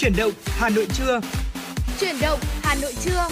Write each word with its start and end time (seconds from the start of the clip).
Chuyển 0.00 0.12
động 0.16 0.32
Hà 0.44 0.68
Nội 0.68 0.86
trưa. 0.92 1.20
Chuyển 2.00 2.16
động 2.22 2.38
Hà 2.62 2.74
Nội 2.82 2.92
trưa. 3.04 3.28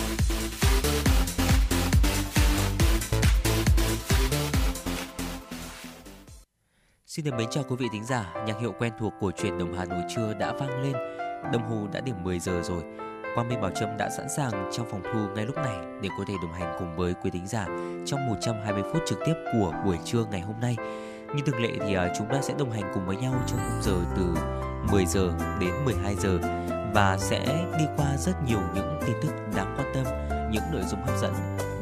Xin 7.06 7.24
được 7.24 7.34
mến 7.38 7.48
chào 7.50 7.64
quý 7.68 7.76
vị 7.78 7.86
thính 7.92 8.04
giả, 8.04 8.34
nhạc 8.46 8.60
hiệu 8.60 8.72
quen 8.78 8.92
thuộc 9.00 9.12
của 9.20 9.32
chuyển 9.42 9.58
động 9.58 9.74
Hà 9.78 9.84
Nội 9.84 10.02
trưa 10.16 10.34
đã 10.34 10.52
vang 10.52 10.82
lên. 10.82 10.92
Đồng 11.52 11.62
hồ 11.62 11.86
đã 11.92 12.00
điểm 12.00 12.16
10 12.22 12.38
giờ 12.38 12.62
rồi. 12.64 12.82
Quang 13.34 13.48
Minh 13.48 13.60
Bảo 13.60 13.70
Trâm 13.70 13.96
đã 13.98 14.10
sẵn 14.16 14.26
sàng 14.36 14.70
trong 14.72 14.90
phòng 14.90 15.02
thu 15.12 15.34
ngay 15.34 15.46
lúc 15.46 15.56
này 15.56 15.76
để 16.02 16.08
có 16.18 16.24
thể 16.28 16.34
đồng 16.42 16.52
hành 16.52 16.76
cùng 16.78 16.96
với 16.96 17.14
quý 17.22 17.30
thính 17.30 17.46
giả 17.46 17.66
trong 18.06 18.26
120 18.26 18.82
phút 18.92 19.02
trực 19.06 19.18
tiếp 19.26 19.34
của 19.52 19.72
buổi 19.84 19.98
trưa 20.04 20.24
ngày 20.30 20.40
hôm 20.40 20.60
nay. 20.60 20.76
Như 21.34 21.42
thường 21.46 21.62
lệ 21.62 21.70
thì 21.86 21.94
à, 21.94 22.12
chúng 22.18 22.26
ta 22.28 22.40
sẽ 22.42 22.54
đồng 22.58 22.70
hành 22.70 22.90
cùng 22.94 23.06
với 23.06 23.16
nhau 23.16 23.34
trong 23.46 23.58
khung 23.58 23.82
giờ 23.82 23.96
từ 24.16 24.34
10 24.82 25.06
giờ 25.06 25.30
đến 25.60 25.70
12 25.84 26.14
giờ 26.14 26.38
và 26.94 27.16
sẽ 27.18 27.66
đi 27.78 27.84
qua 27.96 28.16
rất 28.16 28.32
nhiều 28.46 28.60
những 28.74 28.98
tin 29.06 29.16
tức 29.22 29.32
đáng 29.56 29.74
quan 29.78 29.92
tâm, 29.94 30.04
những 30.50 30.62
nội 30.72 30.82
dung 30.90 31.02
hấp 31.02 31.18
dẫn 31.20 31.32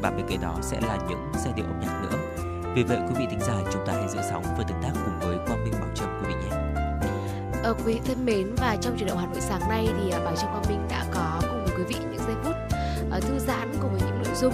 và 0.01 0.11
bên 0.11 0.25
cạnh 0.29 0.41
đó 0.41 0.55
sẽ 0.61 0.81
là 0.81 0.97
những 1.09 1.31
giai 1.43 1.53
điệu 1.55 1.65
âm 1.65 1.79
nhạc 1.79 2.01
nữa. 2.01 2.17
Vì 2.75 2.83
vậy 2.83 2.97
quý 3.07 3.13
vị 3.17 3.25
thính 3.29 3.39
giả 3.39 3.53
chúng 3.73 3.85
ta 3.87 3.93
hãy 3.93 4.09
giữ 4.09 4.19
sóng 4.29 4.43
và 4.57 4.63
tương 4.67 4.81
tác 4.83 4.91
cùng 5.05 5.19
với 5.19 5.37
Quang 5.47 5.63
Minh 5.63 5.73
Bảo 5.81 5.89
Trâm 5.95 6.21
quý 6.21 6.27
vị 6.27 6.33
nhé. 6.33 6.57
Ờ, 7.63 7.73
quý 7.73 7.83
vị 7.85 8.01
thân 8.05 8.25
mến 8.25 8.55
và 8.57 8.77
trong 8.81 8.97
chuyển 8.97 9.07
động 9.07 9.17
Hà 9.17 9.25
Nội 9.25 9.41
sáng 9.41 9.69
nay 9.69 9.87
thì 9.99 10.11
à, 10.11 10.19
Bảo 10.19 10.35
Trâm 10.35 10.51
Quang 10.51 10.65
Minh 10.69 10.87
đã 10.89 11.05
có 11.13 11.41
cùng 11.41 11.65
với 11.65 11.73
quý 11.77 11.83
vị 11.83 11.95
những 11.99 12.21
giây 12.27 12.35
phút 12.43 12.55
ờ, 13.11 13.19
thư 13.19 13.39
giãn 13.39 13.71
cùng 13.81 13.91
với 13.91 14.01
những 14.01 14.23
nội 14.23 14.35
dung 14.35 14.53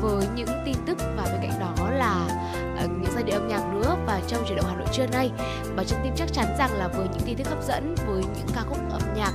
với 0.00 0.26
những 0.34 0.48
tin 0.64 0.76
tức 0.86 0.98
và 1.16 1.24
bên 1.24 1.40
cạnh 1.42 1.60
đó 1.60 1.90
là 1.90 2.26
uh, 2.84 2.90
những 2.90 3.12
giai 3.14 3.22
điệu 3.22 3.36
âm 3.36 3.48
nhạc 3.48 3.74
nữa 3.74 3.96
và 4.06 4.20
trong 4.26 4.44
chuyển 4.46 4.56
động 4.56 4.66
Hà 4.68 4.76
Nội 4.76 4.86
trưa 4.92 5.06
nay 5.06 5.30
và 5.76 5.84
chân 5.84 5.98
tin 6.04 6.12
chắc 6.16 6.32
chắn 6.32 6.46
rằng 6.58 6.70
là 6.72 6.88
với 6.88 7.08
những 7.08 7.22
tin 7.26 7.36
tức 7.36 7.48
hấp 7.48 7.64
dẫn 7.64 7.94
với 8.06 8.22
những 8.22 8.46
ca 8.54 8.62
khúc 8.68 8.78
âm 8.90 9.02
nhạc 9.16 9.32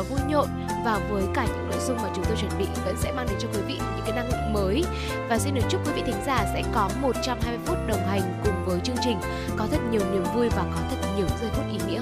uh, 0.00 0.10
vui 0.10 0.20
nhộn 0.28 0.48
và 0.84 1.00
với 1.10 1.22
cả 1.34 1.46
những 1.46 1.68
nội 1.70 1.80
dung 1.86 1.96
mà 1.96 2.08
chúng 2.14 2.24
tôi 2.24 2.36
chuẩn 2.36 2.58
bị 2.58 2.66
vẫn 2.84 2.96
sẽ 2.98 3.12
mang 3.12 3.26
đến 3.26 3.38
cho 3.40 3.48
quý 3.54 3.60
vị 3.66 3.74
những 3.78 4.06
cái 4.06 4.16
năng 4.16 4.28
lượng 4.28 4.52
mới 4.52 4.84
và 5.28 5.38
xin 5.38 5.54
được 5.54 5.62
chúc 5.68 5.86
quý 5.86 5.92
vị 5.94 6.02
thính 6.06 6.24
giả 6.26 6.44
sẽ 6.54 6.62
có 6.74 6.90
120 7.00 7.58
phút 7.64 7.78
đồng 7.86 8.06
hành 8.06 8.40
cùng 8.44 8.64
với 8.66 8.80
chương 8.84 8.96
trình 9.04 9.18
có 9.56 9.66
thật 9.70 9.80
nhiều 9.90 10.02
niềm 10.12 10.24
vui 10.34 10.48
và 10.48 10.64
có 10.74 10.80
thật 10.90 11.08
nhiều 11.16 11.26
giây 11.40 11.50
phút 11.52 11.64
ý 11.72 11.78
nghĩa. 11.88 12.00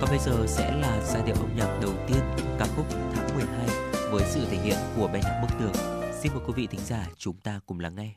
Còn 0.00 0.10
bây 0.10 0.18
giờ 0.18 0.32
sẽ 0.46 0.72
là 0.80 1.00
giai 1.04 1.22
điệu 1.26 1.36
âm 1.36 1.56
nhạc 1.56 1.78
đầu 1.82 1.92
tiên 2.06 2.20
ca 2.58 2.66
khúc 2.76 2.86
tháng 3.14 3.36
12 3.36 3.66
với 4.10 4.22
sự 4.26 4.40
thể 4.50 4.56
hiện 4.56 4.76
của 4.96 5.08
ban 5.12 5.20
nhạc 5.22 5.40
Bức 5.42 5.58
Tường. 5.58 6.01
Xin 6.22 6.32
mời 6.34 6.42
quý 6.46 6.52
vị 6.56 6.66
thính 6.66 6.80
giả 6.80 7.06
chúng 7.16 7.36
ta 7.36 7.60
cùng 7.66 7.80
lắng 7.80 7.94
nghe. 7.94 8.14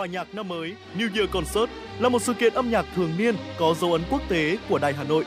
Hòa 0.00 0.06
nhạc 0.06 0.34
năm 0.34 0.48
mới 0.48 0.74
New 0.98 1.08
Year 1.16 1.30
Concert 1.30 1.70
là 1.98 2.08
một 2.08 2.22
sự 2.22 2.34
kiện 2.34 2.54
âm 2.54 2.70
nhạc 2.70 2.86
thường 2.96 3.12
niên 3.18 3.34
có 3.58 3.74
dấu 3.80 3.92
ấn 3.92 4.02
quốc 4.10 4.22
tế 4.28 4.56
của 4.68 4.78
Đài 4.78 4.92
Hà 4.92 5.04
Nội 5.04 5.24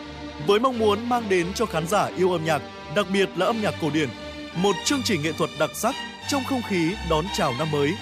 với 0.47 0.59
mong 0.59 0.79
muốn 0.79 1.09
mang 1.09 1.23
đến 1.29 1.47
cho 1.55 1.65
khán 1.65 1.87
giả 1.87 2.09
yêu 2.17 2.31
âm 2.31 2.45
nhạc, 2.45 2.61
đặc 2.95 3.05
biệt 3.13 3.29
là 3.35 3.45
âm 3.45 3.61
nhạc 3.61 3.73
cổ 3.81 3.89
điển, 3.93 4.09
một 4.55 4.75
chương 4.85 5.01
trình 5.03 5.21
nghệ 5.23 5.31
thuật 5.31 5.49
đặc 5.59 5.69
sắc 5.73 5.95
trong 6.29 6.43
không 6.43 6.61
khí 6.69 6.95
đón 7.09 7.25
chào 7.33 7.53
năm 7.59 7.71
mới. 7.71 7.93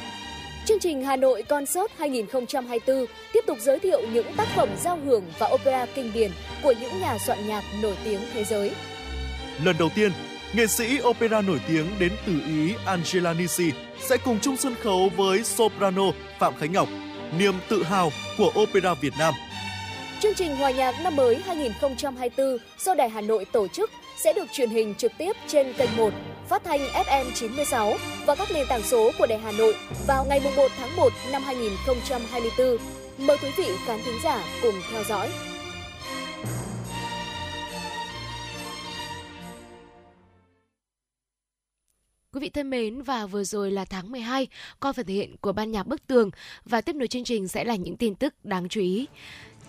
Chương 0.66 0.80
trình 0.80 1.04
Hà 1.04 1.16
Nội 1.16 1.44
Concert 1.44 1.92
2024 1.98 3.06
tiếp 3.34 3.42
tục 3.48 3.58
giới 3.62 3.80
thiệu 3.80 4.02
những 4.14 4.34
tác 4.38 4.48
phẩm 4.56 4.70
giao 4.84 5.00
hưởng 5.06 5.24
và 5.40 5.50
opera 5.54 5.86
kinh 5.96 6.14
điển 6.14 6.32
của 6.64 6.74
những 6.82 7.00
nhà 7.02 7.18
soạn 7.18 7.48
nhạc 7.48 7.64
nổi 7.82 7.96
tiếng 8.04 8.20
thế 8.34 8.44
giới. 8.44 8.72
Lần 9.64 9.76
đầu 9.80 9.90
tiên, 9.96 10.12
nghệ 10.54 10.68
sĩ 10.68 11.00
opera 11.04 11.42
nổi 11.42 11.60
tiếng 11.68 11.86
đến 12.00 12.12
từ 12.26 12.34
Ý 12.46 12.74
Angela 12.86 13.34
Nisi 13.34 13.72
sẽ 14.00 14.18
cùng 14.18 14.40
chung 14.42 14.58
sân 14.58 14.76
khấu 14.84 15.10
với 15.18 15.44
soprano 15.44 16.04
Phạm 16.40 16.54
Khánh 16.60 16.72
Ngọc, 16.72 16.88
niềm 17.38 17.54
tự 17.70 17.84
hào 17.84 18.12
của 18.38 18.52
opera 18.62 18.94
Việt 18.94 19.14
Nam. 19.20 19.34
Chương 20.20 20.34
trình 20.34 20.56
Hòa 20.56 20.72
nhạc 20.72 20.96
năm 21.04 21.16
mới 21.16 21.36
2024 21.46 22.58
do 22.80 22.94
Đài 22.94 23.10
Hà 23.10 23.22
Nội 23.22 23.46
tổ 23.46 23.68
chức 23.68 23.90
sẽ 24.18 24.34
được 24.34 24.46
truyền 24.52 24.70
hình 24.70 24.96
trực 24.96 25.12
tiếp 25.18 25.32
trên 25.48 25.74
kênh 25.74 25.98
1, 25.98 26.14
phát 26.50 26.64
thanh 26.64 26.80
FM 26.80 27.26
96 27.34 27.94
và 28.26 28.36
các 28.36 28.48
nền 28.54 28.68
tảng 28.70 28.84
số 28.84 29.12
của 29.18 29.28
Đài 29.28 29.40
Hà 29.40 29.52
Nội 29.52 29.76
vào 30.08 30.26
ngày 30.30 30.42
1 30.56 30.68
tháng 30.78 30.96
1 30.96 31.10
năm 31.32 31.42
2024. 31.46 32.78
Mời 33.18 33.38
quý 33.44 33.50
vị 33.58 33.68
khán 33.86 34.00
thính 34.06 34.20
giả 34.24 34.44
cùng 34.62 34.76
theo 34.92 35.04
dõi. 35.04 35.30
Quý 42.34 42.40
vị 42.40 42.50
thân 42.50 42.70
mến 42.70 43.02
và 43.02 43.26
vừa 43.26 43.44
rồi 43.44 43.72
là 43.72 43.86
tháng 43.86 44.12
12 44.12 44.48
qua 44.80 44.94
phần 44.94 45.06
thể 45.06 45.14
hiện 45.14 45.36
của 45.42 45.52
ban 45.52 45.72
nhạc 45.72 45.88
Bức 45.88 46.08
Tường 46.08 46.30
và 46.66 46.82
tiếp 46.82 46.96
nối 46.96 47.08
chương 47.08 47.24
trình 47.24 47.48
sẽ 47.48 47.64
là 47.64 47.76
những 47.76 47.98
tin 47.98 48.16
tức 48.16 48.34
đáng 48.44 48.70
chú 48.70 48.82
ý. 48.82 49.08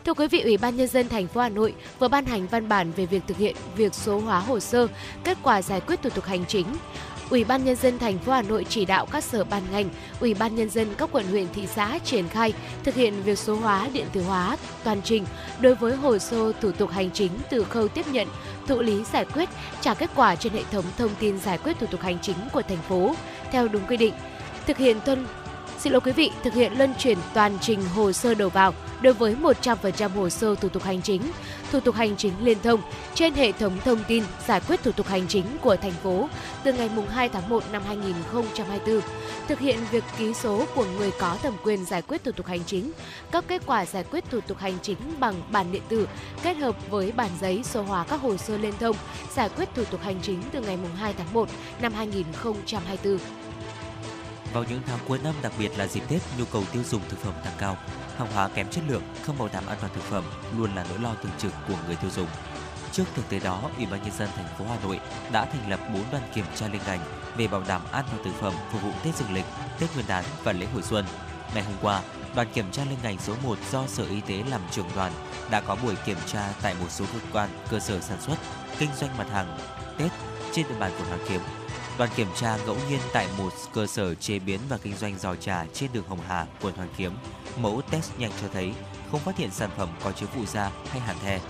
Thưa 0.04 0.14
quý 0.14 0.28
vị, 0.28 0.40
Ủy 0.40 0.56
ban 0.56 0.76
nhân 0.76 0.88
dân 0.88 1.08
thành 1.08 1.26
phố 1.26 1.40
Hà 1.40 1.48
Nội 1.48 1.74
vừa 1.98 2.08
ban 2.08 2.24
hành 2.24 2.46
văn 2.46 2.68
bản 2.68 2.92
về 2.92 3.06
việc 3.06 3.22
thực 3.26 3.36
hiện 3.36 3.56
việc 3.76 3.94
số 3.94 4.20
hóa 4.20 4.40
hồ 4.40 4.60
sơ, 4.60 4.86
kết 5.24 5.38
quả 5.42 5.62
giải 5.62 5.80
quyết 5.80 6.02
thủ 6.02 6.10
tục 6.10 6.24
hành 6.24 6.44
chính. 6.48 6.66
Ủy 7.32 7.44
ban 7.44 7.64
nhân 7.64 7.76
dân 7.76 7.98
thành 7.98 8.18
phố 8.18 8.32
Hà 8.32 8.42
Nội 8.42 8.66
chỉ 8.68 8.84
đạo 8.84 9.06
các 9.06 9.24
sở 9.24 9.44
ban 9.44 9.62
ngành, 9.72 9.88
Ủy 10.20 10.34
ban 10.34 10.54
nhân 10.54 10.70
dân 10.70 10.88
các 10.98 11.08
quận 11.12 11.26
huyện 11.26 11.46
thị 11.54 11.66
xã 11.66 11.98
triển 12.04 12.28
khai 12.28 12.52
thực 12.84 12.94
hiện 12.94 13.22
việc 13.22 13.38
số 13.38 13.56
hóa 13.56 13.88
điện 13.92 14.06
tử 14.12 14.22
hóa 14.22 14.56
toàn 14.84 15.00
trình 15.04 15.24
đối 15.60 15.74
với 15.74 15.96
hồ 15.96 16.18
sơ 16.18 16.52
thủ 16.52 16.72
tục 16.72 16.90
hành 16.90 17.10
chính 17.10 17.30
từ 17.50 17.64
khâu 17.64 17.88
tiếp 17.88 18.06
nhận, 18.12 18.28
thụ 18.66 18.80
lý 18.80 19.04
giải 19.12 19.24
quyết, 19.24 19.48
trả 19.80 19.94
kết 19.94 20.10
quả 20.16 20.36
trên 20.36 20.52
hệ 20.52 20.62
thống 20.72 20.84
thông 20.98 21.10
tin 21.18 21.38
giải 21.38 21.58
quyết 21.58 21.78
thủ 21.78 21.86
tục 21.86 22.00
hành 22.00 22.18
chính 22.22 22.36
của 22.52 22.62
thành 22.62 22.82
phố 22.88 23.14
theo 23.52 23.68
đúng 23.68 23.86
quy 23.88 23.96
định. 23.96 24.14
Thực 24.66 24.76
hiện 24.76 25.00
tuân 25.04 25.26
Xin 25.82 25.92
lỗi 25.92 26.00
quý 26.00 26.12
vị, 26.12 26.30
thực 26.42 26.54
hiện 26.54 26.72
luân 26.78 26.94
chuyển 26.98 27.18
toàn 27.34 27.58
trình 27.60 27.80
hồ 27.94 28.12
sơ 28.12 28.34
đầu 28.34 28.48
vào 28.48 28.74
đối 29.00 29.12
với 29.12 29.36
100% 29.42 30.08
hồ 30.08 30.28
sơ 30.28 30.54
thủ 30.54 30.68
tục 30.68 30.82
hành 30.82 31.02
chính, 31.02 31.22
thủ 31.72 31.80
tục 31.80 31.94
hành 31.94 32.16
chính 32.16 32.32
liên 32.40 32.58
thông 32.62 32.80
trên 33.14 33.34
hệ 33.34 33.52
thống 33.52 33.78
thông 33.84 33.98
tin 34.08 34.24
giải 34.46 34.60
quyết 34.68 34.82
thủ 34.82 34.92
tục 34.92 35.06
hành 35.06 35.28
chính 35.28 35.44
của 35.62 35.76
thành 35.76 35.92
phố 35.92 36.28
từ 36.64 36.72
ngày 36.72 36.90
2 37.10 37.28
tháng 37.28 37.48
1 37.48 37.62
năm 37.72 37.82
2024. 37.86 39.00
Thực 39.48 39.58
hiện 39.58 39.78
việc 39.90 40.04
ký 40.18 40.34
số 40.34 40.66
của 40.74 40.84
người 40.84 41.10
có 41.20 41.36
thẩm 41.42 41.54
quyền 41.64 41.84
giải 41.84 42.02
quyết 42.02 42.24
thủ 42.24 42.32
tục 42.32 42.46
hành 42.46 42.64
chính, 42.66 42.92
cấp 43.30 43.44
kết 43.48 43.62
quả 43.66 43.86
giải 43.86 44.04
quyết 44.10 44.24
thủ 44.30 44.40
tục 44.40 44.58
hành 44.58 44.78
chính 44.82 44.98
bằng 45.20 45.34
bản 45.50 45.72
điện 45.72 45.82
tử 45.88 46.08
kết 46.42 46.56
hợp 46.56 46.76
với 46.90 47.12
bản 47.12 47.30
giấy 47.40 47.62
số 47.64 47.82
hóa 47.82 48.04
các 48.04 48.20
hồ 48.20 48.36
sơ 48.36 48.56
liên 48.56 48.74
thông 48.80 48.96
giải 49.34 49.48
quyết 49.56 49.68
thủ 49.74 49.84
tục 49.84 50.00
hành 50.02 50.18
chính 50.22 50.42
từ 50.52 50.60
ngày 50.60 50.78
2 50.96 51.14
tháng 51.18 51.32
1 51.32 51.48
năm 51.80 51.92
2024. 51.92 53.18
Vào 54.52 54.64
những 54.68 54.80
tháng 54.86 54.98
cuối 55.08 55.18
năm, 55.24 55.34
đặc 55.42 55.52
biệt 55.58 55.78
là 55.78 55.86
dịp 55.86 56.02
Tết, 56.08 56.22
nhu 56.38 56.44
cầu 56.44 56.64
tiêu 56.72 56.82
dùng 56.84 57.02
thực 57.08 57.18
phẩm 57.18 57.34
tăng 57.44 57.54
cao. 57.58 57.76
Hàng 58.16 58.32
hóa 58.32 58.48
kém 58.48 58.68
chất 58.70 58.84
lượng, 58.88 59.02
không 59.22 59.38
bảo 59.38 59.48
đảm 59.52 59.66
an 59.66 59.78
toàn 59.80 59.92
thực 59.94 60.04
phẩm 60.04 60.24
luôn 60.56 60.74
là 60.74 60.86
nỗi 60.88 60.98
lo 60.98 61.14
thường 61.22 61.32
trực 61.38 61.52
của 61.68 61.74
người 61.86 61.96
tiêu 61.96 62.10
dùng. 62.10 62.28
Trước 62.92 63.04
thực 63.14 63.28
tế 63.28 63.40
đó, 63.40 63.70
Ủy 63.76 63.86
ban 63.86 64.02
nhân 64.02 64.12
dân 64.18 64.28
thành 64.36 64.46
phố 64.58 64.64
Hà 64.68 64.76
Nội 64.82 65.00
đã 65.32 65.44
thành 65.44 65.70
lập 65.70 65.80
4 65.94 66.02
đoàn 66.12 66.22
kiểm 66.34 66.44
tra 66.54 66.68
liên 66.68 66.80
ngành 66.86 67.00
về 67.36 67.48
bảo 67.48 67.62
đảm 67.68 67.82
an 67.92 68.04
toàn 68.10 68.24
thực 68.24 68.34
phẩm 68.40 68.52
phục 68.72 68.82
vụ 68.82 68.90
Tết 69.04 69.16
Dương 69.16 69.34
lịch, 69.34 69.44
Tết 69.80 69.94
Nguyên 69.94 70.06
đán 70.08 70.24
và 70.44 70.52
lễ 70.52 70.66
hội 70.66 70.82
xuân. 70.82 71.04
Ngày 71.54 71.64
hôm 71.64 71.76
qua, 71.82 72.02
đoàn 72.34 72.48
kiểm 72.54 72.70
tra 72.70 72.84
liên 72.84 72.98
ngành 73.02 73.18
số 73.18 73.34
1 73.42 73.58
do 73.70 73.86
Sở 73.86 74.04
Y 74.04 74.20
tế 74.20 74.44
làm 74.50 74.60
trưởng 74.70 74.88
đoàn 74.94 75.12
đã 75.50 75.60
có 75.60 75.76
buổi 75.82 75.94
kiểm 76.06 76.18
tra 76.26 76.52
tại 76.62 76.74
một 76.80 76.90
số 76.90 77.04
cơ 77.12 77.18
quan, 77.32 77.50
cơ 77.70 77.80
sở 77.80 78.00
sản 78.00 78.20
xuất, 78.20 78.36
kinh 78.78 78.90
doanh 79.00 79.18
mặt 79.18 79.26
hàng 79.30 79.58
Tết 79.98 80.12
trên 80.52 80.66
địa 80.68 80.78
bàn 80.78 80.92
quận 80.98 81.08
Hoàn 81.08 81.28
Kiếm 81.28 81.61
Đoàn 81.98 82.10
kiểm 82.16 82.28
tra 82.36 82.56
ngẫu 82.56 82.76
nhiên 82.88 83.00
tại 83.12 83.28
một 83.38 83.52
cơ 83.72 83.86
sở 83.86 84.14
chế 84.14 84.38
biến 84.38 84.60
và 84.68 84.78
kinh 84.78 84.96
doanh 84.96 85.18
giò 85.18 85.34
trà 85.34 85.66
trên 85.74 85.90
đường 85.92 86.04
Hồng 86.08 86.20
Hà, 86.28 86.46
quận 86.60 86.74
Hoàn 86.76 86.88
Kiếm. 86.96 87.12
Mẫu 87.56 87.82
test 87.90 88.10
nhanh 88.18 88.30
cho 88.42 88.48
thấy 88.52 88.72
không 89.10 89.20
phát 89.20 89.36
hiện 89.36 89.50
sản 89.50 89.70
phẩm 89.76 89.88
có 90.04 90.12
chứa 90.12 90.26
phụ 90.26 90.46
gia 90.46 90.70
hay 90.88 91.00
hàn 91.00 91.16
the. 91.24 91.40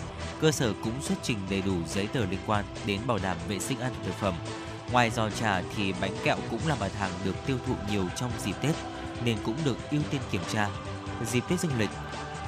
Cơ 0.40 0.52
sở 0.52 0.72
cũng 0.84 1.02
xuất 1.02 1.14
trình 1.22 1.38
đầy 1.50 1.62
đủ 1.62 1.74
giấy 1.88 2.06
tờ 2.06 2.20
liên 2.20 2.40
quan 2.46 2.64
đến 2.86 3.00
bảo 3.06 3.18
đảm 3.22 3.36
vệ 3.48 3.58
sinh 3.58 3.80
an 3.80 3.92
toàn 3.94 4.04
thực 4.06 4.14
phẩm. 4.14 4.34
Ngoài 4.92 5.10
giò 5.10 5.30
trà 5.30 5.62
thì 5.76 5.92
bánh 6.00 6.14
kẹo 6.24 6.36
cũng 6.50 6.60
là 6.66 6.74
mặt 6.80 6.94
hàng 6.98 7.10
được 7.24 7.34
tiêu 7.46 7.56
thụ 7.66 7.74
nhiều 7.90 8.04
trong 8.16 8.30
dịp 8.44 8.54
Tết 8.62 8.74
nên 9.24 9.38
cũng 9.44 9.56
được 9.64 9.76
ưu 9.90 10.02
tiên 10.10 10.20
kiểm 10.30 10.42
tra. 10.52 10.68
Dịp 11.26 11.44
Tết 11.48 11.60
dương 11.60 11.78
lịch, 11.78 11.90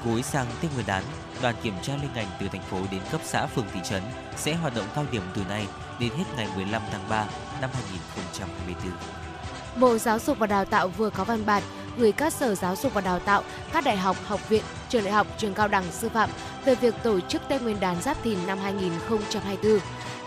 cuối 0.05 0.23
sang 0.23 0.47
Tết 0.61 0.75
Nguyên 0.75 0.87
đán, 0.87 1.05
đoàn 1.43 1.55
kiểm 1.63 1.75
tra 1.83 1.97
liên 1.97 2.11
ngành 2.15 2.29
từ 2.41 2.49
thành 2.49 2.63
phố 2.63 2.79
đến 2.91 3.01
cấp 3.11 3.21
xã 3.25 3.47
phường 3.47 3.67
thị 3.75 3.81
trấn 3.85 4.03
sẽ 4.37 4.55
hoạt 4.55 4.75
động 4.75 4.87
cao 4.95 5.05
điểm 5.13 5.23
từ 5.35 5.45
nay 5.45 5.67
đến 6.01 6.13
hết 6.17 6.25
ngày 6.37 6.49
15 6.57 6.83
tháng 6.93 7.09
3 7.09 7.27
năm 7.61 7.71
2024. 7.73 8.93
Bộ 9.81 9.99
Giáo 9.99 10.19
dục 10.19 10.39
và 10.39 10.47
Đào 10.47 10.65
tạo 10.65 10.89
vừa 10.89 11.11
có 11.11 11.25
văn 11.25 11.47
bản 11.47 11.63
gửi 11.97 12.13
các 12.13 12.33
sở 12.33 12.55
giáo 12.55 12.77
dục 12.77 12.95
và 12.95 13.01
đào 13.01 13.19
tạo, 13.19 13.43
các 13.73 13.85
đại 13.85 13.97
học, 13.97 14.17
học 14.25 14.49
viện, 14.49 14.63
trường 14.89 15.05
đại 15.05 15.13
học, 15.13 15.27
trường 15.39 15.55
cao 15.55 15.69
đẳng 15.69 15.85
sư 15.93 16.09
phạm 16.09 16.31
về 16.65 16.75
việc 16.75 16.95
tổ 17.03 17.21
chức 17.21 17.43
Tết 17.49 17.63
Nguyên 17.63 17.81
đán 17.81 18.03
Giáp 18.03 18.23
Thìn 18.23 18.39
năm 18.47 18.59
2024. 18.59 19.79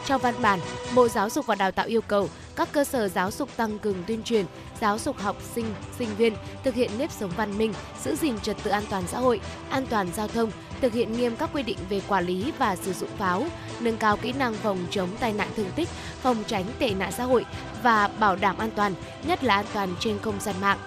Trong 0.05 0.21
văn 0.21 0.33
bản, 0.41 0.59
Bộ 0.95 1.07
Giáo 1.07 1.29
dục 1.29 1.45
và 1.45 1.55
Đào 1.55 1.71
tạo 1.71 1.85
yêu 1.85 2.01
cầu 2.01 2.29
các 2.55 2.69
cơ 2.71 2.83
sở 2.83 3.07
giáo 3.07 3.31
dục 3.31 3.49
tăng 3.57 3.79
cường 3.79 4.03
tuyên 4.07 4.23
truyền, 4.23 4.45
giáo 4.81 4.99
dục 4.99 5.17
học 5.17 5.35
sinh, 5.55 5.65
sinh 5.99 6.09
viên 6.17 6.33
thực 6.63 6.75
hiện 6.75 6.91
nếp 6.97 7.11
sống 7.11 7.31
văn 7.37 7.57
minh, 7.57 7.73
giữ 8.03 8.15
gìn 8.15 8.39
trật 8.39 8.57
tự 8.63 8.71
an 8.71 8.83
toàn 8.89 9.03
xã 9.07 9.19
hội, 9.19 9.41
an 9.69 9.85
toàn 9.89 10.07
giao 10.15 10.27
thông, 10.27 10.51
thực 10.81 10.93
hiện 10.93 11.13
nghiêm 11.13 11.35
các 11.35 11.49
quy 11.53 11.63
định 11.63 11.77
về 11.89 12.01
quản 12.07 12.25
lý 12.25 12.51
và 12.57 12.75
sử 12.75 12.93
dụng 12.93 13.09
pháo, 13.17 13.45
nâng 13.79 13.97
cao 13.97 14.17
kỹ 14.17 14.31
năng 14.31 14.53
phòng 14.53 14.77
chống 14.89 15.09
tai 15.19 15.33
nạn 15.33 15.47
thương 15.55 15.71
tích, 15.75 15.89
phòng 16.21 16.43
tránh 16.47 16.65
tệ 16.79 16.89
nạn 16.89 17.11
xã 17.11 17.23
hội 17.23 17.45
và 17.83 18.07
bảo 18.07 18.35
đảm 18.35 18.57
an 18.57 18.69
toàn, 18.75 18.93
nhất 19.23 19.43
là 19.43 19.55
an 19.55 19.65
toàn 19.73 19.89
trên 19.99 20.19
không 20.19 20.39
gian 20.39 20.55
mạng. 20.61 20.77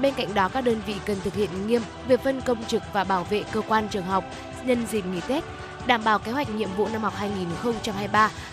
Bên 0.00 0.14
cạnh 0.14 0.34
đó, 0.34 0.48
các 0.48 0.60
đơn 0.60 0.80
vị 0.86 0.94
cần 1.06 1.16
thực 1.24 1.34
hiện 1.34 1.66
nghiêm 1.66 1.82
việc 2.08 2.20
phân 2.20 2.40
công 2.40 2.64
trực 2.64 2.82
và 2.92 3.04
bảo 3.04 3.24
vệ 3.24 3.42
cơ 3.52 3.60
quan 3.68 3.88
trường 3.88 4.04
học 4.04 4.24
nhân 4.64 4.86
dịp 4.90 5.06
nghỉ 5.06 5.20
Tết, 5.28 5.44
đảm 5.86 6.04
bảo 6.04 6.18
kế 6.18 6.32
hoạch 6.32 6.50
nhiệm 6.54 6.72
vụ 6.76 6.88
năm 6.88 7.02
học 7.02 7.14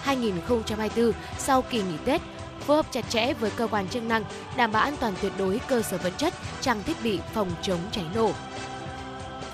2023-2024 0.05 1.11
sau 1.37 1.61
kỳ 1.61 1.77
nghỉ 1.77 1.97
Tết, 2.05 2.21
phối 2.59 2.77
hợp 2.77 2.85
chặt 2.91 3.09
chẽ 3.09 3.33
với 3.33 3.51
cơ 3.51 3.67
quan 3.67 3.87
chức 3.87 4.03
năng, 4.03 4.23
đảm 4.57 4.71
bảo 4.71 4.83
an 4.83 4.95
toàn 4.99 5.13
tuyệt 5.21 5.31
đối 5.37 5.59
cơ 5.67 5.81
sở 5.81 5.97
vật 5.97 6.13
chất, 6.17 6.33
trang 6.61 6.83
thiết 6.83 7.03
bị 7.03 7.19
phòng 7.33 7.51
chống 7.61 7.79
cháy 7.91 8.05
nổ. 8.15 8.31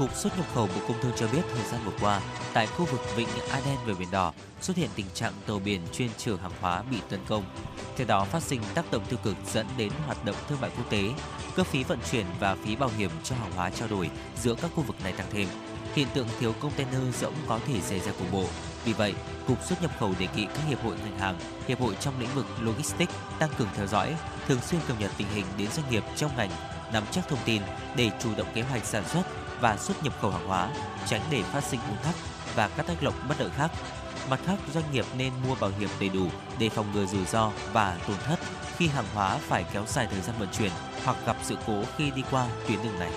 Cục 0.01 0.15
xuất 0.15 0.37
nhập 0.37 0.45
khẩu 0.53 0.67
Bộ 0.67 0.81
Công 0.87 1.01
Thương 1.01 1.11
cho 1.15 1.27
biết 1.27 1.41
thời 1.53 1.63
gian 1.63 1.81
vừa 1.85 1.91
qua, 2.01 2.21
tại 2.53 2.67
khu 2.67 2.85
vực 2.85 3.01
Vịnh 3.15 3.27
Aden 3.49 3.77
về 3.85 3.93
Biển 3.99 4.11
Đỏ 4.11 4.33
xuất 4.61 4.77
hiện 4.77 4.89
tình 4.95 5.05
trạng 5.13 5.33
tàu 5.47 5.59
biển 5.59 5.81
chuyên 5.93 6.09
chở 6.17 6.35
hàng 6.41 6.51
hóa 6.61 6.83
bị 6.91 6.97
tấn 7.09 7.19
công. 7.27 7.43
Theo 7.97 8.07
đó 8.07 8.23
phát 8.23 8.43
sinh 8.43 8.61
tác 8.73 8.91
động 8.91 9.05
tiêu 9.09 9.19
cực 9.23 9.35
dẫn 9.53 9.67
đến 9.77 9.91
hoạt 10.05 10.25
động 10.25 10.35
thương 10.49 10.61
mại 10.61 10.71
quốc 10.77 10.89
tế, 10.89 11.03
cước 11.55 11.67
phí 11.67 11.83
vận 11.83 11.99
chuyển 12.11 12.25
và 12.39 12.55
phí 12.55 12.75
bảo 12.75 12.89
hiểm 12.97 13.11
cho 13.23 13.35
hàng 13.35 13.51
hóa 13.55 13.69
trao 13.69 13.87
đổi 13.87 14.09
giữa 14.41 14.55
các 14.61 14.71
khu 14.75 14.83
vực 14.83 14.95
này 15.03 15.13
tăng 15.13 15.27
thêm. 15.31 15.47
Hiện 15.93 16.07
tượng 16.13 16.27
thiếu 16.39 16.53
container 16.61 17.15
rỗng 17.21 17.35
có 17.47 17.59
thể 17.67 17.81
xảy 17.81 17.99
ra 17.99 18.11
cục 18.11 18.31
bộ. 18.31 18.45
Vì 18.85 18.93
vậy, 18.93 19.13
Cục 19.47 19.63
xuất 19.63 19.81
nhập 19.81 19.91
khẩu 19.99 20.13
đề 20.19 20.27
nghị 20.35 20.45
các 20.45 20.61
hiệp 20.67 20.83
hội 20.83 20.95
ngành 21.03 21.19
hàng, 21.19 21.39
hiệp 21.67 21.79
hội 21.79 21.95
trong 21.99 22.19
lĩnh 22.19 22.35
vực 22.35 22.45
logistics 22.61 23.13
tăng 23.39 23.49
cường 23.57 23.67
theo 23.75 23.87
dõi, 23.87 24.15
thường 24.47 24.61
xuyên 24.61 24.81
cập 24.87 24.99
nhật 24.99 25.11
tình 25.17 25.27
hình 25.33 25.45
đến 25.57 25.67
doanh 25.71 25.89
nghiệp 25.89 26.03
trong 26.15 26.31
ngành, 26.37 26.51
nắm 26.93 27.03
chắc 27.11 27.27
thông 27.27 27.39
tin 27.45 27.61
để 27.95 28.11
chủ 28.23 28.29
động 28.37 28.47
kế 28.53 28.61
hoạch 28.61 28.85
sản 28.85 29.03
xuất 29.07 29.23
và 29.61 29.77
xuất 29.77 30.03
nhập 30.03 30.13
khẩu 30.21 30.31
hàng 30.31 30.47
hóa, 30.47 30.69
tránh 31.07 31.21
để 31.31 31.43
phát 31.43 31.63
sinh 31.63 31.79
ùn 31.89 31.97
tắc 32.03 32.15
và 32.55 32.67
các 32.77 32.87
tác 32.87 33.03
động 33.03 33.13
bất 33.29 33.35
lợi 33.39 33.49
khác. 33.49 33.71
Mặt 34.29 34.39
khác, 34.45 34.55
doanh 34.73 34.91
nghiệp 34.91 35.05
nên 35.17 35.33
mua 35.47 35.55
bảo 35.55 35.71
hiểm 35.79 35.89
đầy 35.99 36.09
đủ 36.09 36.27
để 36.59 36.69
phòng 36.69 36.91
ngừa 36.93 37.05
rủi 37.05 37.25
ro 37.25 37.51
và 37.73 37.97
tổn 38.07 38.17
thất 38.17 38.39
khi 38.77 38.87
hàng 38.87 39.05
hóa 39.13 39.37
phải 39.37 39.65
kéo 39.73 39.83
dài 39.87 40.07
thời 40.11 40.21
gian 40.21 40.35
vận 40.39 40.49
chuyển 40.57 40.71
hoặc 41.03 41.17
gặp 41.25 41.37
sự 41.43 41.55
cố 41.67 41.83
khi 41.97 42.11
đi 42.11 42.23
qua 42.31 42.47
tuyến 42.67 42.83
đường 42.83 42.99
này. 42.99 43.11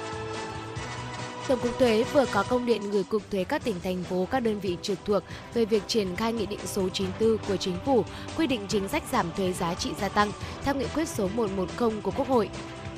Tổng 1.48 1.58
cục 1.58 1.78
Thuế 1.78 2.04
vừa 2.12 2.24
có 2.26 2.42
công 2.42 2.66
điện 2.66 2.90
gửi 2.90 3.04
Cục 3.04 3.30
Thuế 3.30 3.44
các 3.44 3.64
tỉnh, 3.64 3.80
thành 3.80 4.02
phố, 4.02 4.26
các 4.30 4.40
đơn 4.40 4.60
vị 4.60 4.76
trực 4.82 4.98
thuộc 5.04 5.22
về 5.54 5.64
việc 5.64 5.82
triển 5.86 6.16
khai 6.16 6.32
Nghị 6.32 6.46
định 6.46 6.58
số 6.64 6.88
94 6.88 7.38
của 7.48 7.56
Chính 7.56 7.76
phủ 7.84 8.04
quy 8.36 8.46
định 8.46 8.60
chính 8.68 8.88
sách 8.88 9.02
giảm 9.12 9.26
thuế 9.36 9.52
giá 9.52 9.74
trị 9.74 9.90
gia 10.00 10.08
tăng 10.08 10.32
theo 10.64 10.74
Nghị 10.74 10.86
quyết 10.94 11.08
số 11.08 11.28
110 11.34 12.00
của 12.02 12.10
Quốc 12.10 12.28
hội. 12.28 12.50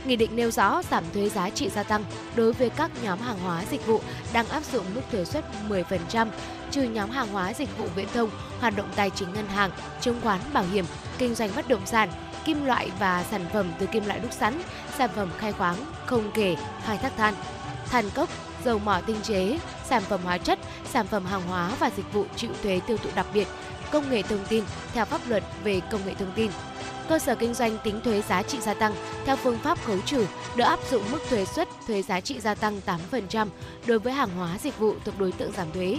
Nghị 0.07 0.17
định 0.17 0.37
nêu 0.37 0.51
rõ 0.51 0.83
giảm 0.91 1.05
thuế 1.15 1.29
giá 1.29 1.51
trị 1.51 1.69
gia 1.69 1.83
tăng 1.83 2.05
đối 2.37 2.53
với 2.53 2.71
các 2.71 2.91
nhóm 3.03 3.19
hàng 3.19 3.39
hóa 3.39 3.63
dịch 3.71 3.87
vụ 3.87 4.01
đang 4.33 4.49
áp 4.49 4.65
dụng 4.73 4.85
mức 4.95 5.01
thuế 5.13 5.25
suất 5.25 5.45
10%, 5.69 6.29
trừ 6.71 6.83
nhóm 6.83 7.11
hàng 7.11 7.29
hóa 7.29 7.53
dịch 7.53 7.79
vụ 7.79 7.87
viễn 7.97 8.09
thông, 8.15 8.31
hoạt 8.61 8.77
động 8.77 8.89
tài 8.97 9.11
chính 9.11 9.33
ngân 9.33 9.47
hàng, 9.47 9.71
chứng 10.01 10.21
khoán, 10.23 10.41
bảo 10.53 10.65
hiểm, 10.73 10.85
kinh 11.19 11.35
doanh 11.35 11.51
bất 11.57 11.69
động 11.69 11.87
sản, 11.87 12.09
kim 12.45 12.65
loại 12.65 12.91
và 12.99 13.25
sản 13.31 13.45
phẩm 13.53 13.73
từ 13.79 13.87
kim 13.87 14.07
loại 14.07 14.21
đúc 14.21 14.33
sẵn, 14.33 14.61
sản 14.99 15.11
phẩm 15.17 15.31
khai 15.39 15.53
khoáng, 15.53 15.77
không 16.07 16.31
kể 16.35 16.57
khai 16.85 16.99
thác 16.99 17.17
than, 17.17 17.35
than 17.91 18.11
cốc, 18.11 18.29
dầu 18.65 18.79
mỏ 18.79 19.01
tinh 19.07 19.21
chế, 19.23 19.59
sản 19.89 20.03
phẩm 20.03 20.21
hóa 20.25 20.39
chất, 20.39 20.59
sản 20.93 21.07
phẩm 21.07 21.25
hàng 21.25 21.43
hóa 21.49 21.71
và 21.79 21.91
dịch 21.97 22.13
vụ 22.13 22.25
chịu 22.37 22.51
thuế 22.63 22.81
tiêu 22.87 22.97
thụ 22.97 23.11
đặc 23.15 23.27
biệt, 23.35 23.49
công 23.91 24.11
nghệ 24.11 24.23
thông 24.23 24.45
tin 24.49 24.65
theo 24.93 25.05
pháp 25.05 25.21
luật 25.29 25.43
về 25.65 25.81
công 25.91 26.07
nghệ 26.07 26.15
thông 26.15 26.33
tin. 26.35 26.51
Cơ 27.09 27.19
sở 27.19 27.35
kinh 27.35 27.55
doanh 27.55 27.79
tính 27.85 28.01
thuế 28.05 28.23
giá 28.23 28.43
trị 28.43 28.59
gia 28.61 28.75
tăng 28.75 28.95
theo 29.25 29.37
phương 29.37 29.59
pháp 29.59 29.85
khấu 29.85 30.01
trừ 30.07 30.27
được 30.57 30.65
áp 30.65 30.79
dụng 30.91 31.03
mức 31.13 31.19
thuế 31.29 31.45
suất 31.45 31.69
thuế 31.87 32.03
giá 32.03 32.21
trị 32.21 32.41
gia 32.41 32.55
tăng 32.55 32.81
8% 33.11 33.47
đối 33.87 33.99
với 33.99 34.13
hàng 34.13 34.31
hóa 34.37 34.59
dịch 34.63 34.79
vụ 34.79 34.95
thuộc 35.05 35.19
đối 35.19 35.33
tượng 35.33 35.53
giảm 35.53 35.73
thuế. 35.73 35.99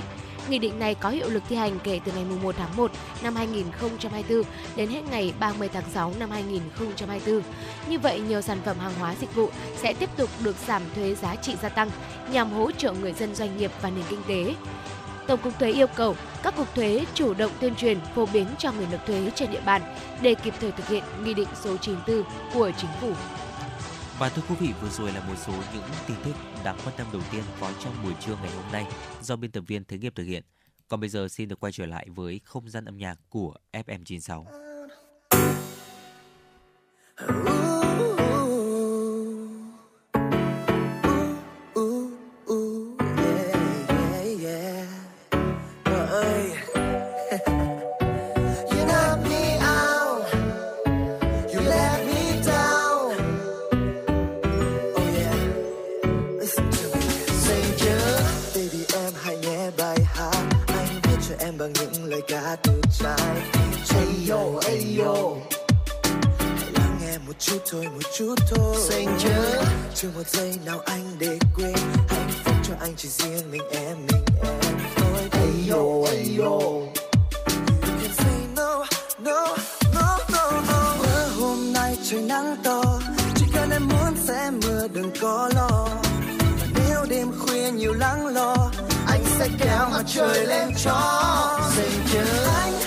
Nghị 0.49 0.59
định 0.59 0.79
này 0.79 0.95
có 0.95 1.09
hiệu 1.09 1.29
lực 1.29 1.43
thi 1.49 1.55
hành 1.55 1.79
kể 1.83 1.99
từ 2.05 2.11
ngày 2.11 2.25
1 2.43 2.55
tháng 2.57 2.77
1 2.77 2.91
năm 3.23 3.35
2024 3.35 4.43
đến 4.75 4.89
hết 4.89 5.01
ngày 5.11 5.33
30 5.39 5.69
tháng 5.73 5.83
6 5.93 6.13
năm 6.19 6.29
2024. 6.31 7.41
Như 7.89 7.99
vậy, 7.99 8.19
nhiều 8.19 8.41
sản 8.41 8.57
phẩm 8.65 8.79
hàng 8.79 8.93
hóa 8.99 9.15
dịch 9.19 9.35
vụ 9.35 9.49
sẽ 9.75 9.93
tiếp 9.93 10.09
tục 10.17 10.29
được 10.43 10.55
giảm 10.67 10.81
thuế 10.95 11.15
giá 11.15 11.35
trị 11.35 11.55
gia 11.61 11.69
tăng 11.69 11.89
nhằm 12.31 12.51
hỗ 12.51 12.71
trợ 12.71 12.93
người 12.93 13.13
dân 13.13 13.35
doanh 13.35 13.57
nghiệp 13.57 13.71
và 13.81 13.89
nền 13.89 14.03
kinh 14.09 14.21
tế. 14.27 14.55
Tổng 15.27 15.39
cục 15.43 15.59
thuế 15.59 15.71
yêu 15.71 15.87
cầu 15.95 16.15
các 16.43 16.55
cục 16.57 16.75
thuế 16.75 17.05
chủ 17.13 17.33
động 17.33 17.51
tuyên 17.59 17.75
truyền 17.75 17.99
phổ 18.15 18.25
biến 18.25 18.47
cho 18.57 18.71
người 18.71 18.87
nộp 18.91 19.05
thuế 19.05 19.31
trên 19.35 19.51
địa 19.51 19.61
bàn 19.65 19.81
để 20.21 20.35
kịp 20.35 20.53
thời 20.59 20.71
thực 20.71 20.87
hiện 20.87 21.03
nghị 21.23 21.33
định 21.33 21.47
số 21.63 21.77
94 21.77 22.23
của 22.53 22.71
chính 22.77 22.89
phủ. 23.01 23.13
Và 24.19 24.29
thưa 24.29 24.41
quý 24.49 24.55
vị, 24.59 24.73
vừa 24.81 24.89
rồi 24.89 25.11
là 25.11 25.21
một 25.27 25.35
số 25.45 25.53
những 25.73 25.83
tin 26.07 26.17
tức 26.25 26.33
đáng 26.63 26.77
quan 26.85 26.95
tâm 26.97 27.07
đầu 27.13 27.21
tiên 27.31 27.43
có 27.61 27.71
trong 27.83 27.93
buổi 28.03 28.13
trưa 28.19 28.35
ngày 28.41 28.51
hôm 28.55 28.71
nay 28.71 28.85
do 29.21 29.35
biên 29.35 29.51
tập 29.51 29.63
viên 29.67 29.83
Thế 29.83 29.97
Nghiệp 29.97 30.13
thực 30.15 30.23
hiện. 30.23 30.43
Còn 30.87 30.99
bây 30.99 31.09
giờ 31.09 31.27
xin 31.27 31.47
được 31.47 31.59
quay 31.59 31.71
trở 31.71 31.85
lại 31.85 32.07
với 32.15 32.41
không 32.43 32.69
gian 32.69 32.85
âm 32.85 32.97
nhạc 32.97 33.15
của 33.29 33.53
FM96. 33.73 34.45
Lời 62.17 62.23
ca 62.27 62.55
từ 62.63 62.81
trái. 62.99 63.41
Hey 63.89 64.29
yo, 64.29 64.39
hey 64.63 64.97
yo. 64.99 65.13
Hãy 66.39 66.71
lắng 66.73 66.99
nghe 67.01 67.17
một 67.17 67.33
chút 67.39 67.57
thôi, 67.71 67.87
một 67.93 68.09
chút 68.17 68.35
thôi. 68.49 68.75
Say 68.89 69.05
chớ, 69.19 69.63
chưa 69.95 70.09
một 70.15 70.27
giây 70.27 70.59
nào 70.65 70.79
anh 70.85 71.15
để 71.19 71.39
quên 71.55 71.75
hạnh 72.09 72.29
phúc 72.43 72.55
cho 72.63 72.73
anh 72.79 72.93
chỉ 72.97 73.09
riêng 73.09 73.51
mình 73.51 73.61
em, 73.71 73.97
mình 74.11 74.25
em 74.43 74.77
thôi. 74.95 75.29
Hey 75.31 75.69
yo, 75.69 75.83
hey 76.11 76.37
yo. 76.39 76.49
You 76.49 76.87
can 78.01 78.13
say 78.17 78.39
no, 78.55 78.85
no, 79.19 79.55
no, 79.93 80.17
no, 80.33 80.61
no. 80.71 80.95
Mưa 80.99 81.29
hôm 81.39 81.73
nay 81.73 81.97
trời 82.09 82.21
nắng 82.21 82.55
to, 82.63 82.99
chỉ 83.35 83.45
cần 83.53 83.69
em 83.71 83.87
muốn 83.87 84.15
sẽ 84.27 84.51
mưa 84.63 84.87
đừng 84.87 85.11
có 85.21 85.49
lo. 85.55 85.87
Và 86.59 86.67
nếu 86.75 87.05
đêm 87.09 87.31
khuya 87.39 87.71
nhiều 87.71 87.93
lắng 87.93 88.27
lo, 88.27 88.71
sẽ 89.39 89.47
kéo 89.59 89.89
mặt 89.91 90.03
trời 90.07 90.45
lên 90.45 90.69
cho. 90.83 90.99
Dành 91.77 92.07
chờ 92.13 92.47
anh 92.63 92.86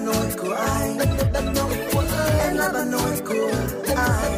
em 0.00 0.06
bà 0.06 0.14
nội 0.14 0.26
của 0.38 0.54
ai? 0.54 0.88
Em 2.38 2.56
là 2.56 2.72
bà 2.80 2.84
nội 2.92 3.12
của 3.26 3.92
ai? 3.94 4.32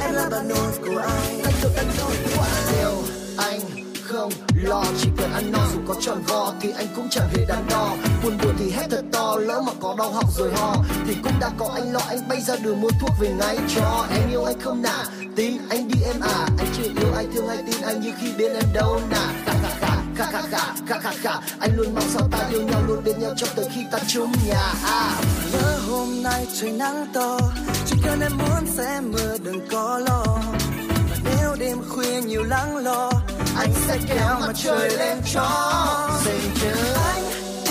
Em 0.00 0.14
là 0.14 0.28
bà 0.32 0.42
nội 0.42 0.72
của 0.86 0.98
ai? 0.98 2.78
Yêu 2.78 3.02
anh 3.36 3.60
không 4.04 4.32
lo, 4.62 4.84
chỉ 4.98 5.08
cần 5.16 5.32
ăn 5.32 5.52
no, 5.52 5.58
dù 5.72 5.80
có 5.88 5.94
tròn 6.00 6.22
vo 6.28 6.52
thì 6.60 6.70
anh 6.76 6.86
cũng 6.96 7.08
chẳng 7.10 7.28
hề 7.36 7.44
đắn 7.48 7.64
đo. 7.70 7.96
Buồn 8.22 8.38
buồn 8.42 8.54
thì 8.58 8.70
hét 8.70 8.86
thật 8.90 9.04
to, 9.12 9.36
lỡ 9.36 9.62
mà 9.66 9.72
có 9.80 9.94
đau 9.98 10.12
họng 10.12 10.30
rồi 10.38 10.50
ho, 10.54 10.76
thì 11.06 11.16
cũng 11.22 11.32
đã 11.40 11.50
có 11.58 11.70
anh 11.74 11.92
lo. 11.92 12.00
Anh 12.08 12.28
bay 12.28 12.40
ra 12.40 12.56
đường 12.56 12.80
mua 12.80 12.90
thuốc 13.00 13.10
về 13.20 13.32
ngay 13.38 13.58
cho 13.74 14.06
em. 14.10 14.30
Yêu 14.30 14.44
anh 14.44 14.60
không 14.60 14.82
nả 14.82 15.04
tin 15.36 15.58
anh 15.70 15.88
đi 15.88 16.00
em 16.06 16.20
à. 16.20 16.48
Anh 16.58 16.68
chưa 16.76 16.82
yêu 16.82 17.14
ai, 17.16 17.26
thương 17.34 17.48
ai 17.48 17.58
tin 17.66 17.82
anh 17.82 18.00
như 18.00 18.12
khi 18.20 18.32
bên 18.38 18.52
em 18.52 18.64
đâu 18.74 19.00
nả 19.10 19.32
kha 20.20 20.26
kha 20.32 20.42
kha 20.50 20.74
kha 20.88 20.98
kha 20.98 21.12
kha 21.22 21.40
anh 21.60 21.76
luôn 21.76 21.94
mong 21.94 22.08
sao 22.08 22.28
ta 22.30 22.38
yêu 22.50 22.62
nhau 22.62 22.82
luôn 22.88 23.04
bên 23.04 23.20
nhau 23.20 23.32
cho 23.36 23.46
tới 23.56 23.66
khi 23.74 23.80
ta 23.92 23.98
chung 24.08 24.32
nhà. 24.46 24.72
À. 24.84 25.20
lỡ 25.52 25.78
hôm 25.88 26.22
nay 26.22 26.46
trời 26.60 26.72
nắng 26.72 27.06
to, 27.14 27.38
chỉ 27.86 27.96
cần 28.04 28.20
em 28.20 28.32
muốn 28.38 28.66
sẽ 28.76 29.00
mưa 29.00 29.36
đừng 29.44 29.68
có 29.70 29.98
lo. 29.98 30.24
Nếu 31.24 31.56
đêm 31.58 31.78
khuya 31.88 32.20
nhiều 32.20 32.42
lắng 32.42 32.76
lo, 32.76 33.10
anh 33.56 33.72
sẽ 33.86 33.98
kéo 34.08 34.40
mặt 34.40 34.52
trời 34.64 34.90
lên 34.96 35.18
cho. 35.32 35.42
Anh 37.14 37.24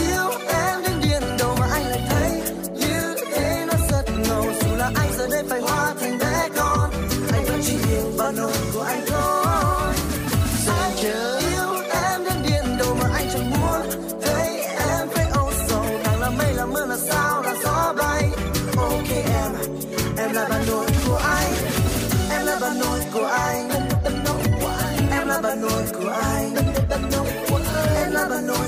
yêu 0.07 0.29
em 0.47 0.81
đến 0.83 0.99
điên 1.01 1.23
đầu 1.39 1.55
mà 1.59 1.67
anh 1.71 1.85
lại 1.89 2.01
thấy 2.09 2.31
như 2.75 3.15
thế 3.31 3.65
nó 3.67 3.73
rất 3.91 4.03
ngầu. 4.27 4.45
Dù 4.61 4.75
là 4.75 4.91
anh 4.95 5.09
giờ 5.17 5.27
đây 5.31 5.43
phải 5.49 5.61
hóa 5.61 5.93
thành 6.01 6.17
bé 6.19 6.49
con, 6.57 6.91
anh 7.33 7.45
vẫn 7.45 7.61
chỉ 7.65 7.73
yêu 7.91 8.11
bao 8.17 8.31
nỗi 8.31 8.53
của 8.73 8.81
anh. 8.81 9.08
bà 25.49 25.55
nội 25.55 25.83
của 25.93 26.09
ai 26.09 26.45
em 27.95 28.11
là 28.11 28.27
bà 28.29 28.41
nội 28.41 28.67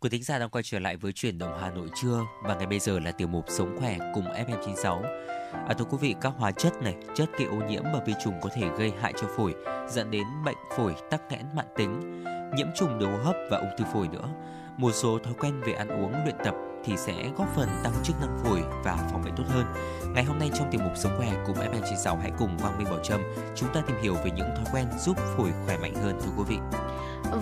Quý 0.00 0.10
thính 0.10 0.22
giả 0.22 0.38
đang 0.38 0.50
quay 0.50 0.62
trở 0.62 0.78
lại 0.78 0.96
với 0.96 1.12
chuyển 1.12 1.38
động 1.38 1.58
Hà 1.60 1.70
Nội 1.70 1.88
trưa 1.94 2.20
và 2.42 2.54
ngày 2.54 2.66
bây 2.66 2.78
giờ 2.78 2.98
là 2.98 3.12
tiểu 3.12 3.28
mục 3.28 3.44
Sống 3.48 3.76
khỏe 3.78 3.98
cùng 4.14 4.24
FM96. 4.24 5.02
À, 5.68 5.74
thưa 5.78 5.84
quý 5.84 5.98
vị, 6.00 6.14
các 6.20 6.32
hóa 6.36 6.52
chất 6.52 6.72
này, 6.82 6.94
chất 7.14 7.30
gây 7.38 7.44
ô 7.44 7.56
nhiễm 7.68 7.82
và 7.84 8.00
vi 8.06 8.14
trùng 8.24 8.34
có 8.42 8.50
thể 8.54 8.68
gây 8.78 8.92
hại 9.00 9.12
cho 9.20 9.28
phổi, 9.36 9.54
dẫn 9.88 10.10
đến 10.10 10.22
bệnh 10.44 10.56
phổi 10.76 10.94
tắc 11.10 11.22
nghẽn 11.30 11.46
mãn 11.54 11.66
tính, 11.76 12.24
nhiễm 12.56 12.66
trùng 12.76 12.98
đường 12.98 13.12
hô 13.12 13.18
hấp 13.18 13.36
và 13.50 13.58
ung 13.58 13.70
thư 13.78 13.84
phổi 13.92 14.08
nữa. 14.08 14.28
Một 14.80 14.92
số 14.92 15.18
thói 15.18 15.34
quen 15.40 15.60
về 15.60 15.72
ăn 15.72 15.88
uống, 15.88 16.12
luyện 16.24 16.36
tập 16.44 16.54
thì 16.84 16.96
sẽ 16.96 17.30
góp 17.36 17.54
phần 17.56 17.68
tăng 17.82 17.92
chức 18.02 18.16
năng 18.20 18.38
phổi 18.44 18.60
và 18.84 19.08
phòng 19.12 19.22
bệnh 19.24 19.34
tốt 19.36 19.44
hơn. 19.48 19.64
Ngày 20.14 20.24
hôm 20.24 20.38
nay 20.38 20.50
trong 20.54 20.68
tiểu 20.70 20.80
mục 20.84 20.92
Sống 20.96 21.12
khỏe 21.18 21.32
cùng 21.46 21.56
FM96 21.56 22.16
hãy 22.20 22.30
cùng 22.38 22.58
Quang 22.58 22.78
Minh 22.78 22.86
Bảo 22.90 22.98
Trâm 23.02 23.20
chúng 23.56 23.68
ta 23.74 23.80
tìm 23.86 23.96
hiểu 24.02 24.14
về 24.14 24.30
những 24.36 24.48
thói 24.56 24.64
quen 24.72 24.86
giúp 24.98 25.16
phổi 25.36 25.50
khỏe 25.66 25.78
mạnh 25.78 25.94
hơn 25.94 26.20
thưa 26.22 26.30
quý 26.36 26.44
vị. 26.48 26.56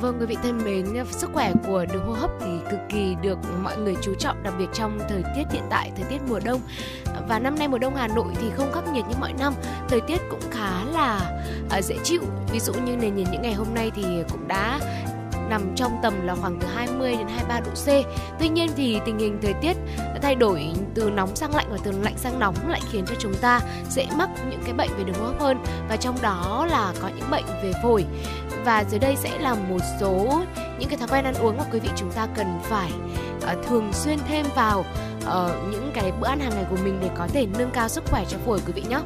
Vâng 0.00 0.16
quý 0.20 0.26
vị 0.26 0.36
thân 0.42 0.64
mến, 0.64 1.04
sức 1.10 1.30
khỏe 1.32 1.52
của 1.66 1.86
đường 1.92 2.06
hô 2.06 2.12
hấp 2.12 2.30
thì 2.40 2.58
cực 2.70 2.80
kỳ 2.88 3.16
được 3.22 3.38
mọi 3.62 3.78
người 3.78 3.96
chú 4.02 4.14
trọng 4.14 4.42
đặc 4.42 4.54
biệt 4.58 4.68
trong 4.72 4.98
thời 5.08 5.22
tiết 5.34 5.44
hiện 5.50 5.64
tại, 5.70 5.92
thời 5.96 6.04
tiết 6.04 6.18
mùa 6.28 6.40
đông. 6.44 6.60
Và 7.28 7.38
năm 7.38 7.58
nay 7.58 7.68
mùa 7.68 7.78
đông 7.78 7.94
Hà 7.94 8.08
Nội 8.08 8.32
thì 8.40 8.50
không 8.50 8.72
khắc 8.72 8.88
nghiệt 8.88 9.04
như 9.08 9.14
mọi 9.20 9.32
năm, 9.32 9.54
thời 9.88 10.00
tiết 10.00 10.20
cũng 10.30 10.50
khá 10.50 10.84
là 10.84 11.42
à, 11.70 11.82
dễ 11.82 11.96
chịu. 12.04 12.22
Ví 12.52 12.60
dụ 12.60 12.72
như 12.72 12.96
nền 12.96 13.16
nhiệt 13.16 13.28
những 13.32 13.42
ngày 13.42 13.54
hôm 13.54 13.74
nay 13.74 13.90
thì 13.94 14.02
cũng 14.30 14.48
đã 14.48 14.80
nằm 15.48 15.74
trong 15.76 15.98
tầm 16.02 16.26
là 16.26 16.34
khoảng 16.34 16.58
từ 16.60 16.66
20 16.66 17.14
đến 17.18 17.28
23 17.28 17.60
độ 17.60 17.70
C. 17.70 18.06
Tuy 18.38 18.48
nhiên 18.48 18.70
thì 18.76 19.00
tình 19.06 19.18
hình 19.18 19.38
thời 19.42 19.54
tiết 19.54 19.76
đã 19.96 20.18
thay 20.22 20.34
đổi 20.34 20.66
từ 20.94 21.10
nóng 21.10 21.36
sang 21.36 21.54
lạnh 21.54 21.66
và 21.70 21.78
từ 21.84 21.92
lạnh 22.02 22.16
sang 22.16 22.38
nóng 22.38 22.54
lại 22.68 22.80
khiến 22.92 23.04
cho 23.08 23.14
chúng 23.18 23.34
ta 23.34 23.60
dễ 23.90 24.06
mắc 24.16 24.30
những 24.50 24.60
cái 24.64 24.72
bệnh 24.72 24.90
về 24.98 25.04
đường 25.04 25.16
hô 25.16 25.26
hấp 25.26 25.40
hơn 25.40 25.64
và 25.88 25.96
trong 25.96 26.16
đó 26.22 26.66
là 26.70 26.92
có 27.02 27.10
những 27.16 27.30
bệnh 27.30 27.44
về 27.62 27.72
phổi. 27.82 28.04
Và 28.64 28.84
dưới 28.90 28.98
đây 28.98 29.16
sẽ 29.16 29.38
là 29.38 29.54
một 29.54 29.80
số 30.00 30.42
những 30.78 30.88
cái 30.88 30.98
thói 30.98 31.08
quen 31.08 31.24
ăn 31.24 31.34
uống 31.34 31.56
mà 31.56 31.64
quý 31.72 31.80
vị 31.80 31.88
chúng 31.96 32.12
ta 32.12 32.26
cần 32.34 32.60
phải 32.62 32.90
uh, 33.36 33.66
thường 33.66 33.92
xuyên 33.92 34.18
thêm 34.28 34.46
vào 34.54 34.84
uh, 35.20 35.70
những 35.70 35.90
cái 35.94 36.12
bữa 36.20 36.26
ăn 36.26 36.40
hàng 36.40 36.52
ngày 36.54 36.64
của 36.70 36.76
mình 36.84 36.98
để 37.00 37.10
có 37.16 37.26
thể 37.32 37.46
nâng 37.58 37.70
cao 37.70 37.88
sức 37.88 38.04
khỏe 38.10 38.24
cho 38.28 38.38
phổi 38.46 38.60
quý 38.66 38.72
vị 38.72 38.82
nhé. 38.88 39.00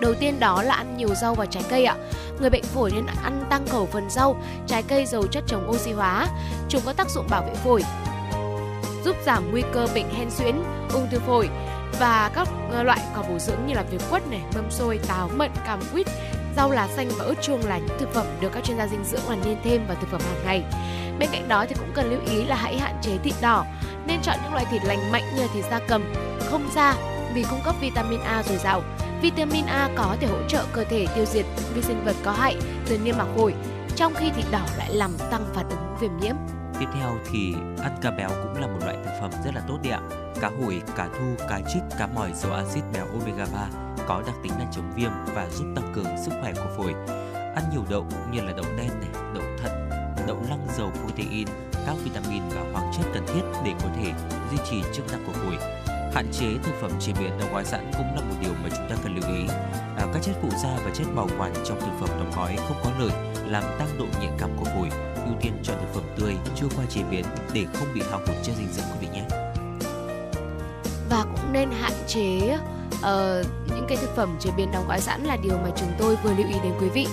Đầu 0.00 0.14
tiên 0.14 0.40
đó 0.40 0.62
là 0.62 0.74
ăn 0.74 0.96
nhiều 0.96 1.14
rau 1.14 1.34
và 1.34 1.46
trái 1.46 1.62
cây 1.70 1.84
ạ. 1.84 1.96
Người 2.40 2.50
bệnh 2.50 2.64
phổi 2.64 2.90
nên 2.94 3.06
ăn 3.06 3.44
tăng 3.50 3.66
khẩu 3.68 3.86
phần 3.86 4.10
rau, 4.10 4.36
trái 4.66 4.82
cây 4.82 5.06
giàu 5.06 5.22
chất 5.30 5.44
chống 5.46 5.70
oxy 5.70 5.92
hóa. 5.92 6.26
Chúng 6.68 6.82
có 6.86 6.92
tác 6.92 7.10
dụng 7.10 7.26
bảo 7.30 7.42
vệ 7.42 7.54
phổi, 7.54 7.84
giúp 9.04 9.16
giảm 9.26 9.50
nguy 9.50 9.62
cơ 9.72 9.86
bệnh 9.94 10.14
hen 10.14 10.30
suyễn, 10.30 10.62
ung 10.92 11.08
thư 11.10 11.18
phổi 11.18 11.48
và 11.98 12.30
các 12.34 12.48
ờ, 12.72 12.82
loại 12.82 12.98
quả 13.14 13.22
bổ 13.22 13.38
dưỡng 13.38 13.66
như 13.66 13.74
là 13.74 13.82
việt 13.82 14.02
quất 14.10 14.30
này, 14.30 14.40
mâm 14.54 14.70
xôi, 14.70 15.00
táo, 15.08 15.30
mận, 15.36 15.50
cam 15.66 15.80
quýt, 15.92 16.06
rau 16.56 16.70
lá 16.70 16.88
xanh 16.96 17.08
và 17.18 17.24
ớt 17.24 17.34
chuông 17.42 17.66
là 17.66 17.78
những 17.78 17.98
thực 17.98 18.14
phẩm 18.14 18.26
được 18.40 18.48
các 18.52 18.64
chuyên 18.64 18.76
gia 18.78 18.86
dinh 18.86 19.04
dưỡng 19.04 19.28
là 19.28 19.36
nên 19.44 19.58
thêm 19.64 19.86
vào 19.86 19.96
thực 20.00 20.10
phẩm 20.10 20.20
hàng 20.20 20.44
ngày. 20.44 20.62
Bên 21.18 21.28
cạnh 21.32 21.48
đó 21.48 21.64
thì 21.68 21.74
cũng 21.78 21.92
cần 21.94 22.10
lưu 22.10 22.20
ý 22.30 22.44
là 22.44 22.56
hãy 22.56 22.78
hạn 22.78 22.94
chế 23.02 23.18
thịt 23.22 23.34
đỏ, 23.40 23.64
nên 24.06 24.20
chọn 24.22 24.36
những 24.44 24.52
loại 24.52 24.64
thịt 24.70 24.84
lành 24.84 25.12
mạnh 25.12 25.24
như 25.36 25.46
thịt 25.54 25.64
da 25.70 25.80
cầm, 25.88 26.12
không 26.50 26.70
da 26.74 26.94
vì 27.34 27.44
cung 27.50 27.60
cấp 27.64 27.74
vitamin 27.80 28.20
A 28.20 28.42
dồi 28.42 28.56
dào. 28.56 28.82
Vitamin 29.22 29.66
A 29.66 29.88
có 29.96 30.16
thể 30.20 30.26
hỗ 30.26 30.48
trợ 30.48 30.64
cơ 30.72 30.84
thể 30.84 31.06
tiêu 31.14 31.24
diệt 31.24 31.46
vi 31.74 31.82
sinh 31.82 32.04
vật 32.04 32.16
có 32.24 32.32
hại 32.32 32.56
từ 32.86 32.98
niêm 32.98 33.18
mạc 33.18 33.26
phổi, 33.36 33.54
trong 33.96 34.14
khi 34.14 34.30
thịt 34.30 34.44
đỏ 34.50 34.66
lại 34.78 34.90
làm 34.94 35.10
tăng 35.30 35.44
phản 35.54 35.68
ứng 35.68 35.96
viêm 36.00 36.10
nhiễm. 36.20 36.34
Tiếp 36.80 36.86
theo 36.94 37.18
thì 37.30 37.54
ăn 37.82 37.96
cá 38.02 38.10
béo 38.10 38.28
cũng 38.28 38.60
là 38.60 38.66
một 38.66 38.78
loại 38.84 38.96
thực 39.04 39.12
phẩm 39.20 39.30
rất 39.44 39.54
là 39.54 39.60
tốt 39.68 39.78
đấy 39.82 39.92
ạ. 39.92 40.00
Cá 40.40 40.50
hồi, 40.60 40.82
cá 40.96 41.08
thu, 41.18 41.44
cá 41.48 41.60
trích, 41.72 41.82
cá 41.98 42.06
mòi 42.06 42.32
giàu 42.34 42.52
axit 42.52 42.84
béo 42.92 43.06
omega 43.06 43.46
3 43.54 43.68
có 44.06 44.22
đặc 44.26 44.34
tính 44.42 44.52
là 44.58 44.66
chống 44.72 44.92
viêm 44.96 45.10
và 45.34 45.48
giúp 45.50 45.66
tăng 45.76 45.92
cường 45.94 46.16
sức 46.24 46.32
khỏe 46.40 46.52
của 46.52 46.70
phổi. 46.76 46.94
Ăn 47.34 47.64
nhiều 47.72 47.84
đậu 47.90 48.06
như 48.32 48.40
là 48.40 48.52
đậu 48.52 48.66
đen 48.76 48.90
này, 49.00 49.22
đậu 49.34 49.44
thận, 49.62 49.90
đậu 50.26 50.36
lăng 50.48 50.66
giàu 50.78 50.92
protein, 51.02 51.46
các 51.72 51.94
vitamin 52.04 52.42
và 52.48 52.62
khoáng 52.72 52.92
chất 52.96 53.06
cần 53.14 53.26
thiết 53.26 53.42
để 53.64 53.72
có 53.82 53.88
thể 53.96 54.12
duy 54.50 54.58
trì 54.70 54.82
chức 54.94 55.12
năng 55.12 55.24
của 55.26 55.32
phổi. 55.32 55.79
Hạn 56.14 56.26
chế 56.32 56.46
thực 56.62 56.72
phẩm 56.80 56.90
chế 57.00 57.12
biến 57.20 57.30
đóng 57.38 57.52
gói 57.52 57.64
sẵn 57.64 57.90
cũng 57.92 58.06
là 58.16 58.20
một 58.20 58.34
điều 58.40 58.52
mà 58.62 58.68
chúng 58.76 58.86
ta 58.90 58.96
cần 59.02 59.16
lưu 59.16 59.34
ý. 59.36 59.44
À, 59.96 60.06
các 60.14 60.22
chất 60.22 60.32
phụ 60.42 60.48
gia 60.62 60.76
và 60.84 60.90
chất 60.94 61.06
bảo 61.14 61.28
quản 61.38 61.52
trong 61.64 61.80
thực 61.80 61.92
phẩm 62.00 62.08
đóng 62.18 62.32
gói 62.36 62.56
không 62.56 62.76
có 62.84 62.90
lợi 62.98 63.10
làm 63.46 63.62
tăng 63.78 63.98
độ 63.98 64.04
nhạy 64.20 64.30
cảm 64.38 64.50
của 64.56 64.64
phổi. 64.64 64.88
Ưu 65.24 65.34
tiên 65.40 65.52
chọn 65.62 65.76
thực 65.80 65.94
phẩm 65.94 66.04
tươi 66.16 66.34
chưa 66.56 66.66
qua 66.76 66.84
chế 66.88 67.02
biến 67.10 67.24
để 67.52 67.66
không 67.74 67.88
bị 67.94 68.02
hao 68.10 68.18
hụt 68.18 68.36
chất 68.42 68.52
dinh 68.58 68.72
dưỡng 68.72 68.84
quý 68.92 68.98
vị 69.00 69.08
nhé. 69.12 69.24
Và 71.10 71.24
cũng 71.24 71.52
nên 71.52 71.70
hạn 71.80 71.92
chế 72.06 72.58
uh, 72.94 73.46
những 73.66 73.86
cái 73.88 73.98
thực 74.00 74.16
phẩm 74.16 74.36
chế 74.40 74.50
biến 74.56 74.72
đóng 74.72 74.88
gói 74.88 75.00
sẵn 75.00 75.24
là 75.24 75.36
điều 75.42 75.58
mà 75.58 75.70
chúng 75.76 75.92
tôi 75.98 76.16
vừa 76.16 76.30
lưu 76.30 76.48
ý 76.48 76.54
đến 76.62 76.72
quý 76.80 76.88
vị. 76.88 77.06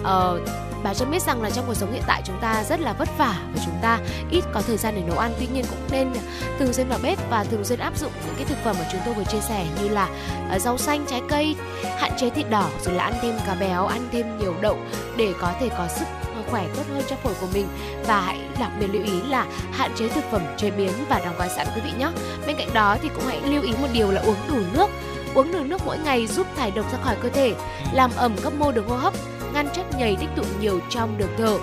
Uh, 0.00 0.48
bà 0.82 0.94
cho 0.94 1.06
biết 1.06 1.22
rằng 1.22 1.42
là 1.42 1.50
trong 1.50 1.64
cuộc 1.66 1.74
sống 1.74 1.92
hiện 1.92 2.02
tại 2.06 2.22
chúng 2.24 2.40
ta 2.40 2.64
rất 2.68 2.80
là 2.80 2.92
vất 2.92 3.08
vả 3.18 3.34
và 3.54 3.62
chúng 3.64 3.74
ta 3.82 3.98
ít 4.30 4.44
có 4.52 4.62
thời 4.66 4.76
gian 4.76 4.94
để 4.96 5.02
nấu 5.06 5.18
ăn, 5.18 5.32
tuy 5.38 5.46
nhiên 5.46 5.64
cũng 5.70 5.78
nên 5.90 6.12
thường 6.58 6.72
xuyên 6.72 6.88
vào 6.88 6.98
bếp 7.02 7.30
và 7.30 7.44
thường 7.44 7.64
xuyên 7.64 7.78
áp 7.78 7.98
dụng 7.98 8.12
những 8.26 8.34
cái 8.36 8.46
thực 8.46 8.58
phẩm 8.64 8.76
mà 8.78 8.86
chúng 8.92 9.00
tôi 9.04 9.14
vừa 9.14 9.24
chia 9.24 9.40
sẻ 9.40 9.66
như 9.82 9.88
là 9.88 10.08
ờ, 10.50 10.58
rau 10.58 10.78
xanh, 10.78 11.04
trái 11.08 11.22
cây, 11.28 11.56
hạn 11.98 12.12
chế 12.18 12.30
thịt 12.30 12.50
đỏ, 12.50 12.68
rồi 12.84 12.94
là 12.94 13.04
ăn 13.04 13.14
thêm 13.22 13.38
cá 13.46 13.54
béo, 13.54 13.86
ăn 13.86 14.08
thêm 14.12 14.38
nhiều 14.38 14.54
đậu 14.60 14.78
để 15.16 15.32
có 15.40 15.52
thể 15.60 15.68
có 15.68 15.88
sức 15.88 16.04
khỏe 16.50 16.66
tốt 16.76 16.82
hơn 16.92 17.02
cho 17.08 17.16
phổi 17.16 17.34
của 17.40 17.46
mình. 17.54 17.68
Và 18.06 18.20
hãy 18.20 18.38
đặc 18.60 18.70
biệt 18.80 18.86
lưu 18.86 19.02
ý 19.02 19.22
là 19.22 19.46
hạn 19.72 19.90
chế 19.96 20.08
thực 20.08 20.24
phẩm 20.30 20.42
chế 20.56 20.70
biến 20.70 20.92
và 21.08 21.20
đóng 21.24 21.34
gói 21.38 21.48
sẵn, 21.48 21.66
quý 21.74 21.80
vị 21.84 21.90
nhé 21.98 22.10
bên 22.46 22.56
cạnh 22.56 22.68
đó 22.74 22.96
thì 23.02 23.08
cũng 23.14 23.24
hãy 23.26 23.40
lưu 23.44 23.62
ý 23.62 23.72
một 23.80 23.88
điều 23.92 24.10
là 24.10 24.20
uống 24.20 24.36
đủ 24.48 24.56
nước. 24.72 24.90
Uống 25.34 25.52
đủ 25.52 25.58
nước 25.64 25.80
mỗi 25.86 25.98
ngày 25.98 26.26
giúp 26.26 26.46
thải 26.56 26.70
độc 26.70 26.92
ra 26.92 26.98
khỏi 27.02 27.16
cơ 27.22 27.28
thể, 27.28 27.54
làm 27.92 28.10
ẩm 28.16 28.36
các 28.44 28.52
mô 28.54 28.72
đường 28.72 28.88
hô 28.88 28.96
hấp 28.96 29.14
ngăn 29.58 29.74
chất 29.74 29.86
nhầy 29.98 30.16
tích 30.20 30.28
tụ 30.36 30.42
nhiều 30.60 30.80
trong 30.90 31.18
đường 31.18 31.34
thở. 31.38 31.58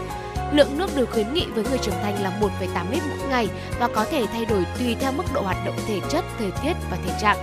Lượng 0.52 0.78
nước 0.78 0.96
được 0.96 1.10
khuyến 1.12 1.34
nghị 1.34 1.46
với 1.46 1.64
người 1.64 1.78
trưởng 1.78 1.96
thành 2.04 2.24
là 2.24 2.40
1,8 2.42 2.92
lít 2.92 3.04
mỗi 3.10 3.30
ngày 3.30 3.48
và 3.80 3.88
có 3.88 4.06
thể 4.06 4.26
thay 4.34 4.46
đổi 4.46 4.66
tùy 4.80 4.96
theo 5.00 5.12
mức 5.12 5.24
độ 5.34 5.42
hoạt 5.42 5.58
động 5.66 5.76
thể 5.88 6.00
chất, 6.10 6.26
thời 6.40 6.52
tiết 6.52 6.74
và 6.92 6.98
thể 7.06 7.14
trạng. 7.22 7.38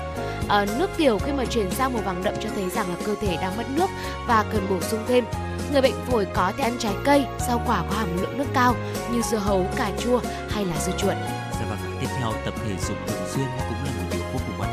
À, 0.49 0.67
nước 0.79 0.91
tiểu 0.97 1.19
khi 1.19 1.33
mà 1.33 1.45
chuyển 1.45 1.71
sang 1.71 1.93
màu 1.93 2.03
vàng 2.03 2.25
đậm 2.25 2.35
cho 2.41 2.49
thấy 2.55 2.71
rằng 2.71 2.89
là 2.89 2.95
cơ 3.07 3.15
thể 3.21 3.37
đang 3.41 3.57
mất 3.57 3.65
nước 3.77 3.91
và 4.27 4.45
cần 4.53 4.67
bổ 4.71 4.81
sung 4.81 5.05
thêm. 5.09 5.25
Người 5.73 5.83
bệnh 5.83 6.05
phổi 6.07 6.27
có 6.35 6.53
thể 6.57 6.65
ăn 6.65 6.77
trái 6.79 6.95
cây, 7.05 7.25
rau 7.49 7.63
quả 7.67 7.85
có 7.91 7.97
hàm 7.97 8.23
lượng 8.23 8.39
nước 8.39 8.47
cao 8.55 8.75
như 9.13 9.23
dưa 9.23 9.39
hấu, 9.39 9.67
cà 9.77 9.91
chua 9.99 10.21
hay 10.51 10.65
là 10.65 10.77
dưa 10.81 10.93
chuột. 10.99 11.15
Dạ 11.53 11.67
vâng, 11.69 11.79
tiếp 12.01 12.09
theo 12.19 12.33
tập 12.45 12.55
thể 12.67 12.75
dục 12.89 12.97
thường 13.07 13.27
xuyên 13.29 13.47
cũng 13.69 13.85
là 13.85 13.92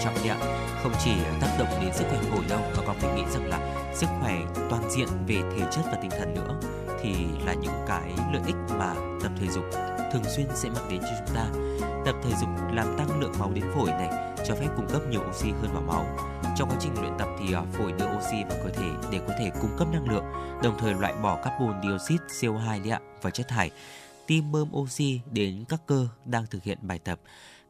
trọng 0.03 0.15
đấy 0.15 0.29
ạ. 0.29 0.38
Không 0.83 0.93
chỉ 1.03 1.12
tác 1.41 1.55
động 1.59 1.67
đến 1.81 1.93
sức 1.93 2.05
khỏe 2.09 2.19
phổi 2.31 2.45
đâu 2.49 2.59
mà 2.77 2.83
còn 2.88 2.99
phải 2.99 3.15
nghĩ 3.15 3.23
rằng 3.33 3.47
là 3.47 3.59
sức 3.93 4.07
khỏe 4.21 4.35
toàn 4.69 4.91
diện 4.91 5.07
về 5.27 5.35
thể 5.35 5.65
chất 5.71 5.81
và 5.85 5.97
tinh 6.01 6.12
thần 6.12 6.33
nữa 6.33 6.59
thì 7.01 7.13
là 7.45 7.53
những 7.53 7.85
cái 7.88 8.12
lợi 8.33 8.41
ích 8.45 8.55
mà 8.77 8.93
tập 9.23 9.31
thể 9.39 9.47
dục 9.47 9.63
thường 10.12 10.23
xuyên 10.35 10.47
sẽ 10.55 10.69
mang 10.69 10.89
đến 10.89 11.01
cho 11.01 11.15
chúng 11.19 11.35
ta. 11.35 11.45
Tập 12.05 12.15
thể 12.23 12.31
dục 12.41 12.49
làm 12.73 12.97
tăng 12.97 13.19
lượng 13.19 13.33
máu 13.39 13.51
đến 13.51 13.63
phổi 13.75 13.89
này, 13.89 14.35
cho 14.47 14.55
phép 14.55 14.67
cung 14.75 14.88
cấp 14.89 15.01
nhiều 15.09 15.21
oxy 15.29 15.51
hơn 15.51 15.69
vào 15.73 15.81
máu. 15.81 16.05
Trong 16.57 16.69
quá 16.69 16.77
trình 16.79 17.01
luyện 17.01 17.13
tập 17.19 17.27
thì 17.39 17.53
à, 17.53 17.62
phổi 17.73 17.91
đưa 17.91 18.05
oxy 18.17 18.43
vào 18.49 18.57
cơ 18.63 18.69
thể 18.69 18.89
để 19.12 19.19
có 19.27 19.33
thể 19.39 19.51
cung 19.62 19.77
cấp 19.77 19.88
năng 19.91 20.09
lượng, 20.09 20.23
đồng 20.63 20.77
thời 20.79 20.93
loại 20.93 21.13
bỏ 21.13 21.35
carbon 21.43 21.81
dioxide, 21.83 22.23
CO2 22.29 22.83
đấy 22.83 22.91
ạ 22.91 22.99
và 23.21 23.29
chất 23.29 23.47
thải, 23.47 23.71
tim 24.27 24.51
bơm 24.51 24.75
oxy 24.75 25.21
đến 25.31 25.65
các 25.69 25.81
cơ 25.85 26.07
đang 26.25 26.45
thực 26.45 26.63
hiện 26.63 26.77
bài 26.81 26.99
tập. 26.99 27.19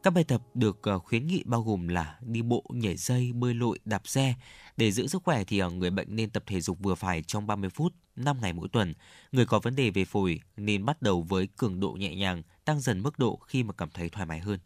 Các 0.02 0.10
bài 0.10 0.24
tập 0.24 0.42
được 0.54 0.82
ờ, 0.82 0.98
khuyến 0.98 1.26
nghị 1.26 1.42
bao 1.46 1.62
gồm 1.62 1.88
là 1.88 2.18
đi 2.20 2.42
bộ, 2.42 2.64
nhảy 2.68 2.96
dây, 2.96 3.32
bơi 3.32 3.54
lội, 3.54 3.78
đạp 3.84 4.02
xe. 4.04 4.34
Để 4.76 4.92
giữ 4.92 5.06
sức 5.06 5.22
khỏe 5.24 5.44
thì 5.44 5.58
ờ, 5.58 5.70
người 5.70 5.90
bệnh 5.90 6.16
nên 6.16 6.30
tập 6.30 6.42
thể 6.46 6.60
dục 6.60 6.78
vừa 6.80 6.94
phải 6.94 7.22
trong 7.22 7.46
30 7.46 7.70
phút, 7.70 7.94
5 8.16 8.36
ngày 8.40 8.52
mỗi 8.52 8.68
tuần. 8.68 8.94
Người 9.32 9.46
có 9.46 9.58
vấn 9.58 9.76
đề 9.76 9.90
về 9.90 10.04
phổi 10.04 10.40
nên 10.56 10.84
bắt 10.84 11.02
đầu 11.02 11.22
với 11.22 11.48
cường 11.56 11.80
độ 11.80 11.92
nhẹ 11.92 12.14
nhàng, 12.14 12.42
tăng 12.64 12.80
dần 12.80 13.02
mức 13.02 13.18
độ 13.18 13.36
khi 13.46 13.62
mà 13.62 13.72
cảm 13.72 13.90
thấy 13.94 14.08
thoải 14.08 14.26
mái 14.26 14.38
hơn. 14.40 14.58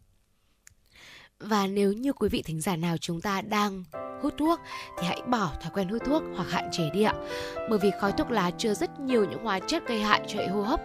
Và 1.39 1.67
nếu 1.67 1.93
như 1.93 2.13
quý 2.13 2.29
vị 2.29 2.41
thính 2.41 2.61
giả 2.61 2.75
nào 2.75 2.95
chúng 2.97 3.21
ta 3.21 3.41
đang 3.41 3.83
hút 4.21 4.33
thuốc 4.37 4.59
thì 4.99 5.07
hãy 5.07 5.21
bỏ 5.27 5.51
thói 5.61 5.71
quen 5.73 5.87
hút 5.87 6.01
thuốc 6.05 6.23
hoặc 6.35 6.49
hạn 6.49 6.69
chế 6.71 6.89
đi 6.93 7.03
ạ. 7.03 7.13
Bởi 7.69 7.79
vì 7.79 7.91
khói 8.01 8.11
thuốc 8.11 8.31
lá 8.31 8.51
chứa 8.51 8.73
rất 8.73 8.99
nhiều 8.99 9.25
những 9.25 9.43
hóa 9.43 9.59
chất 9.59 9.87
gây 9.87 10.01
hại 10.01 10.21
cho 10.27 10.39
hệ 10.39 10.47
hô 10.47 10.61
hấp. 10.61 10.79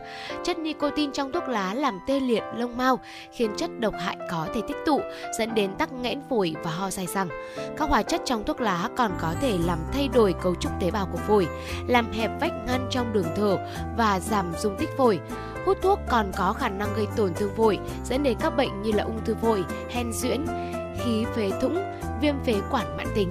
Chất 0.45 0.59
nicotine 0.59 1.13
trong 1.15 1.33
thuốc 1.33 1.49
lá 1.49 1.75
làm 1.75 1.99
tê 2.07 2.21
liệt 2.21 2.43
lông 2.57 2.77
mao, 2.77 2.99
khiến 3.33 3.51
chất 3.57 3.71
độc 3.81 3.95
hại 3.99 4.17
có 4.31 4.49
thể 4.55 4.61
tích 4.69 4.77
tụ, 4.87 5.01
dẫn 5.39 5.55
đến 5.55 5.71
tắc 5.79 5.93
nghẽn 5.93 6.21
phổi 6.31 6.55
và 6.65 6.71
ho 6.71 6.91
dài 6.91 7.07
xăng. 7.07 7.29
Các 7.77 7.89
hóa 7.89 8.03
chất 8.03 8.21
trong 8.25 8.45
thuốc 8.45 8.61
lá 8.61 8.89
còn 8.97 9.13
có 9.21 9.35
thể 9.41 9.59
làm 9.67 9.79
thay 9.93 10.09
đổi 10.09 10.35
cấu 10.43 10.55
trúc 10.55 10.73
tế 10.81 10.91
bào 10.91 11.09
của 11.13 11.19
phổi, 11.19 11.47
làm 11.87 12.13
hẹp 12.13 12.31
vách 12.41 12.53
ngăn 12.67 12.89
trong 12.91 13.13
đường 13.13 13.29
thở 13.37 13.59
và 13.97 14.21
giảm 14.21 14.53
dung 14.59 14.77
tích 14.79 14.91
phổi. 14.97 15.21
Hút 15.67 15.79
thuốc 15.83 15.99
còn 16.09 16.33
có 16.37 16.53
khả 16.53 16.69
năng 16.69 16.95
gây 16.95 17.07
tổn 17.17 17.35
thương 17.35 17.55
phổi, 17.57 17.79
dẫn 18.05 18.23
đến 18.23 18.37
các 18.41 18.57
bệnh 18.57 18.83
như 18.83 18.93
là 18.93 19.05
ung 19.05 19.25
thư 19.25 19.35
phổi, 19.43 19.65
hen 19.91 20.13
suyễn, 20.13 20.47
khí 21.05 21.25
phế 21.37 21.51
thủng, 21.61 21.79
viêm 22.21 22.35
phế 22.45 22.55
quản 22.71 22.97
mãn 22.97 23.07
tính. 23.15 23.31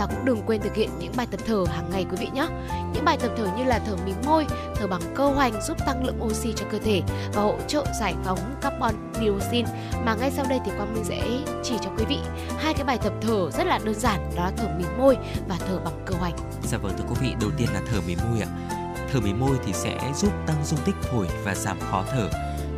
và 0.00 0.06
cũng 0.06 0.24
đừng 0.24 0.42
quên 0.46 0.60
thực 0.60 0.74
hiện 0.74 0.90
những 0.98 1.12
bài 1.16 1.26
tập 1.30 1.40
thở 1.46 1.64
hàng 1.68 1.90
ngày 1.90 2.06
quý 2.10 2.16
vị 2.20 2.28
nhé. 2.34 2.46
Những 2.94 3.04
bài 3.04 3.16
tập 3.20 3.30
thở 3.36 3.46
như 3.56 3.64
là 3.64 3.80
thở 3.86 3.96
mím 4.06 4.14
môi, 4.26 4.46
thở 4.76 4.86
bằng 4.86 5.00
cơ 5.14 5.26
hoành 5.26 5.62
giúp 5.62 5.76
tăng 5.86 6.04
lượng 6.04 6.22
oxy 6.22 6.52
cho 6.56 6.66
cơ 6.72 6.78
thể 6.78 7.02
và 7.34 7.42
hỗ 7.42 7.54
trợ 7.68 7.84
giải 8.00 8.14
phóng 8.24 8.38
carbon 8.60 8.94
dioxide 9.20 9.72
mà 10.04 10.14
ngay 10.14 10.30
sau 10.30 10.44
đây 10.48 10.60
thì 10.64 10.70
Quang 10.76 10.94
Minh 10.94 11.04
sẽ 11.04 11.22
chỉ 11.62 11.74
cho 11.82 11.90
quý 11.98 12.04
vị 12.08 12.18
hai 12.58 12.74
cái 12.74 12.84
bài 12.84 12.98
tập 13.02 13.12
thở 13.20 13.50
rất 13.50 13.66
là 13.66 13.78
đơn 13.84 13.94
giản 13.94 14.30
đó 14.36 14.44
là 14.44 14.52
thở 14.56 14.68
mím 14.78 14.98
môi 14.98 15.16
và 15.48 15.56
thở 15.68 15.78
bằng 15.84 16.02
cơ 16.06 16.14
hoành. 16.14 16.34
Dạ 16.62 16.78
vâng 16.78 16.92
thưa 16.98 17.04
quý 17.08 17.16
vị, 17.20 17.34
đầu 17.40 17.50
tiên 17.56 17.68
là 17.74 17.80
thở 17.90 18.00
mím 18.06 18.18
môi 18.30 18.40
ạ. 18.40 18.79
Thở 19.12 19.20
mím 19.20 19.40
môi 19.40 19.58
thì 19.66 19.72
sẽ 19.72 20.12
giúp 20.14 20.32
tăng 20.46 20.64
dung 20.64 20.80
tích 20.84 20.94
phổi 21.02 21.26
và 21.44 21.54
giảm 21.54 21.80
khó 21.90 22.04
thở. 22.10 22.30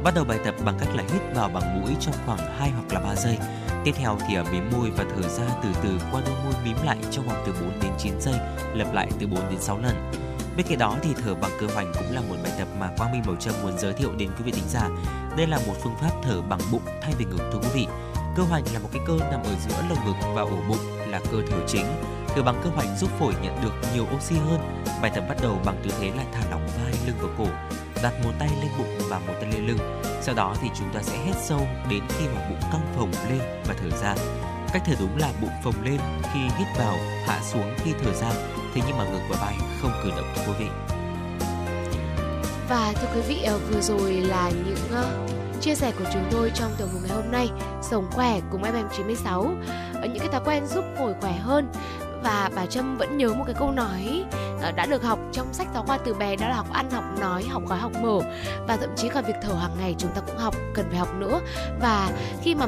Bắt 0.05 0.15
đầu 0.15 0.25
bài 0.25 0.39
tập 0.45 0.55
bằng 0.65 0.79
cách 0.81 0.89
là 0.95 1.03
hít 1.13 1.23
vào 1.35 1.49
bằng 1.49 1.81
mũi 1.81 1.93
trong 2.01 2.15
khoảng 2.27 2.39
2 2.59 2.71
hoặc 2.71 2.93
là 2.93 3.01
3 3.01 3.15
giây. 3.15 3.39
Tiếp 3.85 3.93
theo 3.97 4.19
thì 4.29 4.35
ở 4.35 4.45
mím 4.53 4.71
môi 4.73 4.91
và 4.91 5.05
thở 5.17 5.29
ra 5.29 5.45
từ 5.63 5.69
từ 5.83 5.91
qua 6.13 6.23
đôi 6.27 6.35
môi 6.45 6.55
mím 6.65 6.77
lại 6.85 6.99
trong 7.11 7.27
vòng 7.27 7.43
từ 7.47 7.53
4 7.53 7.81
đến 7.83 7.93
9 7.99 8.21
giây, 8.21 8.35
lặp 8.75 8.95
lại 8.95 9.09
từ 9.19 9.27
4 9.27 9.41
đến 9.51 9.61
6 9.61 9.79
lần. 9.79 10.11
Bên 10.57 10.67
cạnh 10.69 10.79
đó 10.79 10.97
thì 11.03 11.11
thở 11.25 11.35
bằng 11.35 11.51
cơ 11.61 11.67
hoành 11.75 11.93
cũng 11.95 12.15
là 12.15 12.21
một 12.21 12.37
bài 12.43 12.53
tập 12.59 12.69
mà 12.81 12.91
Quang 12.99 13.13
Minh 13.13 13.23
Bảo 13.27 13.37
Trâm 13.37 13.55
muốn 13.63 13.79
giới 13.79 13.93
thiệu 13.93 14.11
đến 14.19 14.31
quý 14.39 14.45
vị 14.45 14.53
thính 14.53 14.69
giả. 14.69 14.89
Đây 15.37 15.47
là 15.47 15.59
một 15.67 15.75
phương 15.83 15.95
pháp 16.01 16.11
thở 16.23 16.43
bằng 16.43 16.61
bụng 16.73 16.83
thay 17.03 17.13
vì 17.19 17.25
ngực 17.25 17.51
thưa 17.53 17.59
quý 17.63 17.69
vị. 17.75 17.87
Cơ 18.37 18.43
hoành 18.43 18.65
là 18.73 18.79
một 18.79 18.89
cái 18.93 19.03
cơ 19.07 19.19
nằm 19.31 19.43
ở 19.43 19.55
giữa 19.69 19.77
lồng 19.89 20.05
ngực 20.07 20.27
và 20.35 20.43
ổ 20.43 20.59
bụng 20.69 21.09
là 21.09 21.21
cơ 21.31 21.39
thở 21.51 21.59
chính. 21.67 21.87
Thở 22.35 22.43
bằng 22.43 22.61
cơ 22.65 22.71
hoành 22.71 22.97
giúp 22.97 23.11
phổi 23.19 23.35
nhận 23.43 23.63
được 23.63 23.73
nhiều 23.95 24.07
oxy 24.17 24.35
hơn. 24.35 24.61
Bài 25.03 25.11
tập 25.15 25.25
bắt 25.29 25.39
đầu 25.43 25.59
bằng 25.65 25.77
tư 25.85 25.91
thế 26.01 26.11
là 26.17 26.25
thả 26.33 26.51
lỏng 26.51 26.67
vai, 26.67 26.93
lưng 27.07 27.17
và 27.21 27.29
cổ, 27.39 27.47
đặt 28.03 28.13
một 28.25 28.31
tay 28.39 28.49
lên 28.61 28.71
bụng 28.79 28.99
và 29.11 29.19
một 29.19 29.33
tay 29.41 29.53
lên 29.53 29.67
lưng. 29.67 29.79
Sau 30.21 30.35
đó 30.35 30.55
thì 30.63 30.69
chúng 30.79 30.89
ta 30.95 31.03
sẽ 31.03 31.19
hít 31.25 31.37
sâu 31.43 31.61
đến 31.91 32.03
khi 32.09 32.25
mà 32.35 32.49
bụng 32.49 32.71
căng 32.73 32.95
phồng 32.97 33.11
lên 33.29 33.39
và 33.67 33.75
thở 33.81 33.97
ra. 34.03 34.15
Cách 34.73 34.83
thở 34.87 34.95
đúng 35.01 35.17
là 35.17 35.33
bụng 35.41 35.51
phồng 35.65 35.85
lên 35.85 35.99
khi 36.33 36.41
hít 36.41 36.69
vào, 36.79 36.97
hạ 37.27 37.41
xuống 37.43 37.75
khi 37.77 37.93
thở 38.05 38.13
ra. 38.13 38.31
Thế 38.75 38.81
nhưng 38.87 38.99
mà 38.99 39.05
ngực 39.05 39.23
và 39.31 39.37
vai 39.41 39.55
không 39.83 39.93
cử 40.03 40.11
động 40.17 40.27
thưa 40.35 40.43
quý 40.47 40.53
vị. 40.59 40.67
Và 42.69 42.93
thưa 43.01 43.09
quý 43.15 43.21
vị, 43.29 43.43
ờ, 43.43 43.59
vừa 43.71 43.81
rồi 43.81 44.13
là 44.13 44.51
những 44.51 44.89
ờ, 44.93 45.27
chia 45.61 45.75
sẻ 45.75 45.93
của 45.99 46.05
chúng 46.13 46.25
tôi 46.31 46.51
trong 46.55 46.75
tiểu 46.79 46.87
mục 46.93 47.03
ngày 47.03 47.17
hôm 47.17 47.33
nay 47.33 47.49
sống 47.83 48.07
khỏe 48.11 48.41
cùng 48.51 48.63
FM96 48.63 49.55
ờ, 49.95 50.09
những 50.09 50.19
cái 50.19 50.29
thói 50.29 50.41
quen 50.45 50.67
giúp 50.67 50.85
phổi 50.99 51.15
khỏe 51.21 51.33
hơn 51.33 51.73
và 52.23 52.51
bà 52.57 52.67
Trâm 52.67 52.99
vẫn 52.99 53.19
nhớ 53.19 53.29
một 53.35 53.45
cái 53.47 53.55
câu 53.59 53.71
nói 53.71 54.25
ờ, 54.63 54.73
đã 54.73 54.87
được 54.87 55.03
học 55.03 55.19
trong 55.33 55.53
sách 55.53 55.67
giáo 55.75 55.83
khoa 55.83 55.99
từ 55.99 56.15
bé, 56.15 56.37
đó 56.37 56.49
là 56.49 56.55
học 56.55 56.73
ăn, 56.73 56.91
học 56.91 57.05
nói, 57.21 57.45
học 57.45 57.63
gói, 57.67 57.79
học 57.79 57.93
mở. 58.03 58.21
Và 58.69 58.77
thậm 58.77 58.91
chí 58.97 59.09
cả 59.09 59.21
việc 59.21 59.35
thở 59.43 59.55
hàng 59.55 59.77
ngày 59.79 59.95
chúng 59.99 60.11
ta 60.15 60.21
cũng 60.27 60.37
học, 60.37 60.55
cần 60.75 60.87
phải 60.89 60.99
học 60.99 61.09
nữa. 61.19 61.41
Và 61.81 62.11
khi 62.43 62.55
mà 62.55 62.67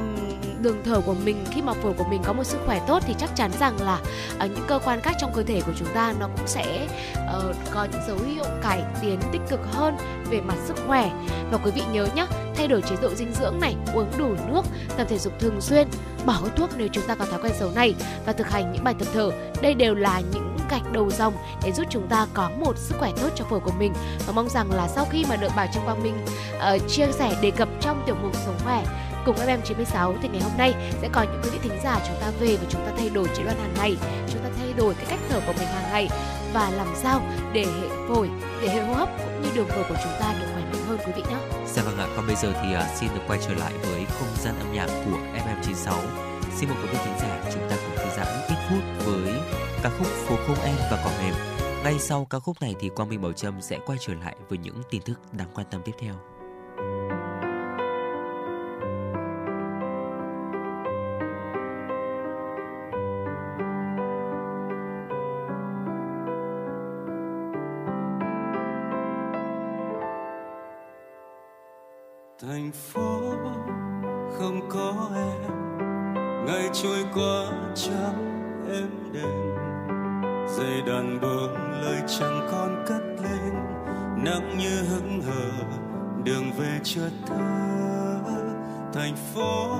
đường 0.64 0.82
thở 0.84 1.00
của 1.00 1.14
mình 1.14 1.44
khi 1.50 1.62
mà 1.62 1.72
phổi 1.72 1.92
của 1.92 2.04
mình 2.04 2.22
có 2.24 2.32
một 2.32 2.44
sức 2.44 2.58
khỏe 2.66 2.80
tốt 2.88 3.02
thì 3.06 3.14
chắc 3.18 3.36
chắn 3.36 3.50
rằng 3.60 3.82
là 3.82 4.00
uh, 4.44 4.50
những 4.50 4.64
cơ 4.68 4.78
quan 4.84 5.00
khác 5.00 5.16
trong 5.20 5.32
cơ 5.34 5.42
thể 5.42 5.60
của 5.66 5.72
chúng 5.76 5.88
ta 5.94 6.14
nó 6.20 6.28
cũng 6.36 6.46
sẽ 6.46 6.88
uh, 7.12 7.56
có 7.70 7.86
những 7.92 8.02
dấu 8.08 8.18
hiệu 8.26 8.44
cải 8.62 8.82
tiến 9.02 9.20
tích 9.32 9.42
cực 9.50 9.60
hơn 9.72 9.96
về 10.30 10.40
mặt 10.40 10.56
sức 10.66 10.76
khỏe. 10.86 11.10
Và 11.50 11.58
quý 11.64 11.70
vị 11.70 11.82
nhớ 11.92 12.06
nhé 12.14 12.26
thay 12.54 12.68
đổi 12.68 12.82
chế 12.82 12.96
độ 13.02 13.14
dinh 13.14 13.32
dưỡng 13.32 13.60
này 13.60 13.76
uống 13.94 14.10
đủ 14.18 14.34
nước 14.48 14.62
tập 14.96 15.06
thể 15.10 15.18
dục 15.18 15.32
thường 15.40 15.60
xuyên 15.60 15.88
bỏ 16.26 16.32
hút 16.32 16.50
thuốc 16.56 16.70
nếu 16.76 16.88
chúng 16.92 17.06
ta 17.06 17.14
có 17.14 17.26
thói 17.26 17.40
quen 17.42 17.52
xấu 17.58 17.70
này 17.70 17.94
và 18.26 18.32
thực 18.32 18.50
hành 18.50 18.72
những 18.72 18.84
bài 18.84 18.94
tập 18.98 19.08
thở. 19.14 19.30
Đây 19.62 19.74
đều 19.74 19.94
là 19.94 20.20
những 20.32 20.56
gạch 20.70 20.92
đầu 20.92 21.10
dòng 21.10 21.34
để 21.64 21.72
giúp 21.72 21.86
chúng 21.90 22.08
ta 22.08 22.26
có 22.34 22.50
một 22.58 22.78
sức 22.78 22.94
khỏe 22.98 23.12
tốt 23.16 23.28
cho 23.34 23.44
phổi 23.44 23.60
của 23.60 23.72
mình. 23.78 23.92
Và 24.26 24.32
mong 24.32 24.48
rằng 24.48 24.70
là 24.72 24.88
sau 24.88 25.06
khi 25.10 25.24
mà 25.28 25.36
được 25.36 25.52
bà 25.56 25.66
Trương 25.66 25.84
Quang 25.84 26.02
Minh 26.02 26.14
uh, 26.56 26.88
chia 26.88 27.06
sẻ 27.12 27.36
đề 27.42 27.50
cập 27.50 27.68
trong 27.80 28.02
tiểu 28.06 28.16
mục 28.22 28.32
sống 28.46 28.58
khỏe 28.64 28.84
cùng 29.24 29.36
FM 29.36 29.60
96 29.64 30.14
thì 30.22 30.28
ngày 30.28 30.42
hôm 30.42 30.52
nay 30.58 30.74
sẽ 31.02 31.08
có 31.12 31.22
những 31.22 31.40
quý 31.44 31.50
vị 31.50 31.58
thính 31.62 31.80
giả 31.84 32.00
chúng 32.06 32.16
ta 32.20 32.30
về 32.40 32.56
và 32.56 32.66
chúng 32.68 32.80
ta 32.86 32.92
thay 32.96 33.10
đổi 33.10 33.28
chế 33.36 33.42
độ 33.44 33.50
ăn 33.50 33.58
hàng 33.58 33.74
ngày 33.76 33.96
chúng 34.32 34.42
ta 34.42 34.50
thay 34.58 34.72
đổi 34.76 34.94
cái 34.94 35.06
cách 35.08 35.20
thở 35.28 35.40
của 35.46 35.52
mình 35.58 35.68
hàng 35.68 35.92
ngày 35.92 36.08
và 36.52 36.70
làm 36.70 36.86
sao 36.96 37.20
để 37.52 37.64
hệ 37.64 37.88
phổi 38.08 38.30
để 38.62 38.68
hệ 38.68 38.80
hô 38.80 38.94
hấp 38.94 39.08
cũng 39.18 39.42
như 39.42 39.48
đường 39.54 39.68
phổi 39.68 39.84
của 39.88 39.96
chúng 40.02 40.12
ta 40.20 40.34
được 40.40 40.46
khỏe 40.54 40.62
mạnh 40.64 40.84
hơn 40.88 40.98
quý 41.06 41.12
vị 41.16 41.22
nhé. 41.30 41.36
Dạ 41.66 41.82
vâng 41.82 41.98
ạ, 41.98 42.06
còn 42.16 42.26
bây 42.26 42.36
giờ 42.36 42.52
thì 42.62 42.76
uh, 42.76 42.96
xin 42.96 43.08
được 43.14 43.20
quay 43.28 43.38
trở 43.48 43.54
lại 43.54 43.72
với 43.82 44.04
không 44.18 44.28
gian 44.36 44.58
âm 44.58 44.72
nhạc 44.72 44.86
của 44.86 45.18
FM96. 45.34 45.92
Xin 46.56 46.68
mời 46.68 46.78
quý 46.82 46.88
vị 46.92 46.98
thính 47.04 47.18
giả 47.20 47.50
chúng 47.52 47.70
ta 47.70 47.76
cùng 47.76 47.96
thư 47.96 48.16
giãn 48.16 48.26
ít 48.48 48.56
phút 48.70 49.06
với 49.06 49.34
ca 49.82 49.90
khúc 49.98 50.06
Phố 50.06 50.36
không 50.46 50.64
em 50.64 50.76
và 50.90 51.02
cỏ 51.04 51.10
mềm. 51.22 51.34
Ngay 51.84 51.98
sau 51.98 52.24
ca 52.24 52.38
khúc 52.38 52.62
này 52.62 52.74
thì 52.80 52.88
Quang 52.88 53.08
Minh 53.08 53.22
Bảo 53.22 53.32
Trâm 53.32 53.60
sẽ 53.60 53.78
quay 53.86 53.98
trở 54.00 54.14
lại 54.14 54.36
với 54.48 54.58
những 54.58 54.82
tin 54.90 55.02
tức 55.02 55.20
đáng 55.32 55.48
quan 55.54 55.66
tâm 55.70 55.80
tiếp 55.84 55.92
theo. 56.00 56.14
Phố 72.74 73.20
không 74.38 74.68
có 74.68 75.10
em. 75.14 75.52
Ngày 76.46 76.68
trôi 76.72 77.04
qua 77.14 77.46
chẳng 77.74 78.40
êm 78.68 79.12
đềm. 79.12 79.54
Dây 80.48 80.82
đàn 80.86 81.20
buông 81.20 81.54
lời 81.82 82.02
chẳng 82.06 82.48
còn 82.50 82.84
cất 82.86 83.02
lên. 83.22 83.54
Nắng 84.24 84.58
như 84.58 84.82
hững 84.82 85.22
hờ, 85.22 85.64
đường 86.24 86.52
về 86.58 86.80
chưa 86.82 87.10
thơ. 87.26 87.64
Thành 88.92 89.16
phố 89.34 89.78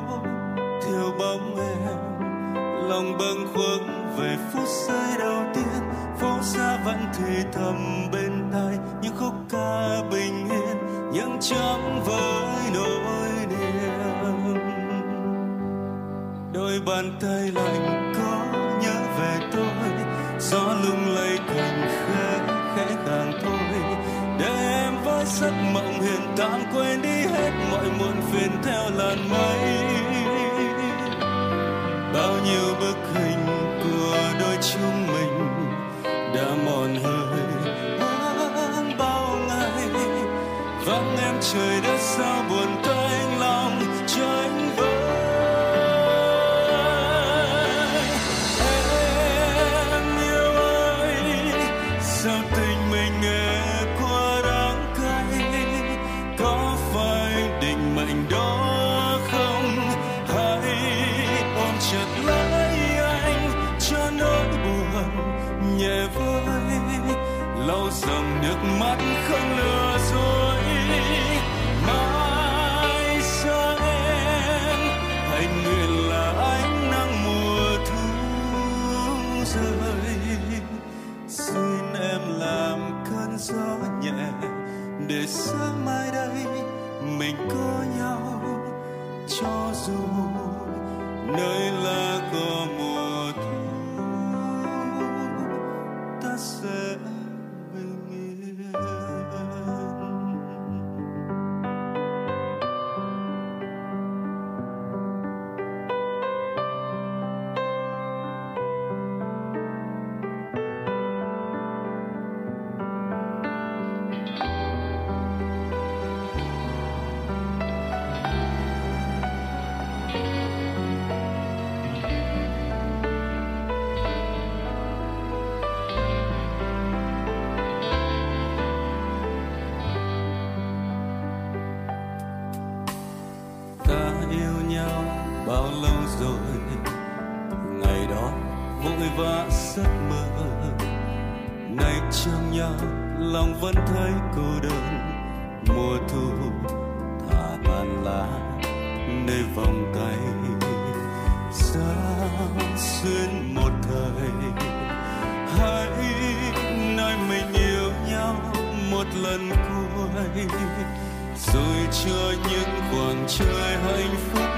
rồi 161.54 161.76
chưa 162.04 162.34
những 162.50 162.80
khoảng 162.90 163.26
trời 163.28 163.76
hạnh 163.76 164.14
phúc 164.32 164.48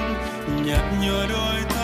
nhạt 0.64 0.84
nhòa 1.02 1.26
đôi 1.30 1.60
tay 1.68 1.75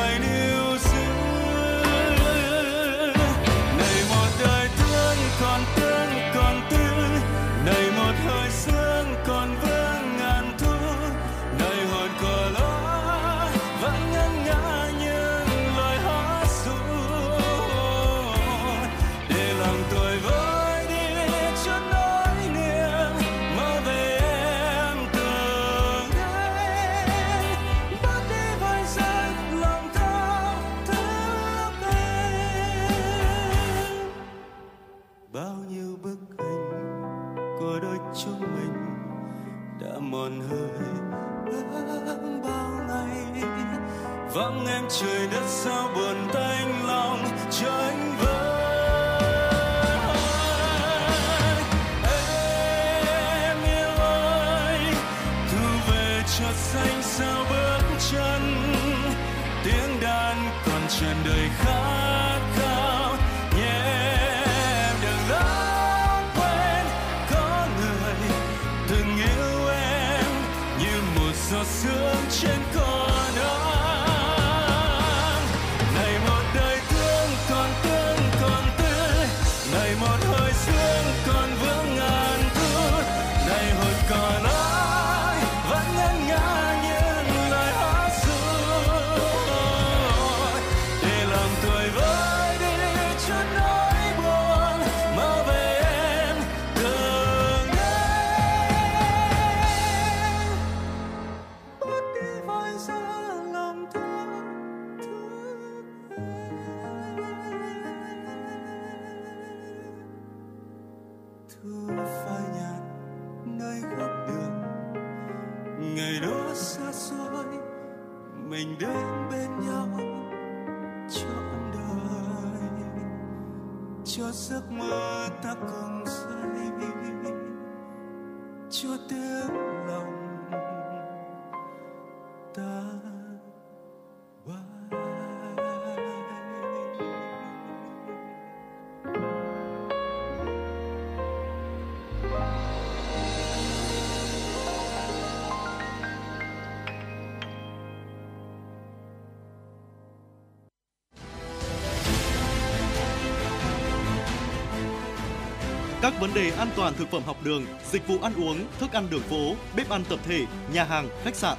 vấn 156.35 156.45
đề 156.45 156.51
an 156.57 156.69
toàn 156.77 156.95
thực 156.99 157.11
phẩm 157.11 157.23
học 157.27 157.37
đường, 157.45 157.67
dịch 157.93 158.09
vụ 158.09 158.19
ăn 158.23 158.33
uống, 158.37 158.59
thức 158.81 158.93
ăn 158.93 159.07
đường 159.11 159.23
phố, 159.23 159.55
bếp 159.77 159.91
ăn 159.91 160.05
tập 160.09 160.19
thể, 160.27 160.45
nhà 160.73 160.85
hàng, 160.85 161.09
khách 161.25 161.35
sạn. 161.35 161.57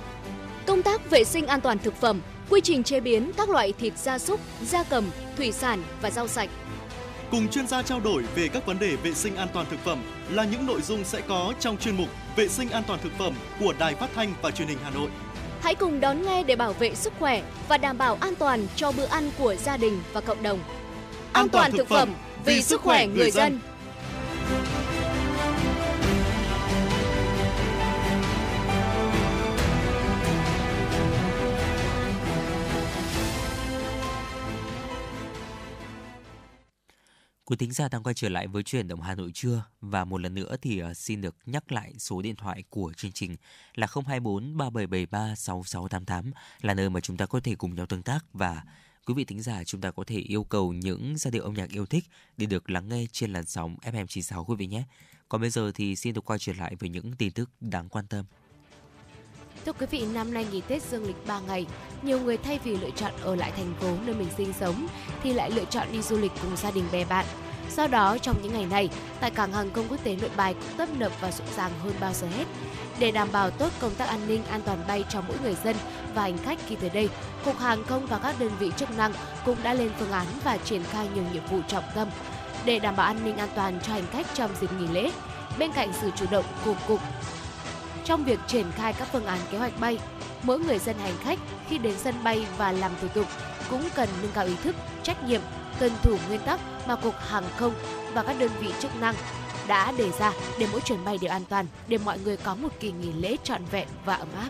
Công 0.66 0.84
tác 0.84 1.10
vệ 1.10 1.24
sinh 1.24 1.48
an 1.48 1.62
toàn 1.62 1.80
thực 1.80 1.96
phẩm, 2.02 2.22
quy 2.50 2.62
trình 2.64 2.84
chế 2.84 3.00
biến 3.00 3.32
các 3.38 3.50
loại 3.50 3.74
thịt 3.74 3.98
gia 3.98 4.20
súc, 4.20 4.40
gia 4.66 4.84
cầm, 4.84 5.06
thủy 5.38 5.52
sản 5.52 5.84
và 6.02 6.10
rau 6.10 6.28
sạch. 6.28 6.50
Cùng 7.32 7.48
chuyên 7.48 7.68
gia 7.68 7.82
trao 7.82 8.00
đổi 8.00 8.24
về 8.36 8.48
các 8.48 8.66
vấn 8.66 8.80
đề 8.80 8.96
vệ 8.96 9.14
sinh 9.14 9.36
an 9.36 9.48
toàn 9.54 9.66
thực 9.72 9.80
phẩm 9.84 10.04
là 10.30 10.44
những 10.44 10.66
nội 10.66 10.82
dung 10.82 11.04
sẽ 11.04 11.22
có 11.28 11.54
trong 11.60 11.78
chuyên 11.78 11.98
mục 11.98 12.08
Vệ 12.36 12.48
sinh 12.48 12.70
an 12.70 12.84
toàn 12.88 13.00
thực 13.04 13.12
phẩm 13.18 13.34
của 13.60 13.74
Đài 13.80 13.96
Phát 13.96 14.10
thanh 14.16 14.34
và 14.42 14.52
Truyền 14.52 14.68
hình 14.68 14.78
Hà 14.84 14.90
Nội. 14.90 15.10
Hãy 15.62 15.76
cùng 15.76 16.00
đón 16.00 16.22
nghe 16.22 16.44
để 16.44 16.56
bảo 16.56 16.74
vệ 16.74 16.96
sức 16.96 17.14
khỏe 17.20 17.42
và 17.68 17.78
đảm 17.78 17.98
bảo 17.98 18.18
an 18.22 18.36
toàn 18.36 18.68
cho 18.76 18.92
bữa 18.92 19.06
ăn 19.06 19.32
của 19.38 19.56
gia 19.56 19.78
đình 19.78 20.02
và 20.14 20.22
cộng 20.22 20.44
đồng. 20.44 20.60
An 21.34 21.50
toàn 21.50 21.72
thực 21.72 21.88
phẩm 21.90 22.14
vì 22.46 22.62
sức 22.62 22.82
khỏe 22.82 23.08
người 23.08 23.32
dân. 23.32 23.60
Quý 37.54 37.58
thính 37.58 37.72
giả 37.72 37.89
đang 37.89 38.04
quay 38.04 38.13
trở 38.13 38.30
lại 38.30 38.48
với 38.48 38.63
chuyển 38.63 38.88
động 38.88 39.02
Hà 39.02 39.16
Nội 39.16 39.32
trưa 39.34 39.63
và 39.82 40.06
một 40.06 40.22
lần 40.22 40.34
nữa 40.34 40.56
thì 40.62 40.80
ờ, 40.80 40.94
xin 40.94 41.22
được 41.22 41.36
nhắc 41.46 41.72
lại 41.72 41.94
số 41.98 42.22
điện 42.22 42.36
thoại 42.36 42.63
của 42.70 42.94
chương 42.98 43.12
trình 43.12 43.36
là 43.76 43.88
024 44.06 44.58
3773 44.58 45.36
6688 45.36 46.32
là 46.62 46.74
nơi 46.74 46.89
mà 46.89 47.00
chúng 47.00 47.18
ta 47.18 47.26
có 47.26 47.39
thể 47.39 47.56
cùng 47.56 47.76
nhau 47.76 47.86
tương 47.86 48.04
tác 48.04 48.26
và 48.34 48.63
quý 49.06 49.13
vị 49.13 49.26
thính 49.26 49.42
giả, 49.42 49.63
chúng 49.63 49.82
ta 49.82 49.92
có 49.92 50.04
thể 50.08 50.18
yêu 50.18 50.44
cầu 50.44 50.74
những 50.74 51.18
giai 51.18 51.32
điệu 51.32 51.44
âm 51.44 51.54
nhạc 51.54 51.70
yêu 51.70 51.86
thích 51.86 52.04
để 52.38 52.46
được 52.46 52.70
lắng 52.70 52.89
nghe 52.89 53.06
trên 53.12 53.34
làn 53.34 53.46
sóng 53.46 53.76
FM96 53.82 54.44
quý 54.44 54.56
vị 54.56 54.68
nhé. 54.68 54.84
Còn 55.30 55.42
bây 55.42 55.50
giờ 55.50 55.72
thì 55.76 55.96
xin 55.96 56.13
được 56.13 56.26
quay 56.26 56.39
trở 56.39 56.54
lại 56.54 56.76
với 56.80 56.89
những 56.89 57.13
tin 57.18 57.32
tức 57.32 57.50
đáng 57.62 57.89
quan 57.89 58.08
tâm. 58.08 58.26
Thưa 59.66 59.74
quý 59.74 59.86
vị, 59.92 60.06
năm 60.13 60.34
nay 60.34 60.46
nghỉ 60.52 60.62
Tết 60.68 60.82
dương 60.82 61.06
lịch 61.06 61.28
3 61.28 61.39
ngày, 61.48 61.66
nhiều 62.02 62.20
người 62.20 62.38
thay 62.38 62.60
vì 62.63 62.78
lựa 62.78 62.89
chọn 62.89 63.12
ở 63.22 63.36
lại 63.36 63.52
thành 63.58 63.74
phố 63.80 63.88
nơi 64.06 64.16
mình 64.16 64.28
sinh 64.38 64.54
sống 64.60 64.88
thì 65.24 65.34
lại 65.34 65.52
lựa 65.52 65.66
chọn 65.66 65.88
đi 65.92 66.02
du 66.02 66.18
lịch 66.18 66.32
cùng 66.42 66.56
gia 66.58 66.72
đình 66.72 66.86
bè 66.92 67.06
bạn. 67.06 67.26
Do 67.76 67.88
đó, 67.88 68.18
trong 68.18 68.42
những 68.44 68.54
ngày 68.54 68.66
này, 68.66 68.89
tại 69.20 69.32
cảng 69.32 69.54
hàng 69.54 69.74
không 69.74 69.86
quốc 69.89 70.04
tế 70.04 70.16
Nội 70.22 70.30
Bài 70.38 70.54
cũng 70.54 70.78
tấp 70.78 70.89
nập 70.98 71.12
và 71.22 71.32
rộn 71.32 71.48
ràng 71.58 71.72
hơn 71.84 71.94
bao 72.00 72.13
giờ 72.13 72.28
hết. 72.28 72.46
Để 73.00 73.12
đảm 73.12 73.28
bảo 73.32 73.50
tốt 73.50 73.70
công 73.80 73.96
tác 73.96 74.06
an 74.06 74.28
ninh 74.28 74.44
an 74.46 74.62
toàn 74.66 74.84
bay 74.88 75.04
cho 75.10 75.22
mỗi 75.28 75.38
người 75.44 75.56
dân 75.63 75.76
và 76.16 76.22
hành 76.22 76.38
khách 76.38 76.60
khi 76.68 76.76
tới 76.76 76.89
đây, 76.89 77.10
Cục 77.46 77.60
Hàng 77.60 77.84
không 77.84 78.06
và 78.06 78.20
các 78.24 78.36
đơn 78.39 78.52
vị 78.60 78.72
chức 78.78 78.98
năng 78.98 79.13
cũng 79.46 79.58
đã 79.63 79.74
lên 79.74 79.92
phương 80.00 80.12
án 80.12 80.26
và 80.44 80.58
triển 80.58 80.84
khai 80.84 81.08
nhiều 81.13 81.24
nhiệm 81.34 81.46
vụ 81.46 81.60
trọng 81.68 81.84
tâm 81.96 82.08
để 82.66 82.80
đảm 82.80 82.96
bảo 82.96 83.06
an 83.06 83.26
ninh 83.26 83.38
an 83.38 83.50
toàn 83.56 83.80
cho 83.84 83.94
hành 83.94 84.08
khách 84.12 84.28
trong 84.34 84.52
dịp 84.62 84.70
nghỉ 84.80 84.88
lễ. 84.88 85.12
Bên 85.60 85.72
cạnh 85.72 85.92
sự 86.02 86.10
chủ 86.16 86.26
động 86.32 86.46
của 86.66 86.76
cục 86.88 87.00
trong 88.06 88.26
việc 88.26 88.39
triển 88.48 88.72
khai 88.72 88.94
các 88.94 89.08
phương 89.12 89.26
án 89.26 89.39
kế 89.52 89.58
hoạch 89.58 89.80
bay, 89.80 89.98
mỗi 90.44 90.60
người 90.60 90.80
dân 90.80 90.98
hành 90.98 91.18
khách 91.24 91.39
khi 91.70 91.78
đến 91.78 91.94
sân 91.98 92.16
bay 92.24 92.46
và 92.58 92.72
làm 92.72 92.92
thủ 93.02 93.08
tục 93.08 93.26
cũng 93.70 93.89
cần 93.96 94.10
nâng 94.22 94.32
cao 94.32 94.46
ý 94.46 94.56
thức, 94.63 94.76
trách 95.04 95.24
nhiệm, 95.24 95.42
tuân 95.80 95.92
thủ 96.04 96.18
nguyên 96.28 96.42
tắc 96.42 96.60
mà 96.88 96.96
Cục 96.96 97.16
Hàng 97.18 97.44
không 97.58 97.74
và 98.13 98.24
các 98.24 98.36
đơn 98.39 98.52
vị 98.60 98.74
chức 98.80 98.92
năng 99.02 99.16
đã 99.68 99.92
đề 99.92 100.12
ra 100.20 100.34
để 100.60 100.68
mỗi 100.72 100.82
chuyến 100.82 101.06
bay 101.06 101.18
đều 101.22 101.32
an 101.32 101.44
toàn, 101.50 101.66
để 101.88 101.98
mọi 101.98 102.20
người 102.20 102.38
có 102.38 102.56
một 102.56 102.70
kỳ 102.80 102.92
nghỉ 102.92 103.12
lễ 103.12 103.38
trọn 103.44 103.66
vẹn 103.66 103.88
và 104.06 104.16
ấm 104.16 104.28
áp. 104.42 104.50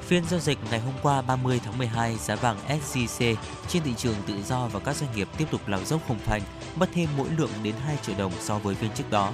Phiên 0.00 0.24
giao 0.24 0.40
dịch 0.40 0.58
ngày 0.70 0.80
hôm 0.80 0.94
qua 1.02 1.22
30 1.22 1.60
tháng 1.64 1.78
12, 1.78 2.16
giá 2.16 2.36
vàng 2.36 2.56
SJC 2.68 3.34
trên 3.68 3.82
thị 3.82 3.94
trường 3.96 4.14
tự 4.26 4.34
do 4.46 4.66
và 4.66 4.80
các 4.80 4.96
doanh 4.96 5.10
nghiệp 5.16 5.28
tiếp 5.38 5.46
tục 5.50 5.60
lao 5.68 5.80
dốc 5.84 6.00
khủng 6.08 6.18
phanh, 6.18 6.42
mất 6.76 6.88
thêm 6.94 7.08
mỗi 7.16 7.28
lượng 7.38 7.50
đến 7.62 7.74
2 7.86 7.96
triệu 8.02 8.14
đồng 8.18 8.32
so 8.40 8.58
với 8.58 8.74
phiên 8.74 8.90
trước 8.94 9.10
đó. 9.10 9.32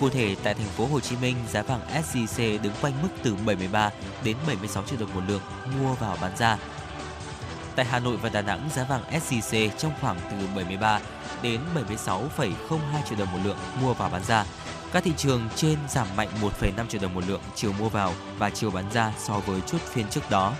Cụ 0.00 0.08
thể 0.10 0.36
tại 0.42 0.54
thành 0.54 0.66
phố 0.66 0.86
Hồ 0.86 1.00
Chí 1.00 1.16
Minh, 1.16 1.36
giá 1.50 1.62
vàng 1.62 1.80
SJC 1.94 2.62
đứng 2.62 2.72
quanh 2.80 2.92
mức 3.02 3.08
từ 3.22 3.36
73 3.46 3.90
đến 4.24 4.36
76 4.46 4.82
triệu 4.82 4.98
đồng 4.98 5.14
một 5.14 5.20
lượng 5.28 5.40
mua 5.80 5.94
vào 5.94 6.16
bán 6.20 6.36
ra. 6.36 6.58
Tại 7.76 7.86
Hà 7.86 7.98
Nội 7.98 8.16
và 8.16 8.28
Đà 8.28 8.42
Nẵng, 8.42 8.68
giá 8.74 8.84
vàng 8.84 9.02
SJC 9.10 9.70
trong 9.78 9.92
khoảng 10.00 10.16
từ 10.30 10.36
73 10.56 11.00
đến 11.42 11.60
76,02 11.74 12.18
triệu 13.08 13.18
đồng 13.18 13.32
một 13.32 13.38
lượng 13.44 13.58
mua 13.82 13.94
vào 13.94 14.10
bán 14.10 14.24
ra. 14.24 14.44
Các 14.92 15.04
thị 15.04 15.12
trường 15.16 15.48
trên 15.56 15.78
giảm 15.88 16.06
mạnh 16.16 16.28
1,5 16.60 16.86
triệu 16.88 17.00
đồng 17.00 17.14
một 17.14 17.24
lượng 17.28 17.40
chiều 17.54 17.72
mua 17.72 17.88
vào 17.88 18.12
và 18.38 18.50
chiều 18.50 18.70
bán 18.70 18.84
ra 18.92 19.12
so 19.18 19.38
với 19.38 19.60
chốt 19.66 19.80
phiên 19.80 20.08
trước 20.08 20.30
đó. 20.30 20.52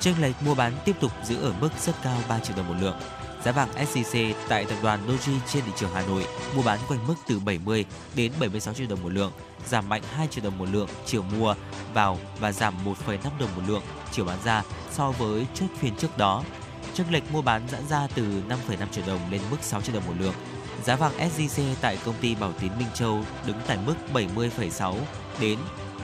Chênh 0.00 0.22
lệch 0.22 0.42
mua 0.42 0.54
bán 0.54 0.72
tiếp 0.84 0.96
tục 1.00 1.12
giữ 1.24 1.42
ở 1.42 1.52
mức 1.60 1.70
rất 1.80 1.92
cao 2.02 2.18
3 2.28 2.38
triệu 2.38 2.56
đồng 2.56 2.68
một 2.68 2.74
lượng. 2.80 2.96
Giá 3.44 3.52
vàng 3.52 3.68
SJC 3.76 4.34
tại 4.48 4.64
tập 4.64 4.76
đoàn 4.82 5.00
Doji 5.08 5.38
trên 5.52 5.64
thị 5.64 5.72
trường 5.76 5.90
Hà 5.94 6.02
Nội 6.06 6.26
mua 6.56 6.62
bán 6.62 6.78
quanh 6.88 7.06
mức 7.06 7.14
từ 7.26 7.38
70 7.38 7.84
đến 8.14 8.32
76 8.40 8.74
triệu 8.74 8.86
đồng 8.86 9.02
một 9.02 9.08
lượng, 9.08 9.32
giảm 9.66 9.88
mạnh 9.88 10.02
2 10.12 10.26
triệu 10.26 10.44
đồng 10.44 10.58
một 10.58 10.68
lượng 10.72 10.88
chiều 11.06 11.22
mua 11.22 11.54
vào 11.94 12.18
và 12.40 12.52
giảm 12.52 12.74
1,5 12.84 13.16
đồng 13.40 13.48
một 13.56 13.62
lượng 13.66 13.82
chiều 14.12 14.24
bán 14.24 14.38
ra 14.44 14.62
so 14.92 15.10
với 15.10 15.46
chốt 15.54 15.66
phiên 15.78 15.96
trước 15.96 16.18
đó. 16.18 16.42
Chênh 16.94 17.12
lệch 17.12 17.32
mua 17.32 17.42
bán 17.42 17.62
giãn 17.72 17.88
ra 17.88 18.08
từ 18.14 18.22
5,5 18.22 18.86
triệu 18.92 19.04
đồng 19.06 19.20
lên 19.30 19.40
mức 19.50 19.56
6 19.62 19.80
triệu 19.80 19.94
đồng 19.94 20.06
một 20.06 20.14
lượng. 20.18 20.34
Giá 20.84 20.96
vàng 20.96 21.12
SJC 21.18 21.74
tại 21.80 21.98
công 22.04 22.14
ty 22.20 22.34
Bảo 22.34 22.52
Tín 22.60 22.70
Minh 22.78 22.88
Châu 22.94 23.20
đứng 23.46 23.56
tại 23.66 23.78
mức 23.86 23.94
70,6 24.14 24.94
đến 25.40 25.58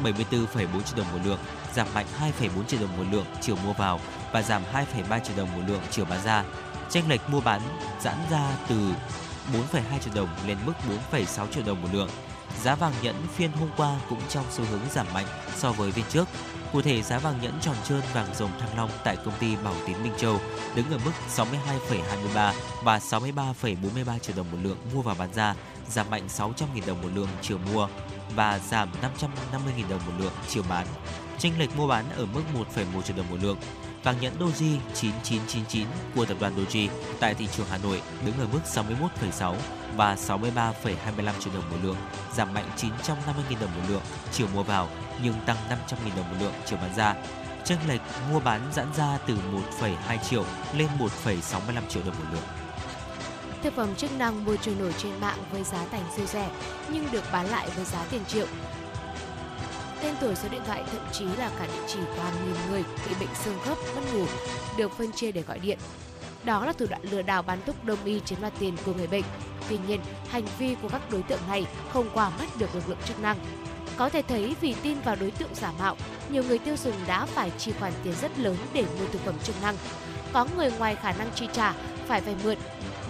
74,4 0.05 0.83
triệu 0.83 0.97
đồng 0.97 1.13
một 1.13 1.19
lượng, 1.25 1.39
giảm 1.75 1.87
mạnh 1.95 2.07
2,4 2.41 2.65
triệu 2.67 2.81
đồng 2.81 2.97
một 2.97 3.05
lượng 3.13 3.27
chiều 3.41 3.57
mua 3.65 3.73
vào 3.73 4.01
và 4.33 4.43
giảm 4.43 4.63
2,3 4.73 5.21
triệu 5.21 5.37
đồng 5.37 5.57
một 5.57 5.63
lượng 5.69 5.83
chiều 5.91 6.05
bán 6.05 6.25
ra. 6.25 6.45
Chênh 6.91 7.09
lệch 7.09 7.31
mua 7.31 7.41
bán 7.41 7.61
giãn 8.01 8.17
ra 8.31 8.57
từ 8.69 8.95
4,2 9.73 9.99
triệu 10.05 10.15
đồng 10.15 10.29
lên 10.47 10.59
mức 10.67 10.73
4,6 11.13 11.47
triệu 11.47 11.63
đồng 11.67 11.83
một 11.83 11.89
lượng. 11.93 12.09
Giá 12.63 12.75
vàng 12.75 12.93
nhẫn 13.03 13.27
phiên 13.35 13.53
hôm 13.53 13.69
qua 13.77 14.01
cũng 14.09 14.21
trong 14.29 14.45
xu 14.51 14.65
hướng 14.65 14.81
giảm 14.91 15.07
mạnh 15.15 15.27
so 15.57 15.73
với 15.73 15.93
phiên 15.93 16.05
trước. 16.09 16.29
Cụ 16.73 16.83
thể, 16.83 17.03
giá 17.03 17.19
vàng 17.19 17.39
nhẫn 17.43 17.53
tròn 17.61 17.77
trơn 17.85 18.01
vàng 18.13 18.35
rồng 18.35 18.51
thăng 18.61 18.77
long 18.77 18.91
tại 19.05 19.17
công 19.17 19.35
ty 19.41 19.57
Bảo 19.57 19.75
Tín 19.87 20.03
Minh 20.03 20.13
Châu 20.19 20.41
đứng 20.75 20.91
ở 20.91 20.99
mức 21.05 21.11
62,23 21.37 22.53
và 22.83 22.99
63,43 22.99 24.19
triệu 24.19 24.37
đồng 24.37 24.51
một 24.51 24.59
lượng 24.63 24.79
mua 24.95 25.03
và 25.03 25.15
bán 25.15 25.35
ra, 25.35 25.55
giảm 25.89 26.11
mạnh 26.11 26.27
600.000 26.29 26.53
đồng 26.87 27.03
một 27.03 27.09
lượng 27.15 27.29
chiều 27.43 27.59
mua 27.73 27.89
và 28.35 28.59
giảm 28.59 28.89
550.000 29.03 29.89
đồng 29.91 30.01
một 30.07 30.13
lượng 30.19 30.33
chiều 30.49 30.63
bán. 30.69 30.87
Chênh 31.39 31.59
lệch 31.59 31.77
mua 31.77 31.87
bán 31.87 32.05
ở 32.17 32.27
mức 32.27 32.43
1,1 32.75 33.03
triệu 33.03 33.17
đồng 33.17 33.31
một 33.31 33.37
lượng. 33.43 33.57
Vàng 34.03 34.21
nhẫn 34.21 34.33
Doji 34.39 34.77
9999 34.95 35.87
của 36.15 36.25
tập 36.25 36.37
đoàn 36.41 36.53
Doji 36.57 36.89
tại 37.21 37.35
thị 37.35 37.49
trường 37.57 37.67
Hà 37.71 37.79
Nội 37.79 38.03
đứng 38.25 38.39
ở 38.39 38.47
mức 38.53 38.61
61,6 38.65 39.55
và 39.97 40.15
63,25 40.15 41.33
triệu 41.41 41.53
đồng 41.55 41.71
một 41.71 41.77
lượng, 41.83 41.97
giảm 42.35 42.55
mạnh 42.55 42.65
950.000 42.77 43.61
đồng 43.61 43.71
một 43.75 43.83
lượng 43.89 44.03
chiều 44.33 44.47
mua 44.55 44.63
vào 44.63 44.89
nhưng 45.23 45.35
tăng 45.47 45.57
500.000 45.69 46.17
đồng 46.17 46.31
một 46.31 46.37
lượng 46.41 46.53
chiều 46.67 46.79
bán 46.83 46.95
ra. 46.95 47.15
Chênh 47.65 47.79
lệch 47.89 48.01
mua 48.33 48.41
bán 48.41 48.61
giãn 48.73 48.87
ra 48.97 49.19
từ 49.27 49.39
1,2 49.81 50.19
triệu 50.31 50.45
lên 50.77 50.89
1,65 50.99 51.83
triệu 51.89 52.03
đồng 52.07 52.15
một 52.19 52.25
lượng. 52.33 52.43
Thực 53.63 53.75
phẩm 53.75 53.95
chức 53.95 54.13
năng 54.13 54.45
mua 54.45 54.57
trôi 54.57 54.75
nổi 54.75 54.95
trên 54.99 55.21
mạng 55.21 55.39
với 55.53 55.65
giá 55.65 55.87
thành 55.91 56.05
siêu 56.17 56.27
rẻ 56.27 56.51
nhưng 56.89 57.11
được 57.13 57.25
bán 57.33 57.47
lại 57.47 57.69
với 57.77 57.85
giá 57.85 58.05
tiền 58.11 58.25
triệu. 58.29 58.47
Tên 60.03 60.15
tuổi 60.21 60.35
số 60.35 60.49
điện 60.49 60.61
thoại 60.67 60.85
thậm 60.93 61.03
chí 61.13 61.25
là 61.25 61.51
cả 61.59 61.67
địa 61.67 61.83
chỉ 61.87 61.99
của 62.17 62.23
hàng 62.23 62.35
nghìn 62.45 62.71
người 62.71 62.85
bị 63.09 63.15
bệnh 63.21 63.35
xương 63.35 63.59
khớp, 63.65 63.79
mất 63.95 64.03
ngủ 64.15 64.27
được 64.77 64.93
phân 64.99 65.13
chia 65.13 65.33
để 65.33 65.43
gọi 65.43 65.59
điện. 65.59 65.79
Đó 66.45 66.67
là 66.67 66.73
thủ 66.73 66.87
đoạn 66.91 67.03
lừa 67.11 67.23
đảo 67.23 67.43
bán 67.43 67.59
thuốc 67.67 67.85
đông 67.85 68.05
y 68.05 68.21
chiếm 68.21 68.41
đoạt 68.41 68.53
tiền 68.59 68.77
của 68.85 68.95
người 68.95 69.07
bệnh. 69.07 69.25
Tuy 69.69 69.79
nhiên, 69.89 70.01
hành 70.29 70.45
vi 70.59 70.77
của 70.83 70.89
các 70.89 71.11
đối 71.11 71.23
tượng 71.23 71.41
này 71.49 71.67
không 71.93 72.11
qua 72.15 72.31
mắt 72.31 72.47
được 72.59 72.75
lực 72.75 72.89
lượng 72.89 72.99
chức 73.05 73.21
năng. 73.21 73.37
Có 73.97 74.09
thể 74.09 74.23
thấy 74.23 74.57
vì 74.61 74.75
tin 74.83 75.01
vào 75.01 75.17
đối 75.21 75.31
tượng 75.31 75.55
giả 75.55 75.73
mạo, 75.79 75.97
nhiều 76.31 76.43
người 76.45 76.59
tiêu 76.59 76.77
dùng 76.85 76.95
đã 77.07 77.27
phải 77.27 77.51
chi 77.59 77.73
khoản 77.81 77.93
tiền 78.05 78.15
rất 78.23 78.39
lớn 78.39 78.57
để 78.73 78.83
mua 78.83 79.07
thực 79.13 79.25
phẩm 79.25 79.35
chức 79.45 79.63
năng. 79.63 79.77
Có 80.33 80.47
người 80.57 80.71
ngoài 80.79 80.97
khả 80.97 81.13
năng 81.13 81.31
chi 81.35 81.49
trả 81.53 81.75
phải 82.07 82.21
vay 82.21 82.35
mượn. 82.45 82.57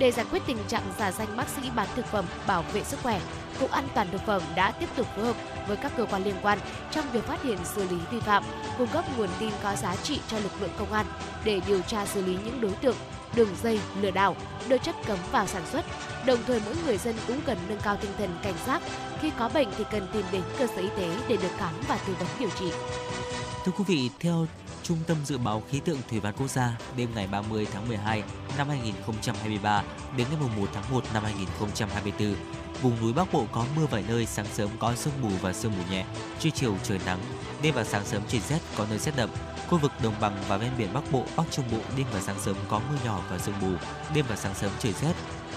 Để 0.00 0.12
giải 0.12 0.26
quyết 0.30 0.42
tình 0.46 0.58
trạng 0.68 0.92
giả 0.98 1.12
danh 1.12 1.36
bác 1.36 1.48
sĩ 1.48 1.62
bán 1.76 1.88
thực 1.96 2.06
phẩm 2.06 2.24
bảo 2.46 2.64
vệ 2.72 2.84
sức 2.84 3.00
khỏe, 3.02 3.20
Cục 3.60 3.70
An 3.70 3.88
toàn 3.94 4.08
thực 4.12 4.20
phẩm 4.26 4.42
đã 4.56 4.70
tiếp 4.70 4.86
tục 4.96 5.06
phối 5.16 5.24
hợp 5.24 5.36
với 5.68 5.76
các 5.76 5.92
cơ 5.96 6.06
quan 6.10 6.24
liên 6.24 6.34
quan 6.42 6.58
trong 6.90 7.04
việc 7.12 7.24
phát 7.24 7.42
hiện 7.42 7.58
xử 7.64 7.88
lý 7.88 7.96
vi 8.10 8.20
phạm, 8.20 8.44
cung 8.78 8.86
cấp 8.86 9.04
nguồn 9.16 9.28
tin 9.38 9.50
có 9.62 9.76
giá 9.76 9.96
trị 9.96 10.20
cho 10.28 10.38
lực 10.38 10.52
lượng 10.60 10.70
công 10.78 10.92
an 10.92 11.06
để 11.44 11.60
điều 11.66 11.80
tra 11.82 12.06
xử 12.06 12.22
lý 12.22 12.36
những 12.44 12.60
đối 12.60 12.72
tượng 12.72 12.96
đường 13.34 13.54
dây 13.62 13.80
lừa 14.00 14.10
đảo 14.10 14.36
đưa 14.68 14.78
chất 14.78 14.94
cấm 15.06 15.18
vào 15.32 15.46
sản 15.46 15.62
xuất. 15.72 15.84
Đồng 16.26 16.38
thời 16.46 16.60
mỗi 16.64 16.74
người 16.86 16.98
dân 16.98 17.14
cũng 17.26 17.40
cần 17.46 17.58
nâng 17.68 17.80
cao 17.82 17.96
tinh 17.96 18.10
thần 18.18 18.30
cảnh 18.42 18.54
giác, 18.66 18.82
khi 19.20 19.30
có 19.38 19.48
bệnh 19.48 19.68
thì 19.78 19.84
cần 19.90 20.08
tìm 20.12 20.24
đến 20.32 20.42
cơ 20.58 20.66
sở 20.66 20.82
y 20.82 20.88
tế 20.88 21.16
để 21.28 21.36
được 21.36 21.52
khám 21.58 21.74
và 21.88 21.98
tư 22.06 22.14
vấn 22.18 22.28
điều 22.38 22.50
trị. 22.60 22.72
Thưa 23.64 23.72
quý 23.78 23.84
vị, 23.86 24.10
theo 24.20 24.46
Trung 24.90 24.98
tâm 25.07 25.16
Dự 25.24 25.38
báo 25.38 25.62
Khí 25.70 25.81
tượng 25.81 25.98
Thủy 26.11 26.20
văn 26.20 26.35
Quốc 26.38 26.50
gia, 26.50 26.79
đêm 26.96 27.09
ngày 27.14 27.26
30 27.26 27.66
tháng 27.72 27.88
12 27.88 28.22
năm 28.59 28.68
2023 28.68 29.83
đến 30.16 30.26
ngày 30.31 30.50
1 30.59 30.68
tháng 30.74 30.85
1 30.90 31.05
năm 31.14 31.24
2024, 31.24 32.35
vùng 32.83 33.00
núi 33.00 33.12
Bắc 33.12 33.33
Bộ 33.33 33.46
có 33.53 33.64
mưa 33.76 33.87
vài 33.87 34.05
nơi, 34.09 34.26
sáng 34.26 34.46
sớm 34.55 34.68
có 34.79 34.94
sương 34.94 35.12
mù 35.20 35.29
và 35.40 35.53
sương 35.53 35.72
mù 35.79 35.85
nhẹ, 35.90 36.05
trưa 36.38 36.50
chiều 36.50 36.76
trời 36.83 37.00
nắng, 37.07 37.20
đêm 37.62 37.74
và 37.74 37.85
sáng 37.85 38.05
sớm 38.05 38.22
trời 38.29 38.40
rét 38.40 38.59
có 38.76 38.87
nơi 38.90 38.98
rét 38.98 39.16
đậm. 39.16 39.31
Khu 39.68 39.79
vực 39.79 39.92
đồng 40.03 40.14
bằng 40.20 40.37
và 40.48 40.57
ven 40.57 40.70
biển 40.79 40.92
Bắc 40.94 41.12
Bộ, 41.12 41.24
Bắc 41.37 41.44
Trung 41.50 41.64
Bộ 41.72 41.79
đêm 41.96 42.07
và 42.12 42.20
sáng 42.20 42.40
sớm 42.40 42.57
có 42.68 42.81
mưa 42.90 42.98
nhỏ 43.05 43.22
và 43.31 43.38
sương 43.38 43.61
mù, 43.61 43.72
đêm 44.14 44.24
và 44.29 44.37
sáng 44.37 44.55
sớm 44.55 44.70
trời 44.79 44.92
rét. 45.03 45.14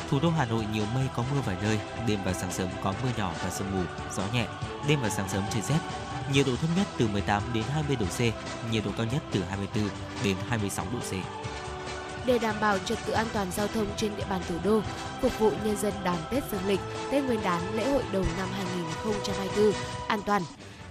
Thủ 0.10 0.19
đô 0.19 0.30
Hà 0.30 0.46
Nội 0.46 0.65
nhiều 0.74 0.86
mây 0.96 1.08
có 1.15 1.24
mưa 1.34 1.41
vài 1.46 1.58
nơi, 1.62 1.80
đêm 2.08 2.19
và 2.26 2.34
sáng 2.34 2.52
sớm 2.52 2.69
có 2.84 2.93
mưa 3.04 3.10
nhỏ 3.17 3.34
và 3.43 3.50
sương 3.50 3.72
mù, 3.72 3.84
gió 4.15 4.24
nhẹ, 4.34 4.48
đêm 4.88 5.02
và 5.02 5.10
sáng 5.10 5.30
sớm 5.30 5.43
trời 5.54 5.62
rét. 5.62 5.80
Nhiệt 6.32 6.46
độ 6.48 6.56
thấp 6.56 6.70
nhất 6.78 6.88
từ 6.98 7.08
18 7.08 7.44
đến 7.54 7.64
20 7.74 7.96
độ 8.00 8.06
C, 8.06 8.20
nhiệt 8.72 8.86
độ 8.86 8.92
cao 8.98 9.06
nhất 9.12 9.24
từ 9.32 9.44
24 9.50 9.90
đến 10.24 10.36
26 10.50 10.86
độ 10.94 11.00
C. 11.00 11.12
Để 12.26 12.40
đảm 12.40 12.56
bảo 12.62 12.78
trật 12.80 12.98
tự 13.06 13.13
an 13.13 13.26
toàn 13.34 13.48
giao 13.52 13.67
thông 13.67 13.88
trên 13.98 14.12
địa 14.17 14.26
bàn 14.30 14.42
thủ 14.50 14.56
đô, 14.63 14.82
phục 15.21 15.40
vụ 15.40 15.52
nhân 15.65 15.78
dân 15.78 15.94
đón 16.04 16.17
Tết 16.32 16.44
Dương 16.52 16.67
lịch, 16.67 16.80
Tết 17.12 17.24
Nguyên 17.24 17.44
đán 17.44 17.76
lễ 17.76 17.92
hội 17.92 18.04
đầu 18.12 18.26
năm 18.38 18.48
2024 18.52 19.74
an 20.08 20.19
toàn, 20.26 20.42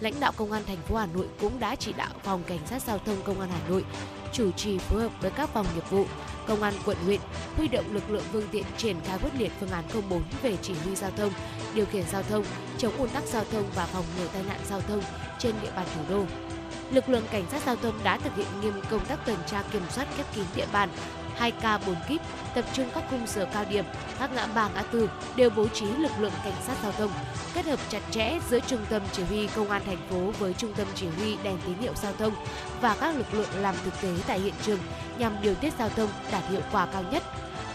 lãnh 0.01 0.20
đạo 0.20 0.33
công 0.37 0.53
an 0.53 0.62
thành 0.66 0.83
phố 0.89 0.97
Hà 0.97 1.07
Nội 1.07 1.26
cũng 1.41 1.61
đã 1.61 1.74
chỉ 1.76 1.93
đạo 1.93 2.11
phòng 2.22 2.43
cảnh 2.47 2.66
sát 2.66 2.83
giao 2.83 2.99
thông 2.99 3.22
công 3.24 3.41
an 3.41 3.51
Hà 3.53 3.68
Nội 3.68 3.85
chủ 4.33 4.51
trì 4.53 4.78
phối 4.78 5.03
hợp 5.03 5.12
với 5.20 5.30
các 5.30 5.49
phòng 5.49 5.66
nghiệp 5.74 5.91
vụ, 5.91 6.05
công 6.47 6.62
an 6.62 6.74
quận 6.85 6.97
huyện 7.05 7.20
huy 7.57 7.68
động 7.68 7.85
lực 7.93 8.11
lượng 8.11 8.22
phương 8.33 8.49
tiện 8.51 8.64
triển 8.76 8.97
khai 9.05 9.18
quyết 9.22 9.30
liệt 9.39 9.53
phương 9.61 9.70
án 9.70 9.85
04 10.11 10.22
về 10.43 10.57
chỉ 10.62 10.74
huy 10.85 10.95
giao 10.95 11.11
thông, 11.16 11.33
điều 11.74 11.87
khiển 11.87 12.05
giao 12.12 12.22
thông, 12.22 12.45
chống 12.78 12.97
ùn 12.97 13.09
tắc 13.09 13.22
giao 13.24 13.45
thông 13.53 13.64
và 13.74 13.87
phòng 13.87 14.05
ngừa 14.18 14.26
tai 14.33 14.43
nạn 14.49 14.61
giao 14.68 14.80
thông 14.80 15.03
trên 15.39 15.55
địa 15.62 15.70
bàn 15.76 15.87
thủ 15.95 16.03
đô. 16.09 16.24
Lực 16.91 17.09
lượng 17.09 17.24
cảnh 17.30 17.45
sát 17.51 17.62
giao 17.66 17.76
thông 17.76 17.95
đã 18.05 18.18
thực 18.18 18.37
hiện 18.37 18.47
nghiêm 18.61 18.74
công 18.91 19.05
tác 19.05 19.26
tuần 19.26 19.39
tra 19.47 19.62
kiểm 19.72 19.83
soát 19.91 20.07
khép 20.16 20.26
kín 20.35 20.45
địa 20.57 20.66
bàn, 20.72 20.89
2 21.37 21.51
ca 21.51 21.78
4 21.78 21.97
kíp, 22.09 22.20
tập 22.55 22.64
trung 22.72 22.87
các 22.95 23.05
khung 23.11 23.26
giờ 23.26 23.47
cao 23.53 23.64
điểm, 23.70 23.85
các 24.18 24.30
ngã 24.35 24.47
ba 24.47 24.68
ngã 24.74 24.83
tư 24.83 25.11
đều 25.37 25.51
bố 25.51 25.68
trí 25.68 25.87
lực 25.87 26.12
lượng 26.18 26.33
cảnh 26.45 26.53
sát 26.66 26.74
giao 26.83 26.93
thông, 26.93 27.11
kết 27.55 27.66
hợp 27.66 27.78
chặt 27.89 28.03
chẽ 28.11 28.39
giữa 28.51 28.61
trung 28.61 28.80
tâm 28.91 29.03
chỉ 29.12 29.22
huy 29.22 29.47
công 29.47 29.70
an 29.70 29.83
thành 29.87 30.09
phố 30.11 30.33
với 30.39 30.55
trung 30.55 30.72
tâm 30.72 30.87
chỉ 30.95 31.07
huy 31.09 31.37
đèn 31.43 31.59
tín 31.66 31.74
hiệu 31.80 31.93
giao 31.95 32.12
thông 32.18 32.33
và 32.80 32.97
các 33.01 33.16
lực 33.16 33.35
lượng 33.35 33.49
làm 33.61 33.74
thực 33.85 34.01
tế 34.03 34.09
tại 34.26 34.41
hiện 34.41 34.55
trường 34.62 34.78
nhằm 35.18 35.37
điều 35.43 35.55
tiết 35.55 35.72
giao 35.78 35.89
thông 35.89 36.11
đạt 36.33 36.43
hiệu 36.51 36.61
quả 36.72 36.87
cao 36.87 37.05
nhất 37.11 37.22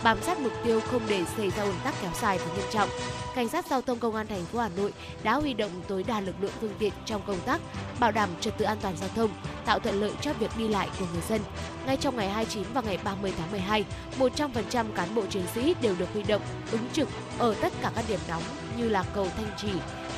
bám 0.07 0.21
sát 0.21 0.39
mục 0.39 0.53
tiêu 0.63 0.81
không 0.81 1.01
để 1.07 1.23
xảy 1.37 1.49
ra 1.49 1.63
ùn 1.63 1.75
tắc 1.83 1.93
kéo 2.01 2.11
dài 2.21 2.37
và 2.37 2.55
nghiêm 2.55 2.65
trọng. 2.71 2.89
Cảnh 3.35 3.49
sát 3.49 3.65
giao 3.67 3.81
thông 3.81 3.99
công 3.99 4.15
an 4.15 4.27
thành 4.27 4.45
phố 4.45 4.59
Hà 4.59 4.69
Nội 4.77 4.93
đã 5.23 5.35
huy 5.35 5.53
động 5.53 5.71
tối 5.87 6.03
đa 6.03 6.21
lực 6.21 6.35
lượng 6.41 6.51
phương 6.61 6.73
tiện 6.79 6.93
trong 7.05 7.21
công 7.27 7.39
tác 7.45 7.61
bảo 7.99 8.11
đảm 8.11 8.29
trật 8.39 8.57
tự 8.57 8.65
an 8.65 8.77
toàn 8.81 8.97
giao 8.97 9.09
thông, 9.15 9.29
tạo 9.65 9.79
thuận 9.79 10.01
lợi 10.01 10.11
cho 10.21 10.33
việc 10.33 10.51
đi 10.57 10.67
lại 10.67 10.89
của 10.99 11.05
người 11.13 11.21
dân. 11.29 11.41
Ngay 11.85 11.97
trong 11.97 12.15
ngày 12.15 12.29
29 12.29 12.63
và 12.73 12.81
ngày 12.81 12.99
30 13.03 13.33
tháng 13.37 13.51
12, 13.51 13.85
100% 14.19 14.85
cán 14.95 15.15
bộ 15.15 15.25
chiến 15.25 15.43
sĩ 15.55 15.75
đều 15.81 15.95
được 15.99 16.13
huy 16.13 16.23
động 16.23 16.41
ứng 16.71 16.89
trực 16.93 17.07
ở 17.37 17.55
tất 17.61 17.73
cả 17.81 17.91
các 17.95 18.05
điểm 18.07 18.19
nóng 18.29 18.43
như 18.77 18.89
là 18.89 19.03
cầu 19.13 19.27
Thanh 19.37 19.51
Trì, 19.57 19.71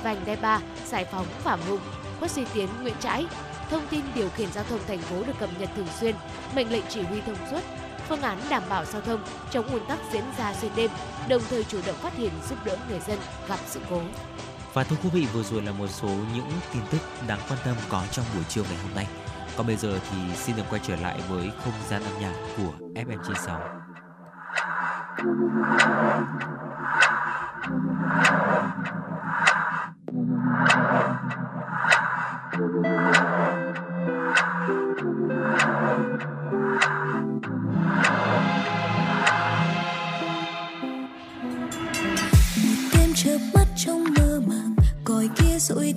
vành 0.04 0.26
đai 0.26 0.36
3, 0.36 0.60
Giải 0.86 1.06
phóng 1.06 1.26
Phạm 1.44 1.60
Hùng, 1.70 1.82
quốc 2.20 2.32
Duy 2.32 2.44
Tiến, 2.54 2.68
Nguyễn 2.82 2.96
Trãi. 3.00 3.26
Thông 3.70 3.88
tin 3.88 4.02
điều 4.16 4.30
khiển 4.30 4.52
giao 4.52 4.64
thông 4.64 4.80
thành 4.88 5.00
phố 5.00 5.24
được 5.24 5.40
cập 5.40 5.50
nhật 5.60 5.70
thường 5.76 5.88
xuyên, 6.00 6.16
mệnh 6.56 6.72
lệnh 6.72 6.84
chỉ 6.90 7.02
huy 7.02 7.22
thông 7.26 7.38
suốt, 7.52 7.62
phương 8.10 8.22
án 8.22 8.38
đảm 8.50 8.64
bảo 8.70 8.86
giao 8.86 9.02
thông 9.02 9.24
chống 9.52 9.68
ùn 9.68 9.86
tắc 9.88 10.00
diễn 10.12 10.24
ra 10.38 10.54
xuyên 10.54 10.72
đêm, 10.76 10.92
đồng 11.30 11.42
thời 11.50 11.64
chủ 11.64 11.80
động 11.88 11.96
phát 11.96 12.16
hiện 12.16 12.32
giúp 12.50 12.58
đỡ 12.66 12.78
người 12.90 13.00
dân 13.00 13.18
gặp 13.48 13.60
sự 13.68 13.80
cố. 13.90 14.02
Và 14.74 14.84
thưa 14.84 14.96
quý 15.04 15.10
vị, 15.14 15.28
vừa 15.34 15.44
rồi 15.44 15.62
là 15.62 15.72
một 15.72 15.88
số 15.88 16.08
những 16.08 16.52
tin 16.74 16.82
tức 16.92 17.00
đáng 17.28 17.40
quan 17.50 17.60
tâm 17.66 17.76
có 17.90 18.04
trong 18.12 18.26
buổi 18.36 18.44
chiều 18.50 18.64
ngày 18.64 18.78
hôm 18.84 18.96
nay. 18.96 19.08
Còn 19.58 19.68
bây 19.68 19.76
giờ 19.76 20.00
thì 20.12 20.18
xin 20.36 20.56
được 20.56 20.64
quay 20.70 20.82
trở 20.88 20.96
lại 20.96 21.20
với 21.30 21.52
không 21.64 21.74
gian 21.90 22.04
âm 22.04 22.22
nhạc 22.22 22.34
của 22.58 22.72
FM96. 22.96 23.60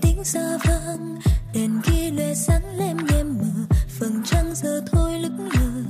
Tiếng 0.03 0.25
xa 0.25 0.59
vang. 0.65 1.19
Đèn 1.55 1.81
ghi 1.85 2.11
lệ 2.11 2.35
sáng 2.35 2.79
lem 2.79 2.97
nhem 2.97 3.39
mờ 3.39 3.77
phần 3.99 4.23
trăng 4.25 4.55
giờ 4.55 4.81
thôi 4.93 5.19
lững 5.19 5.49
lờ. 5.53 5.83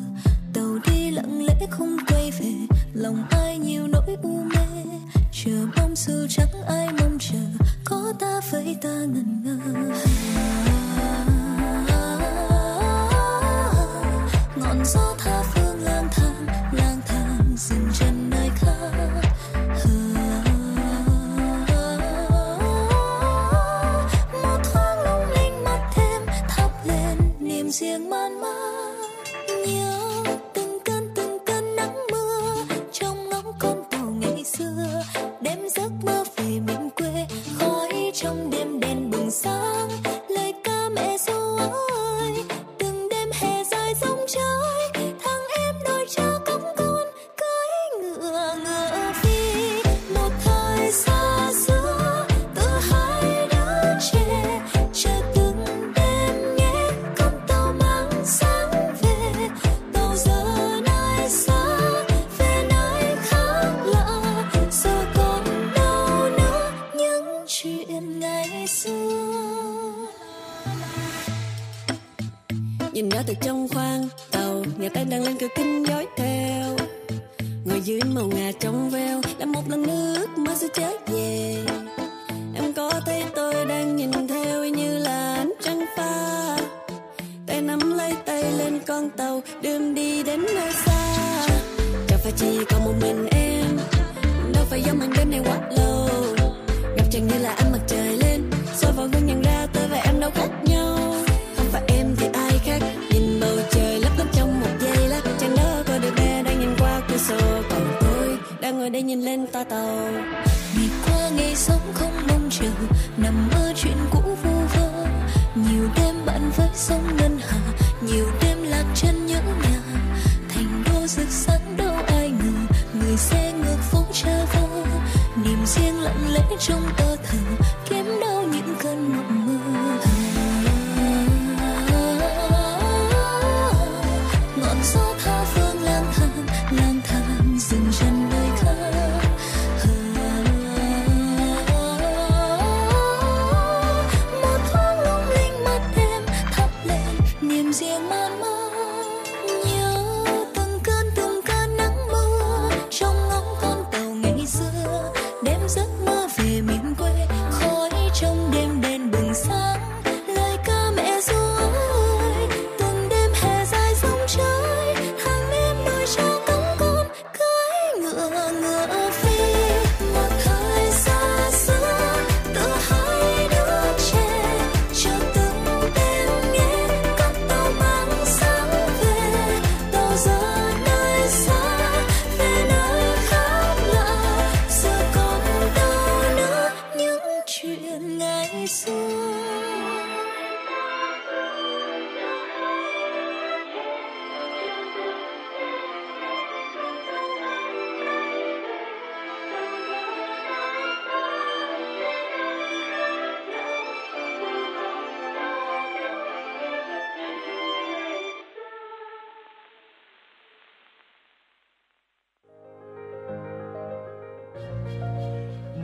Tàu 0.53 0.79
đi 0.87 1.11
lặng 1.11 1.45
lẽ 1.47 1.67
không 1.71 1.97
quay 2.09 2.31
về, 2.31 2.53
lòng 2.93 3.25
ai 3.31 3.59
nhiều 3.59 3.87
nỗi 3.87 4.17
u 4.23 4.43
mê. 4.43 4.85
Chờ 5.33 5.67
mong 5.77 5.97
dù 5.97 6.27
chẳng 6.29 6.63
ai 6.67 6.89
mong 7.01 7.19
chờ, 7.19 7.65
có 7.85 8.13
ta 8.21 8.41
với 8.51 8.77
ta 8.83 8.89
ngần 8.89 9.43
ngơ. 9.45 9.59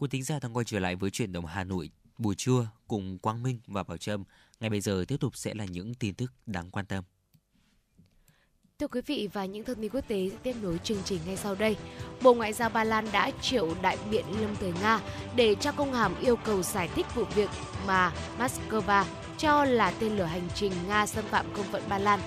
Cô 0.00 0.06
tính 0.06 0.22
ra 0.22 0.38
đang 0.38 0.56
quay 0.56 0.64
trở 0.64 0.78
lại 0.78 0.96
với 0.96 1.10
chuyển 1.10 1.32
động 1.32 1.46
Hà 1.46 1.64
Nội, 1.64 1.90
buổi 2.18 2.34
trưa 2.34 2.68
cùng 2.88 3.18
Quang 3.18 3.42
Minh 3.42 3.60
và 3.66 3.82
Bảo 3.82 3.96
Trâm. 3.96 4.24
Ngay 4.60 4.70
bây 4.70 4.80
giờ 4.80 5.04
tiếp 5.08 5.16
tục 5.20 5.36
sẽ 5.36 5.54
là 5.54 5.64
những 5.64 5.94
tin 5.94 6.14
tức 6.14 6.32
đáng 6.46 6.70
quan 6.70 6.86
tâm. 6.86 7.04
Thưa 8.78 8.88
quý 8.88 9.00
vị 9.06 9.28
và 9.32 9.44
những 9.44 9.64
thông 9.64 9.80
tin 9.82 9.90
quốc 9.90 10.08
tế 10.08 10.28
sẽ 10.30 10.36
tiếp 10.42 10.56
nối 10.62 10.78
chương 10.84 11.02
trình 11.04 11.20
ngay 11.26 11.36
sau 11.36 11.54
đây. 11.54 11.76
Bộ 12.22 12.34
Ngoại 12.34 12.52
giao 12.52 12.70
Ba 12.70 12.84
Lan 12.84 13.06
đã 13.12 13.30
triệu 13.42 13.74
đại 13.82 13.98
biện 14.10 14.24
Lâm 14.40 14.56
Thời 14.56 14.72
Nga 14.82 15.00
để 15.36 15.54
cho 15.60 15.72
công 15.72 15.92
hàm 15.92 16.20
yêu 16.20 16.36
cầu 16.36 16.62
giải 16.62 16.88
thích 16.88 17.06
vụ 17.14 17.24
việc 17.24 17.50
mà 17.86 18.12
Moscow 18.38 19.04
cho 19.38 19.64
là 19.64 19.90
tên 19.90 20.16
lửa 20.16 20.24
hành 20.24 20.48
trình 20.54 20.72
Nga 20.88 21.06
xâm 21.06 21.24
phạm 21.24 21.54
không 21.54 21.66
phận 21.72 21.82
Ba 21.88 21.98
Lan. 21.98 22.20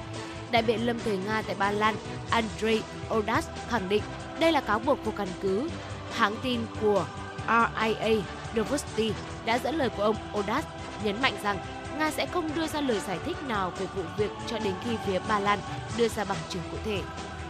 Đại 0.51 0.61
biện 0.61 0.85
Lâm 0.85 0.99
Thời 0.99 1.17
Nga 1.17 1.41
tại 1.41 1.55
Ba 1.55 1.71
Lan, 1.71 1.95
Andrei 2.29 2.81
Odas 3.09 3.47
khẳng 3.67 3.89
định 3.89 4.03
đây 4.39 4.51
là 4.51 4.61
cáo 4.61 4.79
buộc 4.79 5.05
vô 5.05 5.13
căn 5.17 5.27
cứ. 5.41 5.69
Hãng 6.11 6.35
tin 6.43 6.61
của 6.81 7.07
RIA 7.47 8.21
Novosti 8.57 9.11
đã 9.45 9.59
dẫn 9.59 9.75
lời 9.75 9.89
của 9.89 10.03
ông 10.03 10.15
Odas 10.37 10.65
nhấn 11.03 11.21
mạnh 11.21 11.33
rằng 11.43 11.57
Nga 11.97 12.11
sẽ 12.11 12.25
không 12.25 12.55
đưa 12.55 12.67
ra 12.67 12.81
lời 12.81 12.99
giải 13.07 13.19
thích 13.25 13.37
nào 13.47 13.71
về 13.79 13.85
vụ 13.95 14.03
việc 14.17 14.31
cho 14.47 14.59
đến 14.59 14.73
khi 14.83 14.91
phía 15.05 15.19
Ba 15.27 15.39
Lan 15.39 15.59
đưa 15.97 16.07
ra 16.07 16.23
bằng 16.23 16.37
chứng 16.49 16.61
cụ 16.71 16.77
thể. 16.85 17.01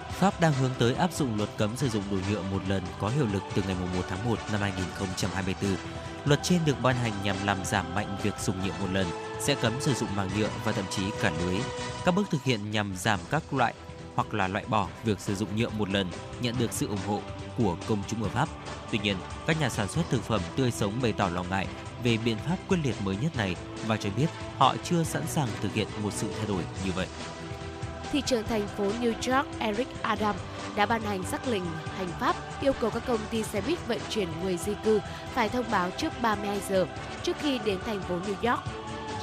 Pháp 0.09 0.41
đang 0.41 0.53
hướng 0.53 0.71
tới 0.79 0.95
áp 0.95 1.13
dụng 1.13 1.37
luật 1.37 1.49
cấm 1.57 1.77
sử 1.77 1.89
dụng 1.89 2.03
đồ 2.11 2.17
nhựa 2.29 2.41
một 2.41 2.61
lần 2.67 2.83
có 2.99 3.09
hiệu 3.09 3.27
lực 3.33 3.43
từ 3.55 3.63
ngày 3.67 3.75
1 3.97 4.03
tháng 4.09 4.29
1 4.29 4.39
năm 4.51 4.61
2024. 4.61 5.75
Luật 6.25 6.39
trên 6.43 6.59
được 6.65 6.81
ban 6.81 6.95
hành 6.95 7.13
nhằm 7.23 7.35
làm 7.45 7.65
giảm 7.65 7.95
mạnh 7.95 8.17
việc 8.23 8.33
dùng 8.39 8.55
nhựa 8.65 8.73
một 8.79 8.87
lần, 8.93 9.07
sẽ 9.39 9.55
cấm 9.55 9.73
sử 9.81 9.93
dụng 9.93 10.15
màng 10.15 10.29
nhựa 10.37 10.49
và 10.63 10.71
thậm 10.71 10.85
chí 10.89 11.03
cả 11.21 11.31
lưới. 11.39 11.57
Các 12.05 12.15
bước 12.15 12.29
thực 12.31 12.43
hiện 12.43 12.71
nhằm 12.71 12.95
giảm 12.95 13.19
các 13.29 13.53
loại 13.53 13.73
hoặc 14.15 14.33
là 14.33 14.47
loại 14.47 14.65
bỏ 14.67 14.87
việc 15.03 15.19
sử 15.19 15.35
dụng 15.35 15.49
nhựa 15.55 15.69
một 15.69 15.89
lần 15.89 16.07
nhận 16.41 16.55
được 16.59 16.71
sự 16.71 16.87
ủng 16.87 16.99
hộ 17.07 17.21
của 17.57 17.75
công 17.87 18.03
chúng 18.07 18.23
ở 18.23 18.29
Pháp. 18.29 18.49
Tuy 18.91 18.99
nhiên, 19.03 19.17
các 19.47 19.59
nhà 19.59 19.69
sản 19.69 19.87
xuất 19.87 20.09
thực 20.09 20.23
phẩm 20.23 20.41
tươi 20.55 20.71
sống 20.71 20.93
bày 21.01 21.13
tỏ 21.13 21.29
lo 21.29 21.43
ngại 21.43 21.67
về 22.03 22.17
biện 22.25 22.37
pháp 22.47 22.55
quyết 22.67 22.77
liệt 22.83 22.95
mới 23.03 23.17
nhất 23.21 23.37
này 23.37 23.55
và 23.87 23.97
cho 23.97 24.09
biết 24.17 24.27
họ 24.57 24.75
chưa 24.83 25.03
sẵn 25.03 25.27
sàng 25.27 25.47
thực 25.61 25.73
hiện 25.73 25.87
một 26.03 26.13
sự 26.13 26.27
thay 26.37 26.45
đổi 26.47 26.63
như 26.85 26.91
vậy. 26.95 27.07
Thị 28.11 28.21
trưởng 28.25 28.43
thành 28.43 28.67
phố 28.67 28.83
New 29.01 29.35
York 29.35 29.47
Eric 29.59 29.87
Adam 30.01 30.35
đã 30.75 30.85
ban 30.85 31.01
hành 31.01 31.23
sắc 31.23 31.47
lệnh 31.47 31.63
hành 31.97 32.07
pháp 32.19 32.35
yêu 32.61 32.73
cầu 32.79 32.89
các 32.89 33.03
công 33.07 33.19
ty 33.29 33.43
xe 33.43 33.61
buýt 33.61 33.87
vận 33.87 33.99
chuyển 34.09 34.27
người 34.43 34.57
di 34.57 34.73
cư 34.83 34.99
phải 35.33 35.49
thông 35.49 35.65
báo 35.71 35.89
trước 35.97 36.21
32 36.21 36.59
giờ 36.69 36.87
trước 37.23 37.37
khi 37.39 37.59
đến 37.65 37.79
thành 37.85 38.01
phố 38.01 38.19
New 38.19 38.51
York. 38.51 38.63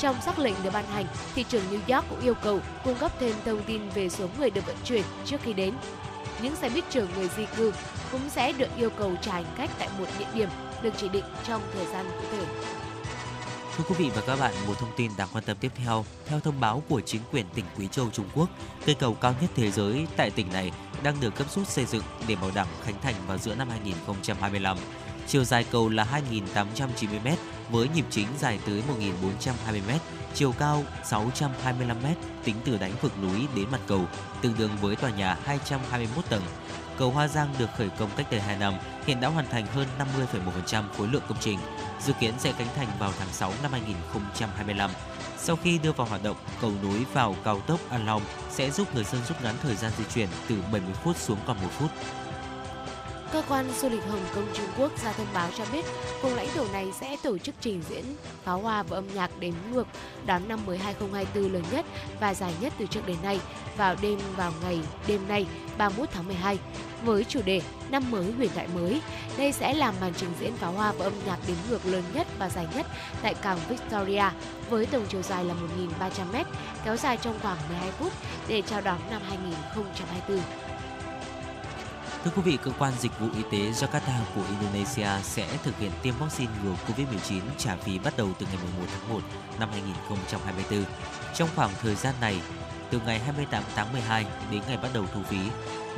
Trong 0.01 0.21
sắc 0.21 0.39
lệnh 0.39 0.55
được 0.63 0.71
ban 0.73 0.87
hành, 0.87 1.07
thị 1.35 1.45
trưởng 1.49 1.63
New 1.71 1.97
York 1.97 2.09
cũng 2.11 2.21
yêu 2.21 2.35
cầu 2.35 2.61
cung 2.85 2.95
cấp 2.95 3.13
thêm 3.21 3.35
thông 3.45 3.63
tin 3.63 3.89
về 3.89 4.09
số 4.09 4.29
người 4.39 4.51
được 4.51 4.67
vận 4.67 4.77
chuyển 4.85 5.03
trước 5.25 5.41
khi 5.43 5.53
đến. 5.53 5.75
Những 6.43 6.57
xe 6.57 6.69
buýt 6.69 6.85
chở 6.91 7.07
người 7.15 7.29
di 7.37 7.47
cư 7.57 7.73
cũng 8.13 8.31
sẽ 8.31 8.53
được 8.53 8.69
yêu 8.77 8.91
cầu 8.91 9.13
trả 9.23 9.33
hành 9.33 9.55
khách 9.57 9.71
tại 9.79 9.89
một 9.99 10.07
địa 10.19 10.27
điểm 10.35 10.49
được 10.83 10.95
chỉ 10.97 11.09
định 11.09 11.25
trong 11.45 11.63
thời 11.75 11.87
gian 11.87 12.07
cụ 12.11 12.27
thể. 12.33 12.45
Thưa 13.77 13.85
quý 13.89 13.95
vị 13.99 14.11
và 14.15 14.23
các 14.27 14.41
bạn, 14.41 14.55
một 14.67 14.75
thông 14.79 14.93
tin 14.97 15.11
đáng 15.17 15.29
quan 15.33 15.45
tâm 15.45 15.57
tiếp 15.61 15.73
theo. 15.75 16.05
Theo 16.27 16.41
thông 16.41 16.61
báo 16.61 16.83
của 16.89 17.01
chính 17.01 17.21
quyền 17.33 17.47
tỉnh 17.55 17.65
Quý 17.79 17.89
Châu, 17.89 18.11
Trung 18.11 18.29
Quốc, 18.35 18.49
cây 18.87 18.95
cầu 18.95 19.15
cao 19.15 19.35
nhất 19.41 19.51
thế 19.57 19.71
giới 19.71 20.07
tại 20.17 20.31
tỉnh 20.31 20.53
này 20.53 20.73
đang 21.03 21.21
được 21.21 21.35
cấp 21.35 21.51
rút 21.51 21.69
xây 21.69 21.85
dựng 21.85 22.03
để 22.29 22.37
bảo 22.37 22.51
đảm 22.55 22.67
khánh 22.85 23.01
thành 23.03 23.15
vào 23.27 23.39
giữa 23.39 23.55
năm 23.55 23.69
2025. 23.71 24.77
Chiều 25.31 25.45
dài 25.45 25.65
cầu 25.65 25.89
là 25.89 26.07
2.890m 26.31 27.37
với 27.71 27.89
nhịp 27.89 28.05
chính 28.11 28.27
dài 28.39 28.59
tới 28.67 28.83
1.420m, 29.01 29.99
chiều 30.35 30.53
cao 30.59 30.85
625m 31.05 32.15
tính 32.45 32.57
từ 32.65 32.79
đáy 32.79 32.93
vực 33.03 33.13
núi 33.23 33.47
đến 33.55 33.67
mặt 33.73 33.81
cầu, 33.87 34.05
tương 34.43 34.55
đương 34.59 34.71
với 34.81 34.97
tòa 34.97 35.11
nhà 35.11 35.37
221 35.45 36.25
tầng. 36.29 36.43
Cầu 36.99 37.11
Hoa 37.11 37.29
Giang 37.29 37.55
được 37.59 37.71
khởi 37.79 37.89
công 37.89 38.11
cách 38.17 38.27
đây 38.31 38.41
2 38.41 38.57
năm, 38.57 38.75
hiện 39.07 39.21
đã 39.21 39.29
hoàn 39.29 39.47
thành 39.47 39.67
hơn 39.67 39.87
50,1% 39.99 40.85
khối 40.97 41.09
lượng 41.09 41.23
công 41.29 41.39
trình, 41.41 41.59
dự 42.01 42.13
kiến 42.21 42.35
sẽ 42.39 42.53
khánh 42.53 42.69
thành 42.77 42.89
vào 42.99 43.13
tháng 43.19 43.33
6 43.33 43.53
năm 43.63 43.73
2025. 43.73 44.91
Sau 45.39 45.57
khi 45.57 45.79
đưa 45.79 45.93
vào 45.93 46.07
hoạt 46.07 46.23
động, 46.23 46.37
cầu 46.61 46.73
nối 46.83 47.05
vào 47.13 47.37
cao 47.45 47.61
tốc 47.61 47.81
An 47.91 48.07
Long 48.07 48.23
sẽ 48.51 48.71
giúp 48.71 48.95
người 48.95 49.05
dân 49.05 49.21
rút 49.29 49.43
ngắn 49.43 49.55
thời 49.63 49.77
gian 49.77 49.93
di 49.99 50.05
chuyển 50.15 50.29
từ 50.49 50.57
70 50.73 50.95
phút 51.05 51.17
xuống 51.17 51.39
còn 51.47 51.57
1 51.63 51.69
phút. 51.71 51.91
Cơ 53.33 53.43
quan 53.49 53.71
du 53.81 53.89
lịch 53.89 54.05
Hồng 54.05 54.25
Kông 54.35 54.47
Trung 54.55 54.67
Quốc 54.79 55.05
ra 55.05 55.13
thông 55.13 55.27
báo 55.35 55.49
cho 55.57 55.65
biết 55.73 55.85
vùng 56.23 56.35
lãnh 56.35 56.49
thổ 56.55 56.65
này 56.73 56.87
sẽ 57.01 57.17
tổ 57.23 57.39
chức 57.39 57.55
trình 57.61 57.83
diễn 57.89 58.05
pháo 58.45 58.59
hoa 58.59 58.83
và 58.83 58.97
âm 58.97 59.15
nhạc 59.15 59.31
đếm 59.41 59.55
ngược 59.73 59.87
đón 60.27 60.49
năm 60.49 60.61
mới 60.67 60.79
2024 60.79 61.53
lớn 61.53 61.63
nhất 61.73 61.87
và 62.21 62.35
dài 62.35 62.55
nhất 62.61 62.73
từ 62.79 62.87
trước 62.87 63.07
đến 63.07 63.17
nay 63.23 63.41
vào 63.77 63.97
đêm 64.03 64.19
vào 64.37 64.53
ngày 64.63 64.81
đêm 65.07 65.29
nay 65.29 65.47
31 65.79 66.09
tháng 66.13 66.27
12 66.27 66.59
với 67.05 67.25
chủ 67.25 67.43
đề 67.45 67.63
Năm 67.91 68.11
mới 68.11 68.33
huyền 68.33 68.51
thoại 68.55 68.69
mới. 68.75 69.01
Đây 69.39 69.53
sẽ 69.53 69.75
là 69.75 69.93
màn 70.01 70.13
trình 70.17 70.31
diễn 70.41 70.57
pháo 70.57 70.73
hoa 70.73 70.93
và 70.93 71.05
âm 71.05 71.13
nhạc 71.27 71.39
đếm 71.47 71.57
ngược 71.71 71.87
lớn 71.87 72.03
nhất 72.15 72.27
và 72.39 72.49
dài 72.49 72.67
nhất 72.75 72.87
tại 73.23 73.35
cảng 73.35 73.59
Victoria 73.69 74.25
với 74.71 74.87
tổng 74.87 75.07
chiều 75.09 75.23
dài 75.23 75.45
là 75.45 75.55
1.300m, 75.99 76.45
kéo 76.85 76.97
dài 76.97 77.17
trong 77.17 77.39
khoảng 77.43 77.59
12 77.69 77.91
phút 77.91 78.13
để 78.49 78.63
chào 78.63 78.81
đón 78.81 78.99
năm 79.11 79.23
2024. 79.29 80.70
Thưa 82.25 82.31
quý 82.37 82.43
vị, 82.43 82.59
cơ 82.63 82.71
quan 82.79 82.93
dịch 82.99 83.21
vụ 83.21 83.27
y 83.37 83.43
tế 83.43 83.71
Jakarta 83.73 84.25
của 84.35 84.43
Indonesia 84.61 85.09
sẽ 85.23 85.59
thực 85.65 85.79
hiện 85.79 85.91
tiêm 86.03 86.15
vaccine 86.19 86.53
ngừa 86.65 86.75
COVID-19 86.87 87.41
trả 87.59 87.77
phí 87.77 87.99
bắt 87.99 88.17
đầu 88.17 88.29
từ 88.39 88.47
ngày 88.47 88.57
1 88.79 88.87
tháng 88.93 89.09
1 89.09 89.21
năm 89.61 89.69
2024. 89.73 90.85
Trong 91.35 91.49
khoảng 91.57 91.71
thời 91.83 91.95
gian 91.95 92.15
này, 92.21 92.41
từ 92.91 93.01
ngày 93.07 93.19
28 93.19 93.63
tháng 93.75 93.93
12 93.93 94.27
đến 94.51 94.63
ngày 94.69 94.77
bắt 94.77 94.89
đầu 94.95 95.05
thu 95.15 95.23
phí, 95.23 95.39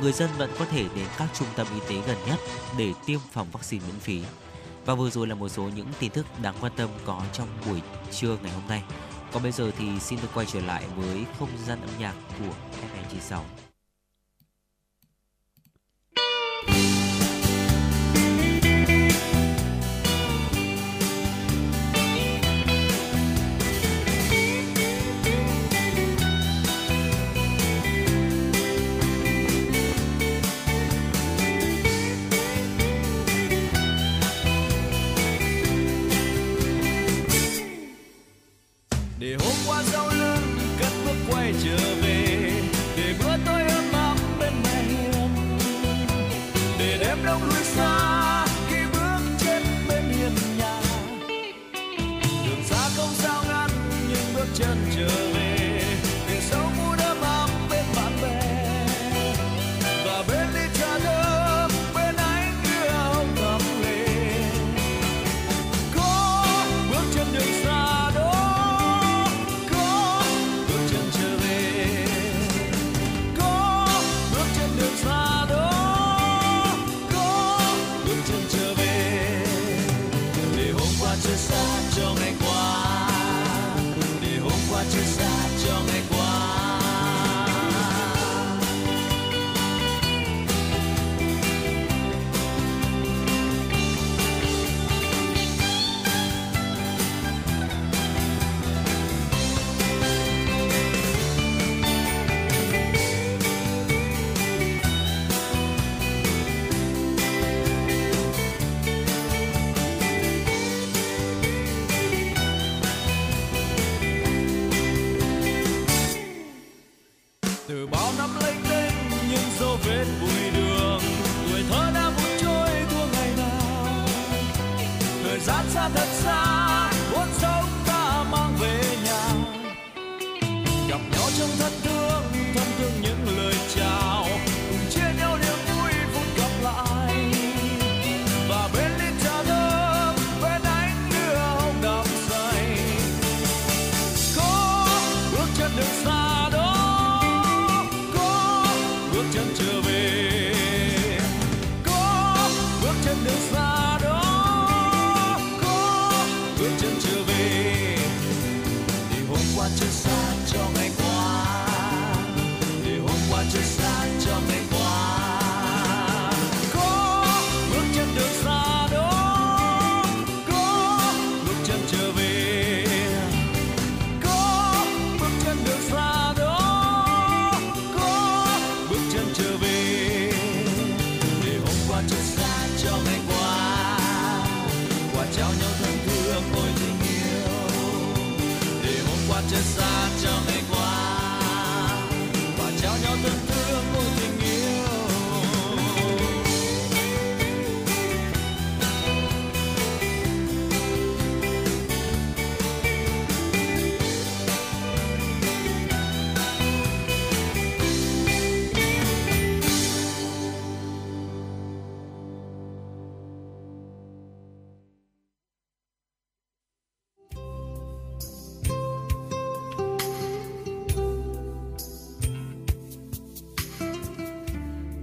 người 0.01 0.11
dân 0.11 0.29
vẫn 0.37 0.51
có 0.59 0.65
thể 0.65 0.85
đến 0.95 1.07
các 1.17 1.29
trung 1.33 1.47
tâm 1.55 1.67
y 1.73 1.79
tế 1.89 2.01
gần 2.07 2.17
nhất 2.27 2.39
để 2.77 2.93
tiêm 3.05 3.19
phòng 3.31 3.47
vaccine 3.51 3.85
miễn 3.87 3.99
phí. 3.99 4.23
Và 4.85 4.95
vừa 4.95 5.09
rồi 5.09 5.27
là 5.27 5.35
một 5.35 5.49
số 5.49 5.63
những 5.63 5.87
tin 5.99 6.11
tức 6.11 6.25
đáng 6.41 6.55
quan 6.61 6.71
tâm 6.75 6.89
có 7.05 7.21
trong 7.33 7.47
buổi 7.67 7.81
trưa 8.11 8.37
ngày 8.43 8.51
hôm 8.51 8.63
nay. 8.67 8.83
Còn 9.33 9.43
bây 9.43 9.51
giờ 9.51 9.71
thì 9.77 9.99
xin 9.99 10.19
được 10.21 10.29
quay 10.33 10.45
trở 10.45 10.59
lại 10.59 10.83
với 10.95 11.25
không 11.39 11.49
gian 11.65 11.81
âm 11.81 11.89
nhạc 11.99 12.13
của 12.39 12.53
FM96. 12.81 13.62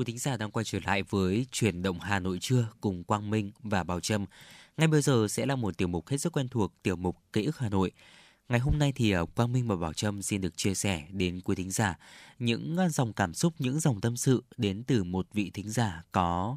Quý 0.00 0.04
thính 0.04 0.18
giả 0.18 0.36
đang 0.36 0.50
quay 0.50 0.64
trở 0.64 0.78
lại 0.84 1.02
với 1.02 1.46
chuyển 1.52 1.82
động 1.82 2.00
Hà 2.00 2.18
Nội 2.18 2.38
trưa 2.40 2.68
cùng 2.80 3.04
Quang 3.04 3.30
Minh 3.30 3.52
và 3.62 3.84
Bảo 3.84 4.00
Trâm. 4.00 4.26
Ngay 4.76 4.88
bây 4.88 5.02
giờ 5.02 5.26
sẽ 5.28 5.46
là 5.46 5.56
một 5.56 5.78
tiểu 5.78 5.88
mục 5.88 6.08
hết 6.08 6.16
sức 6.16 6.32
quen 6.32 6.48
thuộc, 6.48 6.72
tiểu 6.82 6.96
mục 6.96 7.16
Ký 7.32 7.44
ức 7.44 7.58
Hà 7.58 7.68
Nội. 7.68 7.92
Ngày 8.48 8.60
hôm 8.60 8.78
nay 8.78 8.92
thì 8.96 9.10
à, 9.10 9.20
Quang 9.36 9.52
Minh 9.52 9.68
và 9.68 9.76
Bảo 9.76 9.92
Trâm 9.92 10.22
xin 10.22 10.40
được 10.40 10.56
chia 10.56 10.74
sẻ 10.74 11.06
đến 11.10 11.40
quý 11.40 11.54
thính 11.54 11.70
giả 11.70 11.98
những 12.38 12.76
à, 12.76 12.88
dòng 12.88 13.12
cảm 13.12 13.34
xúc, 13.34 13.54
những 13.58 13.80
dòng 13.80 14.00
tâm 14.00 14.16
sự 14.16 14.44
đến 14.56 14.84
từ 14.86 15.04
một 15.04 15.26
vị 15.32 15.50
thính 15.54 15.70
giả 15.70 16.02
có 16.12 16.56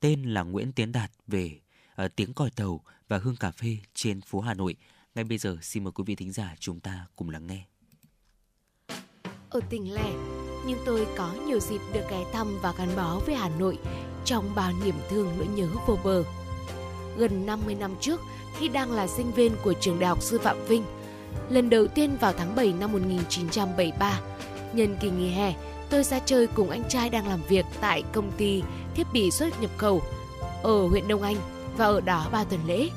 tên 0.00 0.22
là 0.22 0.42
Nguyễn 0.42 0.72
Tiến 0.72 0.92
Đạt 0.92 1.10
về 1.26 1.60
uh, 2.04 2.16
tiếng 2.16 2.34
còi 2.34 2.50
tàu 2.50 2.80
và 3.08 3.18
hương 3.18 3.36
cà 3.36 3.50
phê 3.50 3.78
trên 3.94 4.20
phố 4.20 4.40
Hà 4.40 4.54
Nội. 4.54 4.76
Ngay 5.14 5.24
bây 5.24 5.38
giờ 5.38 5.58
xin 5.62 5.84
mời 5.84 5.92
quý 5.92 6.04
vị 6.06 6.14
thính 6.14 6.32
giả 6.32 6.54
chúng 6.60 6.80
ta 6.80 7.06
cùng 7.16 7.30
lắng 7.30 7.46
nghe. 7.46 7.64
Ở 9.50 9.60
tỉnh 9.70 9.94
lẻ, 9.94 10.12
nhưng 10.66 10.78
tôi 10.84 11.06
có 11.16 11.30
nhiều 11.46 11.60
dịp 11.60 11.80
được 11.92 12.00
ghé 12.10 12.24
thăm 12.32 12.58
và 12.62 12.72
gắn 12.78 12.88
bó 12.96 13.18
với 13.26 13.34
Hà 13.34 13.48
Nội 13.58 13.78
trong 14.24 14.50
bao 14.54 14.70
niềm 14.84 14.94
thương 15.10 15.28
nỗi 15.38 15.46
nhớ 15.54 15.66
vô 15.86 15.98
bờ. 16.04 16.22
Gần 17.16 17.46
50 17.46 17.74
năm 17.74 17.94
trước, 18.00 18.20
khi 18.58 18.68
đang 18.68 18.92
là 18.92 19.06
sinh 19.06 19.32
viên 19.32 19.52
của 19.64 19.72
trường 19.72 19.98
Đại 19.98 20.08
học 20.08 20.22
Sư 20.22 20.38
phạm 20.38 20.64
Vinh, 20.68 20.84
lần 21.48 21.70
đầu 21.70 21.86
tiên 21.86 22.16
vào 22.20 22.32
tháng 22.32 22.54
7 22.56 22.74
năm 22.80 22.92
1973, 22.92 24.20
nhân 24.72 24.96
kỳ 25.00 25.10
nghỉ 25.10 25.30
hè, 25.30 25.54
tôi 25.90 26.04
ra 26.04 26.18
chơi 26.18 26.46
cùng 26.46 26.70
anh 26.70 26.82
trai 26.88 27.10
đang 27.10 27.28
làm 27.28 27.40
việc 27.48 27.66
tại 27.80 28.02
công 28.12 28.32
ty 28.36 28.62
thiết 28.94 29.06
bị 29.12 29.30
xuất 29.30 29.60
nhập 29.60 29.70
khẩu 29.76 30.02
ở 30.62 30.86
huyện 30.86 31.08
Đông 31.08 31.22
Anh 31.22 31.36
và 31.76 31.84
ở 31.84 32.00
đó 32.00 32.26
ba 32.32 32.44
tuần 32.44 32.60
lễ. 32.66 32.88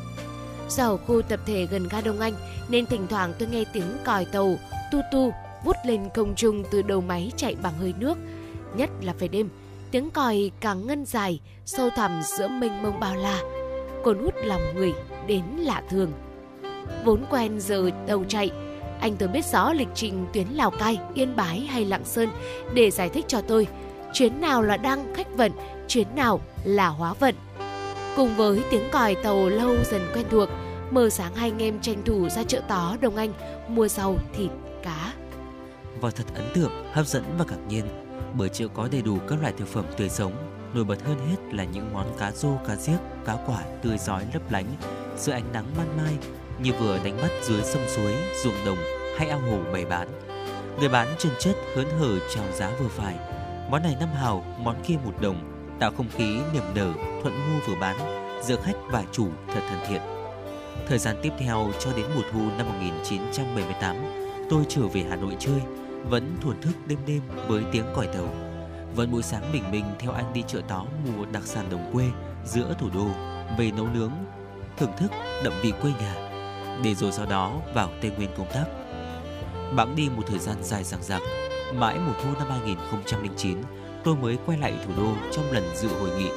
Do 0.69 0.83
ở 0.83 0.97
khu 0.97 1.21
tập 1.21 1.39
thể 1.45 1.67
gần 1.71 1.87
ga 1.87 2.01
Đông 2.01 2.19
Anh 2.19 2.33
nên 2.69 2.85
thỉnh 2.85 3.07
thoảng 3.07 3.33
tôi 3.39 3.47
nghe 3.51 3.63
tiếng 3.73 3.97
còi 4.05 4.25
tàu 4.25 4.55
tu 4.91 5.01
tu 5.11 5.33
vút 5.63 5.75
lên 5.85 6.09
không 6.15 6.35
trung 6.35 6.63
từ 6.71 6.81
đầu 6.81 7.01
máy 7.01 7.31
chạy 7.35 7.55
bằng 7.63 7.73
hơi 7.79 7.93
nước. 7.99 8.17
Nhất 8.75 8.89
là 9.01 9.13
về 9.19 9.27
đêm, 9.27 9.49
tiếng 9.91 10.09
còi 10.09 10.51
càng 10.59 10.87
ngân 10.87 11.05
dài, 11.05 11.39
sâu 11.65 11.89
thẳm 11.95 12.21
giữa 12.23 12.47
mênh 12.47 12.83
mông 12.83 12.99
bao 12.99 13.15
la, 13.15 13.41
cồn 14.03 14.19
hút 14.19 14.33
lòng 14.43 14.61
người 14.75 14.93
đến 15.27 15.43
lạ 15.57 15.81
thường. 15.89 16.11
Vốn 17.05 17.25
quen 17.29 17.59
giờ 17.59 17.89
đầu 18.07 18.23
chạy, 18.27 18.51
anh 18.99 19.15
tôi 19.15 19.29
biết 19.29 19.45
rõ 19.45 19.73
lịch 19.73 19.87
trình 19.95 20.25
tuyến 20.33 20.47
Lào 20.47 20.71
Cai, 20.71 20.99
Yên 21.13 21.35
Bái 21.35 21.59
hay 21.59 21.85
Lạng 21.85 22.05
Sơn 22.05 22.29
để 22.73 22.91
giải 22.91 23.09
thích 23.09 23.25
cho 23.27 23.41
tôi 23.41 23.67
chuyến 24.13 24.41
nào 24.41 24.61
là 24.61 24.77
đăng 24.77 25.13
khách 25.15 25.37
vận, 25.37 25.51
chuyến 25.87 26.07
nào 26.15 26.41
là 26.63 26.87
hóa 26.87 27.13
vận. 27.13 27.35
Cùng 28.15 28.35
với 28.35 28.63
tiếng 28.69 28.89
còi 28.91 29.15
tàu 29.15 29.49
lâu 29.49 29.75
dần 29.91 30.01
quen 30.13 30.25
thuộc, 30.29 30.49
mờ 30.91 31.09
sáng 31.09 31.35
hai 31.35 31.49
anh 31.49 31.61
em 31.61 31.79
tranh 31.81 32.03
thủ 32.05 32.29
ra 32.29 32.43
chợ 32.43 32.61
tó 32.67 32.97
Đông 33.01 33.15
Anh 33.15 33.33
mua 33.67 33.87
rau, 33.87 34.15
thịt, 34.37 34.49
cá. 34.83 35.13
Và 36.01 36.09
thật 36.09 36.25
ấn 36.35 36.45
tượng, 36.53 36.71
hấp 36.91 37.07
dẫn 37.07 37.23
và 37.37 37.45
ngạc 37.49 37.67
nhiên 37.69 37.85
bởi 38.33 38.49
chợ 38.49 38.67
có 38.67 38.87
đầy 38.91 39.01
đủ 39.01 39.17
các 39.27 39.41
loại 39.41 39.53
thực 39.57 39.67
phẩm 39.67 39.85
tươi 39.97 40.09
sống. 40.09 40.33
Nổi 40.73 40.83
bật 40.83 41.03
hơn 41.03 41.17
hết 41.29 41.53
là 41.53 41.63
những 41.63 41.93
món 41.93 42.17
cá 42.17 42.31
rô, 42.31 42.49
cá 42.67 42.75
giếc, 42.75 42.99
cá 43.25 43.37
quả 43.47 43.63
tươi 43.81 43.97
giói 43.97 44.25
lấp 44.33 44.51
lánh 44.51 44.65
dưới 45.17 45.35
ánh 45.35 45.51
nắng 45.53 45.65
ban 45.77 45.97
mai 45.97 46.17
như 46.59 46.73
vừa 46.79 46.99
đánh 47.03 47.17
bắt 47.21 47.31
dưới 47.43 47.63
sông 47.63 47.83
suối, 47.87 48.15
ruộng 48.43 48.65
đồng 48.65 48.77
hay 49.17 49.29
ao 49.29 49.39
hồ 49.39 49.57
bày 49.73 49.85
bán. 49.85 50.07
Người 50.79 50.89
bán 50.89 51.07
chân 51.17 51.31
chất 51.39 51.55
hớn 51.75 51.85
hở 51.99 52.19
chào 52.35 52.45
giá 52.53 52.71
vừa 52.79 52.87
phải. 52.87 53.15
Món 53.69 53.83
này 53.83 53.95
năm 53.99 54.09
hào, 54.09 54.45
món 54.59 54.75
kia 54.83 54.95
một 55.05 55.13
đồng, 55.21 55.67
tạo 55.79 55.91
không 55.97 56.09
khí 56.15 56.37
niềm 56.53 56.63
nở, 56.75 56.93
thuận 57.21 57.33
mua 57.33 57.59
vừa 57.67 57.75
bán, 57.81 57.97
giữa 58.43 58.57
khách 58.63 58.77
và 58.91 59.03
chủ 59.11 59.27
thật 59.47 59.61
thân 59.69 59.79
thiện. 59.87 60.01
Thời 60.87 60.99
gian 60.99 61.15
tiếp 61.21 61.31
theo 61.39 61.71
cho 61.79 61.93
đến 61.97 62.05
mùa 62.15 62.21
thu 62.31 62.39
năm 62.57 62.67
1978, 62.67 63.95
tôi 64.49 64.63
trở 64.69 64.81
về 64.81 65.05
Hà 65.09 65.15
Nội 65.15 65.35
chơi, 65.39 65.61
vẫn 66.09 66.37
thuần 66.41 66.61
thức 66.61 66.73
đêm 66.87 66.99
đêm 67.07 67.21
với 67.47 67.63
tiếng 67.71 67.85
còi 67.95 68.07
tàu. 68.07 68.27
Vẫn 68.95 69.11
buổi 69.11 69.23
sáng 69.23 69.51
bình 69.53 69.71
minh 69.71 69.85
theo 69.99 70.11
anh 70.11 70.33
đi 70.33 70.43
chợ 70.47 70.61
tó 70.67 70.85
mua 71.05 71.25
đặc 71.25 71.43
sản 71.45 71.65
đồng 71.69 71.89
quê 71.93 72.05
giữa 72.45 72.75
thủ 72.79 72.89
đô 72.93 73.07
về 73.57 73.71
nấu 73.71 73.87
nướng, 73.87 74.11
thưởng 74.77 74.91
thức 74.97 75.11
đậm 75.43 75.53
vị 75.61 75.73
quê 75.81 75.91
nhà, 75.99 76.15
để 76.83 76.95
rồi 76.95 77.11
sau 77.11 77.25
đó 77.25 77.61
vào 77.73 77.89
Tây 78.01 78.11
Nguyên 78.17 78.29
công 78.37 78.47
tác. 78.53 78.65
Bẵng 79.75 79.95
đi 79.95 80.09
một 80.09 80.23
thời 80.27 80.39
gian 80.39 80.63
dài 80.63 80.83
dằng 80.83 81.03
dặc, 81.03 81.21
mãi 81.75 81.99
mùa 81.99 82.13
thu 82.23 82.29
năm 82.39 82.47
2009, 82.49 83.57
tôi 84.03 84.15
mới 84.15 84.37
quay 84.45 84.57
lại 84.57 84.73
thủ 84.85 84.91
đô 84.97 85.13
trong 85.31 85.51
lần 85.51 85.63
dự 85.75 85.87
hội 85.99 86.09
nghị. 86.17 86.29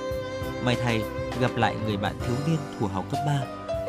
May 0.65 0.77
thay, 0.83 1.03
gặp 1.41 1.51
lại 1.57 1.77
người 1.85 1.97
bạn 1.97 2.15
thiếu 2.21 2.37
niên 2.47 2.59
thủ 2.81 2.87
học 2.87 3.05
cấp 3.11 3.21
3, 3.27 3.41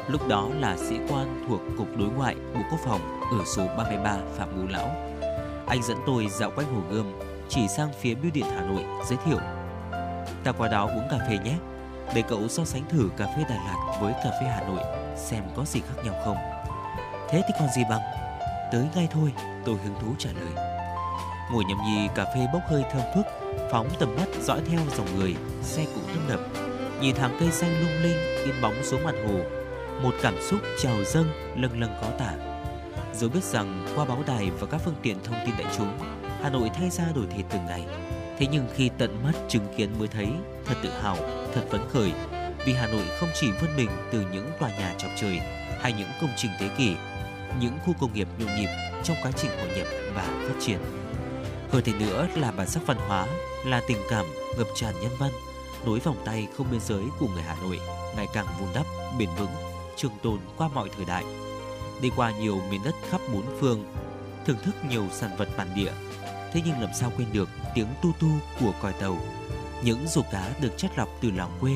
lúc 0.07 0.27
đó 0.27 0.49
là 0.59 0.77
sĩ 0.77 0.95
quan 1.09 1.45
thuộc 1.47 1.61
Cục 1.77 1.87
Đối 1.97 2.09
ngoại 2.09 2.35
Bộ 2.53 2.59
Quốc 2.71 2.79
phòng 2.85 3.21
ở 3.39 3.45
số 3.45 3.67
33 3.77 4.17
Phạm 4.37 4.61
Ngũ 4.61 4.67
Lão. 4.67 5.10
Anh 5.71 5.83
dẫn 5.83 5.97
tôi 6.05 6.27
dạo 6.39 6.51
quanh 6.55 6.73
Hồ 6.73 6.81
Gươm, 6.89 7.13
chỉ 7.49 7.67
sang 7.67 7.89
phía 8.01 8.15
bưu 8.15 8.31
điện 8.33 8.45
Hà 8.55 8.61
Nội 8.61 8.83
giới 9.09 9.17
thiệu. 9.25 9.37
Ta 10.43 10.51
qua 10.57 10.67
đó 10.67 10.85
uống 10.85 11.07
cà 11.11 11.17
phê 11.29 11.37
nhé, 11.43 11.55
để 12.15 12.23
cậu 12.29 12.47
so 12.47 12.65
sánh 12.65 12.81
thử 12.89 13.09
cà 13.17 13.25
phê 13.25 13.43
Đà 13.49 13.55
Lạt 13.55 13.97
với 14.01 14.13
cà 14.13 14.29
phê 14.41 14.47
Hà 14.47 14.61
Nội 14.61 14.83
xem 15.17 15.43
có 15.55 15.65
gì 15.65 15.79
khác 15.79 16.01
nhau 16.05 16.15
không. 16.25 16.37
Thế 17.29 17.41
thì 17.47 17.53
còn 17.59 17.69
gì 17.75 17.81
bằng? 17.89 18.01
Tới 18.71 18.87
ngay 18.95 19.07
thôi, 19.11 19.33
tôi 19.65 19.75
hứng 19.83 19.95
thú 20.01 20.15
trả 20.19 20.29
lời. 20.39 20.65
Ngồi 21.51 21.63
nhâm 21.65 21.77
nhi 21.85 22.07
cà 22.15 22.25
phê 22.25 22.47
bốc 22.53 22.61
hơi 22.67 22.83
thơm 22.91 23.03
phức, 23.15 23.25
phóng 23.71 23.89
tầm 23.99 24.15
mắt 24.15 24.27
dõi 24.41 24.61
theo 24.69 24.79
dòng 24.97 25.19
người, 25.19 25.35
xe 25.61 25.85
cộ 25.95 26.01
tấp 26.07 26.21
nập. 26.27 26.39
Nhìn 27.01 27.15
hàng 27.15 27.37
cây 27.39 27.51
xanh 27.51 27.81
lung 27.81 28.01
linh 28.01 28.17
in 28.45 28.55
bóng 28.61 28.83
xuống 28.83 29.03
mặt 29.03 29.15
hồ, 29.27 29.39
một 30.01 30.13
cảm 30.21 30.35
xúc 30.41 30.59
trào 30.81 31.03
dâng 31.03 31.27
lâng 31.55 31.79
lâng 31.79 31.95
khó 32.01 32.07
tả. 32.19 32.50
Dẫu 33.13 33.29
biết 33.29 33.43
rằng 33.43 33.93
qua 33.95 34.05
báo 34.05 34.23
đài 34.27 34.51
và 34.59 34.67
các 34.71 34.81
phương 34.85 34.95
tiện 35.01 35.17
thông 35.23 35.35
tin 35.45 35.55
đại 35.57 35.73
chúng, 35.77 35.97
Hà 36.41 36.49
Nội 36.49 36.69
thay 36.73 36.89
ra 36.89 37.03
đổi 37.15 37.25
thịt 37.35 37.45
từng 37.49 37.65
ngày. 37.65 37.85
Thế 38.39 38.47
nhưng 38.51 38.67
khi 38.75 38.89
tận 38.97 39.23
mắt 39.23 39.31
chứng 39.49 39.67
kiến 39.77 39.89
mới 39.99 40.07
thấy 40.07 40.27
thật 40.65 40.75
tự 40.83 40.89
hào, 40.89 41.15
thật 41.53 41.61
phấn 41.71 41.81
khởi 41.89 42.11
vì 42.65 42.73
Hà 42.73 42.87
Nội 42.87 43.05
không 43.19 43.29
chỉ 43.33 43.51
vươn 43.51 43.75
mình 43.77 43.89
từ 44.11 44.23
những 44.31 44.51
tòa 44.59 44.69
nhà 44.69 44.95
chọc 44.97 45.11
trời 45.21 45.39
hay 45.81 45.93
những 45.93 46.09
công 46.21 46.29
trình 46.37 46.51
thế 46.59 46.69
kỷ, 46.77 46.95
những 47.59 47.77
khu 47.85 47.93
công 47.99 48.13
nghiệp 48.13 48.27
nhộn 48.39 48.55
nhịp 48.55 48.69
trong 49.03 49.17
quá 49.23 49.31
trình 49.31 49.51
hội 49.51 49.77
nhập 49.77 49.87
và 50.15 50.23
phát 50.23 50.55
triển. 50.59 50.79
Hơn 51.71 51.83
thế 51.85 51.93
nữa 51.99 52.27
là 52.35 52.51
bản 52.51 52.67
sắc 52.67 52.83
văn 52.85 52.97
hóa, 52.97 53.27
là 53.65 53.81
tình 53.87 53.97
cảm 54.09 54.25
ngập 54.57 54.67
tràn 54.75 54.93
nhân 55.01 55.11
văn, 55.19 55.31
nối 55.85 55.99
vòng 55.99 56.17
tay 56.25 56.47
không 56.57 56.67
biên 56.71 56.79
giới 56.79 57.03
của 57.19 57.27
người 57.27 57.43
Hà 57.43 57.55
Nội 57.63 57.79
ngày 58.15 58.27
càng 58.33 58.45
vun 58.59 58.69
đắp, 58.73 58.85
bền 59.19 59.29
vững, 59.39 59.51
trường 59.95 60.11
tồn 60.23 60.39
qua 60.57 60.69
mọi 60.73 60.89
thời 60.95 61.05
đại. 61.05 61.23
Đi 62.01 62.11
qua 62.15 62.31
nhiều 62.31 62.61
miền 62.69 62.81
đất 62.83 62.95
khắp 63.09 63.21
bốn 63.33 63.43
phương, 63.59 63.85
thưởng 64.45 64.57
thức 64.63 64.75
nhiều 64.89 65.07
sản 65.11 65.37
vật 65.37 65.49
bản 65.57 65.67
địa, 65.75 65.91
thế 66.53 66.61
nhưng 66.65 66.81
làm 66.81 66.89
sao 66.93 67.11
quên 67.17 67.27
được 67.33 67.49
tiếng 67.75 67.87
tu 68.03 68.11
tu 68.19 68.27
của 68.59 68.73
còi 68.81 68.93
tàu. 68.93 69.17
Những 69.83 70.07
dù 70.07 70.21
cá 70.31 70.51
được 70.61 70.77
chất 70.77 70.91
lọc 70.97 71.09
từ 71.21 71.31
làng 71.31 71.57
quê, 71.61 71.71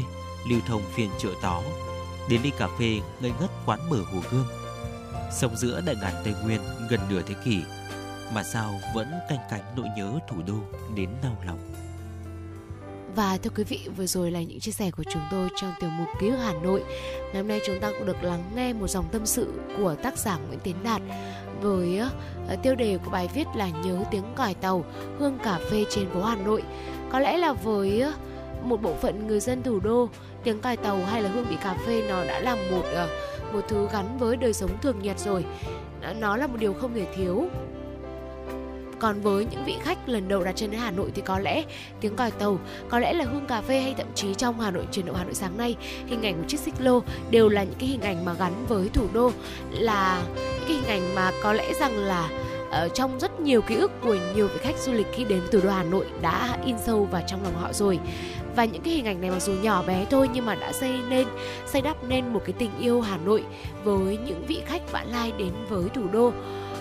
lưu 0.50 0.60
thông 0.68 0.82
phiên 0.96 1.10
chợ 1.20 1.30
tó, 1.42 1.62
đến 2.30 2.42
ly 2.42 2.52
cà 2.58 2.68
phê 2.80 3.00
ngây 3.20 3.34
ngất 3.40 3.50
quán 3.66 3.80
bờ 3.90 3.98
hồ 3.98 4.22
gươm. 4.32 4.46
Sống 5.32 5.58
giữa 5.58 5.82
đại 5.86 5.96
ngàn 5.96 6.14
Tây 6.24 6.34
Nguyên 6.44 6.62
gần 6.90 7.00
nửa 7.10 7.22
thế 7.22 7.36
kỷ, 7.46 7.62
mà 8.34 8.44
sao 8.44 8.80
vẫn 8.96 9.12
canh 9.30 9.40
cánh 9.50 9.64
nỗi 9.76 9.88
nhớ 9.98 10.20
thủ 10.30 10.38
đô 10.48 10.56
đến 10.96 11.10
đau 11.24 11.38
lòng. 11.46 11.75
Và 13.16 13.38
thưa 13.44 13.50
quý 13.56 13.64
vị, 13.64 13.80
vừa 13.98 14.06
rồi 14.06 14.32
là 14.32 14.42
những 14.42 14.60
chia 14.60 14.72
sẻ 14.72 14.92
của 14.92 15.04
chúng 15.04 15.22
tôi 15.32 15.50
trong 15.56 15.74
tiểu 15.80 15.90
mục 15.90 16.08
Ký 16.20 16.30
ức 16.30 16.38
Hà 16.38 16.54
Nội. 16.54 16.84
Ngày 17.20 17.36
hôm 17.42 17.48
nay 17.48 17.62
chúng 17.66 17.80
ta 17.80 17.92
cũng 17.92 18.08
được 18.08 18.24
lắng 18.24 18.44
nghe 18.56 18.74
một 18.74 18.88
dòng 18.88 19.06
tâm 19.12 19.26
sự 19.26 19.54
của 19.78 19.96
tác 20.04 20.18
giả 20.18 20.38
Nguyễn 20.38 20.60
Tiến 20.60 20.76
Đạt 20.84 21.02
với 21.62 22.02
uh, 22.54 22.64
tiêu 22.64 22.76
đề 22.76 22.98
của 23.06 23.12
bài 23.12 23.30
viết 23.34 23.48
là 23.56 23.70
Nhớ 23.84 24.04
tiếng 24.12 24.24
còi 24.36 24.54
tàu, 24.54 24.86
hương 25.20 25.38
cà 25.44 25.60
phê 25.72 25.86
trên 25.90 26.10
phố 26.10 26.22
Hà 26.24 26.36
Nội. 26.36 26.64
Có 27.12 27.20
lẽ 27.20 27.38
là 27.38 27.54
với 27.54 28.04
uh, 28.08 28.14
một 28.66 28.82
bộ 28.82 28.94
phận 29.02 29.28
người 29.28 29.40
dân 29.40 29.64
thủ 29.64 29.80
đô, 29.80 30.10
tiếng 30.44 30.62
còi 30.62 30.78
tàu 30.78 30.98
hay 31.06 31.22
là 31.22 31.30
hương 31.30 31.46
vị 31.50 31.56
cà 31.64 31.78
phê 31.86 32.04
nó 32.10 32.24
đã 32.26 32.40
là 32.40 32.56
một 32.72 32.84
uh, 33.04 33.54
một 33.54 33.62
thứ 33.68 33.88
gắn 33.94 34.18
với 34.18 34.38
đời 34.38 34.54
sống 34.54 34.72
thường 34.82 35.00
nhật 35.02 35.20
rồi. 35.20 35.46
Nó 36.20 36.38
là 36.38 36.48
một 36.48 36.58
điều 36.60 36.74
không 36.74 36.94
thể 36.94 37.06
thiếu 37.16 37.50
còn 39.06 39.22
với 39.22 39.46
những 39.52 39.64
vị 39.66 39.76
khách 39.82 40.10
lần 40.10 40.28
đầu 40.28 40.44
đặt 40.44 40.56
chân 40.56 40.72
đến 40.72 40.80
Hà 40.80 40.92
Nội 40.92 41.12
thì 41.16 41.22
có 41.26 41.40
lẽ 41.40 41.64
tiếng 42.02 42.16
còi 42.16 42.32
tàu, 42.32 42.60
có 42.90 43.00
lẽ 43.00 43.14
là 43.14 43.26
hương 43.26 43.46
cà 43.46 43.62
phê 43.62 43.82
hay 43.82 43.94
thậm 43.98 44.08
chí 44.16 44.34
trong 44.34 44.60
Hà 44.60 44.72
Nội 44.72 44.86
truyền 44.92 45.06
động 45.06 45.16
Hà 45.16 45.24
Nội 45.24 45.34
sáng 45.34 45.58
nay, 45.58 45.76
hình 46.06 46.26
ảnh 46.26 46.38
của 46.38 46.48
chiếc 46.48 46.60
xích 46.60 46.74
lô 46.80 47.02
đều 47.30 47.50
là 47.50 47.64
những 47.64 47.80
cái 47.80 47.90
hình 47.90 48.02
ảnh 48.02 48.26
mà 48.26 48.34
gắn 48.34 48.66
với 48.68 48.90
thủ 48.94 49.08
đô 49.14 49.32
là 49.72 50.22
những 50.36 50.64
cái 50.68 50.78
hình 50.78 50.86
ảnh 50.86 51.16
mà 51.16 51.32
có 51.44 51.54
lẽ 51.54 51.74
rằng 51.80 51.98
là 51.98 52.30
ở 52.72 52.90
trong 52.90 53.20
rất 53.20 53.40
nhiều 53.40 53.62
ký 53.62 53.76
ức 53.76 53.92
của 54.04 54.18
nhiều 54.36 54.48
vị 54.48 54.60
khách 54.62 54.78
du 54.78 54.94
lịch 54.94 55.08
khi 55.14 55.24
đến 55.24 55.42
thủ 55.52 55.60
đô 55.64 55.70
Hà 55.70 55.84
Nội 55.84 56.06
đã 56.22 56.58
in 56.66 56.76
sâu 56.86 57.06
vào 57.12 57.22
trong 57.28 57.44
lòng 57.44 57.56
họ 57.62 57.74
rồi. 57.74 58.00
Và 58.56 58.66
những 58.66 58.82
cái 58.82 58.94
hình 58.94 59.06
ảnh 59.06 59.22
này 59.22 59.32
mặc 59.32 59.42
dù 59.42 59.54
nhỏ 59.54 59.84
bé 59.88 60.06
thôi 60.10 60.30
nhưng 60.34 60.46
mà 60.46 60.56
đã 60.56 60.72
xây 60.72 60.94
nên 61.10 61.28
xây 61.66 61.82
đắp 61.82 62.04
nên 62.04 62.34
một 62.34 62.42
cái 62.46 62.54
tình 62.54 62.72
yêu 62.80 63.02
Hà 63.02 63.18
Nội 63.18 63.44
với 63.84 64.18
những 64.26 64.46
vị 64.48 64.62
khách 64.66 64.92
vãn 64.92 65.08
lai 65.08 65.32
đến 65.38 65.52
với 65.70 65.84
thủ 65.94 66.02
đô. 66.14 66.32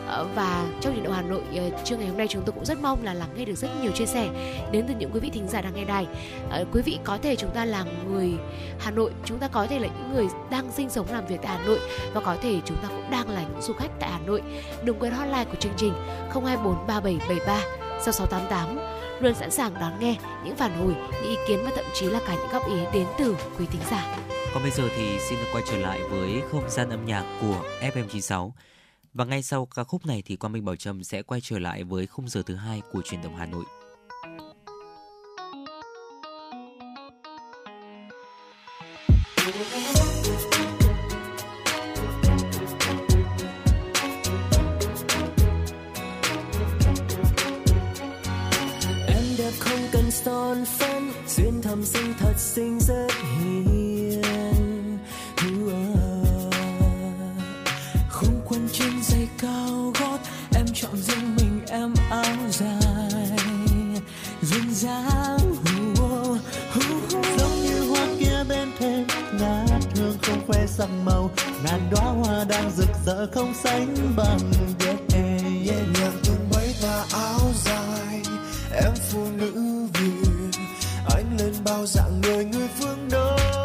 Ờ, 0.06 0.26
và 0.34 0.66
trong 0.80 0.94
nhiệt 0.94 1.04
độ 1.04 1.12
Hà 1.12 1.22
Nội 1.22 1.42
ờ, 1.56 1.82
trưa 1.84 1.96
ngày 1.96 2.06
hôm 2.06 2.18
nay 2.18 2.26
chúng 2.28 2.42
tôi 2.46 2.52
cũng 2.52 2.64
rất 2.64 2.78
mong 2.82 3.04
là 3.04 3.14
lắng 3.14 3.28
nghe 3.36 3.44
được 3.44 3.54
rất 3.54 3.68
nhiều 3.82 3.92
chia 3.92 4.06
sẻ 4.06 4.28
đến 4.72 4.84
từ 4.88 4.94
những 4.98 5.10
quý 5.14 5.20
vị 5.20 5.30
thính 5.30 5.48
giả 5.48 5.60
đang 5.60 5.74
nghe 5.74 5.84
đài. 5.84 6.06
Ờ, 6.50 6.64
quý 6.72 6.82
vị 6.82 6.98
có 7.04 7.18
thể 7.22 7.36
chúng 7.36 7.50
ta 7.50 7.64
là 7.64 7.84
người 8.06 8.30
Hà 8.78 8.90
Nội, 8.90 9.10
chúng 9.24 9.38
ta 9.38 9.48
có 9.48 9.66
thể 9.66 9.78
là 9.78 9.88
những 9.88 10.14
người 10.14 10.26
đang 10.50 10.72
sinh 10.72 10.90
sống 10.90 11.06
làm 11.12 11.26
việc 11.26 11.40
tại 11.42 11.58
Hà 11.58 11.66
Nội 11.66 11.78
và 12.14 12.20
có 12.20 12.36
thể 12.42 12.60
chúng 12.64 12.76
ta 12.82 12.88
cũng 12.88 13.10
đang 13.10 13.30
là 13.30 13.42
những 13.42 13.62
du 13.62 13.74
khách 13.74 13.90
tại 14.00 14.10
Hà 14.10 14.18
Nội. 14.26 14.42
Đừng 14.84 14.98
quên 14.98 15.12
hotline 15.12 15.44
của 15.44 15.56
chương 15.60 15.72
trình 15.76 15.92
024 16.32 16.86
3773 16.86 17.60
6688 18.00 18.78
luôn 19.20 19.34
sẵn 19.34 19.50
sàng 19.50 19.74
đón 19.80 19.92
nghe 20.00 20.16
những 20.44 20.56
phản 20.56 20.78
hồi, 20.80 20.94
những 21.12 21.30
ý 21.30 21.36
kiến 21.48 21.58
và 21.64 21.70
thậm 21.76 21.84
chí 21.94 22.06
là 22.06 22.20
cả 22.26 22.34
những 22.34 22.48
góp 22.52 22.68
ý 22.68 22.76
đến 22.92 23.06
từ 23.18 23.36
quý 23.58 23.66
thính 23.70 23.82
giả. 23.90 24.16
Còn 24.54 24.62
bây 24.62 24.72
giờ 24.72 24.84
thì 24.96 25.18
xin 25.28 25.38
được 25.38 25.46
quay 25.52 25.64
trở 25.70 25.76
lại 25.76 26.00
với 26.10 26.42
không 26.52 26.70
gian 26.70 26.90
âm 26.90 27.06
nhạc 27.06 27.24
của 27.40 27.62
FM96. 27.80 28.50
Và 29.14 29.24
ngay 29.24 29.42
sau 29.42 29.66
ca 29.66 29.84
khúc 29.84 30.06
này 30.06 30.22
thì 30.26 30.36
Quang 30.36 30.52
Minh 30.52 30.64
Bảo 30.64 30.76
Trâm 30.76 31.04
sẽ 31.04 31.22
quay 31.22 31.40
trở 31.40 31.58
lại 31.58 31.84
với 31.84 32.06
khung 32.06 32.28
giờ 32.28 32.42
thứ 32.46 32.54
hai 32.54 32.82
của 32.92 33.02
truyền 33.02 33.22
động 33.22 33.36
Hà 33.36 33.46
Nội. 33.46 33.64
Em 49.06 49.24
đẹp 49.38 49.52
không 49.58 49.80
cần 49.92 50.10
son 50.10 50.64
phấn, 50.78 51.10
Duyên 51.28 51.62
thầm 51.62 51.84
xinh 51.84 52.14
thật 52.18 52.34
xinh 52.36 52.78
rất 52.80 53.08
hiền 53.22 53.83
sắc 70.78 70.88
màu. 71.04 71.30
Ngàn 71.64 71.90
đóa 71.90 72.04
hoa 72.04 72.44
đang 72.44 72.70
rực 72.70 72.88
rỡ 73.06 73.26
không 73.34 73.54
sánh 73.64 73.94
bằng 74.16 74.38
yeah, 74.84 74.98
yeah. 75.14 75.42
nhẹ 75.42 75.76
nhàng 76.00 76.20
tung 76.24 76.48
váy 76.50 76.74
và 76.82 77.04
áo 77.12 77.40
dài 77.64 78.22
em 78.72 78.92
phụ 79.10 79.26
nữ 79.36 79.52
việt. 79.94 80.58
Anh 81.14 81.36
lên 81.38 81.54
bao 81.64 81.86
dạng 81.86 82.20
người 82.20 82.44
người 82.44 82.68
phương 82.78 83.08
đông. 83.10 83.63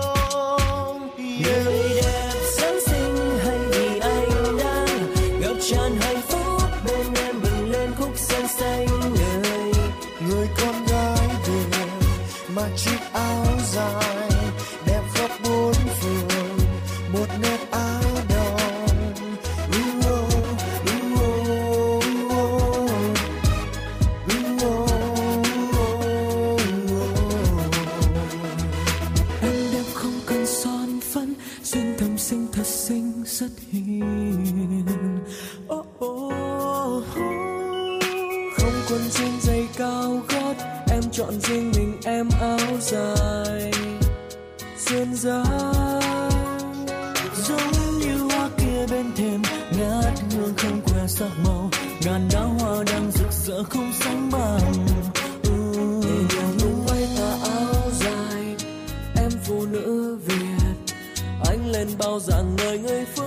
Ngàn 52.06 52.28
đóa 52.34 52.42
hoa 52.44 52.84
đang 52.84 53.12
rực 53.12 53.32
rỡ 53.32 53.64
không 53.64 53.92
sánh 54.00 54.30
bằng. 54.32 54.74
Ừ, 55.44 55.52
Nhẹ 56.02 56.36
nhàng 56.36 56.58
tung 56.60 56.86
bay 56.88 57.08
tà 57.18 57.50
áo 57.50 57.92
dài, 57.92 58.56
Em 59.16 59.32
phụ 59.44 59.66
nữ 59.66 60.18
Việt. 60.26 60.96
Anh 61.46 61.72
lên 61.72 61.88
bao 62.00 62.20
dạng 62.20 62.56
người 62.56 62.80
người 62.80 63.06
phương 63.16 63.19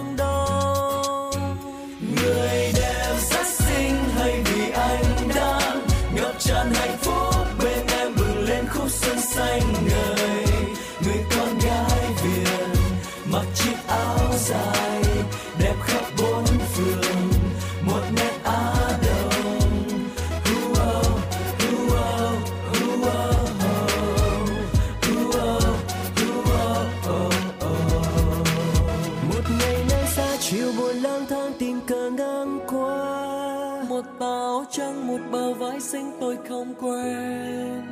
tôi 36.22 36.38
không 36.48 36.74
quen 36.80 37.82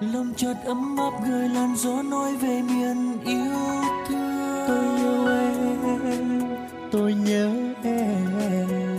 lòng 0.00 0.32
chợt 0.36 0.54
ấm 0.64 0.96
áp 0.96 1.12
gửi 1.28 1.48
làn 1.48 1.76
gió 1.76 2.02
nói 2.02 2.36
về 2.36 2.62
miền 2.62 3.18
yêu 3.24 3.54
thương. 4.08 4.66
Tôi 4.68 4.84
yêu 4.98 5.26
em, 6.10 6.42
tôi 6.90 7.14
nhớ 7.14 7.50
em. 7.84 8.97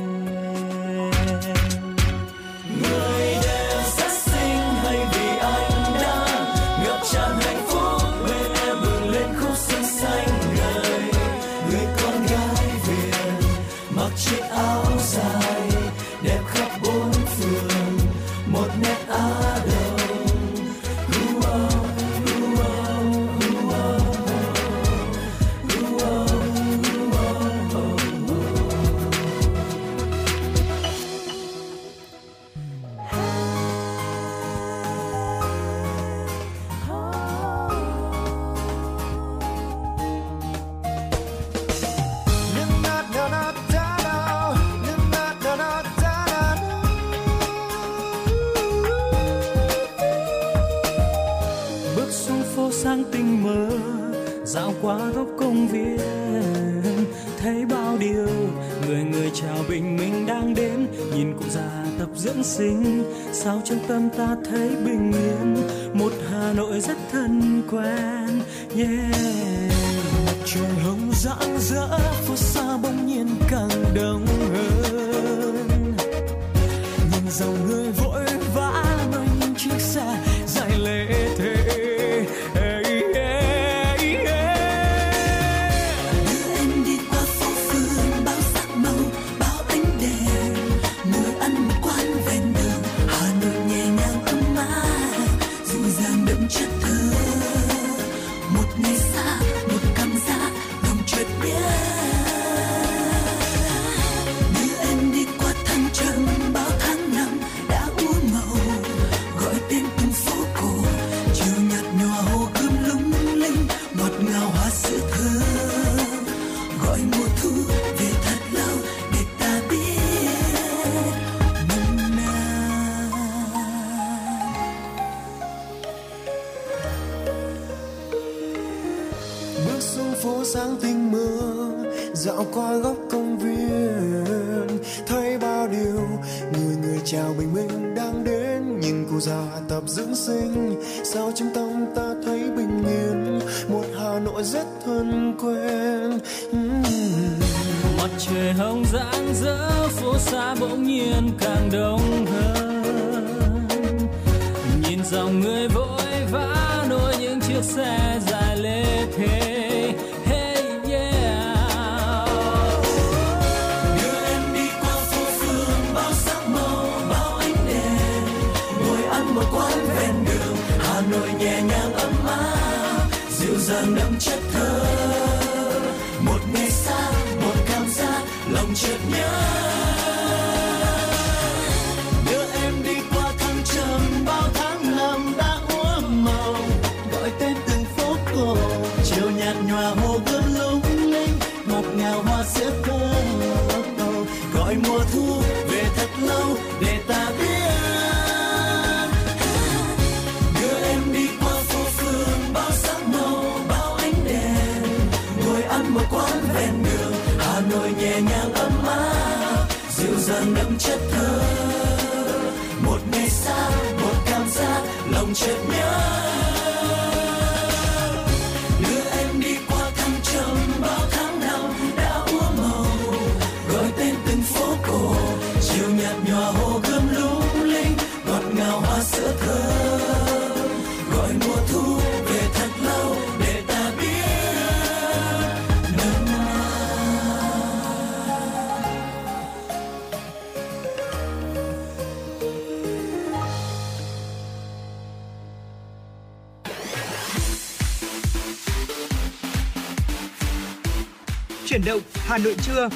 Hà 252.30 252.38
Nội 252.38 252.56
trưa. 252.62 252.90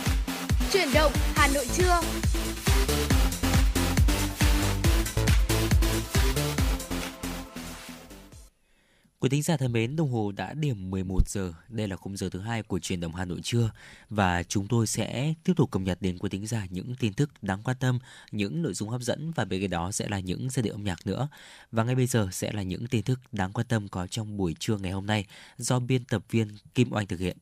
Chuyển 0.73 0.87
động 0.93 1.11
Hà 1.35 1.47
Nội 1.47 1.65
trưa. 1.77 1.99
Quý 9.19 9.29
thính 9.29 9.41
giả 9.41 9.57
thân 9.57 9.71
mến, 9.71 9.95
đồng 9.95 10.11
hồ 10.11 10.31
đã 10.31 10.53
điểm 10.53 10.91
11 10.91 11.29
giờ. 11.29 11.53
Đây 11.69 11.87
là 11.87 11.95
khung 11.95 12.17
giờ 12.17 12.29
thứ 12.29 12.39
hai 12.39 12.63
của 12.63 12.79
truyền 12.79 12.99
động 12.99 13.15
Hà 13.15 13.25
Nội 13.25 13.39
trưa 13.43 13.71
và 14.09 14.43
chúng 14.43 14.67
tôi 14.67 14.87
sẽ 14.87 15.33
tiếp 15.43 15.53
tục 15.55 15.71
cập 15.71 15.81
nhật 15.81 15.97
đến 16.01 16.17
quý 16.17 16.29
thính 16.29 16.47
giả 16.47 16.65
những 16.69 16.95
tin 16.99 17.13
tức 17.13 17.29
đáng 17.41 17.63
quan 17.63 17.77
tâm, 17.79 17.99
những 18.31 18.61
nội 18.61 18.73
dung 18.73 18.89
hấp 18.89 19.01
dẫn 19.01 19.31
và 19.35 19.45
bên 19.45 19.61
cạnh 19.61 19.69
đó 19.69 19.91
sẽ 19.91 20.09
là 20.09 20.19
những 20.19 20.49
giai 20.49 20.63
điệu 20.63 20.73
âm 20.73 20.83
nhạc 20.83 21.07
nữa. 21.07 21.27
Và 21.71 21.83
ngay 21.83 21.95
bây 21.95 22.07
giờ 22.07 22.29
sẽ 22.31 22.51
là 22.51 22.63
những 22.63 22.87
tin 22.87 23.03
tức 23.03 23.19
đáng 23.31 23.53
quan 23.53 23.67
tâm 23.67 23.87
có 23.87 24.07
trong 24.07 24.37
buổi 24.37 24.55
trưa 24.59 24.77
ngày 24.77 24.91
hôm 24.91 25.05
nay 25.05 25.25
do 25.57 25.79
biên 25.79 26.05
tập 26.05 26.23
viên 26.29 26.47
Kim 26.75 26.93
Oanh 26.93 27.07
thực 27.07 27.19
hiện. 27.19 27.37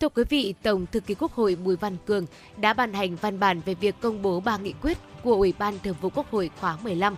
Thưa 0.00 0.08
quý 0.08 0.24
vị, 0.28 0.54
Tổng 0.62 0.86
thư 0.92 1.00
ký 1.00 1.14
Quốc 1.14 1.32
hội 1.32 1.54
Bùi 1.54 1.76
Văn 1.76 1.96
Cường 2.06 2.26
đã 2.56 2.72
ban 2.72 2.92
hành 2.92 3.16
văn 3.16 3.40
bản 3.40 3.60
về 3.64 3.74
việc 3.74 3.94
công 4.00 4.22
bố 4.22 4.40
ba 4.40 4.56
nghị 4.56 4.72
quyết 4.82 4.98
của 5.22 5.34
Ủy 5.34 5.54
ban 5.58 5.78
Thường 5.78 5.96
vụ 6.00 6.10
Quốc 6.14 6.30
hội 6.30 6.50
khóa 6.60 6.78
15. 6.82 7.16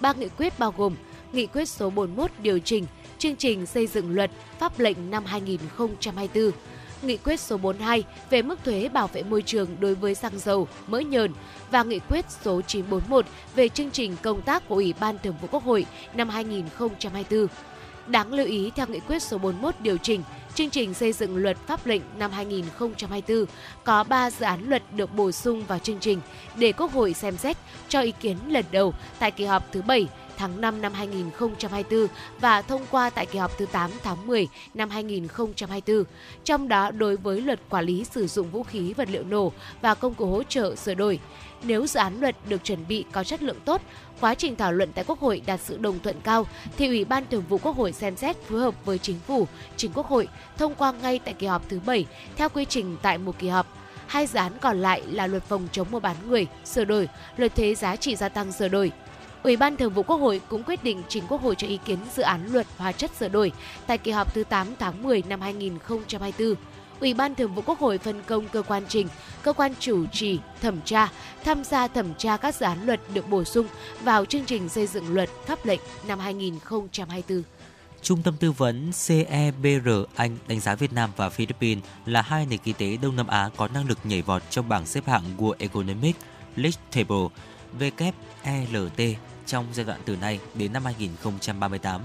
Ba 0.00 0.12
nghị 0.12 0.28
quyết 0.28 0.58
bao 0.58 0.74
gồm 0.76 0.94
Nghị 1.32 1.46
quyết 1.46 1.68
số 1.68 1.90
41 1.90 2.30
điều 2.38 2.58
chỉnh 2.58 2.86
chương 3.18 3.36
trình 3.36 3.66
xây 3.66 3.86
dựng 3.86 4.14
luật 4.14 4.30
pháp 4.58 4.78
lệnh 4.78 5.10
năm 5.10 5.24
2024, 5.24 6.50
Nghị 7.02 7.16
quyết 7.16 7.40
số 7.40 7.56
42 7.56 8.04
về 8.30 8.42
mức 8.42 8.64
thuế 8.64 8.88
bảo 8.88 9.06
vệ 9.06 9.22
môi 9.22 9.42
trường 9.42 9.68
đối 9.80 9.94
với 9.94 10.14
xăng 10.14 10.38
dầu, 10.38 10.68
mỡ 10.86 10.98
nhờn 11.00 11.32
và 11.70 11.82
Nghị 11.82 11.98
quyết 11.98 12.24
số 12.44 12.60
941 12.60 13.26
về 13.54 13.68
chương 13.68 13.90
trình 13.90 14.16
công 14.22 14.42
tác 14.42 14.68
của 14.68 14.74
Ủy 14.74 14.94
ban 15.00 15.18
Thường 15.18 15.34
vụ 15.42 15.48
Quốc 15.50 15.64
hội 15.64 15.86
năm 16.14 16.28
2024. 16.28 17.46
Đáng 18.06 18.32
lưu 18.32 18.46
ý 18.46 18.70
theo 18.76 18.86
nghị 18.86 19.00
quyết 19.00 19.22
số 19.22 19.38
41 19.38 19.74
điều 19.80 19.96
chỉnh 19.96 20.22
chương 20.56 20.70
trình 20.70 20.94
xây 20.94 21.12
dựng 21.12 21.36
luật 21.36 21.56
pháp 21.66 21.86
lệnh 21.86 22.02
năm 22.18 22.30
2024 22.30 23.44
có 23.84 24.04
3 24.04 24.30
dự 24.30 24.44
án 24.44 24.68
luật 24.68 24.82
được 24.96 25.14
bổ 25.14 25.32
sung 25.32 25.64
vào 25.66 25.78
chương 25.78 25.98
trình 26.00 26.20
để 26.56 26.72
Quốc 26.72 26.92
hội 26.92 27.14
xem 27.14 27.36
xét 27.36 27.56
cho 27.88 28.00
ý 28.00 28.12
kiến 28.20 28.36
lần 28.48 28.64
đầu 28.72 28.94
tại 29.18 29.30
kỳ 29.30 29.44
họp 29.44 29.72
thứ 29.72 29.82
7 29.82 30.08
tháng 30.36 30.60
5 30.60 30.82
năm 30.82 30.92
2024 30.92 32.06
và 32.40 32.62
thông 32.62 32.86
qua 32.90 33.10
tại 33.10 33.26
kỳ 33.26 33.38
họp 33.38 33.58
thứ 33.58 33.66
8 33.72 33.90
tháng 34.02 34.26
10 34.26 34.48
năm 34.74 34.90
2024. 34.90 36.04
Trong 36.44 36.68
đó 36.68 36.90
đối 36.90 37.16
với 37.16 37.40
luật 37.40 37.60
quản 37.68 37.84
lý 37.84 38.04
sử 38.04 38.26
dụng 38.26 38.50
vũ 38.50 38.62
khí 38.62 38.92
vật 38.92 39.08
liệu 39.10 39.24
nổ 39.24 39.52
và 39.80 39.94
công 39.94 40.14
cụ 40.14 40.26
hỗ 40.26 40.42
trợ 40.42 40.74
sửa 40.74 40.94
đổi, 40.94 41.18
nếu 41.62 41.86
dự 41.86 42.00
án 42.00 42.20
luật 42.20 42.36
được 42.48 42.64
chuẩn 42.64 42.88
bị 42.88 43.04
có 43.12 43.24
chất 43.24 43.42
lượng 43.42 43.60
tốt, 43.64 43.82
quá 44.20 44.34
trình 44.34 44.56
thảo 44.56 44.72
luận 44.72 44.92
tại 44.94 45.04
Quốc 45.08 45.20
hội 45.20 45.42
đạt 45.46 45.60
sự 45.60 45.78
đồng 45.78 45.98
thuận 46.00 46.20
cao, 46.20 46.46
thì 46.76 46.86
Ủy 46.86 47.04
ban 47.04 47.24
Thường 47.30 47.44
vụ 47.48 47.58
Quốc 47.58 47.76
hội 47.76 47.92
xem 47.92 48.16
xét 48.16 48.36
phối 48.36 48.60
hợp 48.60 48.84
với 48.84 48.98
Chính 48.98 49.18
phủ, 49.26 49.46
Chính 49.76 49.92
Quốc 49.92 50.06
hội 50.06 50.28
thông 50.56 50.74
qua 50.74 50.92
ngay 50.92 51.20
tại 51.24 51.34
kỳ 51.34 51.46
họp 51.46 51.68
thứ 51.68 51.80
7 51.86 52.06
theo 52.36 52.48
quy 52.48 52.64
trình 52.64 52.96
tại 53.02 53.18
một 53.18 53.38
kỳ 53.38 53.48
họp. 53.48 53.66
Hai 54.06 54.26
dự 54.26 54.38
án 54.38 54.52
còn 54.60 54.82
lại 54.82 55.02
là 55.06 55.26
luật 55.26 55.42
phòng 55.42 55.68
chống 55.72 55.86
mua 55.90 56.00
bán 56.00 56.16
người 56.28 56.46
sửa 56.64 56.84
đổi, 56.84 57.08
luật 57.36 57.54
thuế 57.54 57.74
giá 57.74 57.96
trị 57.96 58.16
gia 58.16 58.28
tăng 58.28 58.52
sửa 58.52 58.68
đổi. 58.68 58.92
Ủy 59.42 59.56
ban 59.56 59.76
Thường 59.76 59.92
vụ 59.92 60.02
Quốc 60.02 60.16
hội 60.16 60.40
cũng 60.48 60.62
quyết 60.62 60.84
định 60.84 61.02
trình 61.08 61.24
Quốc 61.28 61.42
hội 61.42 61.54
cho 61.58 61.66
ý 61.66 61.78
kiến 61.84 61.98
dự 62.14 62.22
án 62.22 62.52
luật 62.52 62.66
hóa 62.76 62.92
chất 62.92 63.10
sửa 63.18 63.28
đổi 63.28 63.52
tại 63.86 63.98
kỳ 63.98 64.10
họp 64.10 64.34
thứ 64.34 64.44
8 64.44 64.66
tháng 64.78 65.02
10 65.02 65.22
năm 65.28 65.40
2024. 65.40 66.54
Ủy 67.00 67.14
ban 67.14 67.34
Thường 67.34 67.54
vụ 67.54 67.62
Quốc 67.66 67.78
hội 67.78 67.98
phân 67.98 68.22
công 68.26 68.48
cơ 68.48 68.62
quan 68.62 68.82
trình, 68.88 69.08
cơ 69.42 69.52
quan 69.52 69.72
chủ 69.80 70.06
trì, 70.06 70.38
thẩm 70.62 70.80
tra, 70.84 71.08
tham 71.44 71.64
gia 71.64 71.88
thẩm 71.88 72.14
tra 72.14 72.36
các 72.36 72.54
dự 72.54 72.66
án 72.66 72.86
luật 72.86 73.00
được 73.14 73.28
bổ 73.28 73.44
sung 73.44 73.66
vào 74.02 74.24
chương 74.24 74.44
trình 74.44 74.68
xây 74.68 74.86
dựng 74.86 75.14
luật 75.14 75.28
pháp 75.46 75.66
lệnh 75.66 75.80
năm 76.08 76.18
2024. 76.18 77.42
Trung 78.02 78.22
tâm 78.22 78.36
tư 78.40 78.52
vấn 78.52 78.90
CEBR 79.06 79.88
Anh 80.14 80.36
đánh 80.48 80.60
giá 80.60 80.74
Việt 80.74 80.92
Nam 80.92 81.10
và 81.16 81.28
Philippines 81.28 81.84
là 82.06 82.22
hai 82.22 82.46
nền 82.46 82.58
kinh 82.58 82.74
tế 82.74 82.96
Đông 83.02 83.16
Nam 83.16 83.26
Á 83.26 83.50
có 83.56 83.68
năng 83.68 83.88
lực 83.88 83.98
nhảy 84.04 84.22
vọt 84.22 84.42
trong 84.50 84.68
bảng 84.68 84.86
xếp 84.86 85.06
hạng 85.06 85.22
World 85.38 85.54
Economic 85.58 86.16
League 86.56 86.80
Table 86.92 87.28
WELT 87.78 89.14
trong 89.46 89.66
giai 89.72 89.86
đoạn 89.86 90.00
từ 90.04 90.16
nay 90.16 90.40
đến 90.54 90.72
năm 90.72 90.84
2038. 90.84 92.00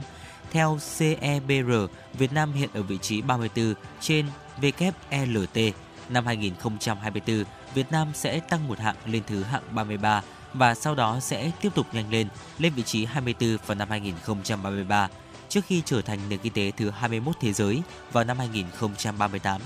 Theo 0.52 0.80
CEBR, 0.98 1.72
Việt 2.14 2.34
Nam 2.34 2.54
hiện 2.54 2.70
ở 2.74 2.82
vị 2.82 2.98
trí 3.02 3.22
34 3.22 3.74
trên 4.00 4.26
WLT. 4.62 5.72
Năm 6.10 6.26
2024, 6.26 7.44
Việt 7.74 7.92
Nam 7.92 8.08
sẽ 8.14 8.40
tăng 8.40 8.68
một 8.68 8.80
hạng 8.80 8.96
lên 9.06 9.24
thứ 9.28 9.44
hạng 9.44 9.64
33 9.72 10.22
và 10.54 10.76
sau 10.76 10.96
đó 10.96 11.20
sẽ 11.20 11.52
tiếp 11.62 11.70
tục 11.76 11.86
nhanh 11.94 12.12
lên 12.12 12.28
lên 12.60 12.74
vị 12.74 12.84
trí 12.84 13.06
24 13.06 13.58
vào 13.66 13.76
năm 13.76 13.90
2033 13.90 15.10
trước 15.50 15.66
khi 15.66 15.82
trở 15.86 16.02
thành 16.02 16.20
nền 16.30 16.40
kinh 16.40 16.54
tế 16.54 16.72
thứ 16.78 16.90
21 16.90 17.36
thế 17.42 17.54
giới 17.54 17.82
vào 18.12 18.24
năm 18.24 18.38
2038. 18.38 19.62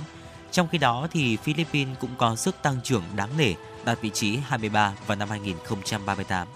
Trong 0.52 0.68
khi 0.68 0.78
đó 0.78 1.08
thì 1.12 1.38
Philippines 1.38 1.98
cũng 2.00 2.10
có 2.18 2.36
sức 2.36 2.56
tăng 2.62 2.78
trưởng 2.84 3.04
đáng 3.16 3.30
nể 3.38 3.54
đạt 3.86 4.02
vị 4.02 4.10
trí 4.10 4.38
23 4.38 4.94
vào 5.08 5.18
năm 5.18 5.30
2038. 5.30 6.48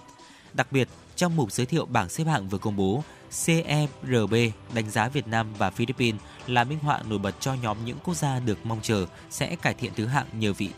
Đặc 0.53 0.71
biệt, 0.71 0.87
trong 1.15 1.35
mục 1.35 1.51
giới 1.51 1.65
thiệu 1.65 1.85
bảng 1.85 2.09
xếp 2.09 2.23
hạng 2.23 2.49
vừa 2.49 2.57
công 2.57 2.75
bố, 2.75 3.03
CERB 3.45 4.35
đánh 4.73 4.89
giá 4.89 5.09
Việt 5.09 5.27
Nam 5.27 5.47
và 5.57 5.69
Philippines 5.69 6.21
là 6.47 6.63
minh 6.63 6.79
họa 6.79 6.99
nổi 7.09 7.19
bật 7.19 7.35
cho 7.39 7.53
nhóm 7.53 7.77
những 7.85 7.97
quốc 8.03 8.13
gia 8.13 8.39
được 8.39 8.65
mong 8.65 8.79
chờ 8.81 9.05
sẽ 9.29 9.55
cải 9.55 9.73
thiện 9.73 9.91
thứ 9.95 10.05
hạng 10.05 10.25
nhờ 10.33 10.53
vị 10.53 10.69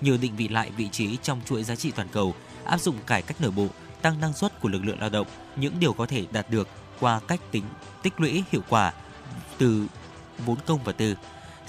nhờ 0.00 0.16
định 0.20 0.36
vị 0.36 0.48
lại 0.48 0.70
vị 0.76 0.88
trí 0.88 1.16
trong 1.22 1.40
chuỗi 1.46 1.64
giá 1.64 1.76
trị 1.76 1.92
toàn 1.96 2.08
cầu, 2.12 2.34
áp 2.64 2.80
dụng 2.80 2.96
cải 3.06 3.22
cách 3.22 3.40
nội 3.40 3.50
bộ, 3.50 3.66
tăng 4.02 4.20
năng 4.20 4.32
suất 4.32 4.60
của 4.60 4.68
lực 4.68 4.84
lượng 4.84 5.00
lao 5.00 5.10
động, 5.10 5.26
những 5.56 5.80
điều 5.80 5.92
có 5.92 6.06
thể 6.06 6.24
đạt 6.32 6.50
được 6.50 6.68
qua 7.00 7.20
cách 7.28 7.40
tính 7.50 7.64
tích 8.02 8.20
lũy 8.20 8.44
hiệu 8.52 8.62
quả 8.68 8.92
từ 9.58 9.86
vốn 10.38 10.56
công 10.66 10.84
và 10.84 10.92
tư. 10.92 11.14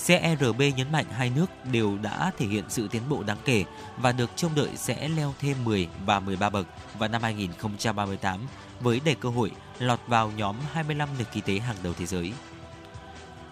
Cerb 0.05 0.61
nhấn 0.75 0.91
mạnh 0.91 1.05
hai 1.11 1.29
nước 1.29 1.45
đều 1.71 1.97
đã 1.97 2.31
thể 2.37 2.47
hiện 2.47 2.63
sự 2.69 2.87
tiến 2.87 3.01
bộ 3.09 3.23
đáng 3.23 3.37
kể 3.45 3.63
và 3.97 4.11
được 4.11 4.29
trông 4.35 4.55
đợi 4.55 4.69
sẽ 4.75 5.07
leo 5.07 5.33
thêm 5.39 5.57
10 5.63 5.87
và 6.05 6.19
13 6.19 6.49
bậc 6.49 6.67
vào 6.99 7.09
năm 7.09 7.21
2038 7.21 8.39
với 8.81 9.01
đầy 9.05 9.15
cơ 9.15 9.29
hội 9.29 9.51
lọt 9.79 9.99
vào 10.07 10.31
nhóm 10.37 10.55
25 10.71 11.09
nền 11.17 11.27
kinh 11.33 11.43
tế 11.43 11.59
hàng 11.59 11.75
đầu 11.83 11.93
thế 11.97 12.05
giới. 12.05 12.31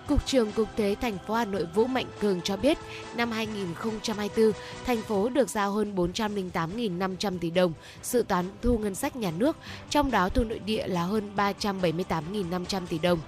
Cục 0.07 0.25
trưởng 0.25 0.51
Cục 0.51 0.67
Thuế 0.77 0.95
thành 1.01 1.17
phố 1.27 1.33
Hà 1.33 1.45
Nội 1.45 1.65
Vũ 1.73 1.87
Mạnh 1.87 2.05
Cường 2.19 2.41
cho 2.41 2.57
biết, 2.57 2.77
năm 3.15 3.31
2024, 3.31 4.51
thành 4.85 5.01
phố 5.01 5.29
được 5.29 5.49
giao 5.49 5.71
hơn 5.71 5.95
408.500 5.95 7.37
tỷ 7.39 7.49
đồng 7.49 7.73
dự 8.03 8.25
toán 8.27 8.45
thu 8.61 8.77
ngân 8.77 8.95
sách 8.95 9.15
nhà 9.15 9.31
nước, 9.37 9.57
trong 9.89 10.11
đó 10.11 10.29
thu 10.29 10.43
nội 10.43 10.59
địa 10.59 10.87
là 10.87 11.03
hơn 11.03 11.31
378.500 11.35 12.85
tỷ 12.89 12.99
đồng. 12.99 13.19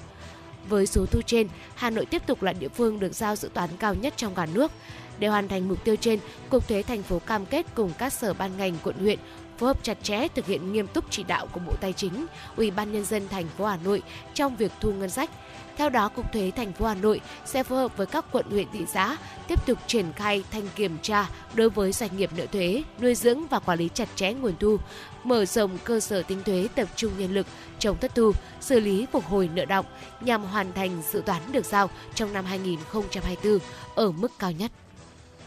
Với 0.69 0.87
số 0.87 1.05
thu 1.05 1.21
trên, 1.25 1.47
Hà 1.75 1.89
Nội 1.89 2.05
tiếp 2.05 2.21
tục 2.27 2.43
là 2.43 2.53
địa 2.53 2.69
phương 2.69 2.99
được 2.99 3.15
giao 3.15 3.35
dự 3.35 3.49
toán 3.53 3.69
cao 3.79 3.93
nhất 3.93 4.13
trong 4.17 4.35
cả 4.35 4.47
nước. 4.53 4.71
Để 5.19 5.27
hoàn 5.27 5.47
thành 5.47 5.67
mục 5.67 5.83
tiêu 5.83 5.95
trên, 5.95 6.19
Cục 6.49 6.67
Thuế 6.67 6.83
thành 6.83 7.03
phố 7.03 7.19
cam 7.19 7.45
kết 7.45 7.65
cùng 7.75 7.91
các 7.97 8.13
sở 8.13 8.33
ban 8.33 8.57
ngành 8.57 8.77
quận 8.83 8.95
huyện 8.97 9.19
phối 9.57 9.67
hợp 9.69 9.83
chặt 9.83 9.97
chẽ 10.03 10.27
thực 10.27 10.45
hiện 10.45 10.73
nghiêm 10.73 10.87
túc 10.87 11.05
chỉ 11.09 11.23
đạo 11.23 11.47
của 11.51 11.59
Bộ 11.59 11.73
Tài 11.81 11.93
chính, 11.93 12.25
Ủy 12.55 12.71
ban 12.71 12.91
nhân 12.91 13.05
dân 13.05 13.27
thành 13.27 13.47
phố 13.57 13.65
Hà 13.65 13.77
Nội 13.77 14.01
trong 14.33 14.55
việc 14.55 14.71
thu 14.79 14.93
ngân 14.93 15.09
sách. 15.09 15.29
Theo 15.77 15.89
đó, 15.89 16.09
Cục 16.09 16.31
Thuế 16.33 16.51
thành 16.55 16.73
phố 16.73 16.85
Hà 16.85 16.95
Nội 16.95 17.21
sẽ 17.45 17.63
phối 17.63 17.77
hợp 17.77 17.97
với 17.97 18.07
các 18.07 18.25
quận 18.31 18.45
huyện 18.49 18.67
thị 18.73 18.85
xã 18.87 19.17
tiếp 19.47 19.65
tục 19.65 19.77
triển 19.87 20.13
khai 20.15 20.43
thanh 20.51 20.67
kiểm 20.75 20.97
tra 21.01 21.29
đối 21.53 21.69
với 21.69 21.91
doanh 21.91 22.17
nghiệp 22.17 22.29
nợ 22.37 22.45
thuế, 22.45 22.83
nuôi 23.01 23.15
dưỡng 23.15 23.47
và 23.47 23.59
quản 23.59 23.79
lý 23.79 23.89
chặt 23.93 24.09
chẽ 24.15 24.33
nguồn 24.33 24.53
thu, 24.59 24.77
mở 25.23 25.45
rộng 25.45 25.77
cơ 25.83 25.99
sở 25.99 26.23
tính 26.23 26.43
thuế 26.43 26.67
tập 26.75 26.87
trung 26.95 27.11
nhân 27.17 27.33
lực 27.33 27.47
chống 27.79 27.97
thất 27.97 28.15
thu, 28.15 28.31
xử 28.61 28.79
lý 28.79 29.05
phục 29.11 29.25
hồi 29.25 29.49
nợ 29.53 29.65
động 29.65 29.85
nhằm 30.21 30.43
hoàn 30.43 30.73
thành 30.73 31.01
dự 31.11 31.21
toán 31.25 31.41
được 31.51 31.65
giao 31.65 31.89
trong 32.15 32.33
năm 32.33 32.45
2024 32.45 33.59
ở 33.95 34.11
mức 34.11 34.31
cao 34.39 34.51
nhất. 34.51 34.71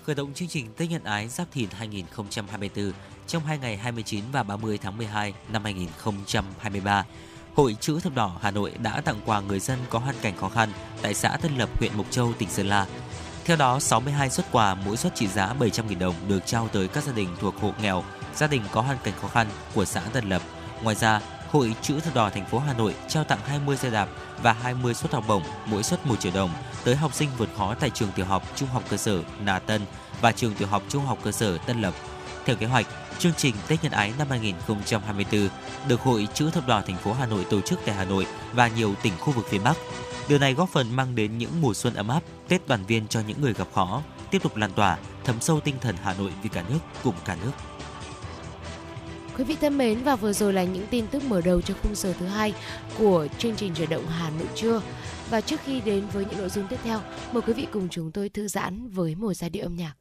Khởi 0.02 0.14
động 0.14 0.34
chương 0.34 0.48
trình 0.48 0.66
Tết 0.76 0.90
Nhân 0.90 1.04
Ái 1.04 1.28
Giáp 1.28 1.52
Thìn 1.52 1.68
2024 1.72 2.92
trong 3.28 3.44
hai 3.44 3.58
ngày 3.58 3.76
29 3.76 4.24
và 4.32 4.42
30 4.42 4.78
tháng 4.82 4.96
12 4.96 5.34
năm 5.48 5.64
2023. 5.64 7.04
Hội 7.54 7.76
Chữ 7.80 8.00
Thập 8.00 8.14
Đỏ 8.14 8.32
Hà 8.40 8.50
Nội 8.50 8.72
đã 8.82 9.00
tặng 9.00 9.20
quà 9.26 9.40
người 9.40 9.60
dân 9.60 9.78
có 9.90 9.98
hoàn 9.98 10.14
cảnh 10.22 10.36
khó 10.36 10.48
khăn 10.48 10.72
tại 11.02 11.14
xã 11.14 11.36
Tân 11.42 11.56
Lập, 11.58 11.68
huyện 11.78 11.96
Mộc 11.96 12.10
Châu, 12.10 12.32
tỉnh 12.38 12.50
Sơn 12.50 12.66
La. 12.66 12.86
Theo 13.44 13.56
đó, 13.56 13.80
62 13.80 14.30
xuất 14.30 14.46
quà, 14.52 14.74
mỗi 14.74 14.96
suất 14.96 15.14
trị 15.14 15.26
giá 15.26 15.54
700.000 15.58 15.98
đồng 15.98 16.14
được 16.28 16.46
trao 16.46 16.68
tới 16.68 16.88
các 16.88 17.04
gia 17.04 17.12
đình 17.12 17.28
thuộc 17.40 17.54
hộ 17.60 17.72
nghèo, 17.82 18.04
gia 18.34 18.46
đình 18.46 18.62
có 18.72 18.80
hoàn 18.80 18.98
cảnh 19.04 19.14
khó 19.20 19.28
khăn 19.28 19.46
của 19.74 19.84
xã 19.84 20.00
Tân 20.00 20.28
Lập. 20.28 20.42
Ngoài 20.82 20.96
ra, 20.96 21.20
Hội 21.50 21.74
Chữ 21.82 22.00
Thập 22.00 22.14
Đỏ 22.14 22.30
thành 22.30 22.46
phố 22.46 22.58
Hà 22.58 22.74
Nội 22.74 22.94
trao 23.08 23.24
tặng 23.24 23.38
20 23.44 23.76
xe 23.76 23.90
đạp 23.90 24.08
và 24.42 24.52
20 24.52 24.94
suất 24.94 25.12
học 25.12 25.24
bổng, 25.28 25.42
mỗi 25.66 25.82
suất 25.82 26.06
1 26.06 26.20
triệu 26.20 26.32
đồng 26.34 26.50
tới 26.84 26.96
học 26.96 27.14
sinh 27.14 27.28
vượt 27.38 27.48
khó 27.56 27.74
tại 27.74 27.90
trường 27.90 28.12
tiểu 28.12 28.26
học, 28.26 28.42
trung 28.56 28.68
học 28.68 28.82
cơ 28.90 28.96
sở 28.96 29.22
Nà 29.40 29.58
Tân 29.58 29.82
và 30.20 30.32
trường 30.32 30.54
tiểu 30.54 30.68
học 30.68 30.82
trung 30.88 31.06
học 31.06 31.18
cơ 31.22 31.32
sở 31.32 31.58
Tân 31.58 31.80
Lập. 31.80 31.94
Theo 32.48 32.56
kế 32.56 32.66
hoạch, 32.66 32.86
chương 33.18 33.32
trình 33.36 33.54
Tết 33.68 33.82
Nhân 33.82 33.92
Ái 33.92 34.12
năm 34.18 34.26
2024 34.30 35.48
được 35.88 36.00
Hội 36.00 36.28
Chữ 36.34 36.50
Thập 36.50 36.68
Đỏ 36.68 36.82
thành 36.86 36.96
phố 36.96 37.12
Hà 37.12 37.26
Nội 37.26 37.46
tổ 37.50 37.60
chức 37.60 37.78
tại 37.86 37.94
Hà 37.94 38.04
Nội 38.04 38.26
và 38.52 38.68
nhiều 38.68 38.94
tỉnh 39.02 39.12
khu 39.18 39.32
vực 39.32 39.46
phía 39.48 39.58
Bắc. 39.58 39.76
Điều 40.28 40.38
này 40.38 40.54
góp 40.54 40.68
phần 40.68 40.96
mang 40.96 41.14
đến 41.14 41.38
những 41.38 41.50
mùa 41.60 41.74
xuân 41.74 41.94
ấm 41.94 42.08
áp, 42.08 42.20
Tết 42.48 42.68
đoàn 42.68 42.84
viên 42.86 43.08
cho 43.08 43.20
những 43.26 43.40
người 43.40 43.52
gặp 43.52 43.68
khó, 43.74 44.02
tiếp 44.30 44.42
tục 44.42 44.56
lan 44.56 44.72
tỏa, 44.72 44.98
thấm 45.24 45.40
sâu 45.40 45.60
tinh 45.60 45.74
thần 45.80 45.96
Hà 46.02 46.14
Nội 46.14 46.32
vì 46.42 46.48
cả 46.48 46.64
nước 46.68 46.78
cùng 47.04 47.14
cả 47.24 47.36
nước. 47.42 47.52
Quý 49.38 49.44
vị 49.44 49.56
thân 49.60 49.78
mến 49.78 50.02
và 50.02 50.16
vừa 50.16 50.32
rồi 50.32 50.52
là 50.52 50.64
những 50.64 50.86
tin 50.90 51.06
tức 51.06 51.24
mở 51.24 51.40
đầu 51.40 51.60
cho 51.60 51.74
khung 51.82 51.94
giờ 51.94 52.14
thứ 52.20 52.26
hai 52.26 52.54
của 52.98 53.26
chương 53.38 53.56
trình 53.56 53.74
chuyển 53.74 53.88
động 53.88 54.06
Hà 54.06 54.30
Nội 54.30 54.48
trưa. 54.54 54.82
Và 55.30 55.40
trước 55.40 55.60
khi 55.64 55.80
đến 55.80 56.04
với 56.12 56.24
những 56.24 56.38
nội 56.38 56.48
dung 56.48 56.66
tiếp 56.68 56.78
theo, 56.84 57.00
mời 57.32 57.42
quý 57.42 57.52
vị 57.52 57.66
cùng 57.72 57.88
chúng 57.90 58.12
tôi 58.12 58.28
thư 58.28 58.48
giãn 58.48 58.88
với 58.88 59.14
một 59.14 59.34
giai 59.34 59.50
điệu 59.50 59.66
âm 59.66 59.76
nhạc. 59.76 59.94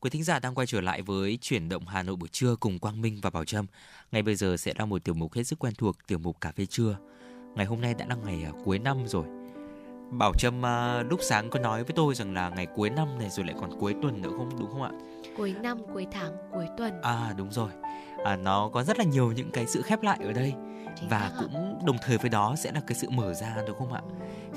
Quý 0.00 0.10
thính 0.10 0.24
giả 0.24 0.38
đang 0.38 0.54
quay 0.54 0.66
trở 0.66 0.80
lại 0.80 1.02
với 1.02 1.38
chuyển 1.40 1.68
động 1.68 1.86
Hà 1.86 2.02
Nội 2.02 2.16
buổi 2.16 2.28
trưa 2.28 2.56
cùng 2.56 2.78
Quang 2.78 3.00
Minh 3.00 3.18
và 3.22 3.30
Bảo 3.30 3.44
Trâm. 3.44 3.66
Ngay 4.12 4.22
bây 4.22 4.34
giờ 4.34 4.56
sẽ 4.56 4.72
là 4.78 4.84
một 4.84 5.04
tiểu 5.04 5.14
mục 5.14 5.34
hết 5.34 5.44
sức 5.44 5.58
quen 5.58 5.74
thuộc, 5.78 5.96
tiểu 6.06 6.18
mục 6.18 6.40
cà 6.40 6.52
phê 6.52 6.66
trưa. 6.66 6.96
ngày 7.54 7.66
hôm 7.66 7.80
nay 7.80 7.94
đã 7.94 8.06
là 8.08 8.14
ngày 8.14 8.42
à, 8.44 8.52
cuối 8.64 8.78
năm 8.78 9.06
rồi 9.06 9.24
Bảo 10.10 10.32
Trâm 10.38 10.66
à, 10.66 11.02
lúc 11.02 11.20
sáng 11.22 11.50
có 11.50 11.58
nói 11.58 11.84
với 11.84 11.92
tôi 11.96 12.14
rằng 12.14 12.34
là 12.34 12.48
ngày 12.48 12.66
cuối 12.76 12.90
năm 12.90 13.18
này 13.18 13.30
rồi 13.30 13.46
lại 13.46 13.56
còn 13.60 13.80
cuối 13.80 13.94
tuần 14.02 14.22
nữa 14.22 14.30
không 14.36 14.50
đúng 14.58 14.70
không 14.70 14.82
ạ? 14.82 14.90
Cuối 15.36 15.54
năm, 15.62 15.78
cuối 15.92 16.06
tháng, 16.12 16.32
cuối 16.52 16.66
tuần. 16.78 17.00
À 17.02 17.34
đúng 17.38 17.52
rồi. 17.52 17.70
À, 18.24 18.36
nó 18.36 18.70
có 18.72 18.82
rất 18.82 18.98
là 18.98 19.04
nhiều 19.04 19.32
những 19.32 19.50
cái 19.50 19.66
sự 19.66 19.82
khép 19.82 20.02
lại 20.02 20.18
ở 20.24 20.32
đây 20.32 20.52
Chính 21.00 21.08
và 21.08 21.18
ạ. 21.18 21.32
cũng 21.40 21.78
đồng 21.86 21.96
thời 22.02 22.18
với 22.18 22.30
đó 22.30 22.54
sẽ 22.58 22.72
là 22.72 22.80
cái 22.86 22.98
sự 22.98 23.10
mở 23.10 23.34
ra 23.34 23.56
đúng 23.66 23.78
không 23.78 23.92
ạ? 23.92 24.02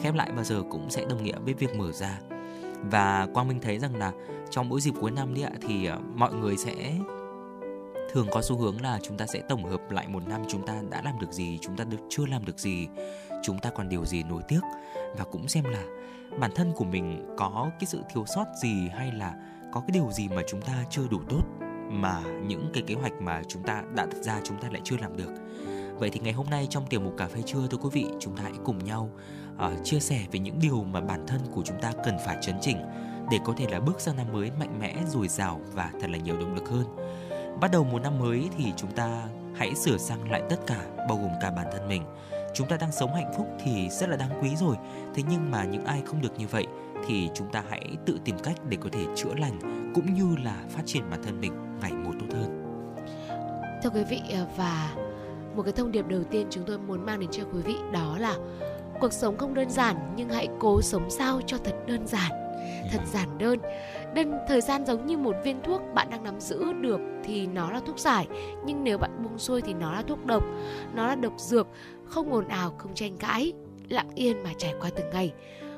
Khép 0.03 0.15
lại 0.15 0.31
bao 0.31 0.43
giờ 0.43 0.63
cũng 0.71 0.89
sẽ 0.89 1.05
đồng 1.09 1.23
nghĩa 1.23 1.39
với 1.39 1.53
việc 1.53 1.75
mở 1.75 1.91
ra. 1.91 2.19
Và 2.91 3.27
Quang 3.33 3.47
Minh 3.47 3.59
thấy 3.61 3.79
rằng 3.79 3.95
là 3.95 4.11
trong 4.49 4.69
mỗi 4.69 4.81
dịp 4.81 4.93
cuối 5.01 5.11
năm 5.11 5.33
đi 5.33 5.41
ạ 5.41 5.51
thì 5.61 5.85
ờ, 5.85 5.99
mọi 6.15 6.33
người 6.33 6.57
sẽ 6.57 6.99
thường 8.11 8.27
có 8.31 8.41
xu 8.41 8.57
hướng 8.57 8.81
là 8.81 8.99
chúng 9.03 9.17
ta 9.17 9.25
sẽ 9.25 9.41
tổng 9.49 9.63
hợp 9.63 9.91
lại 9.91 10.07
một 10.07 10.27
năm 10.27 10.41
chúng 10.49 10.65
ta 10.65 10.81
đã 10.89 11.01
làm 11.01 11.19
được 11.19 11.31
gì, 11.31 11.59
chúng 11.61 11.75
ta 11.75 11.83
được 11.83 11.97
chưa 12.09 12.25
làm 12.25 12.45
được 12.45 12.59
gì, 12.59 12.87
chúng 13.43 13.59
ta 13.59 13.69
còn 13.69 13.89
điều 13.89 14.05
gì 14.05 14.23
nối 14.23 14.41
tiếc 14.47 14.61
và 15.17 15.23
cũng 15.23 15.47
xem 15.47 15.63
là 15.63 15.83
bản 16.39 16.51
thân 16.55 16.71
của 16.75 16.85
mình 16.85 17.35
có 17.37 17.69
cái 17.79 17.85
sự 17.85 18.01
thiếu 18.13 18.25
sót 18.25 18.45
gì 18.61 18.87
hay 18.87 19.11
là 19.11 19.33
có 19.71 19.79
cái 19.79 19.89
điều 19.93 20.11
gì 20.11 20.27
mà 20.27 20.41
chúng 20.47 20.61
ta 20.61 20.73
chưa 20.89 21.07
đủ 21.11 21.19
tốt 21.29 21.41
mà 21.89 22.21
những 22.47 22.69
cái 22.73 22.83
kế 22.87 22.93
hoạch 22.93 23.13
mà 23.21 23.41
chúng 23.47 23.63
ta 23.63 23.83
đã 23.95 24.05
đặt 24.05 24.15
ra 24.21 24.39
chúng 24.43 24.61
ta 24.61 24.69
lại 24.71 24.81
chưa 24.83 24.97
làm 24.97 25.17
được. 25.17 25.29
Vậy 25.99 26.09
thì 26.09 26.19
ngày 26.19 26.33
hôm 26.33 26.49
nay 26.49 26.67
trong 26.69 26.87
tiểu 26.87 26.99
mục 26.99 27.13
cà 27.17 27.27
phê 27.27 27.41
trưa 27.45 27.67
thưa 27.67 27.77
quý 27.77 27.89
vị, 27.91 28.05
chúng 28.19 28.37
ta 28.37 28.43
hãy 28.43 28.53
cùng 28.65 28.83
nhau 28.83 29.09
uh, 29.55 29.83
chia 29.83 29.99
sẻ 29.99 30.19
về 30.31 30.39
những 30.39 30.59
điều 30.59 30.83
mà 30.83 31.01
bản 31.01 31.27
thân 31.27 31.39
của 31.51 31.61
chúng 31.65 31.81
ta 31.81 31.91
cần 32.05 32.17
phải 32.25 32.37
chấn 32.41 32.55
chỉnh 32.61 32.77
để 33.31 33.39
có 33.45 33.53
thể 33.57 33.65
là 33.69 33.79
bước 33.79 34.01
sang 34.01 34.17
năm 34.17 34.27
mới 34.33 34.51
mạnh 34.59 34.79
mẽ, 34.79 34.95
dồi 35.07 35.27
dào 35.27 35.61
và 35.73 35.91
thật 36.01 36.09
là 36.09 36.17
nhiều 36.17 36.37
động 36.39 36.55
lực 36.55 36.69
hơn. 36.69 36.85
Bắt 37.61 37.71
đầu 37.71 37.83
một 37.83 37.99
năm 37.99 38.19
mới 38.19 38.49
thì 38.57 38.73
chúng 38.77 38.91
ta 38.91 39.23
hãy 39.55 39.75
sửa 39.75 39.97
sang 39.97 40.31
lại 40.31 40.41
tất 40.49 40.59
cả 40.67 40.85
bao 40.97 41.17
gồm 41.17 41.31
cả 41.41 41.51
bản 41.51 41.67
thân 41.71 41.87
mình. 41.87 42.03
Chúng 42.53 42.67
ta 42.67 42.77
đang 42.77 42.91
sống 42.91 43.13
hạnh 43.13 43.33
phúc 43.37 43.47
thì 43.63 43.89
rất 43.89 44.09
là 44.09 44.17
đáng 44.17 44.39
quý 44.41 44.55
rồi. 44.55 44.75
Thế 45.15 45.23
nhưng 45.29 45.51
mà 45.51 45.63
những 45.63 45.85
ai 45.85 46.01
không 46.05 46.21
được 46.21 46.39
như 46.39 46.47
vậy 46.47 46.67
thì 47.07 47.29
chúng 47.35 47.51
ta 47.51 47.63
hãy 47.69 47.97
tự 48.05 48.19
tìm 48.25 48.35
cách 48.43 48.55
để 48.69 48.77
có 48.81 48.89
thể 48.91 49.05
chữa 49.15 49.33
lành 49.37 49.59
cũng 49.95 50.13
như 50.13 50.35
là 50.43 50.63
phát 50.69 50.81
triển 50.85 51.09
bản 51.09 51.23
thân 51.23 51.41
mình 51.41 51.53
ngày 51.81 51.91
một 51.93 52.11
tốt 52.19 52.25
hơn. 52.33 52.63
Thưa 53.83 53.89
quý 53.89 54.03
vị 54.03 54.21
ờ, 54.33 54.47
và 54.57 54.95
một 55.55 55.63
cái 55.63 55.73
thông 55.73 55.91
điệp 55.91 56.07
đầu 56.07 56.23
tiên 56.23 56.47
chúng 56.49 56.63
tôi 56.67 56.77
muốn 56.77 57.05
mang 57.05 57.19
đến 57.19 57.29
cho 57.31 57.43
quý 57.53 57.61
vị 57.61 57.75
đó 57.93 58.17
là 58.17 58.35
cuộc 58.99 59.13
sống 59.13 59.37
không 59.37 59.53
đơn 59.53 59.69
giản 59.69 60.13
nhưng 60.15 60.29
hãy 60.29 60.47
cố 60.59 60.81
sống 60.81 61.09
sao 61.09 61.41
cho 61.45 61.57
thật 61.57 61.75
đơn 61.87 62.07
giản, 62.07 62.31
thật 62.91 63.01
giản 63.13 63.37
đơn. 63.37 63.59
Đơn 64.15 64.33
thời 64.47 64.61
gian 64.61 64.85
giống 64.85 65.05
như 65.05 65.17
một 65.17 65.35
viên 65.43 65.61
thuốc 65.63 65.81
bạn 65.93 66.09
đang 66.09 66.23
nắm 66.23 66.39
giữ 66.39 66.73
được 66.73 66.99
thì 67.23 67.47
nó 67.47 67.71
là 67.71 67.79
thuốc 67.85 67.99
giải, 67.99 68.27
nhưng 68.65 68.83
nếu 68.83 68.97
bạn 68.97 69.23
buông 69.23 69.39
xuôi 69.39 69.61
thì 69.61 69.73
nó 69.73 69.91
là 69.93 70.01
thuốc 70.01 70.25
độc, 70.25 70.43
nó 70.93 71.07
là 71.07 71.15
độc 71.15 71.33
dược, 71.37 71.67
không 72.05 72.33
ồn 72.33 72.47
ào, 72.47 72.73
không 72.77 72.93
tranh 72.93 73.17
cãi, 73.17 73.53
lặng 73.89 74.09
yên 74.15 74.43
mà 74.43 74.49
trải 74.57 74.73
qua 74.81 74.89
từng 74.95 75.09
ngày, 75.09 75.33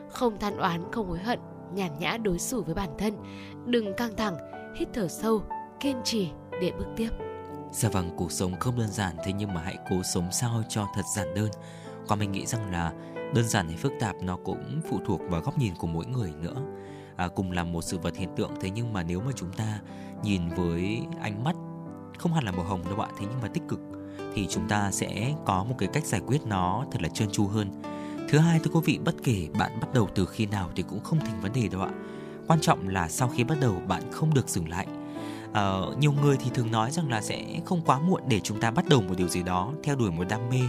không 0.09 0.39
than 0.39 0.57
oán, 0.57 0.81
không 0.91 1.07
hối 1.07 1.19
hận, 1.19 1.39
nhàn 1.73 1.91
nhã 1.99 2.17
đối 2.17 2.39
xử 2.39 2.61
với 2.61 2.75
bản 2.75 2.89
thân, 2.97 3.13
đừng 3.65 3.93
căng 3.93 4.15
thẳng, 4.15 4.37
hít 4.75 4.87
thở 4.93 5.07
sâu, 5.07 5.41
kiên 5.79 5.97
trì 6.03 6.29
để 6.61 6.71
bước 6.77 6.87
tiếp. 6.95 7.09
Dạ 7.71 7.89
vâng, 7.89 8.09
cuộc 8.17 8.31
sống 8.31 8.59
không 8.59 8.77
đơn 8.77 8.87
giản 8.87 9.15
thế 9.25 9.33
nhưng 9.33 9.53
mà 9.53 9.61
hãy 9.61 9.77
cố 9.89 10.03
sống 10.03 10.27
sao 10.31 10.63
cho 10.69 10.85
thật 10.95 11.01
giản 11.15 11.33
đơn. 11.35 11.49
Còn 12.07 12.19
mình 12.19 12.31
nghĩ 12.31 12.45
rằng 12.45 12.71
là 12.71 12.93
đơn 13.33 13.47
giản 13.47 13.67
hay 13.67 13.77
phức 13.77 13.93
tạp 13.99 14.15
nó 14.21 14.37
cũng 14.37 14.81
phụ 14.89 14.99
thuộc 15.05 15.21
vào 15.29 15.41
góc 15.41 15.57
nhìn 15.57 15.73
của 15.75 15.87
mỗi 15.87 16.05
người 16.05 16.33
nữa. 16.41 16.55
À, 17.15 17.27
cùng 17.27 17.51
là 17.51 17.63
một 17.63 17.81
sự 17.81 17.97
vật 17.97 18.17
hiện 18.17 18.29
tượng 18.35 18.51
thế 18.61 18.69
nhưng 18.69 18.93
mà 18.93 19.03
nếu 19.03 19.21
mà 19.21 19.31
chúng 19.35 19.53
ta 19.53 19.79
nhìn 20.23 20.49
với 20.49 21.01
ánh 21.21 21.43
mắt 21.43 21.55
không 22.17 22.33
hẳn 22.33 22.43
là 22.43 22.51
màu 22.51 22.65
hồng 22.65 22.81
đâu 22.89 22.99
ạ, 22.99 23.07
thế 23.19 23.25
nhưng 23.29 23.41
mà 23.41 23.47
tích 23.47 23.63
cực 23.67 23.79
thì 24.33 24.47
chúng 24.47 24.67
ta 24.67 24.91
sẽ 24.91 25.33
có 25.45 25.63
một 25.63 25.75
cái 25.77 25.89
cách 25.93 26.05
giải 26.05 26.21
quyết 26.27 26.45
nó 26.45 26.85
thật 26.91 27.01
là 27.01 27.09
trơn 27.09 27.31
tru 27.31 27.47
hơn. 27.47 27.81
Thứ 28.29 28.37
hai 28.37 28.59
thưa 28.59 28.71
quý 28.73 28.79
vị, 28.85 28.99
bất 29.05 29.15
kể 29.23 29.47
bạn 29.59 29.79
bắt 29.81 29.93
đầu 29.93 30.09
từ 30.15 30.25
khi 30.25 30.45
nào 30.45 30.69
thì 30.75 30.83
cũng 30.83 31.03
không 31.03 31.19
thành 31.19 31.41
vấn 31.41 31.53
đề 31.53 31.67
đâu 31.67 31.81
ạ. 31.81 31.89
Quan 32.47 32.61
trọng 32.61 32.87
là 32.87 33.09
sau 33.09 33.27
khi 33.27 33.43
bắt 33.43 33.57
đầu 33.61 33.81
bạn 33.87 34.11
không 34.11 34.33
được 34.33 34.49
dừng 34.49 34.69
lại. 34.69 34.87
Ờ, 35.53 35.95
nhiều 35.99 36.11
người 36.11 36.37
thì 36.43 36.51
thường 36.53 36.71
nói 36.71 36.91
rằng 36.91 37.09
là 37.09 37.21
sẽ 37.21 37.59
không 37.65 37.81
quá 37.85 37.99
muộn 37.99 38.21
để 38.27 38.39
chúng 38.39 38.59
ta 38.59 38.71
bắt 38.71 38.85
đầu 38.89 39.01
một 39.01 39.13
điều 39.17 39.27
gì 39.27 39.43
đó, 39.43 39.73
theo 39.83 39.95
đuổi 39.95 40.11
một 40.11 40.23
đam 40.29 40.49
mê, 40.49 40.59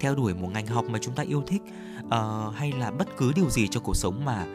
theo 0.00 0.14
đuổi 0.14 0.34
một 0.34 0.48
ngành 0.52 0.66
học 0.66 0.84
mà 0.88 0.98
chúng 1.02 1.14
ta 1.14 1.22
yêu 1.22 1.42
thích, 1.46 1.62
uh, 2.06 2.54
hay 2.54 2.72
là 2.72 2.90
bất 2.90 3.08
cứ 3.16 3.32
điều 3.36 3.50
gì 3.50 3.68
cho 3.68 3.80
cuộc 3.80 3.96
sống 3.96 4.24
mà 4.24 4.46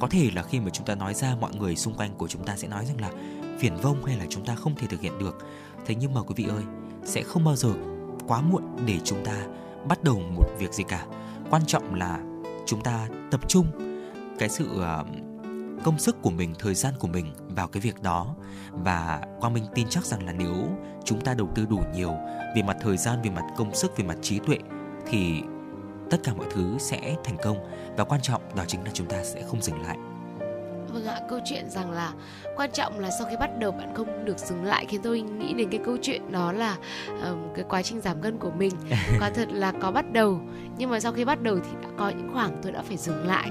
có 0.00 0.06
thể 0.06 0.30
là 0.34 0.42
khi 0.42 0.60
mà 0.60 0.70
chúng 0.70 0.86
ta 0.86 0.94
nói 0.94 1.14
ra 1.14 1.36
mọi 1.40 1.54
người 1.54 1.76
xung 1.76 1.94
quanh 1.94 2.14
của 2.14 2.28
chúng 2.28 2.44
ta 2.44 2.56
sẽ 2.56 2.68
nói 2.68 2.86
rằng 2.86 3.00
là 3.00 3.10
phiền 3.58 3.76
vông 3.76 4.04
hay 4.04 4.16
là 4.16 4.26
chúng 4.30 4.44
ta 4.44 4.54
không 4.54 4.74
thể 4.74 4.86
thực 4.86 5.00
hiện 5.00 5.18
được. 5.18 5.38
Thế 5.86 5.94
nhưng 5.94 6.14
mà 6.14 6.22
quý 6.22 6.34
vị 6.36 6.44
ơi, 6.44 6.62
sẽ 7.04 7.22
không 7.22 7.44
bao 7.44 7.56
giờ 7.56 7.72
quá 8.26 8.40
muộn 8.40 8.62
để 8.86 8.98
chúng 9.04 9.24
ta 9.24 9.46
bắt 9.88 10.02
đầu 10.02 10.20
một 10.20 10.46
việc 10.58 10.72
gì 10.72 10.84
cả. 10.88 11.06
Quan 11.50 11.66
trọng 11.66 11.94
là 11.94 12.20
chúng 12.66 12.82
ta 12.82 13.08
tập 13.30 13.40
trung 13.48 13.66
cái 14.38 14.48
sự 14.48 14.68
uh, 14.80 15.06
công 15.84 15.98
sức 15.98 16.22
của 16.22 16.30
mình, 16.30 16.54
thời 16.58 16.74
gian 16.74 16.94
của 16.98 17.08
mình 17.08 17.32
vào 17.48 17.68
cái 17.68 17.80
việc 17.80 18.02
đó 18.02 18.34
và 18.70 19.20
Quang 19.40 19.54
Minh 19.54 19.64
tin 19.74 19.86
chắc 19.90 20.04
rằng 20.04 20.26
là 20.26 20.32
nếu 20.32 20.68
chúng 21.04 21.20
ta 21.20 21.34
đầu 21.34 21.48
tư 21.54 21.66
đủ 21.66 21.80
nhiều 21.94 22.12
về 22.56 22.62
mặt 22.62 22.76
thời 22.80 22.96
gian, 22.96 23.22
về 23.22 23.30
mặt 23.30 23.44
công 23.56 23.74
sức, 23.74 23.96
về 23.96 24.04
mặt 24.04 24.16
trí 24.22 24.38
tuệ 24.38 24.58
thì 25.06 25.42
tất 26.10 26.18
cả 26.24 26.32
mọi 26.34 26.46
thứ 26.50 26.76
sẽ 26.78 27.16
thành 27.24 27.36
công 27.42 27.56
và 27.96 28.04
quan 28.04 28.20
trọng 28.22 28.42
đó 28.56 28.64
chính 28.66 28.84
là 28.84 28.90
chúng 28.94 29.06
ta 29.06 29.24
sẽ 29.24 29.42
không 29.42 29.62
dừng 29.62 29.82
lại. 29.82 29.96
Vâng 30.92 31.06
ạ, 31.06 31.20
câu 31.28 31.38
chuyện 31.44 31.70
rằng 31.70 31.90
là 31.90 32.12
quan 32.56 32.70
trọng 32.72 32.98
là 32.98 33.10
sau 33.18 33.26
khi 33.30 33.36
bắt 33.40 33.50
đầu 33.58 33.70
bạn 33.70 33.94
không 33.94 34.24
được 34.24 34.38
dừng 34.38 34.64
lại 34.64 34.86
khiến 34.88 35.00
tôi 35.02 35.20
nghĩ 35.20 35.54
đến 35.54 35.68
cái 35.70 35.80
câu 35.84 35.96
chuyện 36.02 36.32
đó 36.32 36.52
là 36.52 36.76
um, 37.08 37.54
cái 37.54 37.64
quá 37.68 37.82
trình 37.82 38.00
giảm 38.00 38.20
cân 38.20 38.38
của 38.38 38.50
mình. 38.50 38.72
Quả 39.20 39.30
thật 39.30 39.48
là 39.52 39.72
có 39.80 39.90
bắt 39.90 40.12
đầu 40.12 40.40
nhưng 40.78 40.90
mà 40.90 41.00
sau 41.00 41.12
khi 41.12 41.24
bắt 41.24 41.42
đầu 41.42 41.58
thì 41.64 41.70
đã 41.82 41.88
có 41.96 42.08
những 42.08 42.30
khoảng 42.32 42.56
tôi 42.62 42.72
đã 42.72 42.82
phải 42.82 42.96
dừng 42.96 43.26
lại. 43.26 43.50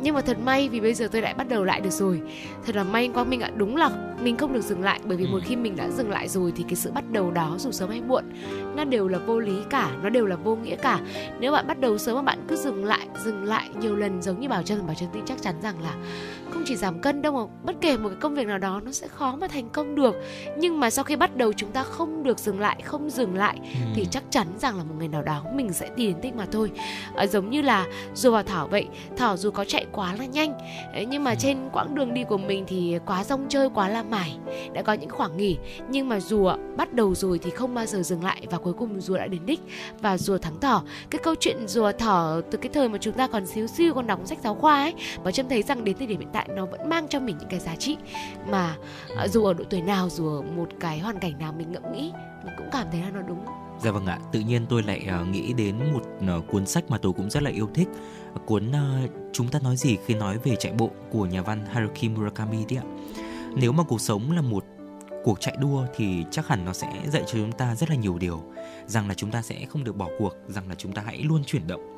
Nhưng 0.00 0.14
mà 0.14 0.20
thật 0.20 0.38
may 0.38 0.68
vì 0.68 0.80
bây 0.80 0.94
giờ 0.94 1.08
tôi 1.12 1.22
lại 1.22 1.34
bắt 1.34 1.48
đầu 1.48 1.64
lại 1.64 1.80
được 1.80 1.90
rồi. 1.90 2.22
Thật 2.66 2.76
là 2.76 2.84
may 2.84 3.10
Quang 3.14 3.30
Minh 3.30 3.40
ạ, 3.40 3.50
đúng 3.56 3.76
là 3.76 4.13
mình 4.24 4.36
không 4.36 4.52
được 4.52 4.60
dừng 4.60 4.82
lại 4.82 5.00
bởi 5.04 5.16
vì 5.16 5.26
một 5.26 5.38
khi 5.44 5.56
mình 5.56 5.76
đã 5.76 5.88
dừng 5.90 6.10
lại 6.10 6.28
rồi 6.28 6.52
thì 6.56 6.62
cái 6.68 6.74
sự 6.74 6.90
bắt 6.92 7.04
đầu 7.12 7.30
đó 7.30 7.54
dù 7.58 7.70
sớm 7.70 7.90
hay 7.90 8.00
muộn 8.00 8.24
nó 8.76 8.84
đều 8.84 9.08
là 9.08 9.18
vô 9.18 9.38
lý 9.40 9.56
cả, 9.70 9.90
nó 10.02 10.08
đều 10.08 10.26
là 10.26 10.36
vô 10.36 10.56
nghĩa 10.56 10.76
cả. 10.76 11.00
Nếu 11.40 11.52
bạn 11.52 11.66
bắt 11.66 11.80
đầu 11.80 11.98
sớm 11.98 12.16
mà 12.16 12.22
bạn 12.22 12.38
cứ 12.48 12.56
dừng 12.56 12.84
lại, 12.84 13.06
dừng 13.24 13.44
lại 13.44 13.68
nhiều 13.80 13.96
lần 13.96 14.22
giống 14.22 14.40
như 14.40 14.48
Bảo 14.48 14.62
Trân, 14.62 14.86
Bảo 14.86 14.94
Trân 14.94 15.08
tin 15.12 15.24
chắc 15.26 15.42
chắn 15.42 15.54
rằng 15.62 15.82
là 15.82 15.94
không 16.50 16.62
chỉ 16.66 16.76
giảm 16.76 17.00
cân 17.00 17.22
đâu 17.22 17.32
mà 17.32 17.52
bất 17.64 17.76
kể 17.80 17.96
một 17.96 18.08
cái 18.08 18.18
công 18.20 18.34
việc 18.34 18.46
nào 18.46 18.58
đó 18.58 18.80
nó 18.84 18.92
sẽ 18.92 19.08
khó 19.08 19.36
mà 19.40 19.48
thành 19.48 19.68
công 19.72 19.94
được 19.94 20.14
nhưng 20.58 20.80
mà 20.80 20.90
sau 20.90 21.04
khi 21.04 21.16
bắt 21.16 21.36
đầu 21.36 21.52
chúng 21.52 21.70
ta 21.70 21.82
không 21.82 22.22
được 22.22 22.38
dừng 22.38 22.60
lại 22.60 22.82
không 22.84 23.10
dừng 23.10 23.34
lại 23.34 23.58
Ừ. 23.64 23.90
thì 23.94 24.06
chắc 24.10 24.22
chắn 24.30 24.46
rằng 24.58 24.76
là 24.78 24.84
một 24.84 24.94
ngày 24.98 25.08
nào 25.08 25.22
đó 25.22 25.42
mình 25.54 25.72
sẽ 25.72 25.88
đi 25.96 26.06
đến 26.06 26.16
đích 26.22 26.34
mà 26.36 26.46
thôi 26.52 26.70
à, 27.16 27.26
giống 27.26 27.50
như 27.50 27.62
là 27.62 27.86
dù 28.14 28.30
vào 28.32 28.42
thảo 28.42 28.68
vậy 28.68 28.88
thảo 29.16 29.36
dù 29.36 29.50
có 29.50 29.64
chạy 29.64 29.86
quá 29.92 30.14
là 30.18 30.24
nhanh 30.24 30.58
ấy, 30.92 31.06
nhưng 31.06 31.24
mà 31.24 31.34
trên 31.34 31.58
quãng 31.72 31.94
đường 31.94 32.14
đi 32.14 32.24
của 32.24 32.38
mình 32.38 32.64
thì 32.66 32.98
quá 33.06 33.24
rong 33.24 33.46
chơi 33.48 33.68
quá 33.74 33.88
là 33.88 34.02
mải 34.14 34.36
đã 34.72 34.82
có 34.82 34.92
những 34.92 35.10
khoảng 35.10 35.36
nghỉ. 35.36 35.58
Nhưng 35.90 36.08
mà 36.08 36.20
rùa 36.20 36.56
bắt 36.76 36.92
đầu 36.92 37.14
rồi 37.14 37.38
thì 37.38 37.50
không 37.50 37.74
bao 37.74 37.86
giờ 37.86 38.02
dừng 38.02 38.24
lại 38.24 38.46
và 38.50 38.58
cuối 38.58 38.72
cùng 38.72 39.00
rùa 39.00 39.16
đã 39.16 39.26
đến 39.26 39.46
đích. 39.46 39.60
Và 40.00 40.18
rùa 40.18 40.38
thắng 40.38 40.60
thỏ. 40.60 40.82
Cái 41.10 41.20
câu 41.24 41.34
chuyện 41.40 41.68
rùa 41.68 41.92
thỏ 41.92 42.40
từ 42.50 42.58
cái 42.58 42.70
thời 42.74 42.88
mà 42.88 42.98
chúng 43.00 43.14
ta 43.14 43.26
còn 43.26 43.46
xíu 43.46 43.66
xiu 43.66 43.94
còn 43.94 44.06
đọc 44.06 44.20
sách 44.24 44.38
giáo 44.44 44.54
khoa 44.54 44.82
ấy 44.82 44.94
và 45.24 45.30
trâm 45.30 45.48
thấy 45.48 45.62
rằng 45.62 45.84
đến 45.84 45.96
thời 45.98 46.06
điểm 46.06 46.20
hiện 46.20 46.30
tại 46.32 46.48
nó 46.56 46.66
vẫn 46.66 46.88
mang 46.88 47.08
cho 47.08 47.20
mình 47.20 47.36
những 47.38 47.48
cái 47.48 47.60
giá 47.60 47.76
trị. 47.76 47.96
Mà 48.50 48.76
à, 49.16 49.28
dù 49.28 49.44
ở 49.44 49.54
độ 49.54 49.64
tuổi 49.70 49.80
nào 49.80 50.08
dù 50.10 50.28
ở 50.28 50.42
một 50.42 50.68
cái 50.80 50.98
hoàn 50.98 51.18
cảnh 51.18 51.38
nào 51.38 51.52
mình 51.58 51.72
ngẫm 51.72 51.92
nghĩ 51.92 52.12
mình 52.44 52.54
cũng 52.58 52.68
cảm 52.72 52.86
thấy 52.92 53.00
là 53.00 53.10
nó 53.10 53.22
đúng. 53.22 53.44
Dạ 53.82 53.90
vâng 53.90 54.06
ạ, 54.06 54.18
tự 54.32 54.40
nhiên 54.40 54.66
tôi 54.68 54.82
lại 54.82 55.04
à, 55.08 55.24
nghĩ 55.30 55.52
đến 55.52 55.92
một 55.92 56.02
à, 56.28 56.34
cuốn 56.50 56.66
sách 56.66 56.84
mà 56.88 56.98
tôi 56.98 57.12
cũng 57.12 57.30
rất 57.30 57.42
là 57.42 57.50
yêu 57.50 57.68
thích. 57.74 57.88
Cuốn 58.46 58.70
uh, 58.70 59.10
Chúng 59.34 59.48
ta 59.48 59.58
nói 59.58 59.76
gì 59.76 59.96
khi 60.06 60.14
nói 60.14 60.38
về 60.44 60.56
chạy 60.56 60.72
bộ 60.72 60.90
của 61.10 61.26
nhà 61.26 61.42
văn 61.42 61.66
Haruki 61.66 62.04
Murakami 62.16 62.64
đấy 62.68 62.78
ạ. 62.78 62.84
Nếu 63.56 63.72
mà 63.72 63.82
cuộc 63.82 64.00
sống 64.00 64.32
là 64.32 64.42
một 64.42 64.64
cuộc 65.24 65.40
chạy 65.40 65.56
đua 65.60 65.86
thì 65.96 66.24
chắc 66.30 66.48
hẳn 66.48 66.64
nó 66.64 66.72
sẽ 66.72 66.88
dạy 67.12 67.22
cho 67.26 67.32
chúng 67.32 67.52
ta 67.52 67.74
rất 67.74 67.90
là 67.90 67.96
nhiều 67.96 68.18
điều 68.18 68.42
Rằng 68.86 69.08
là 69.08 69.14
chúng 69.14 69.30
ta 69.30 69.42
sẽ 69.42 69.66
không 69.66 69.84
được 69.84 69.96
bỏ 69.96 70.08
cuộc, 70.18 70.32
rằng 70.48 70.68
là 70.68 70.74
chúng 70.74 70.92
ta 70.92 71.02
hãy 71.06 71.22
luôn 71.22 71.44
chuyển 71.44 71.66
động 71.66 71.96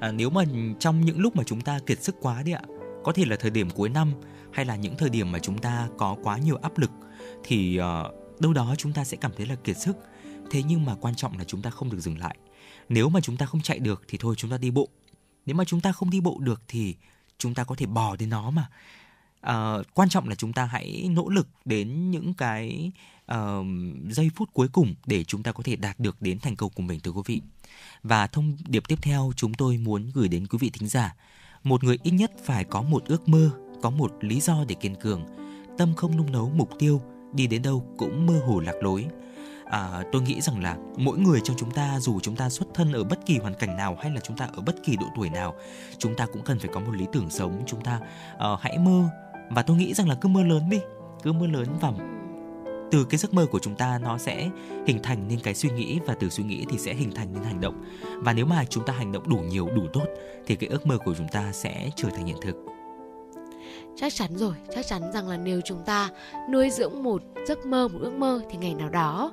à, 0.00 0.12
Nếu 0.12 0.30
mà 0.30 0.44
trong 0.78 1.00
những 1.00 1.20
lúc 1.20 1.36
mà 1.36 1.44
chúng 1.44 1.60
ta 1.60 1.78
kiệt 1.86 2.02
sức 2.02 2.16
quá 2.20 2.42
đi 2.42 2.52
ạ 2.52 2.62
Có 3.04 3.12
thể 3.12 3.24
là 3.24 3.36
thời 3.40 3.50
điểm 3.50 3.70
cuối 3.70 3.88
năm 3.88 4.12
hay 4.52 4.64
là 4.64 4.76
những 4.76 4.96
thời 4.96 5.08
điểm 5.08 5.32
mà 5.32 5.38
chúng 5.38 5.58
ta 5.58 5.88
có 5.98 6.16
quá 6.22 6.38
nhiều 6.38 6.58
áp 6.62 6.78
lực 6.78 6.90
Thì 7.44 7.80
uh, 7.80 8.40
đâu 8.40 8.52
đó 8.52 8.74
chúng 8.78 8.92
ta 8.92 9.04
sẽ 9.04 9.16
cảm 9.16 9.32
thấy 9.36 9.46
là 9.46 9.54
kiệt 9.54 9.76
sức 9.76 9.96
thế 10.50 10.62
nhưng 10.62 10.84
mà 10.84 10.94
quan 11.00 11.14
trọng 11.14 11.38
là 11.38 11.44
chúng 11.44 11.62
ta 11.62 11.70
không 11.70 11.90
được 11.90 12.00
dừng 12.00 12.18
lại 12.18 12.36
nếu 12.88 13.08
mà 13.08 13.20
chúng 13.20 13.36
ta 13.36 13.46
không 13.46 13.60
chạy 13.60 13.78
được 13.78 14.02
thì 14.08 14.18
thôi 14.20 14.34
chúng 14.38 14.50
ta 14.50 14.58
đi 14.58 14.70
bộ 14.70 14.88
nếu 15.46 15.56
mà 15.56 15.64
chúng 15.64 15.80
ta 15.80 15.92
không 15.92 16.10
đi 16.10 16.20
bộ 16.20 16.38
được 16.40 16.62
thì 16.68 16.96
chúng 17.38 17.54
ta 17.54 17.64
có 17.64 17.74
thể 17.74 17.86
bò 17.86 18.16
đến 18.16 18.30
nó 18.30 18.50
mà 18.50 18.68
uh, 19.46 19.86
quan 19.94 20.08
trọng 20.08 20.28
là 20.28 20.34
chúng 20.34 20.52
ta 20.52 20.64
hãy 20.64 21.08
nỗ 21.10 21.28
lực 21.28 21.48
đến 21.64 22.10
những 22.10 22.34
cái 22.34 22.92
uh, 23.34 23.66
giây 24.10 24.30
phút 24.36 24.50
cuối 24.52 24.68
cùng 24.68 24.94
để 25.06 25.24
chúng 25.24 25.42
ta 25.42 25.52
có 25.52 25.62
thể 25.62 25.76
đạt 25.76 26.00
được 26.00 26.22
đến 26.22 26.38
thành 26.38 26.56
công 26.56 26.70
của 26.70 26.82
mình 26.82 27.00
thưa 27.00 27.10
quý 27.10 27.22
vị. 27.26 27.42
Và 28.02 28.26
thông 28.26 28.56
điệp 28.68 28.88
tiếp 28.88 28.98
theo 29.02 29.32
chúng 29.36 29.54
tôi 29.54 29.76
muốn 29.76 30.10
gửi 30.14 30.28
đến 30.28 30.46
quý 30.46 30.58
vị 30.60 30.70
thính 30.70 30.88
giả 30.88 31.14
một 31.64 31.84
người 31.84 31.98
ít 32.02 32.10
nhất 32.10 32.32
phải 32.44 32.64
có 32.64 32.82
một 32.82 33.04
ước 33.06 33.28
mơ 33.28 33.50
có 33.82 33.90
một 33.90 34.12
lý 34.20 34.40
do 34.40 34.64
để 34.68 34.74
kiên 34.74 34.94
cường. 34.94 35.26
Tâm 35.78 35.94
không 35.94 36.16
nung 36.16 36.32
nấu 36.32 36.50
mục 36.50 36.70
tiêu 36.78 37.02
đi 37.32 37.46
đến 37.46 37.62
đâu 37.62 37.94
cũng 37.98 38.26
mơ 38.26 38.42
hồ 38.46 38.60
lạc 38.60 38.74
lối. 38.80 39.06
À, 39.64 40.02
tôi 40.12 40.22
nghĩ 40.22 40.40
rằng 40.40 40.62
là 40.62 40.76
mỗi 40.96 41.18
người 41.18 41.40
trong 41.44 41.56
chúng 41.56 41.70
ta 41.70 42.00
dù 42.00 42.20
chúng 42.20 42.36
ta 42.36 42.50
xuất 42.50 42.68
thân 42.74 42.92
ở 42.92 43.04
bất 43.04 43.26
kỳ 43.26 43.38
hoàn 43.38 43.54
cảnh 43.54 43.76
nào 43.76 43.96
hay 44.02 44.10
là 44.10 44.20
chúng 44.20 44.36
ta 44.36 44.48
ở 44.52 44.62
bất 44.62 44.76
kỳ 44.84 44.96
độ 44.96 45.06
tuổi 45.16 45.30
nào 45.30 45.54
chúng 45.98 46.16
ta 46.16 46.26
cũng 46.26 46.42
cần 46.44 46.58
phải 46.58 46.70
có 46.72 46.80
một 46.80 46.94
lý 46.94 47.06
tưởng 47.12 47.30
sống. 47.30 47.62
Chúng 47.66 47.80
ta 47.84 48.00
uh, 48.34 48.60
hãy 48.60 48.78
mơ 48.78 49.08
và 49.50 49.62
tôi 49.62 49.76
nghĩ 49.76 49.94
rằng 49.94 50.08
là 50.08 50.14
cứ 50.14 50.28
mơ 50.28 50.42
lớn 50.42 50.70
đi, 50.70 50.80
cứ 51.22 51.32
mơ 51.32 51.46
lớn 51.46 51.66
và 51.80 51.92
từ 52.90 53.04
cái 53.04 53.18
giấc 53.18 53.34
mơ 53.34 53.46
của 53.46 53.58
chúng 53.58 53.74
ta 53.74 53.98
nó 54.02 54.18
sẽ 54.18 54.50
hình 54.86 55.02
thành 55.02 55.28
nên 55.28 55.40
cái 55.40 55.54
suy 55.54 55.70
nghĩ 55.70 55.98
và 56.06 56.14
từ 56.20 56.28
suy 56.28 56.44
nghĩ 56.44 56.64
thì 56.70 56.78
sẽ 56.78 56.94
hình 56.94 57.10
thành 57.14 57.32
nên 57.32 57.42
hành 57.42 57.60
động. 57.60 57.84
Và 58.16 58.32
nếu 58.32 58.46
mà 58.46 58.64
chúng 58.64 58.84
ta 58.86 58.92
hành 58.92 59.12
động 59.12 59.28
đủ 59.28 59.36
nhiều, 59.36 59.68
đủ 59.74 59.82
tốt 59.92 60.04
thì 60.46 60.56
cái 60.56 60.70
ước 60.70 60.86
mơ 60.86 60.98
của 60.98 61.14
chúng 61.14 61.28
ta 61.28 61.52
sẽ 61.52 61.90
trở 61.96 62.08
thành 62.10 62.26
hiện 62.26 62.36
thực 62.42 62.54
chắc 63.96 64.14
chắn 64.14 64.36
rồi, 64.36 64.54
chắc 64.74 64.86
chắn 64.86 65.12
rằng 65.12 65.28
là 65.28 65.36
nếu 65.36 65.60
chúng 65.64 65.82
ta 65.84 66.08
nuôi 66.50 66.70
dưỡng 66.70 67.02
một 67.02 67.22
giấc 67.48 67.66
mơ, 67.66 67.88
một 67.88 67.98
ước 68.02 68.12
mơ 68.12 68.40
thì 68.50 68.58
ngày 68.58 68.74
nào 68.74 68.88
đó, 68.88 69.32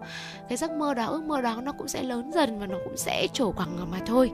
cái 0.49 0.57
giấc 0.57 0.71
mơ 0.71 0.93
đó, 0.93 1.05
ước 1.05 1.23
mơ 1.23 1.41
đó 1.41 1.61
nó 1.63 1.71
cũng 1.71 1.88
sẽ 1.88 2.03
lớn 2.03 2.31
dần 2.34 2.59
và 2.59 2.67
nó 2.67 2.77
cũng 2.84 2.97
sẽ 2.97 3.27
trổ 3.34 3.51
quẳng 3.51 3.91
mà 3.91 3.99
thôi. 4.05 4.31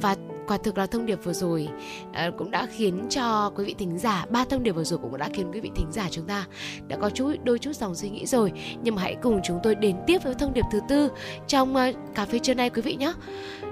Và 0.00 0.16
quả 0.46 0.58
thực 0.58 0.78
là 0.78 0.86
thông 0.86 1.06
điệp 1.06 1.18
vừa 1.24 1.32
rồi 1.32 1.68
ờ, 2.14 2.30
cũng 2.38 2.50
đã 2.50 2.66
khiến 2.66 3.06
cho 3.10 3.52
quý 3.56 3.64
vị 3.64 3.74
thính 3.78 3.98
giả, 3.98 4.26
ba 4.30 4.44
thông 4.44 4.62
điệp 4.62 4.72
vừa 4.72 4.84
rồi 4.84 4.98
cũng 5.02 5.18
đã 5.18 5.28
khiến 5.34 5.52
quý 5.52 5.60
vị 5.60 5.70
thính 5.74 5.92
giả 5.92 6.08
chúng 6.10 6.26
ta 6.26 6.46
đã 6.88 6.96
có 6.96 7.10
chút, 7.10 7.32
đôi 7.44 7.58
chút 7.58 7.76
dòng 7.76 7.94
suy 7.94 8.10
nghĩ 8.10 8.26
rồi. 8.26 8.52
Nhưng 8.82 8.94
mà 8.94 9.02
hãy 9.02 9.16
cùng 9.22 9.40
chúng 9.44 9.60
tôi 9.62 9.74
đến 9.74 9.96
tiếp 10.06 10.18
với 10.24 10.34
thông 10.34 10.54
điệp 10.54 10.64
thứ 10.72 10.80
tư 10.88 11.08
trong 11.46 11.76
ờ, 11.76 11.92
cà 12.14 12.26
phê 12.26 12.38
trưa 12.38 12.54
nay 12.54 12.70
quý 12.70 12.82
vị 12.82 12.94
nhé. 12.94 13.12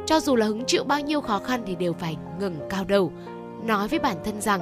Cho 0.06 0.20
dù 0.20 0.36
là 0.36 0.46
hứng 0.46 0.64
chịu 0.66 0.84
bao 0.84 1.00
nhiêu 1.00 1.20
khó 1.20 1.38
khăn 1.38 1.62
thì 1.66 1.76
đều 1.76 1.92
phải 1.92 2.16
ngừng 2.38 2.56
cao 2.70 2.84
đầu. 2.84 3.12
Nói 3.64 3.88
với 3.88 3.98
bản 3.98 4.16
thân 4.24 4.40
rằng 4.40 4.60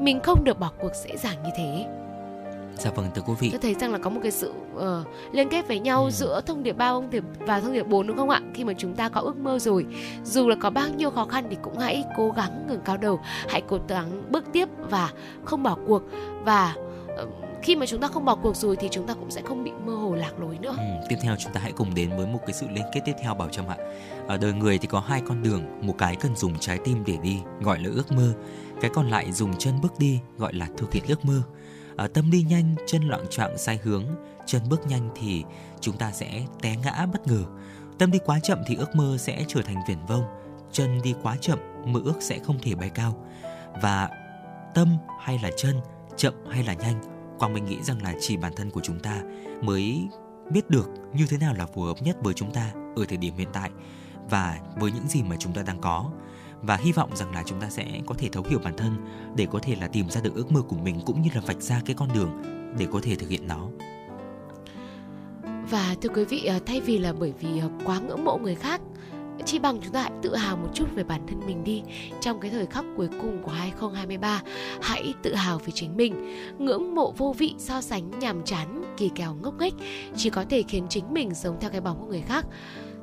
mình 0.00 0.20
không 0.22 0.44
được 0.44 0.60
bỏ 0.60 0.70
cuộc 0.80 0.94
dễ 0.94 1.16
dàng 1.16 1.36
như 1.44 1.50
thế 1.56 1.86
Dạ 2.78 2.90
vâng 2.90 3.06
thưa 3.14 3.22
quý 3.26 3.34
vị. 3.40 3.48
Tôi 3.50 3.60
thấy 3.60 3.74
rằng 3.74 3.92
là 3.92 3.98
có 3.98 4.10
một 4.10 4.20
cái 4.22 4.32
sự 4.32 4.52
uh, 4.74 4.82
liên 5.32 5.48
kết 5.48 5.68
với 5.68 5.78
nhau 5.80 6.04
ừ. 6.04 6.10
giữa 6.10 6.40
thông 6.46 6.62
điệp 6.62 6.72
3 6.72 6.88
thông 6.88 7.10
điệp 7.10 7.24
và 7.38 7.60
thông 7.60 7.72
điệp 7.72 7.86
4 7.86 8.06
đúng 8.06 8.16
không 8.16 8.30
ạ? 8.30 8.40
Khi 8.54 8.64
mà 8.64 8.72
chúng 8.78 8.94
ta 8.94 9.08
có 9.08 9.20
ước 9.20 9.36
mơ 9.36 9.58
rồi, 9.58 9.86
dù 10.24 10.48
là 10.48 10.56
có 10.60 10.70
bao 10.70 10.88
nhiêu 10.88 11.10
khó 11.10 11.24
khăn 11.24 11.46
thì 11.50 11.56
cũng 11.62 11.78
hãy 11.78 12.04
cố 12.16 12.30
gắng 12.30 12.66
ngừng 12.68 12.80
cao 12.84 12.96
đầu, 12.96 13.20
hãy 13.48 13.62
cố 13.68 13.78
gắng 13.88 14.22
bước 14.30 14.44
tiếp 14.52 14.68
và 14.90 15.10
không 15.44 15.62
bỏ 15.62 15.76
cuộc 15.86 16.02
và 16.44 16.74
uh, 17.22 17.28
khi 17.62 17.76
mà 17.76 17.86
chúng 17.86 18.00
ta 18.00 18.08
không 18.08 18.24
bỏ 18.24 18.34
cuộc 18.34 18.56
rồi 18.56 18.76
thì 18.76 18.88
chúng 18.90 19.06
ta 19.06 19.14
cũng 19.14 19.30
sẽ 19.30 19.42
không 19.42 19.64
bị 19.64 19.70
mơ 19.86 19.94
hồ 19.94 20.14
lạc 20.14 20.40
lối 20.40 20.58
nữa. 20.60 20.74
Ừ, 20.78 21.06
tiếp 21.08 21.16
theo 21.22 21.36
chúng 21.38 21.52
ta 21.52 21.60
hãy 21.60 21.72
cùng 21.72 21.94
đến 21.94 22.10
với 22.16 22.26
một 22.26 22.38
cái 22.46 22.52
sự 22.52 22.66
liên 22.70 22.84
kết 22.94 23.00
tiếp 23.04 23.12
theo 23.22 23.34
bảo 23.34 23.48
trâm 23.48 23.66
ạ. 23.68 23.76
Ở 24.26 24.36
đời 24.36 24.52
người 24.52 24.78
thì 24.78 24.86
có 24.86 25.00
hai 25.00 25.22
con 25.28 25.42
đường, 25.42 25.62
một 25.80 25.94
cái 25.98 26.16
cần 26.20 26.36
dùng 26.36 26.58
trái 26.58 26.78
tim 26.84 27.04
để 27.06 27.16
đi, 27.22 27.38
gọi 27.60 27.78
là 27.78 27.90
ước 27.94 28.12
mơ, 28.12 28.32
cái 28.80 28.90
còn 28.94 29.08
lại 29.08 29.32
dùng 29.32 29.58
chân 29.58 29.80
bước 29.82 29.98
đi, 29.98 30.20
gọi 30.38 30.54
là 30.54 30.68
thực 30.76 30.92
hiện 30.92 31.04
ước 31.08 31.24
mơ. 31.24 31.42
À, 31.96 32.08
tâm 32.08 32.30
đi 32.30 32.42
nhanh 32.42 32.74
chân 32.86 33.02
loạn 33.02 33.26
trạng 33.30 33.58
sai 33.58 33.78
hướng 33.82 34.04
chân 34.46 34.62
bước 34.68 34.86
nhanh 34.86 35.10
thì 35.16 35.44
chúng 35.80 35.96
ta 35.96 36.12
sẽ 36.12 36.46
té 36.62 36.76
ngã 36.76 37.06
bất 37.12 37.26
ngờ. 37.26 37.44
Tâm 37.98 38.10
đi 38.10 38.18
quá 38.24 38.38
chậm 38.42 38.58
thì 38.66 38.74
ước 38.74 38.96
mơ 38.96 39.16
sẽ 39.18 39.44
trở 39.48 39.62
thành 39.62 39.76
viển 39.88 39.98
vông 40.08 40.24
chân 40.72 41.02
đi 41.02 41.14
quá 41.22 41.36
chậm 41.40 41.58
mơ 41.86 42.00
ước 42.04 42.16
sẽ 42.20 42.38
không 42.38 42.58
thể 42.62 42.74
bay 42.74 42.90
cao. 42.90 43.26
Và 43.82 44.08
tâm 44.74 44.88
hay 45.20 45.38
là 45.42 45.50
chân 45.56 45.80
chậm 46.16 46.34
hay 46.50 46.64
là 46.64 46.74
nhanh 46.74 47.00
quang 47.38 47.52
minh 47.52 47.64
nghĩ 47.64 47.82
rằng 47.82 48.02
là 48.02 48.14
chỉ 48.20 48.36
bản 48.36 48.52
thân 48.56 48.70
của 48.70 48.80
chúng 48.80 49.00
ta 49.00 49.22
mới 49.62 50.08
biết 50.50 50.70
được 50.70 50.88
như 51.14 51.26
thế 51.26 51.38
nào 51.38 51.54
là 51.54 51.66
phù 51.66 51.82
hợp 51.82 52.02
nhất 52.02 52.16
với 52.22 52.34
chúng 52.34 52.52
ta 52.52 52.72
ở 52.96 53.04
thời 53.08 53.16
điểm 53.16 53.36
hiện 53.36 53.48
tại 53.52 53.70
và 54.30 54.58
với 54.76 54.92
những 54.92 55.08
gì 55.08 55.22
mà 55.22 55.36
chúng 55.38 55.52
ta 55.52 55.62
đang 55.62 55.80
có 55.80 56.10
và 56.62 56.76
hy 56.76 56.92
vọng 56.92 57.16
rằng 57.16 57.32
là 57.32 57.42
chúng 57.46 57.60
ta 57.60 57.70
sẽ 57.70 58.00
có 58.06 58.14
thể 58.18 58.28
thấu 58.28 58.44
hiểu 58.48 58.58
bản 58.64 58.76
thân 58.76 58.96
để 59.36 59.46
có 59.50 59.58
thể 59.62 59.76
là 59.80 59.88
tìm 59.88 60.10
ra 60.10 60.20
được 60.20 60.34
ước 60.34 60.52
mơ 60.52 60.60
của 60.68 60.76
mình 60.76 61.00
cũng 61.06 61.22
như 61.22 61.30
là 61.34 61.40
vạch 61.40 61.62
ra 61.62 61.80
cái 61.86 61.96
con 61.98 62.08
đường 62.14 62.30
để 62.78 62.86
có 62.92 63.00
thể 63.02 63.16
thực 63.16 63.28
hiện 63.28 63.48
nó. 63.48 63.68
Và 65.70 65.94
thưa 66.02 66.08
quý 66.08 66.24
vị 66.24 66.44
ờ, 66.44 66.58
thay 66.66 66.80
vì 66.80 66.98
là 66.98 67.12
bởi 67.12 67.32
vì 67.40 67.58
ờ, 67.58 67.70
quá 67.84 68.00
ngưỡng 68.00 68.24
mộ 68.24 68.38
người 68.38 68.54
khác, 68.54 68.80
chi 69.44 69.58
bằng 69.58 69.78
chúng 69.82 69.92
ta 69.92 70.02
hãy 70.02 70.12
tự 70.22 70.36
hào 70.36 70.56
một 70.56 70.68
chút 70.74 70.84
về 70.94 71.04
bản 71.04 71.26
thân 71.26 71.40
mình 71.46 71.64
đi. 71.64 71.82
Trong 72.20 72.40
cái 72.40 72.50
thời 72.50 72.66
khắc 72.66 72.84
cuối 72.96 73.08
cùng 73.20 73.42
của 73.42 73.50
2023 73.50 74.42
hãy 74.82 75.14
tự 75.22 75.34
hào 75.34 75.58
về 75.58 75.72
chính 75.74 75.96
mình. 75.96 76.34
Ngưỡng 76.58 76.94
mộ 76.94 77.12
vô 77.12 77.34
vị, 77.38 77.54
so 77.58 77.80
sánh 77.80 78.18
nhàm 78.18 78.42
chán, 78.44 78.94
kỳ 78.96 79.10
kèo 79.14 79.34
ngốc 79.34 79.54
nghếch 79.58 79.74
chỉ 80.16 80.30
có 80.30 80.44
thể 80.50 80.62
khiến 80.68 80.86
chính 80.88 81.14
mình 81.14 81.34
sống 81.34 81.56
theo 81.60 81.70
cái 81.70 81.80
bóng 81.80 81.98
của 81.98 82.06
người 82.06 82.22
khác 82.22 82.46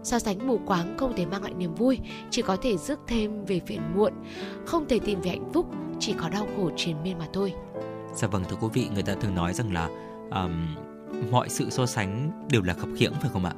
so 0.03 0.19
sánh 0.19 0.47
mù 0.47 0.59
quáng 0.65 0.97
không 0.97 1.13
thể 1.15 1.25
mang 1.25 1.43
lại 1.43 1.53
niềm 1.53 1.75
vui 1.75 1.99
chỉ 2.29 2.41
có 2.41 2.57
thể 2.61 2.77
rước 2.77 2.99
thêm 3.07 3.45
về 3.45 3.61
phiền 3.67 3.81
muộn. 3.95 4.13
Không 4.65 4.87
thể 4.87 4.99
tìm 4.99 5.21
về 5.21 5.29
hạnh 5.29 5.51
phúc 5.53 5.65
chỉ 5.99 6.13
có 6.13 6.29
đau 6.29 6.47
khổ 6.57 6.69
triền 6.75 7.03
miên 7.03 7.19
mà 7.19 7.27
thôi. 7.33 7.53
Dạ 8.15 8.27
vâng 8.27 8.43
thưa 8.49 8.55
quý 8.61 8.67
vị 8.73 8.87
người 8.93 9.03
ta 9.03 9.15
thường 9.21 9.35
nói 9.35 9.53
rằng 9.53 9.73
là 9.73 9.89
um, 10.31 10.75
mọi 11.31 11.49
sự 11.49 11.69
so 11.69 11.85
sánh 11.85 12.31
đều 12.49 12.61
là 12.61 12.73
khập 12.73 12.89
khiễng 12.97 13.13
phải 13.21 13.29
không 13.33 13.45
ạ? 13.45 13.53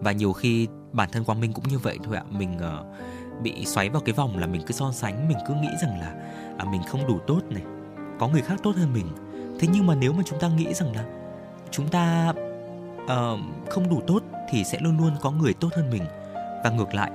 Và 0.00 0.12
nhiều 0.12 0.32
khi 0.32 0.68
bản 0.92 1.08
thân 1.12 1.24
quang 1.24 1.40
minh 1.40 1.52
cũng 1.52 1.68
như 1.68 1.78
vậy 1.78 1.98
thôi 2.04 2.16
ạ. 2.16 2.24
Mình 2.30 2.56
uh, 2.56 3.42
bị 3.42 3.64
xoáy 3.64 3.88
vào 3.88 4.02
cái 4.02 4.12
vòng 4.12 4.38
là 4.38 4.46
mình 4.46 4.62
cứ 4.66 4.72
so 4.72 4.92
sánh 4.92 5.28
mình 5.28 5.38
cứ 5.48 5.54
nghĩ 5.54 5.68
rằng 5.82 6.00
là 6.00 6.14
à, 6.58 6.64
mình 6.64 6.80
không 6.88 7.06
đủ 7.06 7.18
tốt 7.26 7.40
này 7.50 7.62
có 8.18 8.28
người 8.28 8.42
khác 8.42 8.56
tốt 8.62 8.72
hơn 8.76 8.92
mình. 8.92 9.06
Thế 9.60 9.68
nhưng 9.72 9.86
mà 9.86 9.94
nếu 9.94 10.12
mà 10.12 10.22
chúng 10.26 10.38
ta 10.38 10.48
nghĩ 10.48 10.74
rằng 10.74 10.94
là 10.94 11.04
chúng 11.70 11.88
ta 11.88 12.34
uh, 13.04 13.40
không 13.68 13.88
đủ 13.90 14.02
tốt 14.06 14.22
thì 14.50 14.64
sẽ 14.64 14.78
luôn 14.80 14.98
luôn 14.98 15.10
có 15.20 15.30
người 15.30 15.54
tốt 15.54 15.68
hơn 15.76 15.90
mình. 15.90 16.02
Và 16.64 16.70
ngược 16.70 16.94
lại 16.94 17.10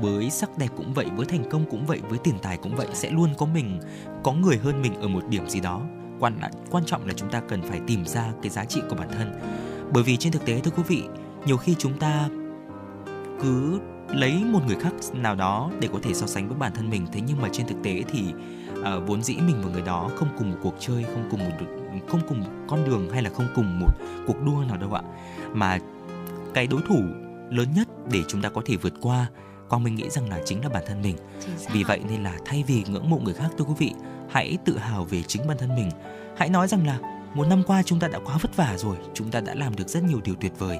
với 0.00 0.30
sắc 0.30 0.58
đẹp 0.58 0.68
cũng 0.76 0.94
vậy 0.94 1.06
với 1.16 1.26
thành 1.26 1.50
công 1.50 1.64
cũng 1.70 1.86
vậy 1.86 2.00
với 2.08 2.18
tiền 2.18 2.34
tài 2.42 2.56
cũng 2.56 2.76
vậy 2.76 2.86
sẽ 2.94 3.10
luôn 3.10 3.30
có 3.38 3.46
mình 3.46 3.80
có 4.22 4.32
người 4.32 4.56
hơn 4.56 4.82
mình 4.82 4.94
ở 4.94 5.08
một 5.08 5.22
điểm 5.28 5.48
gì 5.48 5.60
đó. 5.60 5.80
Quan 6.20 6.38
quan 6.70 6.84
trọng 6.84 7.06
là 7.06 7.12
chúng 7.16 7.30
ta 7.30 7.40
cần 7.48 7.62
phải 7.62 7.80
tìm 7.86 8.04
ra 8.04 8.32
cái 8.42 8.50
giá 8.50 8.64
trị 8.64 8.80
của 8.88 8.96
bản 8.96 9.08
thân. 9.12 9.40
Bởi 9.92 10.02
vì 10.02 10.16
trên 10.16 10.32
thực 10.32 10.46
tế 10.46 10.60
thưa 10.60 10.70
quý 10.70 10.82
vị 10.82 11.02
nhiều 11.46 11.56
khi 11.56 11.74
chúng 11.78 11.98
ta 11.98 12.28
cứ 13.42 13.80
lấy 14.08 14.44
một 14.44 14.60
người 14.66 14.76
khác 14.76 14.92
nào 15.12 15.34
đó 15.34 15.70
để 15.80 15.88
có 15.92 15.98
thể 16.02 16.14
so 16.14 16.26
sánh 16.26 16.48
với 16.48 16.58
bản 16.58 16.72
thân 16.74 16.90
mình. 16.90 17.06
Thế 17.12 17.20
nhưng 17.26 17.42
mà 17.42 17.48
trên 17.52 17.66
thực 17.66 17.82
tế 17.82 18.02
thì 18.08 18.24
uh, 18.80 18.86
vốn 19.06 19.22
dĩ 19.22 19.36
mình 19.46 19.56
và 19.62 19.70
người 19.70 19.82
đó 19.82 20.10
không 20.16 20.28
cùng 20.38 20.50
một 20.50 20.56
cuộc 20.62 20.74
chơi 20.78 21.04
không 21.04 21.28
cùng 21.30 21.40
một 21.40 21.66
không 22.08 22.20
cùng 22.28 22.42
con 22.68 22.84
đường 22.84 23.10
hay 23.10 23.22
là 23.22 23.30
không 23.30 23.46
cùng 23.54 23.80
một 23.80 23.92
cuộc 24.26 24.42
đua 24.46 24.64
nào 24.68 24.76
đâu 24.76 24.92
ạ. 24.92 25.02
Mà 25.52 25.78
cái 26.54 26.66
đối 26.66 26.82
thủ 26.88 27.02
lớn 27.50 27.68
nhất 27.74 27.88
để 28.12 28.22
chúng 28.28 28.42
ta 28.42 28.48
có 28.48 28.62
thể 28.66 28.76
vượt 28.76 28.94
qua 29.00 29.26
Quang 29.68 29.84
Minh 29.84 29.94
nghĩ 29.94 30.10
rằng 30.10 30.28
là 30.28 30.40
chính 30.44 30.62
là 30.62 30.68
bản 30.68 30.84
thân 30.86 31.02
mình. 31.02 31.16
Vì 31.72 31.84
vậy 31.84 32.00
nên 32.08 32.22
là 32.22 32.38
thay 32.44 32.64
vì 32.66 32.84
ngưỡng 32.88 33.10
mộ 33.10 33.18
người 33.18 33.34
khác 33.34 33.48
thưa 33.58 33.64
quý 33.64 33.74
vị, 33.78 33.92
hãy 34.30 34.58
tự 34.64 34.78
hào 34.78 35.04
về 35.04 35.22
chính 35.22 35.46
bản 35.46 35.58
thân 35.58 35.74
mình. 35.74 35.90
Hãy 36.36 36.48
nói 36.48 36.68
rằng 36.68 36.86
là 36.86 36.98
một 37.34 37.46
năm 37.46 37.62
qua 37.66 37.82
chúng 37.82 38.00
ta 38.00 38.08
đã 38.08 38.18
quá 38.18 38.38
vất 38.42 38.56
vả 38.56 38.74
rồi, 38.78 38.96
chúng 39.14 39.30
ta 39.30 39.40
đã 39.40 39.54
làm 39.54 39.76
được 39.76 39.88
rất 39.88 40.04
nhiều 40.04 40.20
điều 40.24 40.34
tuyệt 40.34 40.52
vời. 40.58 40.78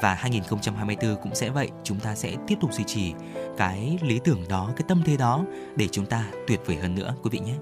Và 0.00 0.14
2024 0.14 1.16
cũng 1.22 1.34
sẽ 1.34 1.50
vậy, 1.50 1.70
chúng 1.84 2.00
ta 2.00 2.14
sẽ 2.14 2.36
tiếp 2.46 2.54
tục 2.60 2.72
duy 2.74 2.84
trì 2.84 3.12
cái 3.56 3.98
lý 4.02 4.20
tưởng 4.24 4.48
đó, 4.48 4.70
cái 4.76 4.84
tâm 4.88 5.02
thế 5.06 5.16
đó 5.16 5.44
để 5.76 5.88
chúng 5.92 6.06
ta 6.06 6.24
tuyệt 6.46 6.60
vời 6.66 6.76
hơn 6.76 6.94
nữa 6.94 7.14
quý 7.22 7.30
vị 7.30 7.38
nhé. 7.38 7.54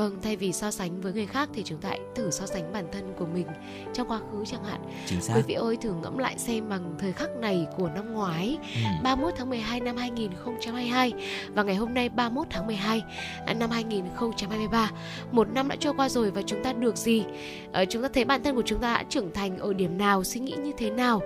Vâng, 0.00 0.18
thay 0.22 0.36
vì 0.36 0.52
so 0.52 0.70
sánh 0.70 1.00
với 1.00 1.12
người 1.12 1.26
khác 1.26 1.48
thì 1.54 1.62
chúng 1.64 1.78
ta 1.78 1.88
hãy 1.88 2.00
thử 2.14 2.30
so 2.30 2.46
sánh 2.46 2.72
bản 2.72 2.84
thân 2.92 3.12
của 3.18 3.26
mình 3.26 3.46
trong 3.94 4.08
quá 4.08 4.18
khứ 4.18 4.44
chẳng 4.46 4.64
hạn. 4.64 4.80
Chính 5.06 5.20
xác. 5.20 5.34
Quý 5.36 5.42
vị 5.46 5.54
ơi 5.54 5.76
thử 5.80 5.92
ngẫm 6.02 6.18
lại 6.18 6.38
xem 6.38 6.68
bằng 6.68 6.94
thời 6.98 7.12
khắc 7.12 7.30
này 7.36 7.66
của 7.76 7.88
năm 7.88 8.12
ngoái, 8.12 8.58
ừ. 8.74 8.80
31 9.02 9.34
tháng 9.36 9.50
12 9.50 9.80
năm 9.80 9.96
2022 9.96 11.12
và 11.54 11.62
ngày 11.62 11.76
hôm 11.76 11.94
nay 11.94 12.08
31 12.08 12.46
tháng 12.50 12.66
12 12.66 13.02
à, 13.46 13.54
năm 13.54 13.70
2023. 13.70 14.90
Một 15.32 15.48
năm 15.54 15.68
đã 15.68 15.76
trôi 15.76 15.94
qua 15.96 16.08
rồi 16.08 16.30
và 16.30 16.42
chúng 16.42 16.64
ta 16.64 16.72
được 16.72 16.96
gì? 16.96 17.24
À, 17.72 17.84
chúng 17.84 18.02
ta 18.02 18.08
thấy 18.14 18.24
bản 18.24 18.42
thân 18.42 18.56
của 18.56 18.62
chúng 18.66 18.80
ta 18.80 18.94
đã 18.94 19.04
trưởng 19.08 19.32
thành 19.32 19.58
ở 19.58 19.72
điểm 19.72 19.98
nào, 19.98 20.24
suy 20.24 20.40
nghĩ 20.40 20.54
như 20.62 20.72
thế 20.78 20.90
nào 20.90 21.20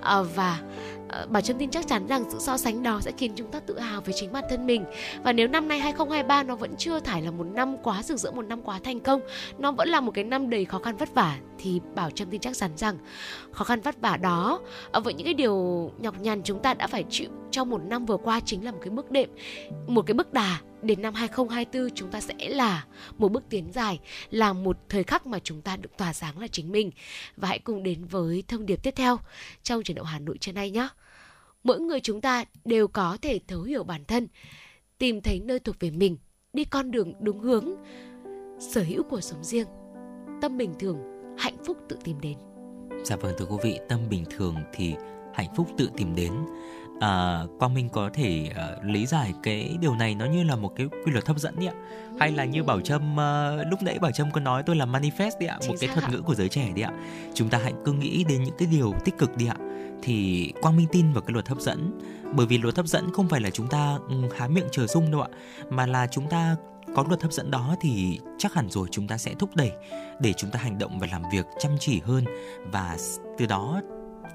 à, 0.00 0.22
và 0.22 0.60
Ờ, 0.60 0.97
Ờ, 1.08 1.26
bảo 1.30 1.40
Trâm 1.40 1.58
tin 1.58 1.70
chắc 1.70 1.86
chắn 1.86 2.06
rằng 2.06 2.24
sự 2.30 2.38
so 2.40 2.56
sánh 2.56 2.82
đó 2.82 3.00
sẽ 3.00 3.12
khiến 3.18 3.32
chúng 3.36 3.50
ta 3.50 3.60
tự 3.60 3.78
hào 3.78 4.00
về 4.00 4.12
chính 4.16 4.32
bản 4.32 4.44
thân 4.50 4.66
mình. 4.66 4.84
Và 5.24 5.32
nếu 5.32 5.48
năm 5.48 5.68
nay 5.68 5.78
2023 5.78 6.42
nó 6.42 6.56
vẫn 6.56 6.76
chưa 6.76 7.00
phải 7.00 7.22
là 7.22 7.30
một 7.30 7.46
năm 7.54 7.76
quá 7.82 8.02
rực 8.02 8.18
rỡ, 8.18 8.30
một 8.30 8.42
năm 8.42 8.62
quá 8.62 8.80
thành 8.84 9.00
công, 9.00 9.20
nó 9.58 9.72
vẫn 9.72 9.88
là 9.88 10.00
một 10.00 10.12
cái 10.14 10.24
năm 10.24 10.50
đầy 10.50 10.64
khó 10.64 10.78
khăn 10.78 10.96
vất 10.96 11.14
vả, 11.14 11.38
thì 11.58 11.80
Bảo 11.94 12.10
Trâm 12.10 12.30
tin 12.30 12.40
chắc 12.40 12.56
chắn 12.56 12.70
rằng 12.76 12.98
khó 13.50 13.64
khăn 13.64 13.80
vất 13.80 14.00
vả 14.00 14.16
đó 14.16 14.60
ờ, 14.92 15.00
với 15.00 15.14
những 15.14 15.24
cái 15.24 15.34
điều 15.34 15.90
nhọc 15.98 16.20
nhằn 16.20 16.42
chúng 16.42 16.62
ta 16.62 16.74
đã 16.74 16.86
phải 16.86 17.04
chịu 17.10 17.28
trong 17.50 17.70
một 17.70 17.82
năm 17.84 18.06
vừa 18.06 18.16
qua 18.16 18.40
chính 18.44 18.64
là 18.64 18.72
một 18.72 18.78
cái 18.82 18.90
bước 18.90 19.10
đệm, 19.10 19.30
một 19.86 20.06
cái 20.06 20.14
bước 20.14 20.32
đà 20.32 20.58
đến 20.82 21.02
năm 21.02 21.14
2024 21.14 21.94
chúng 21.94 22.10
ta 22.10 22.20
sẽ 22.20 22.48
là 22.48 22.86
một 23.18 23.32
bước 23.32 23.44
tiến 23.48 23.72
dài, 23.72 24.00
là 24.30 24.52
một 24.52 24.78
thời 24.88 25.02
khắc 25.02 25.26
mà 25.26 25.38
chúng 25.38 25.62
ta 25.62 25.76
được 25.76 25.96
tỏa 25.96 26.12
sáng 26.12 26.38
là 26.38 26.46
chính 26.46 26.72
mình. 26.72 26.90
Và 27.36 27.48
hãy 27.48 27.58
cùng 27.58 27.82
đến 27.82 28.04
với 28.04 28.44
thông 28.48 28.66
điệp 28.66 28.82
tiếp 28.82 28.94
theo 28.96 29.18
trong 29.62 29.82
chuyển 29.82 29.94
động 29.94 30.06
Hà 30.06 30.18
Nội 30.18 30.38
trên 30.40 30.54
nay 30.54 30.70
nhé. 30.70 30.88
Mỗi 31.64 31.80
người 31.80 32.00
chúng 32.00 32.20
ta 32.20 32.44
đều 32.64 32.88
có 32.88 33.18
thể 33.22 33.40
thấu 33.48 33.62
hiểu 33.62 33.84
bản 33.84 34.04
thân, 34.04 34.28
tìm 34.98 35.20
thấy 35.20 35.40
nơi 35.40 35.58
thuộc 35.58 35.76
về 35.80 35.90
mình, 35.90 36.16
đi 36.52 36.64
con 36.64 36.90
đường 36.90 37.12
đúng 37.20 37.40
hướng, 37.40 37.74
sở 38.60 38.82
hữu 38.82 39.02
cuộc 39.02 39.20
sống 39.20 39.44
riêng. 39.44 39.66
Tâm 40.42 40.56
bình 40.56 40.74
thường, 40.78 40.98
hạnh 41.38 41.56
phúc 41.64 41.78
tự 41.88 41.96
tìm 42.04 42.20
đến. 42.20 42.38
Dạ 43.04 43.16
vâng 43.16 43.34
thưa 43.38 43.44
quý 43.44 43.56
vị, 43.62 43.78
tâm 43.88 44.00
bình 44.10 44.24
thường 44.30 44.56
thì 44.72 44.94
hạnh 45.34 45.54
phúc 45.56 45.68
tự 45.76 45.90
tìm 45.96 46.14
đến 46.14 46.32
à, 47.00 47.42
quang 47.58 47.74
minh 47.74 47.88
có 47.88 48.10
thể 48.14 48.50
uh, 48.50 48.84
lý 48.84 49.06
giải 49.06 49.34
cái 49.42 49.76
điều 49.80 49.94
này 49.94 50.14
nó 50.14 50.24
như 50.24 50.44
là 50.44 50.56
một 50.56 50.72
cái 50.76 50.86
quy 51.04 51.12
luật 51.12 51.26
hấp 51.26 51.38
dẫn 51.38 51.54
đi 51.58 51.66
ạ. 51.66 51.74
Hay 52.20 52.32
là 52.32 52.44
như 52.44 52.62
bảo 52.62 52.80
trâm 52.80 53.12
uh, 53.12 53.66
lúc 53.70 53.82
nãy 53.82 53.98
bảo 53.98 54.10
trâm 54.12 54.30
có 54.30 54.40
nói 54.40 54.62
tôi 54.66 54.76
là 54.76 54.86
manifest 54.86 55.30
đi 55.40 55.46
ạ 55.46 55.58
một 55.68 55.74
cái 55.80 55.90
thuật 55.94 56.10
ngữ 56.10 56.22
của 56.22 56.34
giới 56.34 56.48
trẻ 56.48 56.72
đi 56.74 56.82
ạ. 56.82 56.92
Chúng 57.34 57.48
ta 57.48 57.58
hãy 57.62 57.72
cứ 57.84 57.92
nghĩ 57.92 58.24
đến 58.28 58.42
những 58.42 58.54
cái 58.58 58.68
điều 58.70 58.94
tích 59.04 59.18
cực 59.18 59.36
đi 59.36 59.46
ạ. 59.46 59.56
Thì 60.02 60.52
Quang 60.62 60.76
Minh 60.76 60.86
tin 60.92 61.12
vào 61.12 61.22
cái 61.22 61.32
luật 61.32 61.48
hấp 61.48 61.60
dẫn. 61.60 62.00
Bởi 62.32 62.46
vì 62.46 62.58
luật 62.58 62.76
hấp 62.76 62.86
dẫn 62.86 63.12
không 63.12 63.28
phải 63.28 63.40
là 63.40 63.50
chúng 63.50 63.68
ta 63.68 63.98
ừ, 64.08 64.16
há 64.36 64.48
miệng 64.48 64.68
chờ 64.72 64.86
sung 64.86 65.10
đâu 65.10 65.20
ạ 65.20 65.28
mà 65.70 65.86
là 65.86 66.06
chúng 66.06 66.28
ta 66.28 66.56
có 66.94 67.04
luật 67.08 67.22
hấp 67.22 67.32
dẫn 67.32 67.50
đó 67.50 67.76
thì 67.80 68.20
chắc 68.38 68.54
hẳn 68.54 68.70
rồi 68.70 68.88
chúng 68.90 69.08
ta 69.08 69.18
sẽ 69.18 69.34
thúc 69.38 69.50
đẩy 69.56 69.72
để 70.20 70.32
chúng 70.32 70.50
ta 70.50 70.58
hành 70.58 70.78
động 70.78 70.98
và 70.98 71.06
làm 71.12 71.22
việc 71.32 71.46
chăm 71.58 71.72
chỉ 71.80 72.00
hơn. 72.04 72.24
Và 72.72 72.96
từ 73.38 73.46
đó 73.46 73.80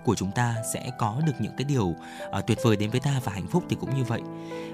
của 0.03 0.15
chúng 0.15 0.31
ta 0.31 0.55
sẽ 0.73 0.91
có 0.97 1.21
được 1.25 1.34
những 1.39 1.53
cái 1.57 1.65
điều 1.65 1.85
uh, 1.85 2.47
tuyệt 2.47 2.57
vời 2.63 2.75
đến 2.75 2.89
với 2.89 2.99
ta 2.99 3.21
và 3.23 3.31
hạnh 3.31 3.47
phúc 3.47 3.63
thì 3.69 3.75
cũng 3.80 3.95
như 3.95 4.03
vậy. 4.03 4.21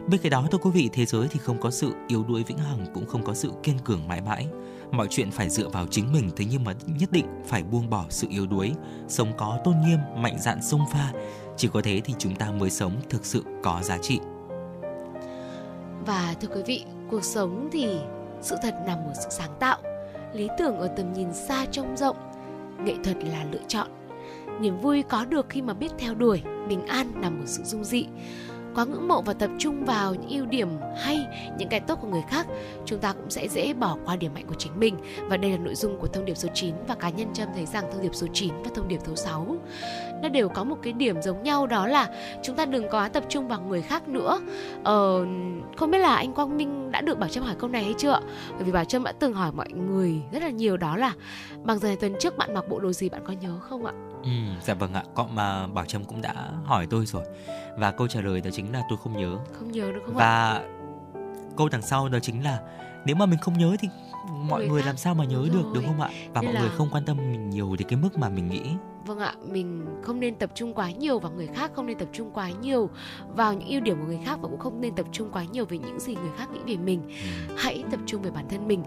Bên 0.08 0.22
cạnh 0.22 0.30
đó 0.30 0.48
thưa 0.52 0.58
quý 0.58 0.72
vị, 0.72 0.90
thế 0.94 1.06
giới 1.06 1.28
thì 1.32 1.40
không 1.40 1.62
có 1.62 1.72
sự 1.72 1.94
yếu 2.08 2.24
đuối 2.24 2.44
vĩnh 2.44 2.58
hằng 2.58 2.86
cũng 2.94 3.08
không 3.08 3.24
có 3.24 3.34
sự 3.34 3.52
kiên 3.64 3.80
cường 3.80 4.08
mãi 4.08 4.22
mãi. 4.22 4.48
Mọi 4.92 5.08
chuyện 5.10 5.32
phải 5.32 5.50
dựa 5.50 5.70
vào 5.70 5.88
chính 5.92 6.14
mình 6.14 6.30
thế 6.36 6.46
nhưng 6.52 6.64
mà 6.64 6.74
nhất 6.86 7.12
định 7.12 7.26
phải 7.46 7.64
buông 7.64 7.90
bỏ 7.90 8.06
sự 8.10 8.28
yếu 8.30 8.48
đuối, 8.48 8.74
sống 9.08 9.32
có 9.38 9.60
tôn 9.64 9.76
nghiêm, 9.82 10.00
mạnh 10.16 10.38
dạn 10.40 10.62
xông 10.62 10.82
pha. 10.94 11.12
Chỉ 11.58 11.68
có 11.74 11.82
thế 11.84 12.02
thì 12.06 12.14
chúng 12.18 12.36
ta 12.36 12.52
mới 12.52 12.70
sống 12.70 12.94
thực 13.10 13.26
sự 13.26 13.44
có 13.64 13.80
giá 13.84 13.98
trị. 14.02 14.20
Và 16.06 16.36
thưa 16.42 16.48
quý 16.48 16.62
vị, 16.66 16.86
cuộc 17.10 17.24
sống 17.24 17.70
thì 17.72 17.88
sự 18.42 18.56
thật 18.62 18.76
nằm 18.86 18.98
ở 18.98 19.14
sự 19.24 19.30
sáng 19.30 19.52
tạo, 19.60 19.78
lý 20.34 20.48
tưởng 20.58 20.78
ở 20.78 20.88
tầm 20.88 21.14
nhìn 21.14 21.34
xa 21.34 21.66
trông 21.72 21.98
rộng, 21.98 22.18
nghệ 22.86 22.94
thuật 23.04 23.18
là 23.24 23.46
lựa 23.52 23.64
chọn 23.68 23.88
niềm 24.62 24.80
vui 24.80 25.04
có 25.04 25.26
được 25.26 25.46
khi 25.50 25.62
mà 25.62 25.74
biết 25.74 25.92
theo 25.98 26.16
đuổi 26.16 26.42
bình 26.70 26.86
an 26.86 27.12
nằm 27.22 27.40
ở 27.42 27.46
sự 27.46 27.64
dung 27.64 27.84
dị. 27.84 28.06
Quá 28.76 28.86
ngưỡng 28.86 29.08
mộ 29.08 29.22
và 29.22 29.34
tập 29.34 29.50
trung 29.58 29.86
vào 29.86 30.16
những 30.16 30.30
ưu 30.30 30.46
điểm 30.46 30.70
hay 30.98 31.26
những 31.58 31.70
cái 31.70 31.80
tốt 31.80 32.00
của 32.02 32.08
người 32.08 32.24
khác 32.30 32.48
chúng 32.86 33.00
ta 33.00 33.14
cũng 33.14 33.30
sẽ 33.30 33.48
dễ 33.48 33.74
bỏ 33.74 33.98
qua 34.06 34.16
điểm 34.16 34.34
mạnh 34.34 34.46
của 34.48 34.56
chính 34.58 34.80
mình. 34.80 34.96
Và 35.28 35.38
đây 35.38 35.52
là 35.52 35.58
nội 35.58 35.76
dung 35.76 36.00
của 36.00 36.08
thông 36.08 36.26
điệp 36.26 36.38
số 36.38 36.50
9 36.54 36.76
và 36.88 36.96
cá 36.96 37.10
nhân 37.10 37.34
Trâm 37.34 37.50
thấy 37.56 37.66
rằng 37.66 37.92
thông 37.92 38.02
điệp 38.02 38.16
số 38.16 38.28
9 38.34 38.54
và 38.64 38.70
thông 38.76 38.88
điệp 38.88 39.00
số 39.06 39.16
6 39.16 39.58
nó 40.22 40.30
đều 40.30 40.50
có 40.50 40.64
một 40.64 40.78
cái 40.82 40.94
điểm 40.94 41.22
giống 41.22 41.44
nhau 41.44 41.68
đó 41.68 41.88
là 41.88 42.08
chúng 42.44 42.56
ta 42.56 42.66
đừng 42.66 42.90
quá 42.90 43.10
tập 43.10 43.24
trung 43.30 43.48
vào 43.48 43.62
người 43.62 43.82
khác 43.82 44.08
nữa. 44.08 44.40
Ờ, 44.84 45.26
không 45.78 45.92
biết 45.92 45.98
là 45.98 46.16
anh 46.16 46.34
Quang 46.34 46.58
Minh 46.58 46.92
đã 46.92 47.02
được 47.02 47.20
Bảo 47.20 47.30
Trâm 47.30 47.44
hỏi 47.44 47.56
câu 47.60 47.70
này 47.70 47.84
hay 47.84 47.94
chưa? 47.98 48.20
Bởi 48.56 48.64
vì 48.64 48.72
Bảo 48.72 48.86
Trâm 48.86 49.04
đã 49.04 49.12
từng 49.12 49.34
hỏi 49.34 49.52
mọi 49.52 49.70
người 49.70 50.22
rất 50.32 50.44
là 50.44 50.50
nhiều 50.50 50.78
đó 50.78 50.98
là 50.98 51.14
bằng 51.64 51.80
giờ 51.80 51.88
này 51.88 51.98
tuần 51.98 52.16
trước 52.20 52.38
bạn 52.38 52.54
mặc 52.54 52.66
bộ 52.70 52.80
đồ 52.80 52.92
gì 52.92 53.10
bạn 53.10 53.22
có 53.26 53.34
nhớ 53.34 53.60
không 53.62 53.86
ạ? 53.86 53.94
Ừ, 54.24 54.30
dạ 54.64 54.74
vâng 54.74 54.94
ạ, 54.94 55.04
có 55.16 55.28
mà 55.34 55.68
Bảo 55.68 55.86
Trâm 55.86 56.06
cũng 56.06 56.22
đã 56.22 56.34
hỏi 56.66 56.88
tôi 56.90 57.06
rồi 57.06 57.24
và 57.78 57.92
câu 57.92 58.08
trả 58.08 58.22
lời 58.22 58.42
đó 58.42 58.50
chính 58.54 58.74
là 58.74 58.82
tôi 58.90 58.98
không 59.04 59.18
nhớ. 59.18 59.38
Không 59.60 59.72
nhớ 59.72 59.92
được 59.92 60.02
không 60.06 60.16
và 60.16 60.50
ạ? 60.50 60.62
câu 61.58 61.70
đằng 61.70 61.82
sau 61.82 62.10
đó 62.10 62.20
chính 62.20 62.44
là 62.44 62.60
nếu 63.06 63.16
mà 63.16 63.26
mình 63.26 63.40
không 63.40 63.58
nhớ 63.58 63.76
thì 63.80 63.88
mọi 64.50 64.60
người, 64.60 64.70
người 64.70 64.84
làm 64.84 64.98
sao 64.98 65.16
mà 65.16 65.26
nhớ 65.26 65.38
đúng 65.38 65.54
được 65.54 65.64
rồi. 65.64 65.72
đúng 65.76 65.86
không 65.88 66.02
ạ? 66.02 66.10
Và 66.34 66.42
Nên 66.42 66.46
mọi 66.46 66.54
là... 66.54 66.62
người 66.62 66.70
không 66.78 66.90
quan 66.92 67.06
tâm 67.06 67.18
mình 67.18 67.50
nhiều 67.50 67.76
đến 67.80 67.88
cái 67.88 68.00
mức 68.00 68.18
mà 68.18 68.30
mình 68.30 68.48
nghĩ. 68.50 68.62
Vâng 69.06 69.20
ạ, 69.20 69.34
mình 69.48 69.86
không 70.04 70.20
nên 70.20 70.36
tập 70.36 70.52
trung 70.56 70.74
quá 70.74 70.92
nhiều 70.92 71.20
vào 71.20 71.32
người 71.32 71.48
khác, 71.48 71.72
không 71.76 71.86
nên 71.86 71.98
tập 71.98 72.08
trung 72.14 72.32
quá 72.34 72.50
nhiều 72.50 72.90
vào 73.36 73.54
những 73.54 73.70
ưu 73.70 73.82
điểm 73.82 74.00
của 74.00 74.06
người 74.06 74.20
khác 74.26 74.40
và 74.42 74.50
cũng 74.50 74.60
không 74.60 74.82
nên 74.82 74.96
tập 74.96 75.06
trung 75.12 75.32
quá 75.32 75.44
nhiều 75.52 75.66
về 75.66 75.78
những 75.78 76.00
gì 76.00 76.16
người 76.16 76.32
khác 76.38 76.50
nghĩ 76.52 76.76
về 76.76 76.84
mình. 76.84 77.02
Ừ. 77.08 77.56
Hãy 77.58 77.84
tập 77.92 78.00
trung 78.06 78.22
về 78.22 78.32
bản 78.32 78.46
thân 78.50 78.68
mình 78.68 78.84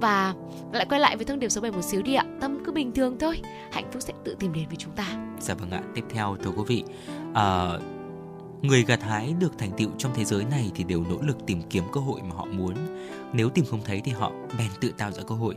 và 0.00 0.34
lại 0.72 0.86
quay 0.88 1.00
lại 1.00 1.16
với 1.16 1.24
thông 1.24 1.38
điệp 1.38 1.48
số 1.48 1.60
7 1.60 1.70
một 1.70 1.82
xíu 1.82 2.02
đi 2.02 2.14
ạ. 2.14 2.24
Tâm 2.40 2.58
cứ 2.64 2.72
bình 2.72 2.92
thường 2.92 3.16
thôi, 3.20 3.40
hạnh 3.72 3.90
phúc 3.92 4.02
sẽ 4.02 4.12
tự 4.24 4.36
tìm 4.38 4.52
đến 4.52 4.64
với 4.68 4.76
chúng 4.76 4.92
ta. 4.92 5.06
Dạ 5.40 5.54
vâng 5.54 5.70
ạ, 5.70 5.82
tiếp 5.94 6.04
theo 6.10 6.36
thưa 6.42 6.50
quý 6.50 6.62
vị, 6.66 6.84
à, 7.34 7.68
người 8.62 8.84
gặt 8.84 9.02
hái 9.02 9.34
được 9.38 9.58
thành 9.58 9.70
tựu 9.76 9.90
trong 9.98 10.12
thế 10.14 10.24
giới 10.24 10.44
này 10.44 10.70
thì 10.74 10.84
đều 10.84 11.04
nỗ 11.04 11.18
lực 11.22 11.36
tìm 11.46 11.62
kiếm 11.70 11.84
cơ 11.92 12.00
hội 12.00 12.20
mà 12.22 12.36
họ 12.36 12.44
muốn. 12.44 12.74
Nếu 13.32 13.48
tìm 13.48 13.64
không 13.64 13.80
thấy 13.84 14.00
thì 14.04 14.12
họ 14.12 14.32
bèn 14.58 14.68
tự 14.80 14.92
tạo 14.98 15.10
ra 15.10 15.22
cơ 15.22 15.34
hội. 15.34 15.54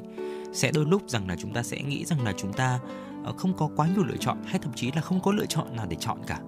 Sẽ 0.53 0.71
đôi 0.71 0.85
lúc 0.85 1.01
rằng 1.07 1.29
là 1.29 1.35
chúng 1.39 1.53
ta 1.53 1.63
sẽ 1.63 1.81
nghĩ 1.81 2.05
rằng 2.05 2.23
là 2.25 2.33
chúng 2.37 2.53
ta 2.53 2.79
ờ, 3.23 3.33
không 3.37 3.53
có 3.57 3.69
quá 3.75 3.87
nhiều 3.95 4.03
lựa 4.03 4.17
chọn 4.17 4.37
hay 4.45 4.59
thậm 4.59 4.71
chí 4.75 4.91
là 4.95 5.01
không 5.01 5.21
có 5.21 5.31
lựa 5.31 5.45
chọn 5.45 5.75
nào 5.75 5.85
để 5.89 5.97
chọn 5.99 6.17
cả. 6.27 6.39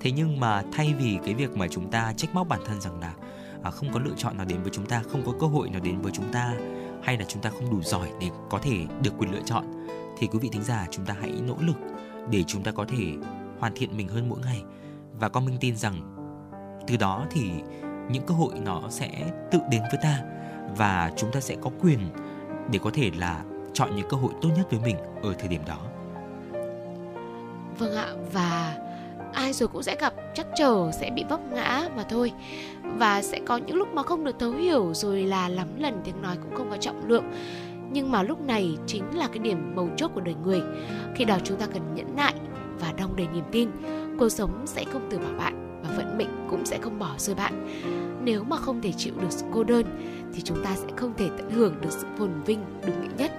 Thế 0.00 0.10
nhưng 0.10 0.40
mà 0.40 0.62
thay 0.72 0.94
vì 0.98 1.18
cái 1.24 1.34
việc 1.34 1.56
mà 1.56 1.68
chúng 1.68 1.90
ta 1.90 2.12
trách 2.16 2.34
móc 2.34 2.48
bản 2.48 2.60
thân 2.66 2.80
rằng 2.80 3.00
là 3.00 3.14
à, 3.62 3.70
không 3.70 3.92
có 3.92 4.00
lựa 4.00 4.14
chọn 4.16 4.36
nào 4.36 4.46
đến 4.46 4.62
với 4.62 4.70
chúng 4.74 4.86
ta, 4.86 5.02
không 5.08 5.22
có 5.26 5.32
cơ 5.40 5.46
hội 5.46 5.70
nào 5.70 5.80
đến 5.80 6.00
với 6.00 6.12
chúng 6.14 6.32
ta 6.32 6.54
hay 7.02 7.18
là 7.18 7.24
chúng 7.28 7.42
ta 7.42 7.50
không 7.50 7.70
đủ 7.70 7.82
giỏi 7.82 8.08
để 8.20 8.30
có 8.50 8.58
thể 8.58 8.86
được 9.02 9.10
quyền 9.18 9.32
lựa 9.32 9.42
chọn 9.44 9.64
thì 10.18 10.26
quý 10.26 10.38
vị 10.38 10.48
thính 10.52 10.62
giả 10.62 10.86
chúng 10.90 11.04
ta 11.04 11.14
hãy 11.20 11.32
nỗ 11.46 11.56
lực 11.60 11.76
để 12.30 12.42
chúng 12.42 12.62
ta 12.62 12.72
có 12.72 12.84
thể 12.88 13.06
hoàn 13.58 13.72
thiện 13.74 13.96
mình 13.96 14.08
hơn 14.08 14.28
mỗi 14.28 14.38
ngày. 14.44 14.62
Và 15.20 15.28
con 15.28 15.44
minh 15.44 15.56
tin 15.60 15.76
rằng 15.76 16.16
từ 16.86 16.96
đó 16.96 17.26
thì 17.30 17.50
những 18.10 18.26
cơ 18.26 18.34
hội 18.34 18.52
nó 18.64 18.82
sẽ 18.90 19.32
tự 19.50 19.60
đến 19.70 19.82
với 19.90 20.00
ta 20.02 20.18
và 20.76 21.12
chúng 21.16 21.32
ta 21.32 21.40
sẽ 21.40 21.56
có 21.60 21.70
quyền 21.82 21.98
để 22.70 22.78
có 22.82 22.90
thể 22.94 23.10
là 23.18 23.44
chọn 23.72 23.96
những 23.96 24.08
cơ 24.08 24.16
hội 24.16 24.32
tốt 24.42 24.48
nhất 24.56 24.70
với 24.70 24.80
mình 24.80 24.96
ở 25.22 25.34
thời 25.38 25.48
điểm 25.48 25.62
đó. 25.66 25.78
Vâng 27.78 27.94
ạ, 27.96 28.06
và 28.32 28.76
ai 29.32 29.52
rồi 29.52 29.68
cũng 29.68 29.82
sẽ 29.82 29.96
gặp, 30.00 30.14
chắc 30.34 30.46
trở 30.56 30.90
sẽ 31.00 31.10
bị 31.10 31.24
vấp 31.28 31.40
ngã 31.52 31.88
mà 31.96 32.02
thôi. 32.02 32.32
Và 32.82 33.22
sẽ 33.22 33.40
có 33.46 33.56
những 33.56 33.76
lúc 33.76 33.94
mà 33.94 34.02
không 34.02 34.24
được 34.24 34.38
thấu 34.38 34.52
hiểu 34.52 34.94
rồi 34.94 35.22
là 35.22 35.48
lắm 35.48 35.68
lần 35.78 36.00
tiếng 36.04 36.22
nói 36.22 36.36
cũng 36.42 36.54
không 36.54 36.70
có 36.70 36.76
trọng 36.76 37.08
lượng. 37.08 37.24
Nhưng 37.92 38.10
mà 38.10 38.22
lúc 38.22 38.40
này 38.40 38.76
chính 38.86 39.04
là 39.14 39.28
cái 39.28 39.38
điểm 39.38 39.72
mấu 39.74 39.88
chốt 39.96 40.10
của 40.14 40.20
đời 40.20 40.34
người. 40.44 40.60
Khi 41.14 41.24
đó 41.24 41.38
chúng 41.44 41.58
ta 41.58 41.66
cần 41.66 41.82
nhẫn 41.94 42.16
nại 42.16 42.34
và 42.80 42.92
đong 42.98 43.16
đầy 43.16 43.26
niềm 43.34 43.44
tin. 43.52 43.70
Cuộc 44.18 44.28
sống 44.28 44.62
sẽ 44.66 44.84
không 44.92 45.06
từ 45.10 45.18
bỏ 45.18 45.38
bạn 45.38 45.82
và 45.82 45.96
vận 45.96 46.18
mệnh 46.18 46.46
cũng 46.50 46.64
sẽ 46.66 46.78
không 46.82 46.98
bỏ 46.98 47.14
rơi 47.18 47.34
bạn. 47.34 47.68
Nếu 48.24 48.44
mà 48.44 48.56
không 48.56 48.82
thể 48.82 48.92
chịu 48.92 49.14
được 49.20 49.30
sự 49.30 49.46
cô 49.52 49.64
đơn 49.64 49.84
thì 50.34 50.42
chúng 50.42 50.64
ta 50.64 50.76
sẽ 50.76 50.86
không 50.96 51.14
thể 51.16 51.28
tận 51.38 51.50
hưởng 51.50 51.80
được 51.80 51.90
sự 51.90 52.06
phồn 52.18 52.30
vinh 52.46 52.64
đúng 52.86 53.02
nghĩa 53.02 53.14
nhất 53.18 53.32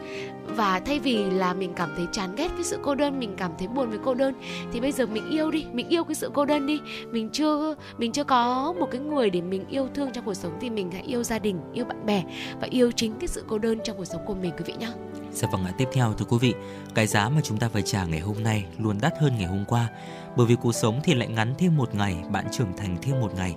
và 0.46 0.80
thay 0.80 1.00
vì 1.00 1.24
là 1.24 1.54
mình 1.54 1.74
cảm 1.76 1.90
thấy 1.96 2.06
chán 2.12 2.36
ghét 2.36 2.48
với 2.56 2.64
sự 2.64 2.80
cô 2.84 2.96
đơn 2.96 3.20
mình 3.20 3.34
cảm 3.38 3.52
thấy 3.60 3.68
buồn 3.68 3.90
với 3.90 4.00
cô 4.06 4.14
đơn 4.14 4.34
thì 4.74 4.80
bây 4.82 4.92
giờ 4.92 5.06
mình 5.06 5.30
yêu 5.30 5.52
đi 5.52 5.66
mình 5.74 5.90
yêu 5.90 6.04
cái 6.04 6.16
sự 6.16 6.32
cô 6.34 6.46
đơn 6.46 6.68
đi. 6.68 6.80
Mình 7.12 7.30
chưa 7.30 7.76
mình 7.98 8.12
chưa 8.12 8.24
có 8.24 8.74
một 8.80 8.88
cái 8.92 9.02
người 9.02 9.30
để 9.30 9.42
mình 9.42 9.66
yêu 9.70 9.88
thương 9.94 10.12
trong 10.14 10.26
cuộc 10.26 10.34
sống 10.34 10.58
thì 10.62 10.70
mình 10.70 10.92
hãy 10.92 11.02
yêu 11.02 11.24
gia 11.24 11.40
đình 11.40 11.60
yêu 11.74 11.86
bạn 11.86 12.06
bè 12.06 12.24
và 12.62 12.68
yêu 12.72 12.92
chính 12.92 13.20
cái 13.20 13.28
sự 13.28 13.44
cô 13.48 13.58
đơn 13.58 13.80
trong 13.84 13.98
cuộc 13.98 14.06
sống 14.06 14.26
của 14.26 14.34
mình 14.34 14.52
quý 14.58 14.64
vị 14.66 14.74
nhé 14.80 14.90
Dạ 15.34 15.48
vâng 15.52 15.66
ạ, 15.66 15.74
tiếp 15.78 15.88
theo 15.94 16.14
thưa 16.14 16.26
quý 16.26 16.38
vị, 16.42 16.54
cái 16.96 17.08
giá 17.08 17.30
mà 17.30 17.42
chúng 17.44 17.58
ta 17.58 17.70
phải 17.70 17.82
trả 17.82 18.06
ngày 18.06 18.20
hôm 18.20 18.44
nay 18.44 18.66
luôn 18.78 18.98
đắt 19.02 19.14
hơn 19.20 19.34
ngày 19.38 19.46
hôm 19.46 19.66
qua, 19.68 19.90
bởi 20.36 20.46
vì 20.48 20.56
cuộc 20.56 20.72
sống 20.72 21.00
thì 21.04 21.14
lại 21.14 21.28
ngắn 21.28 21.54
thêm 21.58 21.78
một 21.78 21.96
ngày, 21.96 22.16
bạn 22.32 22.46
trưởng 22.52 22.78
thành 22.78 22.98
thêm 23.02 23.22
một 23.22 23.36
ngày. 23.36 23.56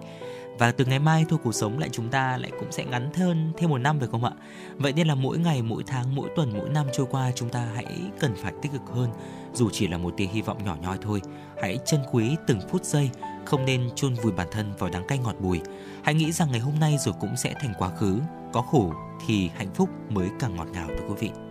Và 0.58 0.72
từ 0.72 0.84
ngày 0.84 0.98
mai 0.98 1.24
thôi 1.28 1.38
cuộc 1.42 1.52
sống 1.52 1.78
lại 1.78 1.88
chúng 1.92 2.08
ta 2.08 2.36
lại 2.36 2.50
cũng 2.60 2.72
sẽ 2.72 2.84
ngắn 2.84 3.10
hơn 3.14 3.52
thêm 3.56 3.70
một 3.70 3.78
năm 3.78 3.98
phải 3.98 4.08
không 4.08 4.24
ạ? 4.24 4.30
Vậy 4.76 4.92
nên 4.92 5.06
là 5.06 5.14
mỗi 5.14 5.38
ngày, 5.38 5.62
mỗi 5.62 5.82
tháng, 5.86 6.14
mỗi 6.14 6.28
tuần, 6.36 6.52
mỗi 6.58 6.68
năm 6.68 6.86
trôi 6.92 7.06
qua 7.10 7.30
chúng 7.34 7.48
ta 7.48 7.68
hãy 7.74 7.86
cần 8.20 8.34
phải 8.36 8.52
tích 8.62 8.72
cực 8.72 8.82
hơn, 8.94 9.10
dù 9.54 9.70
chỉ 9.72 9.88
là 9.88 9.98
một 9.98 10.14
tia 10.16 10.26
hy 10.26 10.42
vọng 10.42 10.64
nhỏ 10.64 10.76
nhoi 10.82 10.98
thôi. 11.02 11.20
Hãy 11.62 11.78
trân 11.86 12.00
quý 12.12 12.36
từng 12.46 12.60
phút 12.70 12.84
giây, 12.84 13.10
không 13.44 13.64
nên 13.64 13.90
chôn 13.94 14.14
vùi 14.14 14.32
bản 14.32 14.48
thân 14.50 14.72
vào 14.78 14.90
đắng 14.90 15.06
cay 15.08 15.18
ngọt 15.18 15.36
bùi. 15.40 15.60
Hãy 16.02 16.14
nghĩ 16.14 16.32
rằng 16.32 16.50
ngày 16.50 16.60
hôm 16.60 16.74
nay 16.80 16.96
rồi 16.98 17.14
cũng 17.20 17.36
sẽ 17.36 17.54
thành 17.60 17.72
quá 17.78 17.88
khứ, 17.88 18.20
có 18.52 18.62
khổ 18.62 18.92
thì 19.26 19.50
hạnh 19.54 19.74
phúc 19.74 19.88
mới 20.10 20.28
càng 20.40 20.56
ngọt 20.56 20.68
ngào 20.72 20.88
thưa 20.88 21.04
quý 21.08 21.14
vị 21.18 21.45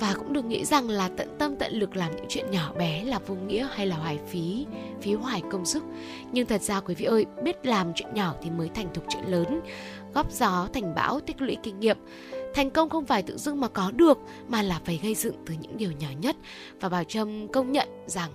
và 0.00 0.14
cũng 0.18 0.32
đừng 0.32 0.48
nghĩ 0.48 0.64
rằng 0.64 0.88
là 0.88 1.10
tận 1.16 1.28
tâm 1.38 1.56
tận 1.56 1.72
lực 1.72 1.96
làm 1.96 2.16
những 2.16 2.26
chuyện 2.28 2.50
nhỏ 2.50 2.72
bé 2.78 3.04
là 3.04 3.18
vô 3.26 3.34
nghĩa 3.34 3.68
hay 3.74 3.86
là 3.86 3.96
hoài 3.96 4.18
phí 4.28 4.66
phí 5.00 5.14
hoài 5.14 5.42
công 5.50 5.64
sức. 5.64 5.84
Nhưng 6.32 6.46
thật 6.46 6.62
ra 6.62 6.80
quý 6.80 6.94
vị 6.94 7.04
ơi 7.04 7.26
biết 7.42 7.66
làm 7.66 7.92
chuyện 7.94 8.14
nhỏ 8.14 8.34
thì 8.42 8.50
mới 8.50 8.68
thành 8.68 8.94
thục 8.94 9.04
chuyện 9.08 9.24
lớn. 9.24 9.60
Góp 10.14 10.32
gió 10.32 10.68
thành 10.74 10.94
bão 10.94 11.20
tích 11.20 11.42
lũy 11.42 11.56
kinh 11.62 11.80
nghiệm. 11.80 11.96
Thành 12.54 12.70
công 12.70 12.88
không 12.88 13.06
phải 13.06 13.22
tự 13.22 13.38
dưng 13.38 13.60
mà 13.60 13.68
có 13.68 13.90
được 13.90 14.18
mà 14.48 14.62
là 14.62 14.80
phải 14.84 15.00
gây 15.02 15.14
dựng 15.14 15.34
từ 15.46 15.54
những 15.60 15.76
điều 15.76 15.92
nhỏ 15.92 16.08
nhất. 16.20 16.36
Và 16.80 16.88
bảo 16.88 17.04
trâm 17.04 17.48
công 17.48 17.72
nhận 17.72 17.88
rằng 18.06 18.30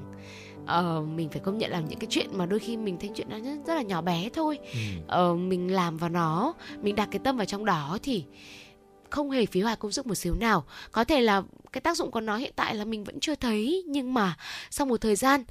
ờ, 0.66 1.02
mình 1.16 1.30
phải 1.30 1.40
công 1.40 1.58
nhận 1.58 1.72
làm 1.72 1.88
những 1.88 2.00
cái 2.00 2.08
chuyện 2.10 2.28
mà 2.34 2.46
đôi 2.46 2.60
khi 2.60 2.78
mình 2.78 2.98
thấy 3.00 3.10
chuyện 3.16 3.28
nó 3.30 3.38
rất, 3.68 3.76
là 3.76 3.82
nhỏ 3.82 4.02
bé 4.02 4.30
thôi. 4.34 4.60
Ờ, 5.08 5.36
mình 5.36 5.74
làm 5.74 5.98
vào 5.98 6.10
nó 6.10 6.54
mình 6.82 6.96
đặt 6.96 7.08
cái 7.12 7.20
tâm 7.24 7.38
vào 7.38 7.46
trong 7.46 7.66
đó 7.66 7.98
thì 8.04 8.24
không 9.12 9.32
hề 9.32 9.46
phí 9.46 9.62
hoài 9.62 9.76
công 9.76 9.92
sức 9.92 10.08
một 10.08 10.16
xíu 10.16 10.36
nào 10.36 10.64
có 10.92 11.04
thể 11.04 11.22
là 11.22 11.44
cái 11.74 11.82
tác 11.82 11.98
dụng 11.98 12.12
của 12.12 12.22
nó 12.22 12.38
hiện 12.38 12.54
tại 12.56 12.76
là 12.76 12.86
mình 12.86 13.04
vẫn 13.04 13.20
chưa 13.20 13.36
thấy 13.36 13.84
nhưng 13.88 14.14
mà 14.14 14.38
sau 14.70 14.88
một 14.88 15.02
thời 15.02 15.16
gian 15.16 15.44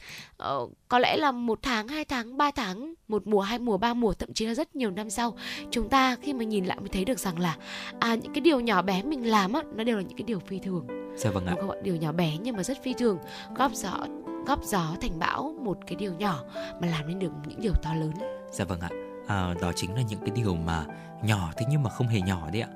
uh, 0.43 0.71
có 0.89 0.99
lẽ 0.99 1.17
là 1.17 1.33
một 1.33 1.59
tháng 1.63 1.89
hai 1.89 2.05
tháng 2.05 2.37
ba 2.37 2.51
tháng 2.51 2.95
một 3.09 3.27
mùa 3.27 3.41
hai 3.41 3.59
mùa 3.59 3.79
ba 3.79 3.95
mùa 3.95 4.13
thậm 4.13 4.33
chí 4.33 4.47
là 4.47 4.55
rất 4.55 4.77
nhiều 4.77 4.91
năm 4.91 5.11
sau 5.11 5.37
chúng 5.71 5.89
ta 5.89 6.17
khi 6.23 6.33
mà 6.33 6.45
nhìn 6.45 6.65
lại 6.65 6.79
mới 6.81 6.89
thấy 6.89 7.05
được 7.05 7.19
rằng 7.19 7.39
là 7.39 7.57
à 8.01 8.15
những 8.15 8.33
cái 8.33 8.41
điều 8.41 8.61
nhỏ 8.61 8.83
bé 8.83 9.03
mình 9.03 9.31
làm 9.31 9.53
á 9.53 9.63
nó 9.75 9.85
đều 9.85 9.97
là 9.97 10.03
những 10.03 10.17
cái 10.19 10.25
điều 10.25 10.39
phi 10.39 10.59
thường 10.59 10.87
Dạ 11.17 11.31
vâng 11.31 11.47
ạ. 11.47 11.55
Không 11.61 11.71
ạ? 11.71 11.77
điều 11.83 11.97
nhỏ 11.97 12.13
bé 12.13 12.37
nhưng 12.43 12.57
mà 12.57 12.63
rất 12.63 12.83
phi 12.83 12.95
thường 12.95 13.19
góp 13.55 13.75
gió 13.75 14.07
góp 14.47 14.65
gió 14.65 14.97
thành 15.01 15.19
bão 15.19 15.55
một 15.63 15.79
cái 15.87 15.97
điều 15.97 16.13
nhỏ 16.15 16.45
mà 16.81 16.89
làm 16.89 17.09
nên 17.09 17.19
được 17.19 17.31
những 17.49 17.61
điều 17.61 17.73
to 17.83 17.95
lớn 17.95 18.13
Dạ 18.53 18.65
vâng 18.65 18.81
ạ. 18.81 18.89
À, 19.29 19.55
đó 19.61 19.73
chính 19.77 19.95
là 19.95 20.03
những 20.03 20.21
cái 20.21 20.31
điều 20.31 20.55
mà 20.55 20.85
nhỏ 21.23 21.53
thế 21.57 21.67
nhưng 21.71 21.83
mà 21.83 21.91
không 21.91 22.09
hề 22.09 22.21
nhỏ 22.21 22.51
đấy 22.53 22.63
ạ. 22.63 22.69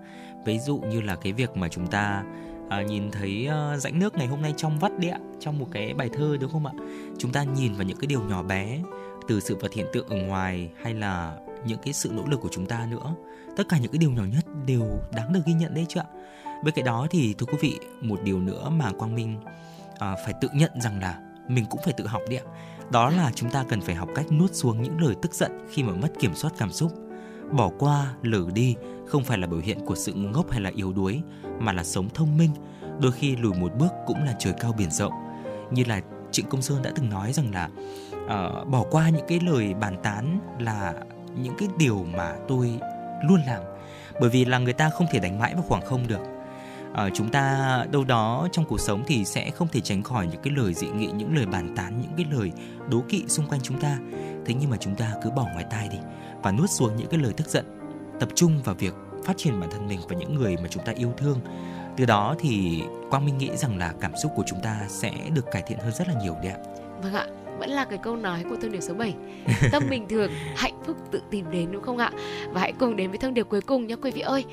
Ví 0.44 0.58
dụ 0.58 0.78
như 0.78 1.00
là 1.00 1.16
cái 1.16 1.32
việc 1.32 1.56
mà 1.56 1.68
chúng 1.68 1.86
ta 1.86 2.24
à, 2.68 2.82
nhìn 2.82 3.10
thấy 3.10 3.48
uh, 3.48 3.80
rãnh 3.80 3.98
nước 3.98 4.14
ngày 4.14 4.26
hôm 4.26 4.42
nay 4.42 4.54
trong 4.56 4.78
vắt 4.78 4.92
đấy 4.98 5.10
ạ, 5.10 5.18
trong 5.40 5.58
một 5.58 5.66
cái 5.70 5.94
bài 5.94 6.10
thơ 6.12 6.36
đúng 6.40 6.52
không 6.52 6.66
ạ? 6.66 6.72
Chúng 7.18 7.32
ta 7.32 7.42
nhìn 7.42 7.72
vào 7.72 7.84
những 7.84 7.98
cái 7.98 8.06
điều 8.06 8.22
nhỏ 8.22 8.42
bé 8.42 8.78
từ 9.28 9.40
sự 9.40 9.56
vật 9.56 9.72
hiện 9.72 9.86
tượng 9.92 10.08
ở 10.08 10.16
ngoài 10.16 10.70
hay 10.82 10.94
là 10.94 11.36
những 11.64 11.78
cái 11.82 11.92
sự 11.92 12.10
nỗ 12.12 12.22
lực 12.26 12.40
của 12.40 12.48
chúng 12.52 12.66
ta 12.66 12.86
nữa. 12.90 13.14
Tất 13.56 13.68
cả 13.68 13.78
những 13.78 13.92
cái 13.92 13.98
điều 13.98 14.10
nhỏ 14.10 14.22
nhất 14.24 14.44
đều 14.66 15.00
đáng 15.12 15.32
được 15.32 15.40
ghi 15.46 15.52
nhận 15.52 15.74
đấy 15.74 15.86
chứ 15.88 16.00
ạ. 16.00 16.06
Bên 16.64 16.74
cạnh 16.74 16.84
đó 16.84 17.06
thì 17.10 17.34
thưa 17.38 17.46
quý 17.46 17.58
vị, 17.60 17.78
một 18.00 18.20
điều 18.24 18.40
nữa 18.40 18.68
mà 18.68 18.92
Quang 18.92 19.14
Minh 19.14 19.40
à, 19.98 20.16
phải 20.24 20.34
tự 20.40 20.48
nhận 20.54 20.70
rằng 20.80 21.00
là 21.00 21.18
mình 21.48 21.64
cũng 21.70 21.80
phải 21.84 21.92
tự 21.96 22.06
học 22.06 22.22
đấy 22.28 22.38
ạ 22.38 22.46
đó 22.92 23.10
là 23.10 23.30
chúng 23.34 23.50
ta 23.50 23.64
cần 23.68 23.80
phải 23.80 23.94
học 23.94 24.08
cách 24.14 24.32
nuốt 24.32 24.54
xuống 24.54 24.82
những 24.82 25.00
lời 25.00 25.14
tức 25.22 25.34
giận 25.34 25.66
khi 25.70 25.82
mà 25.82 25.92
mất 25.92 26.08
kiểm 26.18 26.34
soát 26.34 26.50
cảm 26.58 26.72
xúc. 26.72 26.92
Bỏ 27.50 27.70
qua 27.78 28.14
lử 28.22 28.50
đi 28.54 28.76
không 29.06 29.24
phải 29.24 29.38
là 29.38 29.46
biểu 29.46 29.60
hiện 29.60 29.78
của 29.86 29.94
sự 29.94 30.12
ngu 30.12 30.28
ngốc 30.28 30.50
hay 30.50 30.60
là 30.60 30.70
yếu 30.74 30.92
đuối 30.92 31.22
mà 31.58 31.72
là 31.72 31.84
sống 31.84 32.08
thông 32.14 32.38
minh. 32.38 32.50
Đôi 33.00 33.12
khi 33.12 33.36
lùi 33.36 33.54
một 33.54 33.72
bước 33.78 33.92
cũng 34.06 34.24
là 34.24 34.34
trời 34.38 34.52
cao 34.60 34.72
biển 34.78 34.90
rộng. 34.90 35.12
Như 35.70 35.84
là 35.86 36.00
trịnh 36.30 36.46
công 36.46 36.62
sơn 36.62 36.82
đã 36.82 36.92
từng 36.94 37.10
nói 37.10 37.32
rằng 37.32 37.54
là 37.54 37.68
uh, 38.24 38.68
bỏ 38.68 38.84
qua 38.90 39.08
những 39.08 39.26
cái 39.28 39.40
lời 39.40 39.74
bàn 39.74 39.96
tán 40.02 40.38
là 40.60 40.94
những 41.36 41.54
cái 41.58 41.68
điều 41.78 42.06
mà 42.16 42.32
tôi 42.48 42.78
luôn 43.28 43.40
làm. 43.46 43.62
Bởi 44.20 44.30
vì 44.30 44.44
là 44.44 44.58
người 44.58 44.72
ta 44.72 44.90
không 44.90 45.06
thể 45.10 45.18
đánh 45.18 45.38
mãi 45.38 45.54
vào 45.54 45.64
khoảng 45.68 45.84
không 45.86 46.06
được 46.06 46.20
ở 46.92 47.10
chúng 47.14 47.28
ta 47.28 47.86
đâu 47.92 48.04
đó 48.04 48.48
trong 48.52 48.64
cuộc 48.64 48.80
sống 48.80 49.02
thì 49.06 49.24
sẽ 49.24 49.50
không 49.50 49.68
thể 49.68 49.80
tránh 49.80 50.02
khỏi 50.02 50.26
những 50.26 50.40
cái 50.42 50.52
lời 50.56 50.74
dị 50.74 50.88
nghị 50.88 51.06
những 51.06 51.36
lời 51.36 51.46
bàn 51.46 51.74
tán 51.76 52.00
những 52.00 52.12
cái 52.16 52.26
lời 52.30 52.52
đố 52.90 53.02
kỵ 53.08 53.24
xung 53.28 53.46
quanh 53.46 53.60
chúng 53.60 53.80
ta. 53.80 53.98
Thế 54.46 54.54
nhưng 54.60 54.70
mà 54.70 54.76
chúng 54.76 54.94
ta 54.94 55.12
cứ 55.22 55.30
bỏ 55.30 55.46
ngoài 55.52 55.64
tai 55.70 55.88
đi 55.88 55.98
và 56.42 56.52
nuốt 56.52 56.70
xuống 56.70 56.96
những 56.96 57.08
cái 57.10 57.20
lời 57.20 57.32
tức 57.36 57.48
giận. 57.48 57.64
Tập 58.20 58.28
trung 58.34 58.62
vào 58.64 58.74
việc 58.74 58.94
phát 59.24 59.36
triển 59.36 59.60
bản 59.60 59.70
thân 59.70 59.88
mình 59.88 60.00
và 60.08 60.16
những 60.16 60.34
người 60.34 60.56
mà 60.56 60.68
chúng 60.70 60.84
ta 60.84 60.92
yêu 60.92 61.12
thương. 61.16 61.40
Từ 61.96 62.04
đó 62.04 62.34
thì 62.38 62.82
quang 63.10 63.24
minh 63.24 63.38
nghĩ 63.38 63.50
rằng 63.56 63.78
là 63.78 63.94
cảm 64.00 64.12
xúc 64.22 64.32
của 64.36 64.44
chúng 64.46 64.60
ta 64.62 64.80
sẽ 64.88 65.12
được 65.34 65.50
cải 65.52 65.62
thiện 65.62 65.78
hơn 65.78 65.92
rất 65.92 66.08
là 66.08 66.14
nhiều 66.22 66.36
đấy 66.42 66.52
ạ. 66.52 66.58
Vâng 67.02 67.14
ạ 67.14 67.26
vẫn 67.58 67.70
là 67.70 67.84
cái 67.84 67.98
câu 68.02 68.16
nói 68.16 68.44
của 68.50 68.56
thông 68.62 68.72
điệp 68.72 68.80
số 68.80 68.94
7 68.94 69.14
tâm 69.72 69.82
bình 69.90 70.08
thường 70.08 70.30
hạnh 70.56 70.82
phúc 70.86 70.96
tự 71.10 71.22
tìm 71.30 71.50
đến 71.50 71.72
đúng 71.72 71.82
không 71.82 71.98
ạ? 71.98 72.10
Và 72.52 72.60
hãy 72.60 72.72
cùng 72.72 72.96
đến 72.96 73.10
với 73.10 73.18
thông 73.18 73.34
điệp 73.34 73.42
cuối 73.42 73.60
cùng 73.60 73.86
nhé 73.86 73.96
quý 74.02 74.10
vị 74.10 74.20
ơi. 74.20 74.44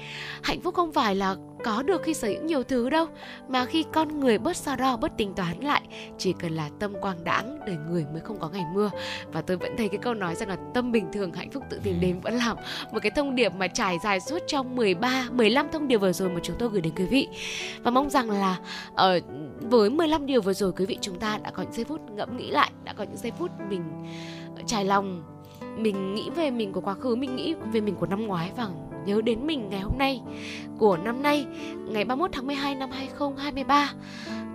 Hạnh 0.41 0.61
phúc 0.61 0.75
không 0.75 0.93
phải 0.93 1.15
là 1.15 1.35
có 1.63 1.83
được 1.83 2.01
khi 2.03 2.13
sở 2.13 2.27
hữu 2.27 2.43
nhiều 2.43 2.63
thứ 2.63 2.89
đâu 2.89 3.07
mà 3.47 3.65
khi 3.65 3.85
con 3.93 4.19
người 4.19 4.37
bớt 4.37 4.57
so 4.57 4.75
đo 4.75 4.97
bớt 4.97 5.17
tính 5.17 5.33
toán 5.33 5.59
lại 5.59 5.81
chỉ 6.17 6.33
cần 6.39 6.51
là 6.51 6.69
tâm 6.79 6.93
quang 7.01 7.23
đãng 7.23 7.59
đời 7.67 7.77
người 7.89 8.05
mới 8.11 8.21
không 8.21 8.39
có 8.39 8.49
ngày 8.49 8.65
mưa. 8.73 8.91
Và 9.31 9.41
tôi 9.41 9.57
vẫn 9.57 9.77
thấy 9.77 9.87
cái 9.87 9.97
câu 9.97 10.13
nói 10.13 10.35
rằng 10.35 10.49
là 10.49 10.57
tâm 10.73 10.91
bình 10.91 11.05
thường 11.13 11.33
hạnh 11.33 11.51
phúc 11.51 11.63
tự 11.69 11.79
tìm 11.83 11.99
đến 11.99 12.19
vẫn 12.19 12.33
là 12.33 12.53
một 12.91 12.99
cái 13.01 13.11
thông 13.15 13.35
điệp 13.35 13.53
mà 13.55 13.67
trải 13.67 13.97
dài 14.03 14.19
suốt 14.19 14.39
trong 14.47 14.75
13 14.75 15.25
15 15.31 15.67
thông 15.71 15.87
điệp 15.87 15.97
vừa 15.97 16.13
rồi 16.13 16.29
mà 16.29 16.39
chúng 16.43 16.55
tôi 16.59 16.69
gửi 16.69 16.81
đến 16.81 16.93
quý 16.95 17.05
vị. 17.05 17.27
Và 17.83 17.91
mong 17.91 18.09
rằng 18.09 18.31
là 18.31 18.57
ở 18.95 19.17
uh, 19.17 19.23
với 19.61 19.89
15 19.89 20.25
điều 20.25 20.41
vừa 20.41 20.53
rồi 20.53 20.71
quý 20.71 20.85
vị 20.85 20.97
chúng 21.01 21.19
ta 21.19 21.37
đã 21.43 21.51
có 21.51 21.63
những 21.63 21.73
giây 21.73 21.85
phút 21.85 22.01
ngẫm 22.11 22.37
nghĩ 22.37 22.51
lại 22.51 22.71
đã 22.83 22.93
có 22.93 23.03
những 23.03 23.17
giây 23.17 23.31
phút 23.39 23.51
mình 23.69 23.83
trải 24.65 24.85
lòng 24.85 25.23
mình 25.77 26.15
nghĩ 26.15 26.29
về 26.29 26.51
mình 26.51 26.73
của 26.73 26.81
quá 26.81 26.93
khứ 26.93 27.15
mình 27.15 27.35
nghĩ 27.35 27.55
về 27.73 27.81
mình 27.81 27.95
của 27.95 28.05
năm 28.05 28.27
ngoái 28.27 28.51
và 28.57 28.67
nhớ 29.05 29.21
đến 29.21 29.47
mình 29.47 29.69
ngày 29.69 29.79
hôm 29.79 29.97
nay 29.97 30.21
của 30.77 30.97
năm 30.97 31.23
nay 31.23 31.45
ngày 31.89 32.05
31 32.05 32.31
tháng 32.33 32.47
12 32.47 32.75
năm 32.75 32.91
2023 32.91 33.93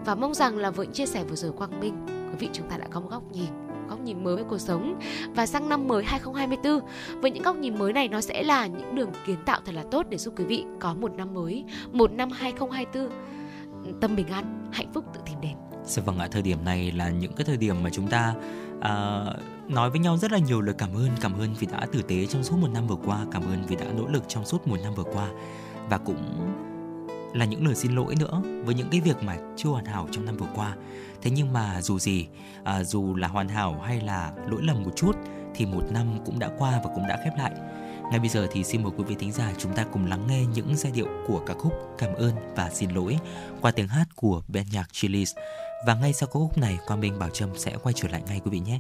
và 0.04 0.14
mong 0.14 0.34
rằng 0.34 0.56
là 0.56 0.70
với 0.70 0.86
chia 0.86 1.06
sẻ 1.06 1.24
vừa 1.24 1.36
rồi 1.36 1.52
Quang 1.52 1.80
Minh 1.80 1.94
quý 2.06 2.36
vị 2.38 2.48
chúng 2.52 2.70
ta 2.70 2.76
đã 2.76 2.86
có 2.90 3.00
một 3.00 3.08
góc 3.10 3.22
nhìn 3.32 3.64
góc 3.88 4.00
nhìn 4.00 4.24
mới 4.24 4.34
với 4.34 4.44
cuộc 4.44 4.58
sống. 4.58 5.00
Và 5.34 5.46
sang 5.46 5.68
năm 5.68 5.88
mới 5.88 6.04
2024 6.04 6.80
với 7.20 7.30
những 7.30 7.42
góc 7.42 7.56
nhìn 7.56 7.78
mới 7.78 7.92
này 7.92 8.08
nó 8.08 8.20
sẽ 8.20 8.42
là 8.42 8.66
những 8.66 8.94
đường 8.94 9.10
kiến 9.26 9.38
tạo 9.46 9.60
thật 9.64 9.72
là 9.74 9.84
tốt 9.90 10.06
để 10.10 10.18
giúp 10.18 10.34
quý 10.36 10.44
vị 10.44 10.64
có 10.80 10.94
một 10.94 11.12
năm 11.16 11.34
mới 11.34 11.64
một 11.92 12.12
năm 12.12 12.30
2024 12.30 14.00
tâm 14.00 14.16
bình 14.16 14.28
an 14.28 14.68
hạnh 14.72 14.92
phúc 14.94 15.04
tự 15.14 15.20
tìm 15.26 15.40
đến 15.40 15.52
Dạ 15.86 16.02
vâng 16.06 16.18
ạ, 16.18 16.28
thời 16.30 16.42
điểm 16.42 16.58
này 16.64 16.92
là 16.92 17.10
những 17.10 17.32
cái 17.32 17.44
thời 17.44 17.56
điểm 17.56 17.76
mà 17.82 17.90
chúng 17.92 18.08
ta 18.08 18.34
uh, 18.88 19.70
nói 19.70 19.90
với 19.90 19.98
nhau 19.98 20.16
rất 20.16 20.32
là 20.32 20.38
nhiều 20.38 20.60
lời 20.60 20.74
cảm 20.78 20.94
ơn, 20.94 21.08
cảm 21.20 21.38
ơn 21.38 21.54
vì 21.54 21.66
đã 21.66 21.86
tử 21.92 22.02
tế 22.02 22.26
trong 22.26 22.44
suốt 22.44 22.56
một 22.56 22.68
năm 22.74 22.86
vừa 22.86 22.96
qua, 23.04 23.26
cảm 23.32 23.42
ơn 23.42 23.62
vì 23.68 23.76
đã 23.76 23.84
nỗ 23.96 24.06
lực 24.06 24.24
trong 24.28 24.44
suốt 24.44 24.66
một 24.66 24.76
năm 24.82 24.94
vừa 24.94 25.04
qua 25.04 25.28
và 25.88 25.98
cũng 25.98 26.50
là 27.34 27.44
những 27.44 27.66
lời 27.66 27.74
xin 27.74 27.92
lỗi 27.92 28.14
nữa 28.18 28.42
với 28.64 28.74
những 28.74 28.88
cái 28.90 29.00
việc 29.00 29.22
mà 29.22 29.36
chưa 29.56 29.68
hoàn 29.68 29.84
hảo 29.84 30.08
trong 30.12 30.24
năm 30.24 30.36
vừa 30.36 30.46
qua. 30.54 30.76
Thế 31.22 31.30
nhưng 31.30 31.52
mà 31.52 31.82
dù 31.82 31.98
gì, 31.98 32.26
à, 32.64 32.84
dù 32.84 33.14
là 33.14 33.28
hoàn 33.28 33.48
hảo 33.48 33.80
hay 33.86 34.00
là 34.00 34.32
lỗi 34.50 34.62
lầm 34.62 34.82
một 34.82 34.90
chút 34.96 35.16
thì 35.54 35.66
một 35.66 35.82
năm 35.90 36.06
cũng 36.24 36.38
đã 36.38 36.50
qua 36.58 36.80
và 36.84 36.90
cũng 36.94 37.06
đã 37.08 37.18
khép 37.24 37.32
lại. 37.38 37.52
Ngay 38.10 38.18
bây 38.18 38.28
giờ 38.28 38.46
thì 38.52 38.64
xin 38.64 38.82
mời 38.82 38.92
quý 38.96 39.04
vị 39.04 39.16
thính 39.18 39.32
giả 39.32 39.52
chúng 39.58 39.74
ta 39.74 39.84
cùng 39.92 40.06
lắng 40.06 40.26
nghe 40.28 40.44
những 40.54 40.76
giai 40.76 40.92
điệu 40.92 41.06
của 41.26 41.40
ca 41.46 41.54
khúc 41.54 41.72
Cảm 41.98 42.14
ơn 42.14 42.32
và 42.56 42.70
xin 42.70 42.90
lỗi 42.90 43.18
qua 43.60 43.70
tiếng 43.70 43.88
hát 43.88 44.06
của 44.16 44.42
ban 44.48 44.64
nhạc 44.72 44.88
Chili's. 44.92 45.34
Và 45.86 45.94
ngay 45.94 46.12
sau 46.12 46.26
ca 46.26 46.32
khúc 46.32 46.58
này, 46.58 46.78
Quang 46.86 47.00
Minh 47.00 47.18
Bảo 47.18 47.30
Trâm 47.30 47.50
sẽ 47.56 47.76
quay 47.82 47.92
trở 47.92 48.08
lại 48.08 48.22
ngay 48.26 48.40
quý 48.44 48.50
vị 48.50 48.58
nhé. 48.58 48.78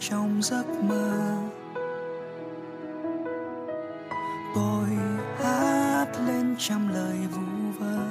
Trong 0.00 0.42
giấc 0.42 0.64
mơ. 0.82 1.36
Tôi 4.54 4.86
hát 5.38 6.06
lên 6.26 6.56
trăm 6.58 6.88
lời 6.88 7.16
vu 7.32 7.70
vơ. 7.78 8.06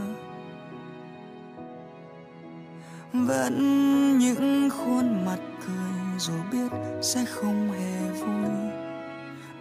Vẫn 3.14 3.56
những 4.20 4.70
khuôn 4.70 5.26
mặt 5.26 5.40
cười 5.68 6.20
dù 6.20 6.34
biết 6.52 6.78
sẽ 7.02 7.26
không 7.26 7.72
hề 7.72 8.12
vui. 8.12 8.50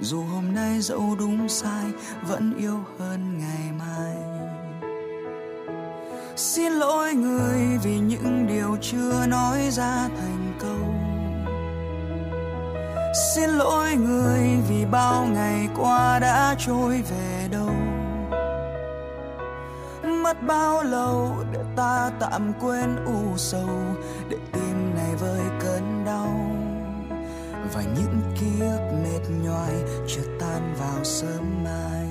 Dù 0.01 0.23
hôm 0.23 0.55
nay 0.55 0.81
dẫu 0.81 1.17
đúng 1.19 1.49
sai, 1.49 1.85
vẫn 2.23 2.55
yêu 2.59 2.85
hơn 2.99 3.39
ngày 3.39 3.73
mai. 3.79 4.17
Xin 6.37 6.73
lỗi 6.73 7.15
người 7.15 7.79
vì 7.83 7.99
những 7.99 8.47
điều 8.47 8.77
chưa 8.81 9.27
nói 9.27 9.71
ra 9.71 10.09
thành 10.09 10.55
câu 10.61 10.88
xin 13.15 13.51
lỗi 13.51 13.95
người 13.95 14.59
vì 14.69 14.85
bao 14.85 15.27
ngày 15.27 15.69
qua 15.77 16.19
đã 16.19 16.55
trôi 16.59 17.03
về 17.03 17.49
đâu. 17.51 17.71
Mất 20.23 20.43
bao 20.43 20.83
lâu 20.83 21.37
để 21.53 21.61
ta 21.77 22.11
tạm 22.21 22.53
quên 22.61 22.97
u 23.05 23.37
sầu, 23.37 23.69
để 24.29 24.37
tim 24.53 24.95
này 24.95 25.15
vơi 25.21 25.41
cơn 25.61 26.05
đau. 26.07 26.29
Và 27.75 27.83
những 27.83 28.23
ký 28.41 28.61
ức 28.61 28.81
mệt 29.03 29.31
nhoài 29.45 29.73
chưa 30.09 30.39
tan 30.41 30.75
vào 30.79 31.05
sớm 31.05 31.65
mai. 31.65 32.07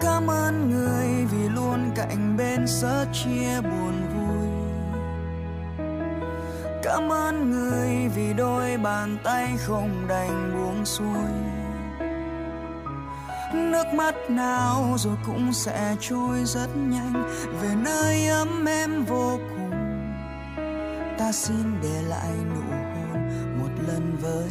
Cảm 0.00 0.30
ơn 0.30 0.70
người 0.70 1.26
vì 1.32 1.48
luôn 1.48 1.90
cạnh 1.96 2.36
bên 2.36 2.66
sớt 2.66 3.06
chia 3.12 3.60
buồn 3.60 4.01
cảm 6.92 7.12
ơn 7.12 7.50
người 7.50 8.08
vì 8.14 8.32
đôi 8.32 8.76
bàn 8.76 9.18
tay 9.24 9.56
không 9.58 10.06
đành 10.08 10.52
buông 10.54 10.84
xuôi. 10.84 11.30
Nước 13.54 13.84
mắt 13.94 14.14
nào 14.28 14.94
rồi 14.98 15.16
cũng 15.26 15.52
sẽ 15.52 15.96
trôi 16.00 16.44
rất 16.44 16.68
nhanh, 16.76 17.30
về 17.60 17.68
nơi 17.84 18.26
ấm 18.26 18.64
em 18.68 19.04
vô 19.04 19.38
cùng. 19.50 19.70
Ta 21.18 21.32
xin 21.32 21.80
để 21.82 22.02
lại 22.08 22.32
nụ 22.54 22.60
hôn 22.60 23.28
một 23.58 23.82
lần 23.88 24.16
với 24.22 24.50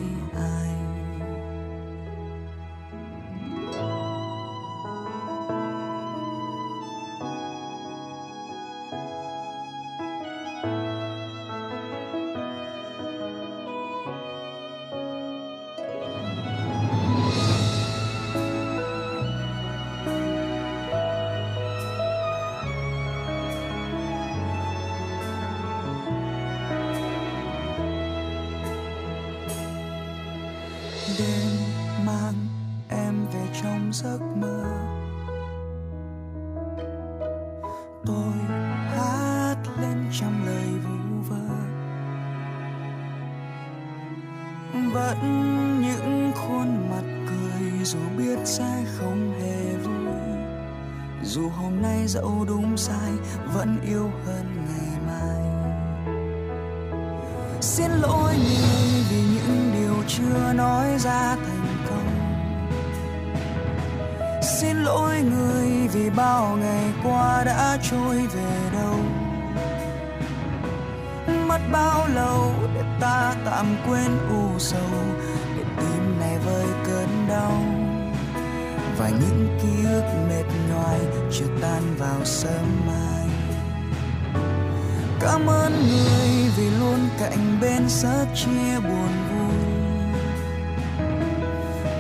sẽ 88.02 88.26
chia 88.36 88.80
buồn 88.80 89.12
vui. 89.30 89.58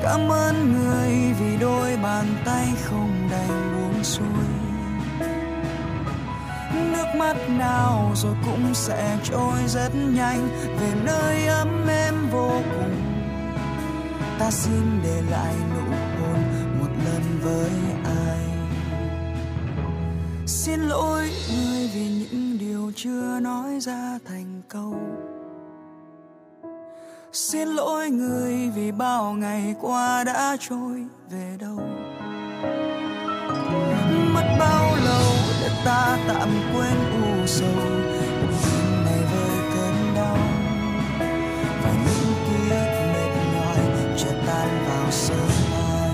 Cảm 0.03 0.31
ơn 0.31 0.73
người 0.73 1.33
vì 1.39 1.57
đôi 1.57 1.97
bàn 2.03 2.25
tay 2.45 2.67
không 2.83 3.27
đành 3.31 3.73
buông 3.75 4.03
xuôi. 4.03 4.47
Nước 6.73 7.05
mắt 7.17 7.37
nào 7.49 8.11
rồi 8.15 8.35
cũng 8.45 8.73
sẽ 8.73 9.17
trôi 9.23 9.59
rất 9.67 9.89
nhanh, 9.95 10.47
về 10.79 10.93
nơi 11.03 11.47
ấm 11.47 11.87
êm 11.87 12.29
vô 12.31 12.51
cùng. 12.75 13.01
Ta 14.39 14.51
xin 14.51 15.01
để 15.03 15.21
lại 15.29 15.55
nụ 15.75 15.95
hôn 16.19 16.43
một 16.79 16.89
lần 17.05 17.39
với 17.41 17.71
ai. 18.03 18.39
Xin 20.47 20.79
lỗi 20.79 21.29
người 21.49 21.89
vì 21.93 22.07
những 22.07 22.57
điều 22.59 22.91
chưa 22.95 23.39
nói 23.39 23.79
ra 23.79 24.19
thành 24.25 24.61
câu 24.69 25.10
xin 27.51 27.67
lỗi 27.67 28.09
người 28.09 28.69
vì 28.75 28.91
bao 28.91 29.33
ngày 29.33 29.75
qua 29.81 30.23
đã 30.23 30.57
trôi 30.59 31.03
về 31.31 31.57
đâu. 31.59 31.79
Mất 34.33 34.55
bao 34.59 34.95
lâu 35.05 35.25
để 35.61 35.69
ta 35.85 36.17
tạm 36.27 36.49
quên 36.73 36.97
u 37.21 37.47
sầu? 37.47 37.67
Đêm 38.49 39.05
này 39.05 39.19
với 39.31 39.57
cơn 39.73 40.15
đau, 40.15 40.37
và 41.83 41.91
những 41.91 42.33
ký 42.47 42.69
ức 42.69 42.89
mệt 43.13 43.31
nhòi 43.53 43.77
chưa 44.17 44.33
tan 44.47 44.85
vào 44.87 45.11
sớm 45.11 45.49
mai. 45.71 46.11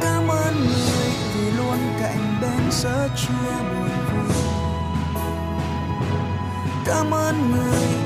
Cảm 0.00 0.28
ơn 0.28 0.54
người 0.54 1.10
vì 1.34 1.50
luôn 1.50 1.78
cạnh 2.00 2.38
bên 2.40 2.70
sớt 2.70 3.08
chia 3.16 3.52
buồn 3.70 3.90
vui 4.12 4.36
cảm 6.86 7.10
ơn 7.10 7.50
người 7.50 8.05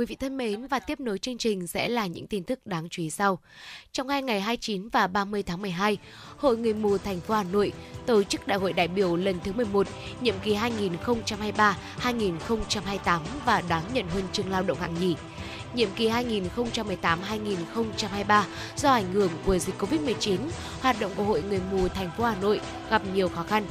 Quý 0.00 0.06
vị 0.06 0.14
thân 0.14 0.36
mến 0.36 0.66
và 0.66 0.78
tiếp 0.78 1.00
nối 1.00 1.18
chương 1.18 1.38
trình 1.38 1.66
sẽ 1.66 1.88
là 1.88 2.06
những 2.06 2.26
tin 2.26 2.44
tức 2.44 2.66
đáng 2.66 2.88
chú 2.88 3.02
ý 3.02 3.10
sau. 3.10 3.38
Trong 3.92 4.08
hai 4.08 4.22
ngày 4.22 4.40
29 4.40 4.88
và 4.88 5.06
30 5.06 5.42
tháng 5.42 5.62
12, 5.62 5.98
Hội 6.36 6.56
Người 6.56 6.74
mù 6.74 6.98
thành 6.98 7.20
phố 7.20 7.34
Hà 7.34 7.42
Nội 7.42 7.72
tổ 8.06 8.22
chức 8.22 8.46
Đại 8.46 8.58
hội 8.58 8.72
đại 8.72 8.88
biểu 8.88 9.16
lần 9.16 9.38
thứ 9.44 9.52
11, 9.52 9.86
nhiệm 10.20 10.34
kỳ 10.42 10.54
2023-2028 10.54 13.20
và 13.44 13.62
đón 13.68 13.82
nhận 13.92 14.08
huân 14.08 14.24
chương 14.32 14.50
lao 14.50 14.62
động 14.62 14.78
hạng 14.78 14.94
nhì. 15.00 15.16
Nhiệm 15.74 15.88
kỳ 15.96 16.08
2018-2023 16.08 18.42
do 18.76 18.92
ảnh 18.92 19.12
hưởng 19.12 19.30
của 19.46 19.58
dịch 19.58 19.74
Covid-19, 19.78 20.38
hoạt 20.80 21.00
động 21.00 21.12
của 21.16 21.24
Hội 21.24 21.42
Người 21.42 21.60
mù 21.72 21.88
thành 21.88 22.10
phố 22.18 22.24
Hà 22.24 22.36
Nội 22.40 22.60
gặp 22.90 23.02
nhiều 23.14 23.28
khó 23.28 23.42
khăn. 23.42 23.64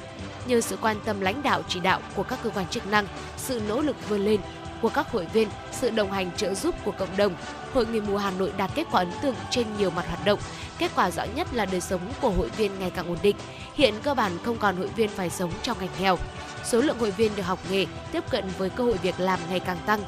Nhờ 0.48 0.62
sự 0.62 0.78
quan 0.82 0.98
tâm 1.06 1.22
lãnh 1.22 1.44
đạo 1.44 1.62
chỉ 1.68 1.80
đạo 1.80 2.02
của 2.16 2.24
các 2.24 2.40
cơ 2.44 2.50
quan 2.50 2.68
chức 2.68 2.88
năng, 2.88 3.08
sự 3.38 3.62
nỗ 3.68 3.82
lực 3.82 4.10
vươn 4.10 4.26
lên 4.26 4.40
của 4.82 4.90
các 4.90 5.12
hội 5.12 5.28
viên, 5.34 5.48
sự 5.72 5.90
đồng 5.90 6.12
hành 6.12 6.32
trợ 6.38 6.54
giúp 6.54 6.76
của 6.84 6.92
cộng 6.92 7.18
đồng, 7.18 7.34
Hội 7.74 7.86
Người 7.86 8.02
mù 8.02 8.18
Hà 8.18 8.32
Nội 8.32 8.52
đạt 8.58 8.72
kết 8.76 8.88
quả 8.92 9.02
ấn 9.02 9.12
tượng 9.22 9.36
trên 9.52 9.68
nhiều 9.78 9.90
mặt 9.90 10.08
hoạt 10.08 10.26
động. 10.26 10.40
Kết 10.78 10.92
quả 10.96 11.12
rõ 11.12 11.24
nhất 11.36 11.48
là 11.54 11.66
đời 11.66 11.82
sống 11.82 12.02
của 12.22 12.30
hội 12.30 12.50
viên 12.50 12.80
ngày 12.80 12.92
càng 12.96 13.08
ổn 13.08 13.18
định. 13.22 13.36
Hiện 13.74 13.94
cơ 14.04 14.14
bản 14.14 14.32
không 14.44 14.58
còn 14.58 14.76
hội 14.76 14.88
viên 14.88 15.10
phải 15.10 15.30
sống 15.30 15.52
trong 15.64 15.78
ngành 15.80 15.90
nghèo. 16.00 16.18
Số 16.64 16.82
lượng 16.82 17.00
hội 17.00 17.12
viên 17.12 17.36
được 17.36 17.44
học 17.44 17.60
nghề, 17.72 17.86
tiếp 18.12 18.24
cận 18.30 18.46
với 18.58 18.70
cơ 18.70 18.84
hội 18.84 18.98
việc 19.04 19.20
làm 19.20 19.40
ngày 19.50 19.60
càng 19.60 19.78
tăng. 19.86 20.00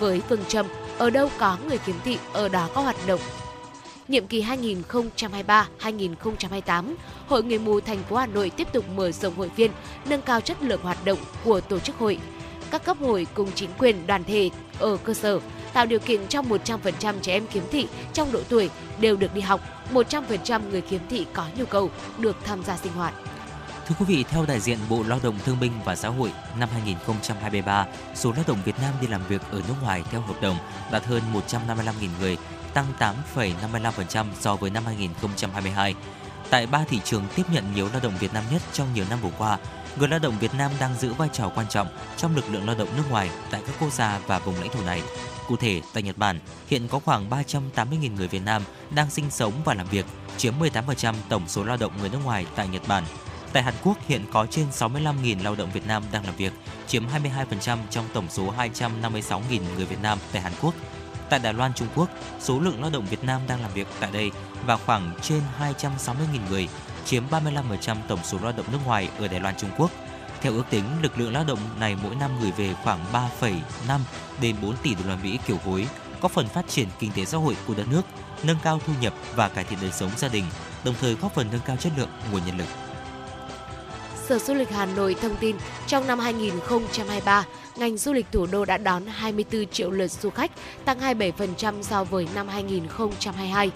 Với 0.00 0.22
phương 0.28 0.44
châm 0.48 0.66
ở 0.98 1.10
đâu 1.10 1.30
có 1.38 1.56
người 1.68 1.78
kiếm 1.78 1.96
thị, 2.04 2.18
ở 2.32 2.48
đó 2.48 2.68
có 2.74 2.80
hoạt 2.80 2.96
động 3.06 3.20
nhiệm 4.08 4.26
kỳ 4.26 4.42
2023-2028, 4.42 6.94
Hội 7.28 7.42
Người 7.42 7.58
mù 7.58 7.80
thành 7.80 8.02
phố 8.08 8.16
Hà 8.16 8.26
Nội 8.26 8.50
tiếp 8.50 8.72
tục 8.72 8.84
mở 8.88 9.12
rộng 9.12 9.34
hội 9.34 9.50
viên, 9.56 9.70
nâng 10.04 10.22
cao 10.22 10.40
chất 10.40 10.62
lượng 10.62 10.80
hoạt 10.82 11.04
động 11.04 11.18
của 11.44 11.60
tổ 11.60 11.78
chức 11.78 11.98
hội 11.98 12.18
các 12.70 12.84
cấp 12.84 12.96
hội 13.00 13.26
cùng 13.34 13.50
chính 13.54 13.70
quyền 13.78 14.06
đoàn 14.06 14.24
thể 14.24 14.50
ở 14.78 14.96
cơ 15.04 15.14
sở 15.14 15.40
tạo 15.72 15.86
điều 15.86 15.98
kiện 15.98 16.28
cho 16.28 16.42
100% 16.42 17.14
trẻ 17.20 17.32
em 17.32 17.46
khiếm 17.46 17.62
thị 17.70 17.88
trong 18.12 18.32
độ 18.32 18.40
tuổi 18.48 18.70
đều 19.00 19.16
được 19.16 19.34
đi 19.34 19.40
học, 19.40 19.60
100% 19.92 20.70
người 20.70 20.80
khiếm 20.80 21.00
thị 21.08 21.26
có 21.32 21.46
nhu 21.56 21.64
cầu 21.64 21.90
được 22.18 22.36
tham 22.44 22.62
gia 22.64 22.76
sinh 22.76 22.92
hoạt. 22.92 23.14
Thưa 23.88 23.94
quý 23.98 24.04
vị, 24.08 24.24
theo 24.28 24.44
đại 24.46 24.60
diện 24.60 24.78
Bộ 24.88 25.02
Lao 25.06 25.20
động 25.22 25.38
Thương 25.44 25.60
binh 25.60 25.72
và 25.84 25.96
Xã 25.96 26.08
hội, 26.08 26.32
năm 26.58 26.68
2023, 26.72 27.86
số 28.14 28.32
lao 28.32 28.44
động 28.46 28.58
Việt 28.64 28.74
Nam 28.82 28.94
đi 29.00 29.06
làm 29.06 29.20
việc 29.28 29.42
ở 29.50 29.62
nước 29.68 29.74
ngoài 29.82 30.04
theo 30.10 30.20
hợp 30.20 30.40
đồng 30.40 30.56
đạt 30.92 31.04
hơn 31.04 31.22
155.000 31.48 31.92
người, 32.20 32.36
tăng 32.74 32.86
8,55% 33.34 34.26
so 34.40 34.56
với 34.56 34.70
năm 34.70 34.84
2022. 34.86 35.94
Tại 36.50 36.66
ba 36.66 36.84
thị 36.88 37.00
trường 37.04 37.24
tiếp 37.36 37.42
nhận 37.52 37.64
nhiều 37.74 37.88
lao 37.92 38.00
động 38.02 38.12
Việt 38.20 38.34
Nam 38.34 38.44
nhất 38.52 38.62
trong 38.72 38.88
nhiều 38.94 39.04
năm 39.10 39.18
vừa 39.22 39.30
qua, 39.38 39.58
người 39.98 40.08
lao 40.08 40.18
động 40.18 40.38
Việt 40.40 40.54
Nam 40.54 40.70
đang 40.80 40.94
giữ 40.94 41.12
vai 41.12 41.28
trò 41.32 41.52
quan 41.54 41.68
trọng 41.68 41.86
trong 42.16 42.36
lực 42.36 42.44
lượng 42.50 42.66
lao 42.66 42.76
động 42.78 42.88
nước 42.96 43.02
ngoài 43.10 43.30
tại 43.50 43.62
các 43.66 43.74
quốc 43.80 43.92
gia 43.92 44.18
và 44.26 44.38
vùng 44.38 44.60
lãnh 44.60 44.70
thổ 44.70 44.82
này. 44.82 45.02
Cụ 45.48 45.56
thể, 45.56 45.80
tại 45.92 46.02
Nhật 46.02 46.18
Bản, 46.18 46.40
hiện 46.66 46.88
có 46.88 46.98
khoảng 46.98 47.30
380.000 47.30 48.14
người 48.16 48.28
Việt 48.28 48.42
Nam 48.44 48.62
đang 48.90 49.10
sinh 49.10 49.30
sống 49.30 49.52
và 49.64 49.74
làm 49.74 49.86
việc, 49.86 50.06
chiếm 50.36 50.54
18% 50.60 51.14
tổng 51.28 51.48
số 51.48 51.64
lao 51.64 51.76
động 51.76 51.92
người 52.00 52.08
nước 52.08 52.18
ngoài 52.24 52.46
tại 52.56 52.68
Nhật 52.68 52.82
Bản. 52.88 53.04
Tại 53.52 53.62
Hàn 53.62 53.74
Quốc 53.82 53.96
hiện 54.06 54.24
có 54.32 54.46
trên 54.46 54.66
65.000 54.70 55.42
lao 55.42 55.54
động 55.54 55.70
Việt 55.72 55.86
Nam 55.86 56.02
đang 56.12 56.24
làm 56.26 56.36
việc, 56.36 56.52
chiếm 56.86 57.02
22% 57.62 57.78
trong 57.90 58.04
tổng 58.12 58.26
số 58.28 58.54
256.000 58.58 59.40
người 59.76 59.86
Việt 59.86 60.02
Nam 60.02 60.18
tại 60.32 60.42
Hàn 60.42 60.52
Quốc. 60.62 60.74
Tại 61.30 61.38
Đài 61.38 61.54
Loan, 61.54 61.74
Trung 61.74 61.88
Quốc, 61.94 62.10
số 62.40 62.60
lượng 62.60 62.80
lao 62.80 62.90
động 62.90 63.06
Việt 63.10 63.24
Nam 63.24 63.40
đang 63.48 63.62
làm 63.62 63.72
việc 63.74 63.86
tại 64.00 64.10
đây 64.12 64.30
vào 64.66 64.78
khoảng 64.86 65.12
trên 65.22 65.40
260.000 65.60 66.14
người, 66.50 66.68
chiếm 67.08 67.22
35% 67.30 67.96
tổng 68.08 68.18
số 68.24 68.38
lao 68.42 68.52
động 68.56 68.66
nước 68.72 68.78
ngoài 68.84 69.08
ở 69.18 69.28
Đài 69.28 69.40
Loan, 69.40 69.56
Trung 69.56 69.70
Quốc. 69.78 69.90
Theo 70.40 70.52
ước 70.52 70.64
tính, 70.70 70.84
lực 71.02 71.18
lượng 71.18 71.32
lao 71.32 71.44
động 71.44 71.58
này 71.80 71.96
mỗi 72.02 72.14
năm 72.14 72.30
gửi 72.42 72.52
về 72.56 72.74
khoảng 72.84 73.04
3,5 73.12 74.00
đến 74.40 74.56
4 74.62 74.76
tỷ 74.82 74.94
đô 74.94 75.00
la 75.08 75.16
Mỹ 75.22 75.38
kiểu 75.46 75.56
hối, 75.64 75.88
có 76.20 76.28
phần 76.28 76.48
phát 76.48 76.68
triển 76.68 76.88
kinh 76.98 77.10
tế 77.12 77.24
xã 77.24 77.38
hội 77.38 77.56
của 77.66 77.74
đất 77.74 77.88
nước, 77.90 78.02
nâng 78.42 78.56
cao 78.62 78.80
thu 78.86 78.92
nhập 79.00 79.14
và 79.34 79.48
cải 79.48 79.64
thiện 79.64 79.78
đời 79.82 79.92
sống 79.92 80.10
gia 80.16 80.28
đình, 80.28 80.44
đồng 80.84 80.94
thời 81.00 81.14
góp 81.14 81.34
phần 81.34 81.48
nâng 81.52 81.60
cao 81.66 81.76
chất 81.76 81.92
lượng 81.96 82.10
nguồn 82.32 82.42
nhân 82.46 82.58
lực. 82.58 82.68
Sở 84.26 84.38
Du 84.38 84.54
lịch 84.54 84.70
Hà 84.70 84.86
Nội 84.86 85.16
thông 85.22 85.36
tin, 85.36 85.56
trong 85.86 86.06
năm 86.06 86.18
2023, 86.18 87.44
ngành 87.78 87.96
du 87.96 88.12
lịch 88.12 88.26
thủ 88.32 88.46
đô 88.46 88.64
đã 88.64 88.78
đón 88.78 89.06
24 89.06 89.66
triệu 89.66 89.90
lượt 89.90 90.10
du 90.10 90.30
khách, 90.30 90.50
tăng 90.84 91.00
27% 91.00 91.82
so 91.82 92.04
với 92.04 92.28
năm 92.34 92.48
2022. 92.48 93.70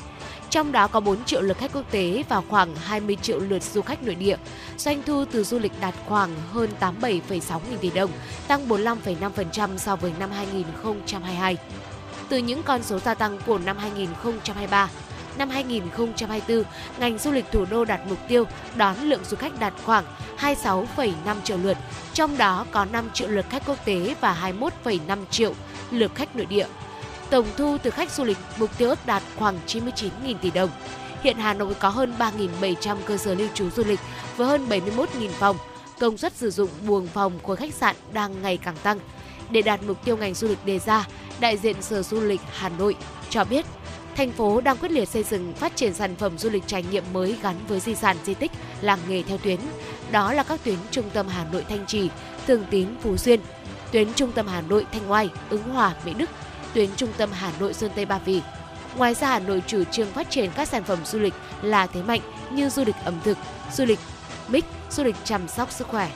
Trong 0.50 0.72
đó 0.72 0.86
có 0.86 1.00
4 1.00 1.24
triệu 1.24 1.40
lượt 1.40 1.58
khách 1.58 1.72
quốc 1.72 1.90
tế 1.90 2.24
và 2.28 2.42
khoảng 2.48 2.76
20 2.76 3.16
triệu 3.22 3.38
lượt 3.38 3.62
du 3.62 3.82
khách 3.82 4.02
nội 4.02 4.14
địa. 4.14 4.36
Doanh 4.78 5.02
thu 5.02 5.24
từ 5.32 5.44
du 5.44 5.58
lịch 5.58 5.72
đạt 5.80 5.94
khoảng 6.06 6.30
hơn 6.52 6.70
87,6 6.80 7.60
nghìn 7.70 7.78
tỷ 7.78 7.90
đồng, 7.90 8.10
tăng 8.48 8.68
45,5% 8.68 9.76
so 9.76 9.96
với 9.96 10.12
năm 10.18 10.30
2022. 10.30 11.56
Từ 12.28 12.38
những 12.38 12.62
con 12.62 12.82
số 12.82 12.98
gia 12.98 13.14
tăng 13.14 13.38
của 13.46 13.58
năm 13.58 13.78
2023, 13.78 14.88
năm 15.38 15.50
2024, 15.50 16.64
ngành 16.98 17.18
du 17.18 17.30
lịch 17.30 17.44
thủ 17.52 17.64
đô 17.70 17.84
đặt 17.84 18.00
mục 18.08 18.18
tiêu 18.28 18.44
đón 18.76 18.96
lượng 19.02 19.24
du 19.24 19.36
khách 19.36 19.60
đạt 19.60 19.74
khoảng 19.84 20.04
26,5 20.38 21.12
triệu 21.44 21.56
lượt, 21.56 21.76
trong 22.12 22.38
đó 22.38 22.66
có 22.70 22.84
5 22.84 23.10
triệu 23.14 23.28
lượt 23.28 23.46
khách 23.50 23.62
quốc 23.66 23.84
tế 23.84 24.14
và 24.20 24.52
21,5 24.60 25.18
triệu 25.30 25.54
lượt 25.90 26.14
khách 26.14 26.36
nội 26.36 26.46
địa. 26.46 26.66
Tổng 27.30 27.46
thu 27.56 27.76
từ 27.82 27.90
khách 27.90 28.10
du 28.10 28.24
lịch 28.24 28.38
mục 28.58 28.78
tiêu 28.78 28.88
ước 28.88 29.06
đạt 29.06 29.22
khoảng 29.36 29.58
99.000 29.66 30.34
tỷ 30.42 30.50
đồng. 30.50 30.70
Hiện 31.22 31.36
Hà 31.36 31.54
Nội 31.54 31.74
có 31.74 31.88
hơn 31.88 32.14
3.700 32.18 32.96
cơ 33.06 33.16
sở 33.16 33.34
lưu 33.34 33.48
trú 33.54 33.70
du 33.70 33.84
lịch 33.84 34.00
với 34.36 34.46
hơn 34.46 34.68
71.000 34.68 35.28
phòng. 35.30 35.56
Công 36.00 36.18
suất 36.18 36.32
sử 36.32 36.50
dụng 36.50 36.70
buồng 36.86 37.06
phòng 37.06 37.38
của 37.42 37.56
khách 37.56 37.74
sạn 37.74 37.96
đang 38.12 38.42
ngày 38.42 38.56
càng 38.56 38.76
tăng. 38.82 38.98
Để 39.50 39.62
đạt 39.62 39.82
mục 39.82 40.04
tiêu 40.04 40.16
ngành 40.16 40.34
du 40.34 40.48
lịch 40.48 40.66
đề 40.66 40.78
ra, 40.78 41.06
đại 41.40 41.56
diện 41.56 41.82
Sở 41.82 42.02
Du 42.02 42.20
lịch 42.20 42.40
Hà 42.52 42.68
Nội 42.68 42.96
cho 43.30 43.44
biết 43.44 43.66
thành 44.16 44.32
phố 44.32 44.60
đang 44.60 44.76
quyết 44.76 44.90
liệt 44.90 45.08
xây 45.08 45.22
dựng 45.22 45.54
phát 45.54 45.76
triển 45.76 45.94
sản 45.94 46.16
phẩm 46.16 46.38
du 46.38 46.50
lịch 46.50 46.66
trải 46.66 46.82
nghiệm 46.82 47.04
mới 47.12 47.36
gắn 47.42 47.56
với 47.68 47.80
di 47.80 47.94
sản 47.94 48.16
di 48.24 48.34
tích 48.34 48.52
làng 48.80 48.98
nghề 49.08 49.22
theo 49.22 49.38
tuyến. 49.38 49.60
Đó 50.10 50.32
là 50.32 50.42
các 50.42 50.64
tuyến 50.64 50.78
trung 50.90 51.10
tâm 51.10 51.28
Hà 51.28 51.44
Nội 51.52 51.64
Thanh 51.68 51.86
Trì, 51.86 52.10
Thường 52.46 52.64
Tín 52.70 52.88
Phú 53.02 53.16
Xuyên, 53.16 53.40
tuyến 53.92 54.14
trung 54.14 54.32
tâm 54.32 54.46
Hà 54.46 54.60
Nội 54.60 54.86
Thanh 54.92 55.10
Oai, 55.10 55.28
Ứng 55.50 55.62
Hòa, 55.62 55.94
Mỹ 56.04 56.14
Đức, 56.14 56.30
tuyến 56.74 56.88
trung 56.96 57.10
tâm 57.16 57.30
Hà 57.32 57.52
Nội 57.60 57.74
Sơn 57.74 57.90
Tây 57.94 58.06
Ba 58.06 58.18
Vì. 58.18 58.42
Ngoài 58.96 59.14
ra 59.14 59.28
Hà 59.28 59.38
Nội 59.38 59.62
chủ 59.66 59.84
trương 59.84 60.12
phát 60.12 60.30
triển 60.30 60.50
các 60.56 60.68
sản 60.68 60.84
phẩm 60.84 60.98
du 61.04 61.18
lịch 61.18 61.34
là 61.62 61.86
thế 61.86 62.02
mạnh 62.02 62.20
như 62.52 62.68
du 62.68 62.84
lịch 62.84 62.96
ẩm 63.04 63.14
thực, 63.24 63.38
du 63.72 63.84
lịch 63.84 63.98
mix, 64.48 64.64
du 64.90 65.04
lịch 65.04 65.16
chăm 65.24 65.48
sóc 65.48 65.72
sức 65.72 65.88
khỏe. 65.88 66.10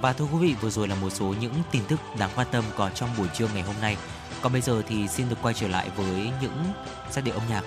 Và 0.00 0.12
thưa 0.12 0.24
quý 0.32 0.38
vị, 0.38 0.54
vừa 0.60 0.70
rồi 0.70 0.88
là 0.88 0.94
một 0.94 1.10
số 1.10 1.34
những 1.40 1.52
tin 1.70 1.82
tức 1.88 1.96
đáng 2.18 2.30
quan 2.34 2.46
tâm 2.50 2.64
có 2.76 2.90
trong 2.90 3.08
buổi 3.18 3.28
trưa 3.34 3.48
ngày 3.54 3.62
hôm 3.62 3.76
nay. 3.80 3.96
Còn 4.42 4.52
bây 4.52 4.62
giờ 4.62 4.82
thì 4.88 5.08
xin 5.08 5.28
được 5.28 5.36
quay 5.42 5.54
trở 5.54 5.68
lại 5.68 5.90
với 5.96 6.30
những 6.40 6.72
giai 7.10 7.22
điệu 7.22 7.34
âm 7.34 7.48
nhạc. 7.48 7.62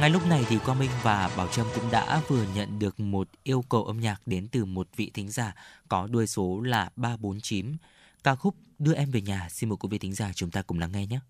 Ngay 0.00 0.10
lúc 0.10 0.26
này 0.26 0.44
thì 0.48 0.58
Quang 0.58 0.78
Minh 0.78 0.90
và 1.02 1.30
Bảo 1.36 1.48
Trâm 1.48 1.66
cũng 1.74 1.90
đã 1.90 2.20
vừa 2.28 2.44
nhận 2.54 2.78
được 2.78 3.00
một 3.00 3.28
yêu 3.42 3.64
cầu 3.68 3.84
âm 3.84 4.00
nhạc 4.00 4.20
đến 4.26 4.48
từ 4.52 4.64
một 4.64 4.88
vị 4.96 5.10
thính 5.14 5.30
giả 5.30 5.54
có 5.88 6.08
đuôi 6.10 6.26
số 6.26 6.60
là 6.60 6.90
349. 6.96 7.76
Ca 8.24 8.34
khúc 8.34 8.54
Đưa 8.80 8.94
em 8.94 9.10
về 9.10 9.20
nhà, 9.20 9.48
xin 9.50 9.68
mời 9.68 9.76
quý 9.76 9.88
vị 9.90 9.98
thính 9.98 10.14
giả 10.14 10.32
chúng 10.34 10.50
ta 10.50 10.62
cùng 10.62 10.78
lắng 10.78 10.92
nghe 10.92 11.06
nhé. 11.06 11.20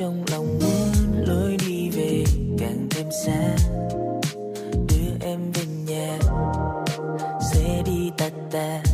Trong 0.00 0.24
lòng 0.30 0.58
muốn 0.58 1.24
lối 1.26 1.56
đi 1.66 1.90
về 1.90 2.24
càng 2.58 2.86
thêm 2.90 3.06
xa. 3.24 3.56
Đưa 4.72 5.26
em 5.28 5.52
về 5.52 5.62
nhà, 5.86 6.18
sẽ 7.52 7.82
đi 7.86 8.10
tà 8.18 8.30
tà. 8.50 8.89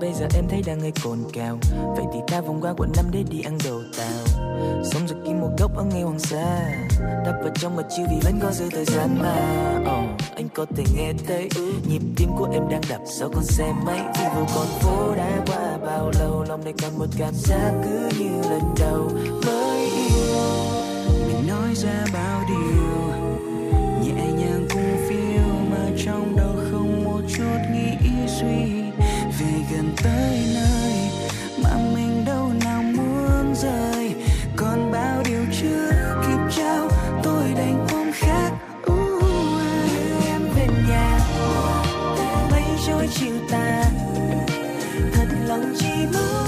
Bây 0.00 0.12
giờ 0.12 0.26
em 0.34 0.44
thấy 0.48 0.62
đang 0.66 0.80
hơi 0.80 0.92
cồn 1.04 1.18
cào 1.32 1.58
Vậy 1.96 2.04
thì 2.12 2.18
ta 2.28 2.40
vòng 2.40 2.60
qua 2.60 2.74
quận 2.76 2.92
năm 2.96 3.04
để 3.12 3.24
đi 3.30 3.40
ăn 3.40 3.58
đồ 3.64 3.80
tàu. 3.98 4.44
Sống 4.84 5.06
rồi 5.08 5.18
kiếm 5.24 5.40
một 5.40 5.50
góc 5.58 5.76
ở 5.76 5.84
ngay 5.84 6.02
Hoàng 6.02 6.18
Sa. 6.18 6.70
Đắp 7.00 7.34
vào 7.42 7.52
trong 7.60 7.76
mà 7.76 7.82
chiêu 7.96 8.06
vì 8.10 8.16
vẫn 8.22 8.40
có 8.42 8.50
dư 8.52 8.70
thời 8.70 8.84
gian 8.84 9.18
mà. 9.18 9.36
Oh, 9.80 10.36
Anh 10.36 10.48
có 10.54 10.66
thể 10.76 10.84
nghe 10.96 11.12
thấy 11.26 11.48
ừ, 11.56 11.72
Nhịp 11.88 12.02
tim 12.16 12.28
của 12.38 12.48
em 12.52 12.68
đang 12.70 12.80
đập. 12.88 13.00
Sau 13.06 13.30
con 13.34 13.44
xe 13.44 13.72
máy 13.86 14.00
Vì 14.18 14.24
vô 14.34 14.46
con 14.54 14.66
phố 14.80 15.14
đã 15.14 15.44
qua 15.46 15.78
bao 15.86 16.10
lâu? 16.20 16.44
Lòng 16.48 16.64
này 16.64 16.74
còn 16.82 16.98
một 16.98 17.06
cảm 17.18 17.34
giác 17.34 17.72
cứ 17.84 18.18
như 18.18 18.42
lần 18.50 18.62
đầu 18.80 19.10
mới 19.46 19.80
yêu. 19.80 20.36
Mình 21.26 21.48
nói 21.48 21.74
ra 21.74 22.04
bao 22.14 22.44
điều 22.48 22.98
nhẹ 24.04 24.32
nhàng 24.32 24.66
cùng 24.74 24.96
phiêu 25.08 25.48
mà 25.70 25.90
trong 26.04 26.36
đầu 26.36 26.54
không 26.70 27.04
một 27.04 27.20
chút 27.36 27.58
nghĩ 27.72 28.08
suy 28.26 28.87
liền 29.78 29.92
tới 30.02 30.40
nơi 30.54 30.92
mà 31.62 31.76
mình 31.94 32.24
đâu 32.24 32.52
nào 32.64 32.82
muốn 32.82 33.54
rời. 33.54 34.14
Còn 34.56 34.92
bao 34.92 35.22
điều 35.24 35.44
chưa 35.60 35.90
kịp 36.26 36.56
trao, 36.56 36.88
tôi 37.22 37.44
đành 37.56 37.86
ôm 37.92 38.10
khác 38.14 38.50
Đưa 38.86 40.26
em 40.26 40.42
về 40.56 40.66
nhà 40.88 41.18
Mây 42.50 42.64
trôi 42.86 43.08
chiều 43.14 43.34
tà 43.50 43.84
Thật 45.12 45.28
lòng 45.46 45.74
chỉ 45.78 46.06
muốn 46.12 46.47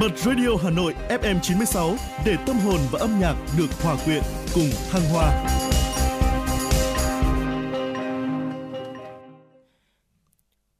Bật 0.00 0.18
Radio 0.18 0.48
Hà 0.62 0.70
Nội 0.70 0.94
FM 1.08 1.40
96 1.42 1.96
để 2.26 2.36
tâm 2.46 2.56
hồn 2.56 2.78
và 2.92 2.98
âm 2.98 3.20
nhạc 3.20 3.34
được 3.58 3.82
hòa 3.82 3.96
quyện 4.04 4.22
cùng 4.54 4.70
thăng 4.90 5.02
hoa. 5.12 5.46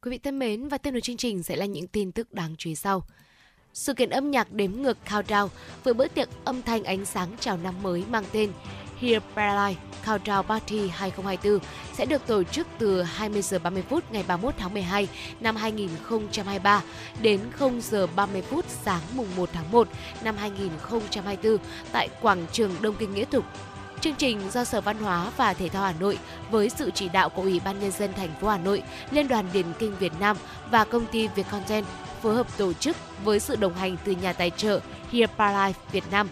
Quý 0.01 0.11
vị 0.11 0.17
thân 0.17 0.39
mến, 0.39 0.67
và 0.67 0.77
tiếp 0.77 0.91
nối 0.91 1.01
chương 1.01 1.17
trình 1.17 1.43
sẽ 1.43 1.55
là 1.55 1.65
những 1.65 1.87
tin 1.87 2.11
tức 2.11 2.33
đáng 2.33 2.55
chú 2.57 2.69
ý 2.69 2.75
sau. 2.75 3.03
Sự 3.73 3.93
kiện 3.93 4.09
âm 4.09 4.31
nhạc 4.31 4.51
đếm 4.51 4.71
ngược 4.71 4.97
Countdown 5.07 5.47
với 5.83 5.93
bữa 5.93 6.07
tiệc 6.07 6.29
âm 6.45 6.61
thanh 6.61 6.83
ánh 6.83 7.05
sáng 7.05 7.29
chào 7.39 7.57
năm 7.57 7.73
mới 7.83 8.03
mang 8.09 8.23
tên 8.31 8.51
Here 9.05 9.19
Paradise 9.35 9.81
Countdown 10.05 10.43
Party 10.43 10.87
2024 10.87 11.59
sẽ 11.93 12.05
được 12.05 12.27
tổ 12.27 12.43
chức 12.43 12.67
từ 12.77 13.01
20 13.01 13.41
giờ 13.41 13.59
30 13.59 13.83
phút 13.89 14.11
ngày 14.11 14.23
31 14.27 14.53
tháng 14.57 14.73
12 14.73 15.07
năm 15.39 15.55
2023 15.55 16.81
đến 17.21 17.39
0 17.51 17.81
giờ 17.81 18.07
30 18.15 18.41
phút 18.41 18.65
sáng 18.83 19.01
mùng 19.15 19.27
1 19.37 19.49
tháng 19.53 19.71
1 19.71 19.87
năm 20.23 20.35
2024 20.37 21.57
tại 21.91 22.09
quảng 22.21 22.45
trường 22.51 22.71
Đông 22.81 22.95
Kinh 22.99 23.13
Nghĩa 23.13 23.25
Thục, 23.25 23.45
Chương 24.01 24.15
trình 24.15 24.39
do 24.51 24.63
Sở 24.63 24.81
Văn 24.81 24.97
hóa 24.97 25.31
và 25.37 25.53
Thể 25.53 25.69
thao 25.69 25.83
Hà 25.83 25.93
Nội 25.99 26.17
với 26.51 26.69
sự 26.69 26.91
chỉ 26.91 27.09
đạo 27.09 27.29
của 27.29 27.41
Ủy 27.41 27.61
ban 27.65 27.79
nhân 27.79 27.91
dân 27.91 28.13
thành 28.13 28.29
phố 28.41 28.47
Hà 28.47 28.57
Nội, 28.57 28.83
Liên 29.11 29.27
đoàn 29.27 29.45
Điền 29.53 29.65
kinh 29.79 29.95
Việt 29.99 30.13
Nam 30.19 30.37
và 30.71 30.83
công 30.83 31.05
ty 31.05 31.27
Vietcontent 31.27 31.85
phối 32.21 32.35
hợp 32.35 32.57
tổ 32.57 32.73
chức 32.73 32.97
với 33.23 33.39
sự 33.39 33.55
đồng 33.55 33.73
hành 33.73 33.97
từ 34.05 34.11
nhà 34.11 34.33
tài 34.33 34.49
trợ 34.49 34.79
Here 35.11 35.27
Paradise 35.37 35.79
Việt 35.91 36.03
Nam. 36.11 36.27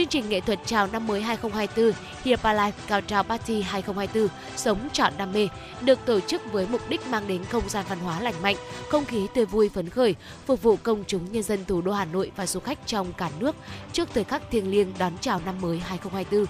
Chương 0.00 0.08
trình 0.08 0.28
nghệ 0.28 0.40
thuật 0.40 0.58
chào 0.66 0.86
năm 0.86 1.06
mới 1.06 1.22
2024 1.22 1.92
Here 2.24 2.36
Cao 2.42 2.70
Countdown 2.88 3.22
Party 3.22 3.62
2024 3.62 4.28
Sống 4.56 4.88
trọn 4.92 5.12
đam 5.18 5.32
mê 5.32 5.48
được 5.80 5.98
tổ 6.06 6.20
chức 6.20 6.52
với 6.52 6.66
mục 6.70 6.80
đích 6.88 7.06
mang 7.06 7.26
đến 7.26 7.44
không 7.44 7.68
gian 7.68 7.84
văn 7.88 7.98
hóa 7.98 8.20
lành 8.20 8.34
mạnh, 8.42 8.56
không 8.88 9.04
khí 9.04 9.26
tươi 9.34 9.44
vui 9.44 9.68
phấn 9.68 9.88
khởi, 9.88 10.14
phục 10.46 10.62
vụ 10.62 10.76
công 10.82 11.04
chúng 11.06 11.32
nhân 11.32 11.42
dân 11.42 11.64
thủ 11.64 11.80
đô 11.80 11.92
Hà 11.92 12.04
Nội 12.04 12.32
và 12.36 12.46
du 12.46 12.60
khách 12.60 12.78
trong 12.86 13.12
cả 13.12 13.30
nước 13.40 13.56
trước 13.92 14.08
thời 14.14 14.24
khắc 14.24 14.50
thiêng 14.50 14.70
liêng 14.70 14.92
đón 14.98 15.12
chào 15.20 15.40
năm 15.46 15.54
mới 15.60 15.78
2024. 15.78 16.46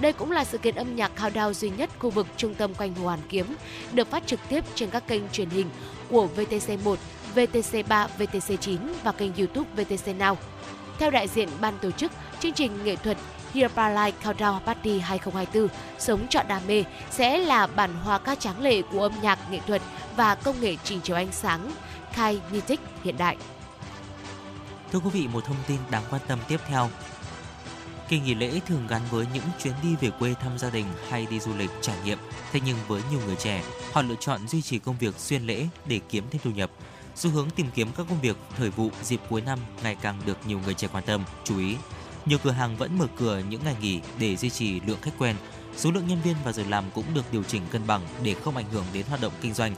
Đây 0.00 0.12
cũng 0.12 0.30
là 0.30 0.44
sự 0.44 0.58
kiện 0.58 0.74
âm 0.74 0.96
nhạc 0.96 1.12
countdown 1.16 1.52
duy 1.52 1.70
nhất 1.70 1.90
khu 1.98 2.10
vực 2.10 2.26
trung 2.36 2.54
tâm 2.54 2.74
quanh 2.74 2.94
Hồ 2.94 3.04
Hoàn 3.04 3.20
Kiếm, 3.28 3.46
được 3.92 4.10
phát 4.10 4.26
trực 4.26 4.40
tiếp 4.48 4.64
trên 4.74 4.90
các 4.90 5.08
kênh 5.08 5.22
truyền 5.32 5.50
hình 5.50 5.66
của 6.08 6.28
VTC1, 6.36 6.96
VTC3, 7.34 8.08
VTC9 8.18 8.76
và 9.04 9.12
kênh 9.12 9.34
YouTube 9.34 9.68
VTC 9.76 10.06
Now. 10.18 10.36
Theo 11.00 11.10
đại 11.10 11.28
diện 11.28 11.48
ban 11.60 11.78
tổ 11.78 11.90
chức, 11.90 12.12
chương 12.40 12.52
trình 12.52 12.84
nghệ 12.84 12.96
thuật 12.96 13.16
Here 13.54 13.68
Paradise 13.68 14.18
Countdown 14.22 14.60
Party 14.60 14.98
2024 14.98 15.68
Sống 15.98 16.28
trọn 16.28 16.48
đam 16.48 16.62
mê 16.66 16.84
sẽ 17.10 17.38
là 17.38 17.66
bản 17.66 17.94
hòa 17.94 18.18
ca 18.18 18.34
tráng 18.34 18.62
lệ 18.62 18.82
của 18.82 19.02
âm 19.02 19.12
nhạc 19.22 19.38
nghệ 19.50 19.60
thuật 19.66 19.82
và 20.16 20.34
công 20.34 20.60
nghệ 20.60 20.76
trình 20.84 21.00
chiếu 21.00 21.16
ánh 21.16 21.32
sáng 21.32 21.70
Kinetic 22.12 22.80
hiện 23.04 23.16
đại. 23.18 23.36
Thưa 24.92 24.98
quý 24.98 25.10
vị, 25.12 25.28
một 25.32 25.44
thông 25.44 25.56
tin 25.66 25.78
đáng 25.90 26.02
quan 26.10 26.22
tâm 26.28 26.38
tiếp 26.48 26.60
theo. 26.66 26.90
Kỳ 28.08 28.20
nghỉ 28.20 28.34
lễ 28.34 28.60
thường 28.66 28.86
gắn 28.88 29.02
với 29.10 29.26
những 29.34 29.44
chuyến 29.62 29.74
đi 29.82 29.96
về 30.00 30.10
quê 30.18 30.34
thăm 30.40 30.58
gia 30.58 30.70
đình 30.70 30.86
hay 31.08 31.26
đi 31.30 31.40
du 31.40 31.56
lịch 31.58 31.70
trải 31.80 31.96
nghiệm. 32.04 32.18
Thế 32.52 32.60
nhưng 32.64 32.76
với 32.88 33.02
nhiều 33.10 33.20
người 33.26 33.36
trẻ, 33.36 33.62
họ 33.92 34.02
lựa 34.02 34.14
chọn 34.20 34.48
duy 34.48 34.62
trì 34.62 34.78
công 34.78 34.96
việc 34.98 35.18
xuyên 35.18 35.42
lễ 35.42 35.66
để 35.86 36.00
kiếm 36.08 36.24
thêm 36.30 36.40
thu 36.44 36.50
nhập. 36.50 36.70
Xu 37.20 37.30
hướng 37.30 37.50
tìm 37.50 37.66
kiếm 37.74 37.88
các 37.96 38.06
công 38.08 38.20
việc 38.20 38.36
thời 38.56 38.70
vụ 38.70 38.90
dịp 39.02 39.20
cuối 39.28 39.40
năm 39.40 39.58
ngày 39.82 39.94
càng 39.94 40.20
được 40.26 40.38
nhiều 40.46 40.60
người 40.64 40.74
trẻ 40.74 40.88
quan 40.92 41.04
tâm, 41.04 41.24
chú 41.44 41.58
ý. 41.58 41.76
Nhiều 42.26 42.38
cửa 42.42 42.50
hàng 42.50 42.76
vẫn 42.76 42.98
mở 42.98 43.06
cửa 43.16 43.42
những 43.48 43.64
ngày 43.64 43.76
nghỉ 43.80 44.00
để 44.18 44.36
duy 44.36 44.50
trì 44.50 44.80
lượng 44.80 44.98
khách 45.02 45.18
quen. 45.18 45.36
Số 45.76 45.90
lượng 45.90 46.06
nhân 46.06 46.18
viên 46.24 46.36
và 46.44 46.52
giờ 46.52 46.62
làm 46.68 46.84
cũng 46.94 47.04
được 47.14 47.32
điều 47.32 47.42
chỉnh 47.42 47.62
cân 47.70 47.86
bằng 47.86 48.00
để 48.22 48.34
không 48.34 48.56
ảnh 48.56 48.70
hưởng 48.72 48.84
đến 48.92 49.06
hoạt 49.08 49.20
động 49.20 49.32
kinh 49.40 49.54
doanh. 49.54 49.74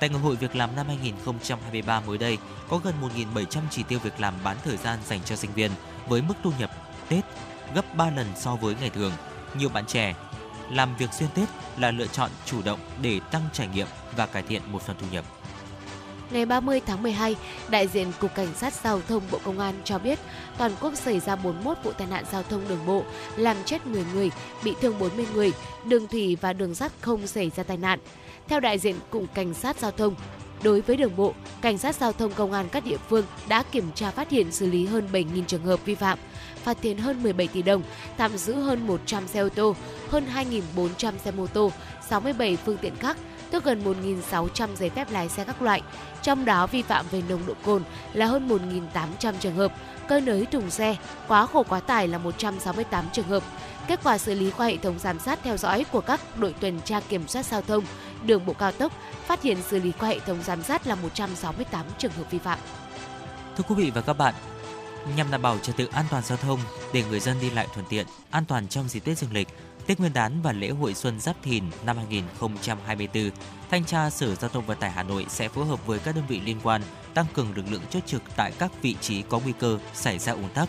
Tại 0.00 0.08
Ngày 0.08 0.20
hội 0.20 0.36
Việc 0.36 0.56
làm 0.56 0.76
năm 0.76 0.86
2023 0.86 2.00
mới 2.00 2.18
đây, 2.18 2.38
có 2.68 2.78
gần 2.78 2.94
1.700 3.34 3.60
chỉ 3.70 3.82
tiêu 3.82 3.98
việc 3.98 4.20
làm 4.20 4.34
bán 4.44 4.56
thời 4.64 4.76
gian 4.76 4.98
dành 5.06 5.20
cho 5.24 5.36
sinh 5.36 5.52
viên 5.52 5.70
với 6.08 6.22
mức 6.22 6.34
thu 6.42 6.52
nhập 6.58 6.70
Tết 7.08 7.24
gấp 7.74 7.94
3 7.94 8.10
lần 8.10 8.26
so 8.36 8.56
với 8.56 8.74
ngày 8.80 8.90
thường. 8.90 9.12
Nhiều 9.54 9.68
bạn 9.68 9.86
trẻ 9.86 10.14
làm 10.70 10.96
việc 10.96 11.12
xuyên 11.12 11.28
Tết 11.34 11.48
là 11.78 11.90
lựa 11.90 12.06
chọn 12.06 12.30
chủ 12.44 12.62
động 12.62 12.80
để 13.02 13.20
tăng 13.30 13.48
trải 13.52 13.68
nghiệm 13.68 13.86
và 14.16 14.26
cải 14.26 14.42
thiện 14.42 14.62
một 14.72 14.82
phần 14.82 14.96
thu 15.00 15.06
nhập. 15.12 15.24
Ngày 16.30 16.46
30 16.46 16.80
tháng 16.86 17.02
12, 17.02 17.36
đại 17.68 17.86
diện 17.86 18.12
Cục 18.20 18.34
Cảnh 18.34 18.54
sát 18.54 18.72
Giao 18.84 19.00
thông 19.08 19.22
Bộ 19.30 19.38
Công 19.44 19.58
an 19.58 19.74
cho 19.84 19.98
biết 19.98 20.18
toàn 20.58 20.72
quốc 20.80 20.94
xảy 20.94 21.20
ra 21.20 21.36
41 21.36 21.76
vụ 21.84 21.92
tai 21.92 22.06
nạn 22.10 22.24
giao 22.32 22.42
thông 22.42 22.68
đường 22.68 22.86
bộ, 22.86 23.04
làm 23.36 23.56
chết 23.64 23.86
10 23.86 24.04
người, 24.14 24.30
bị 24.64 24.74
thương 24.80 24.98
40 24.98 25.26
người, 25.34 25.52
đường 25.84 26.08
thủy 26.08 26.36
và 26.40 26.52
đường 26.52 26.74
sắt 26.74 26.92
không 27.00 27.26
xảy 27.26 27.50
ra 27.56 27.62
tai 27.62 27.76
nạn. 27.76 27.98
Theo 28.48 28.60
đại 28.60 28.78
diện 28.78 28.96
Cục 29.10 29.34
Cảnh 29.34 29.54
sát 29.54 29.78
Giao 29.78 29.90
thông, 29.90 30.14
Đối 30.62 30.80
với 30.80 30.96
đường 30.96 31.16
bộ, 31.16 31.34
Cảnh 31.60 31.78
sát 31.78 31.96
Giao 31.96 32.12
thông 32.12 32.32
Công 32.32 32.52
an 32.52 32.68
các 32.72 32.84
địa 32.84 32.96
phương 33.08 33.24
đã 33.48 33.62
kiểm 33.62 33.84
tra 33.94 34.10
phát 34.10 34.30
hiện 34.30 34.52
xử 34.52 34.66
lý 34.70 34.86
hơn 34.86 35.08
7.000 35.12 35.44
trường 35.44 35.64
hợp 35.64 35.84
vi 35.84 35.94
phạm, 35.94 36.18
phạt 36.54 36.76
tiền 36.80 36.98
hơn 36.98 37.22
17 37.22 37.48
tỷ 37.48 37.62
đồng, 37.62 37.82
tạm 38.16 38.38
giữ 38.38 38.54
hơn 38.54 38.86
100 38.86 39.28
xe 39.28 39.40
ô 39.40 39.48
tô, 39.48 39.76
hơn 40.08 40.26
2.400 40.76 41.12
xe 41.24 41.30
mô 41.30 41.46
tô, 41.46 41.72
67 42.08 42.56
phương 42.56 42.76
tiện 42.76 42.96
khác, 42.96 43.16
tước 43.50 43.64
gần 43.64 43.84
1.600 44.30 44.68
giấy 44.76 44.90
phép 44.90 45.10
lái 45.10 45.28
xe 45.28 45.44
các 45.44 45.62
loại. 45.62 45.82
Trong 46.22 46.44
đó 46.44 46.66
vi 46.66 46.82
phạm 46.82 47.06
về 47.10 47.22
nồng 47.28 47.46
độ 47.46 47.54
cồn 47.64 47.82
là 48.12 48.26
hơn 48.26 48.48
1.800 48.48 49.34
trường 49.40 49.54
hợp, 49.54 49.72
cơi 50.08 50.20
nới 50.20 50.46
thùng 50.46 50.70
xe, 50.70 50.96
quá 51.28 51.46
khổ 51.46 51.62
quá 51.68 51.80
tải 51.80 52.08
là 52.08 52.18
168 52.18 53.04
trường 53.12 53.28
hợp. 53.28 53.42
Kết 53.86 54.00
quả 54.04 54.18
xử 54.18 54.34
lý 54.34 54.50
qua 54.50 54.66
hệ 54.66 54.76
thống 54.76 54.98
giám 54.98 55.18
sát 55.18 55.38
theo 55.42 55.56
dõi 55.56 55.84
của 55.92 56.00
các 56.00 56.20
đội 56.38 56.54
tuần 56.60 56.80
tra 56.84 57.00
kiểm 57.00 57.28
soát 57.28 57.46
giao 57.46 57.62
thông, 57.62 57.84
đường 58.24 58.46
bộ 58.46 58.52
cao 58.52 58.72
tốc 58.72 58.92
phát 59.26 59.42
hiện 59.42 59.58
xử 59.62 59.80
lý 59.80 59.92
qua 60.00 60.08
hệ 60.08 60.18
thống 60.18 60.38
giám 60.42 60.62
sát 60.62 60.86
là 60.86 60.94
168 60.94 61.86
trường 61.98 62.12
hợp 62.12 62.30
vi 62.30 62.38
phạm. 62.38 62.58
Thưa 63.56 63.64
quý 63.68 63.74
vị 63.74 63.90
và 63.94 64.00
các 64.00 64.12
bạn, 64.12 64.34
nhằm 65.16 65.30
đảm 65.30 65.42
bảo 65.42 65.58
trật 65.58 65.76
tự 65.76 65.88
an 65.92 66.04
toàn 66.10 66.22
giao 66.22 66.38
thông 66.38 66.58
để 66.92 67.04
người 67.10 67.20
dân 67.20 67.36
đi 67.40 67.50
lại 67.50 67.66
thuận 67.74 67.86
tiện, 67.88 68.06
an 68.30 68.44
toàn 68.44 68.68
trong 68.68 68.88
dịp 68.88 69.00
Tết 69.00 69.18
Dương 69.18 69.32
lịch, 69.32 69.48
Tết 69.90 70.00
Nguyên 70.00 70.12
đán 70.12 70.42
và 70.42 70.52
lễ 70.52 70.70
hội 70.70 70.94
Xuân 70.94 71.20
Giáp 71.20 71.42
Thìn 71.42 71.64
năm 71.84 71.96
2024, 71.96 73.30
Thanh 73.70 73.84
tra 73.84 74.10
Sở 74.10 74.34
Giao 74.34 74.50
thông 74.50 74.66
Vận 74.66 74.78
tải 74.78 74.90
Hà 74.90 75.02
Nội 75.02 75.26
sẽ 75.28 75.48
phối 75.48 75.66
hợp 75.66 75.86
với 75.86 75.98
các 75.98 76.14
đơn 76.14 76.24
vị 76.28 76.40
liên 76.44 76.56
quan 76.62 76.82
tăng 77.14 77.26
cường 77.34 77.52
lực 77.56 77.64
lượng 77.70 77.82
chốt 77.90 78.00
trực 78.06 78.22
tại 78.36 78.52
các 78.58 78.72
vị 78.82 78.96
trí 79.00 79.22
có 79.22 79.38
nguy 79.38 79.52
cơ 79.58 79.78
xảy 79.94 80.18
ra 80.18 80.32
ùn 80.32 80.48
tắc. 80.54 80.68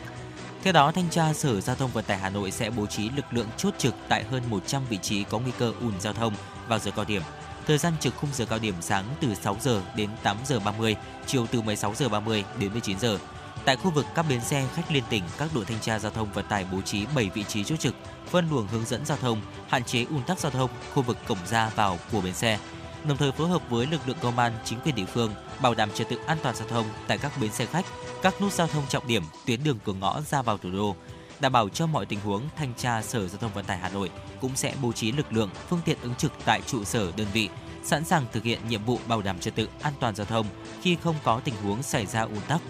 Theo 0.63 0.73
đó, 0.73 0.91
Thanh 0.91 1.09
tra 1.09 1.33
Sở 1.33 1.61
Giao 1.61 1.75
thông 1.75 1.91
Vận 1.91 2.05
tải 2.05 2.17
Hà 2.17 2.29
Nội 2.29 2.51
sẽ 2.51 2.69
bố 2.69 2.85
trí 2.85 3.09
lực 3.09 3.25
lượng 3.31 3.47
chốt 3.57 3.73
trực 3.77 3.95
tại 4.09 4.23
hơn 4.23 4.43
100 4.49 4.81
vị 4.89 4.97
trí 5.01 5.23
có 5.23 5.39
nguy 5.39 5.51
cơ 5.59 5.73
ùn 5.81 5.99
giao 5.99 6.13
thông 6.13 6.33
vào 6.67 6.79
giờ 6.79 6.91
cao 6.95 7.05
điểm. 7.05 7.21
Thời 7.67 7.77
gian 7.77 7.93
trực 7.99 8.15
khung 8.15 8.29
giờ 8.33 8.45
cao 8.45 8.59
điểm 8.59 8.75
sáng 8.81 9.05
từ 9.19 9.35
6 9.35 9.57
giờ 9.61 9.81
đến 9.95 10.09
8 10.23 10.37
giờ 10.45 10.59
30, 10.59 10.95
chiều 11.25 11.47
từ 11.51 11.61
16 11.61 11.95
giờ 11.95 12.09
30 12.09 12.43
đến 12.59 12.71
19 12.71 12.99
giờ. 12.99 13.17
Tại 13.65 13.75
khu 13.75 13.91
vực 13.91 14.05
các 14.15 14.25
bến 14.29 14.41
xe 14.41 14.67
khách 14.73 14.91
liên 14.91 15.03
tỉnh, 15.09 15.23
các 15.37 15.49
đội 15.55 15.65
thanh 15.65 15.79
tra 15.79 15.99
giao 15.99 16.11
thông 16.11 16.31
vận 16.33 16.45
tải 16.49 16.65
bố 16.71 16.81
trí 16.81 17.05
7 17.15 17.29
vị 17.33 17.43
trí 17.43 17.63
chốt 17.63 17.75
trực, 17.79 17.95
phân 18.29 18.49
luồng 18.49 18.67
hướng 18.67 18.85
dẫn 18.85 19.05
giao 19.05 19.17
thông, 19.17 19.41
hạn 19.67 19.83
chế 19.83 20.05
ùn 20.09 20.23
tắc 20.23 20.39
giao 20.39 20.51
thông 20.51 20.69
khu 20.93 21.03
vực 21.03 21.17
cổng 21.27 21.37
ra 21.49 21.69
vào 21.75 21.99
của 22.11 22.21
bến 22.21 22.33
xe. 22.33 22.59
Đồng 23.07 23.17
thời 23.17 23.31
phối 23.31 23.47
hợp 23.47 23.61
với 23.69 23.87
lực 23.87 24.07
lượng 24.07 24.17
công 24.21 24.39
an, 24.39 24.53
chính 24.65 24.79
quyền 24.79 24.95
địa 24.95 25.05
phương 25.05 25.33
bảo 25.61 25.73
đảm 25.73 25.89
trật 25.93 26.09
tự 26.09 26.17
an 26.25 26.37
toàn 26.43 26.55
giao 26.55 26.67
thông 26.67 26.85
tại 27.07 27.17
các 27.17 27.31
bến 27.41 27.51
xe 27.51 27.65
khách, 27.65 27.85
các 28.21 28.41
nút 28.41 28.53
giao 28.53 28.67
thông 28.67 28.83
trọng 28.89 29.07
điểm, 29.07 29.23
tuyến 29.45 29.63
đường 29.63 29.79
cửa 29.85 29.93
ngõ 29.93 30.21
ra 30.21 30.41
vào 30.41 30.57
thủ 30.57 30.71
đô. 30.71 30.95
Đảm 31.39 31.51
bảo 31.51 31.69
cho 31.69 31.87
mọi 31.87 32.05
tình 32.05 32.19
huống, 32.19 32.41
thanh 32.55 32.73
tra 32.77 33.01
Sở 33.01 33.27
Giao 33.27 33.37
thông 33.37 33.53
Vận 33.53 33.65
tải 33.65 33.77
Hà 33.77 33.89
Nội 33.89 34.09
cũng 34.41 34.55
sẽ 34.55 34.73
bố 34.81 34.91
trí 34.91 35.11
lực 35.11 35.33
lượng, 35.33 35.49
phương 35.69 35.81
tiện 35.85 35.97
ứng 36.01 36.15
trực 36.15 36.31
tại 36.45 36.61
trụ 36.67 36.83
sở 36.83 37.11
đơn 37.17 37.27
vị, 37.33 37.49
sẵn 37.83 38.05
sàng 38.05 38.25
thực 38.31 38.43
hiện 38.43 38.59
nhiệm 38.69 38.85
vụ 38.85 38.99
bảo 39.07 39.21
đảm 39.21 39.39
trật 39.39 39.55
tự 39.55 39.69
an 39.81 39.93
toàn 39.99 40.15
giao 40.15 40.25
thông 40.25 40.45
khi 40.81 40.97
không 41.03 41.15
có 41.23 41.41
tình 41.43 41.55
huống 41.63 41.83
xảy 41.83 42.05
ra 42.05 42.21
ùn 42.21 42.41
tắc. 42.47 42.61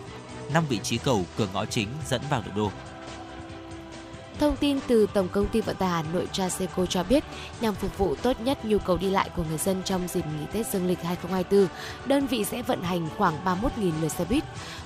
5 0.53 0.63
vị 0.69 0.79
trí 0.83 0.97
cầu 0.97 1.25
cửa 1.37 1.47
ngõ 1.53 1.65
chính 1.65 1.87
dẫn 2.09 2.21
vào 2.29 2.41
nội 2.41 2.53
đô. 2.55 2.71
Thông 4.39 4.55
tin 4.55 4.79
từ 4.87 5.07
Tổng 5.13 5.27
công 5.29 5.47
ty 5.47 5.61
Vận 5.61 5.75
tải 5.75 5.89
Hà 5.89 6.03
Nội 6.13 6.27
Traseco 6.31 6.85
cho 6.85 7.03
biết, 7.03 7.23
nhằm 7.61 7.75
phục 7.75 7.97
vụ 7.97 8.15
tốt 8.15 8.41
nhất 8.41 8.65
nhu 8.65 8.77
cầu 8.77 8.97
đi 8.97 9.09
lại 9.09 9.29
của 9.35 9.43
người 9.49 9.57
dân 9.57 9.81
trong 9.85 10.07
dịp 10.07 10.25
nghỉ 10.25 10.45
Tết 10.53 10.67
Dương 10.67 10.87
lịch 10.87 11.03
2024, 11.03 11.67
đơn 12.05 12.27
vị 12.27 12.43
sẽ 12.43 12.61
vận 12.61 12.83
hành 12.83 13.07
khoảng 13.17 13.45
31.000 13.45 13.91
lượt 14.01 14.09
xe 14.09 14.25
buýt. 14.25 14.43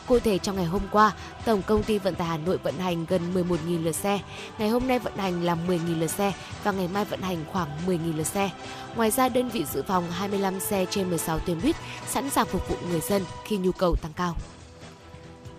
Cụ 0.08 0.20
thể 0.20 0.38
trong 0.38 0.56
ngày 0.56 0.66
hôm 0.66 0.82
qua, 0.92 1.12
Tổng 1.46 1.62
công 1.62 1.84
ty 1.84 2.00
Vận 2.00 2.16
tải 2.16 2.28
Hà 2.28 2.38
Nội 2.38 2.58
vận 2.58 2.80
hành 2.80 3.06
gần 3.06 3.34
11.000 3.34 3.84
lượt 3.84 3.96
xe, 3.96 4.20
ngày 4.58 4.70
hôm 4.70 4.88
nay 4.88 5.00
vận 5.00 5.18
hành 5.18 5.44
là 5.44 5.58
10.000 5.68 6.00
lượt 6.00 6.12
xe 6.12 6.34
và 6.64 6.72
ngày 6.72 6.88
mai 6.88 7.06
vận 7.06 7.22
hành 7.22 7.46
khoảng 7.52 7.70
10.000 7.88 8.18
lượt 8.18 8.28
xe. 8.28 8.50
Ngoài 8.96 9.12
ra, 9.12 9.30
đơn 9.30 9.50
vị 9.50 9.66
dự 9.74 9.84
phòng 9.88 10.12
25 10.12 10.60
xe 10.60 10.86
trên 10.90 11.10
16 11.10 11.40
tuyến 11.40 11.62
buýt 11.62 11.76
sẵn 12.08 12.30
sàng 12.30 12.48
phục 12.48 12.70
vụ 12.70 12.76
người 12.90 13.02
dân 13.02 13.24
khi 13.46 13.58
nhu 13.58 13.72
cầu 13.72 13.96
tăng 13.96 14.14
cao. 14.14 14.36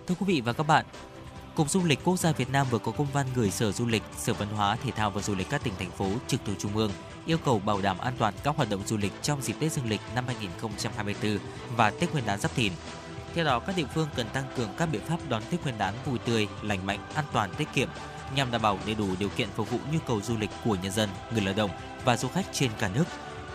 Thưa 0.07 0.15
quý 0.19 0.25
vị 0.27 0.41
và 0.41 0.53
các 0.53 0.67
bạn, 0.67 0.85
Cục 1.55 1.69
Du 1.69 1.83
lịch 1.83 1.99
Quốc 2.03 2.19
gia 2.19 2.31
Việt 2.31 2.49
Nam 2.49 2.67
vừa 2.69 2.77
có 2.77 2.91
công 2.91 3.07
văn 3.13 3.25
gửi 3.35 3.51
Sở 3.51 3.71
Du 3.71 3.85
lịch, 3.85 4.03
Sở 4.17 4.33
Văn 4.33 4.47
hóa, 4.49 4.77
Thể 4.83 4.91
thao 4.91 5.11
và 5.11 5.21
Du 5.21 5.35
lịch 5.35 5.49
các 5.49 5.63
tỉnh 5.63 5.73
thành 5.79 5.91
phố 5.91 6.09
trực 6.27 6.39
thuộc 6.45 6.55
trung 6.59 6.75
ương 6.75 6.91
yêu 7.25 7.37
cầu 7.45 7.59
bảo 7.59 7.81
đảm 7.81 7.97
an 7.97 8.13
toàn 8.17 8.33
các 8.43 8.55
hoạt 8.55 8.69
động 8.69 8.81
du 8.85 8.97
lịch 8.97 9.11
trong 9.21 9.41
dịp 9.41 9.55
Tết 9.59 9.71
Dương 9.71 9.89
lịch 9.89 10.01
năm 10.15 10.23
2024 10.27 11.37
và 11.75 11.89
Tết 11.89 12.11
Nguyên 12.11 12.25
đán 12.25 12.39
Giáp 12.39 12.55
Thìn. 12.55 12.73
Theo 13.33 13.45
đó, 13.45 13.59
các 13.59 13.77
địa 13.77 13.85
phương 13.93 14.07
cần 14.15 14.27
tăng 14.33 14.43
cường 14.57 14.69
các 14.77 14.89
biện 14.91 15.01
pháp 15.01 15.17
đón 15.29 15.43
Tết 15.51 15.63
Nguyên 15.63 15.77
đán 15.77 15.93
vui 16.05 16.19
tươi, 16.19 16.47
lành 16.61 16.85
mạnh, 16.85 16.99
an 17.13 17.25
toàn, 17.33 17.49
tiết 17.57 17.67
kiệm 17.73 17.89
nhằm 18.35 18.51
đảm 18.51 18.61
bảo 18.61 18.79
đầy 18.85 18.95
đủ 18.95 19.07
điều 19.19 19.29
kiện 19.29 19.49
phục 19.55 19.71
vụ 19.71 19.79
nhu 19.91 19.99
cầu 20.07 20.21
du 20.21 20.37
lịch 20.37 20.51
của 20.65 20.77
nhân 20.83 20.91
dân, 20.91 21.09
người 21.31 21.41
lao 21.41 21.53
động 21.53 21.71
và 22.05 22.17
du 22.17 22.27
khách 22.27 22.45
trên 22.53 22.71
cả 22.79 22.89
nước. 22.95 23.05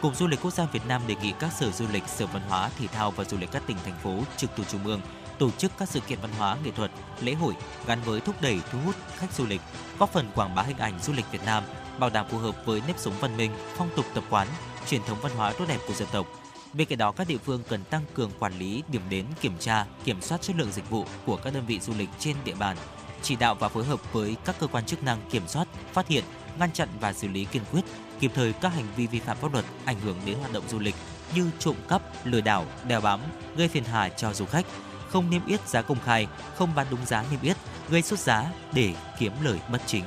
Cục 0.03 0.16
Du 0.16 0.27
lịch 0.27 0.41
Quốc 0.43 0.53
gia 0.55 0.65
Việt 0.65 0.87
Nam 0.89 1.03
đề 1.07 1.15
nghị 1.23 1.33
các 1.39 1.53
sở 1.53 1.70
du 1.70 1.85
lịch, 1.93 2.09
sở 2.09 2.27
văn 2.27 2.43
hóa, 2.49 2.70
thể 2.79 2.87
thao 2.87 3.11
và 3.11 3.24
du 3.24 3.37
lịch 3.39 3.51
các 3.53 3.62
tỉnh 3.66 3.77
thành 3.85 3.99
phố 4.03 4.19
trực 4.37 4.51
thuộc 4.57 4.69
trung 4.69 4.85
ương 4.85 5.01
tổ 5.39 5.51
chức 5.51 5.73
các 5.79 5.89
sự 5.89 6.01
kiện 6.01 6.19
văn 6.23 6.31
hóa 6.39 6.57
nghệ 6.65 6.70
thuật, 6.70 6.91
lễ 7.20 7.35
hội 7.35 7.55
gắn 7.87 7.99
với 8.05 8.20
thúc 8.20 8.37
đẩy 8.41 8.61
thu 8.70 8.79
hút 8.85 8.95
khách 9.16 9.33
du 9.33 9.47
lịch, 9.47 9.61
góp 9.99 10.12
phần 10.12 10.31
quảng 10.35 10.55
bá 10.55 10.62
hình 10.62 10.79
ảnh 10.79 10.99
du 11.03 11.12
lịch 11.12 11.24
Việt 11.33 11.45
Nam, 11.47 11.65
bảo 11.99 12.11
đảm 12.11 12.27
phù 12.31 12.39
hợp 12.39 12.57
với 12.65 12.83
nếp 12.87 12.99
sống 12.99 13.15
văn 13.20 13.37
minh, 13.37 13.51
phong 13.77 13.89
tục 13.97 14.07
tập 14.15 14.24
quán, 14.31 14.49
truyền 14.89 15.03
thống 15.03 15.19
văn 15.23 15.33
hóa 15.37 15.53
tốt 15.53 15.65
đẹp 15.69 15.79
của 15.89 15.95
dân 15.95 16.09
tộc. 16.12 16.27
Bên 16.73 16.89
cạnh 16.89 16.99
đó, 16.99 17.12
các 17.12 17.29
địa 17.29 17.39
phương 17.39 17.62
cần 17.69 17.85
tăng 17.85 18.05
cường 18.15 18.31
quản 18.39 18.59
lý, 18.59 18.83
điểm 18.89 19.03
đến, 19.09 19.27
kiểm 19.41 19.59
tra, 19.59 19.87
kiểm 20.05 20.20
soát 20.20 20.43
chất 20.43 20.57
lượng 20.57 20.73
dịch 20.73 20.91
vụ 20.91 21.05
của 21.27 21.37
các 21.37 21.55
đơn 21.55 21.66
vị 21.66 21.81
du 21.81 21.93
lịch 21.99 22.09
trên 22.19 22.37
địa 22.45 22.55
bàn, 22.55 22.77
chỉ 23.23 23.37
đạo 23.37 23.55
và 23.55 23.69
phối 23.69 23.85
hợp 23.85 24.12
với 24.12 24.37
các 24.45 24.57
cơ 24.59 24.66
quan 24.66 24.85
chức 24.85 25.03
năng 25.03 25.19
kiểm 25.31 25.49
soát, 25.49 25.69
phát 25.93 26.09
hiện, 26.09 26.24
ngăn 26.59 26.73
chặn 26.73 26.89
và 27.01 27.12
xử 27.12 27.29
lý 27.29 27.45
kiên 27.45 27.62
quyết 27.73 27.83
kịp 28.23 28.31
thời 28.35 28.53
các 28.53 28.69
hành 28.69 28.86
vi 28.97 29.07
vi 29.07 29.19
phạm 29.19 29.36
pháp 29.36 29.53
luật 29.53 29.65
ảnh 29.85 30.01
hưởng 30.01 30.16
đến 30.27 30.39
hoạt 30.39 30.53
động 30.53 30.65
du 30.69 30.78
lịch 30.78 30.94
như 31.35 31.51
trộm 31.59 31.77
cắp, 31.89 32.03
lừa 32.24 32.40
đảo, 32.40 32.66
đeo 32.89 33.01
bám, 33.01 33.20
gây 33.57 33.69
phiền 33.69 33.85
hà 33.85 34.09
cho 34.09 34.32
du 34.32 34.44
khách, 34.44 34.66
không 35.09 35.31
niêm 35.31 35.47
yết 35.47 35.69
giá 35.69 35.82
công 35.82 36.01
khai, 36.05 36.27
không 36.55 36.74
bán 36.74 36.86
đúng 36.90 37.07
giá 37.07 37.24
niêm 37.31 37.40
yết, 37.43 37.57
gây 37.90 38.03
sốt 38.03 38.19
giá 38.19 38.53
để 38.74 38.94
kiếm 39.19 39.32
lời 39.43 39.59
bất 39.73 39.82
chính. 39.86 40.05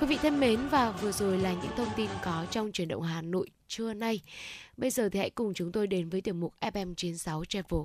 Quý 0.00 0.06
vị 0.06 0.18
thân 0.22 0.40
mến 0.40 0.68
và 0.68 0.90
vừa 0.90 1.12
rồi 1.12 1.38
là 1.38 1.52
những 1.52 1.72
thông 1.76 1.88
tin 1.96 2.10
có 2.24 2.46
trong 2.50 2.72
chuyển 2.72 2.88
động 2.88 3.02
Hà 3.02 3.22
Nội 3.22 3.48
trưa 3.68 3.94
nay. 3.94 4.20
Bây 4.76 4.90
giờ 4.90 5.08
thì 5.08 5.18
hãy 5.18 5.30
cùng 5.30 5.54
chúng 5.54 5.72
tôi 5.72 5.86
đến 5.86 6.08
với 6.08 6.20
tiểu 6.20 6.34
mục 6.34 6.54
FM96 6.60 7.44
Travel. 7.44 7.80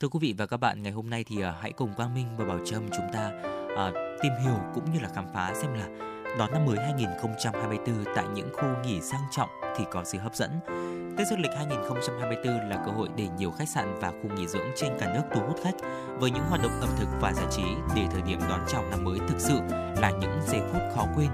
Thưa 0.00 0.08
quý 0.08 0.18
vị 0.22 0.34
và 0.38 0.46
các 0.46 0.56
bạn, 0.56 0.82
ngày 0.82 0.92
hôm 0.92 1.10
nay 1.10 1.24
thì 1.24 1.42
à, 1.42 1.54
hãy 1.60 1.72
cùng 1.72 1.94
Quang 1.96 2.14
Minh 2.14 2.26
và 2.36 2.44
Bảo 2.44 2.58
Trâm 2.66 2.82
chúng 2.96 3.06
ta 3.12 3.32
à, 3.76 3.92
tìm 4.22 4.32
hiểu 4.44 4.58
cũng 4.74 4.92
như 4.92 5.00
là 5.00 5.08
khám 5.14 5.24
phá 5.34 5.54
xem 5.62 5.74
là 5.74 6.10
đón 6.38 6.52
năm 6.52 6.66
mới 6.66 6.76
2024 6.78 8.04
tại 8.16 8.24
những 8.34 8.48
khu 8.52 8.68
nghỉ 8.84 9.00
sang 9.00 9.20
trọng 9.30 9.48
thì 9.76 9.84
có 9.90 10.04
gì 10.04 10.18
hấp 10.18 10.34
dẫn. 10.34 10.50
Tết 11.16 11.26
Dương 11.30 11.40
lịch 11.40 11.50
2024 11.56 12.68
là 12.68 12.82
cơ 12.86 12.92
hội 12.92 13.08
để 13.16 13.28
nhiều 13.38 13.50
khách 13.50 13.68
sạn 13.68 13.94
và 14.00 14.10
khu 14.10 14.36
nghỉ 14.36 14.46
dưỡng 14.46 14.66
trên 14.76 14.92
cả 14.98 15.14
nước 15.14 15.22
thu 15.34 15.40
hút 15.46 15.56
khách 15.64 15.74
với 16.18 16.30
những 16.30 16.44
hoạt 16.48 16.62
động 16.62 16.80
ẩm 16.80 16.90
thực 16.98 17.08
và 17.20 17.32
giải 17.32 17.46
trí 17.50 17.62
để 17.96 18.02
thời 18.12 18.22
điểm 18.22 18.38
đón 18.48 18.60
chào 18.68 18.84
năm 18.90 19.04
mới 19.04 19.18
thực 19.28 19.40
sự 19.40 19.60
là 20.00 20.10
những 20.20 20.40
giây 20.46 20.60
phút 20.72 20.82
khó 20.96 21.06
quên. 21.16 21.28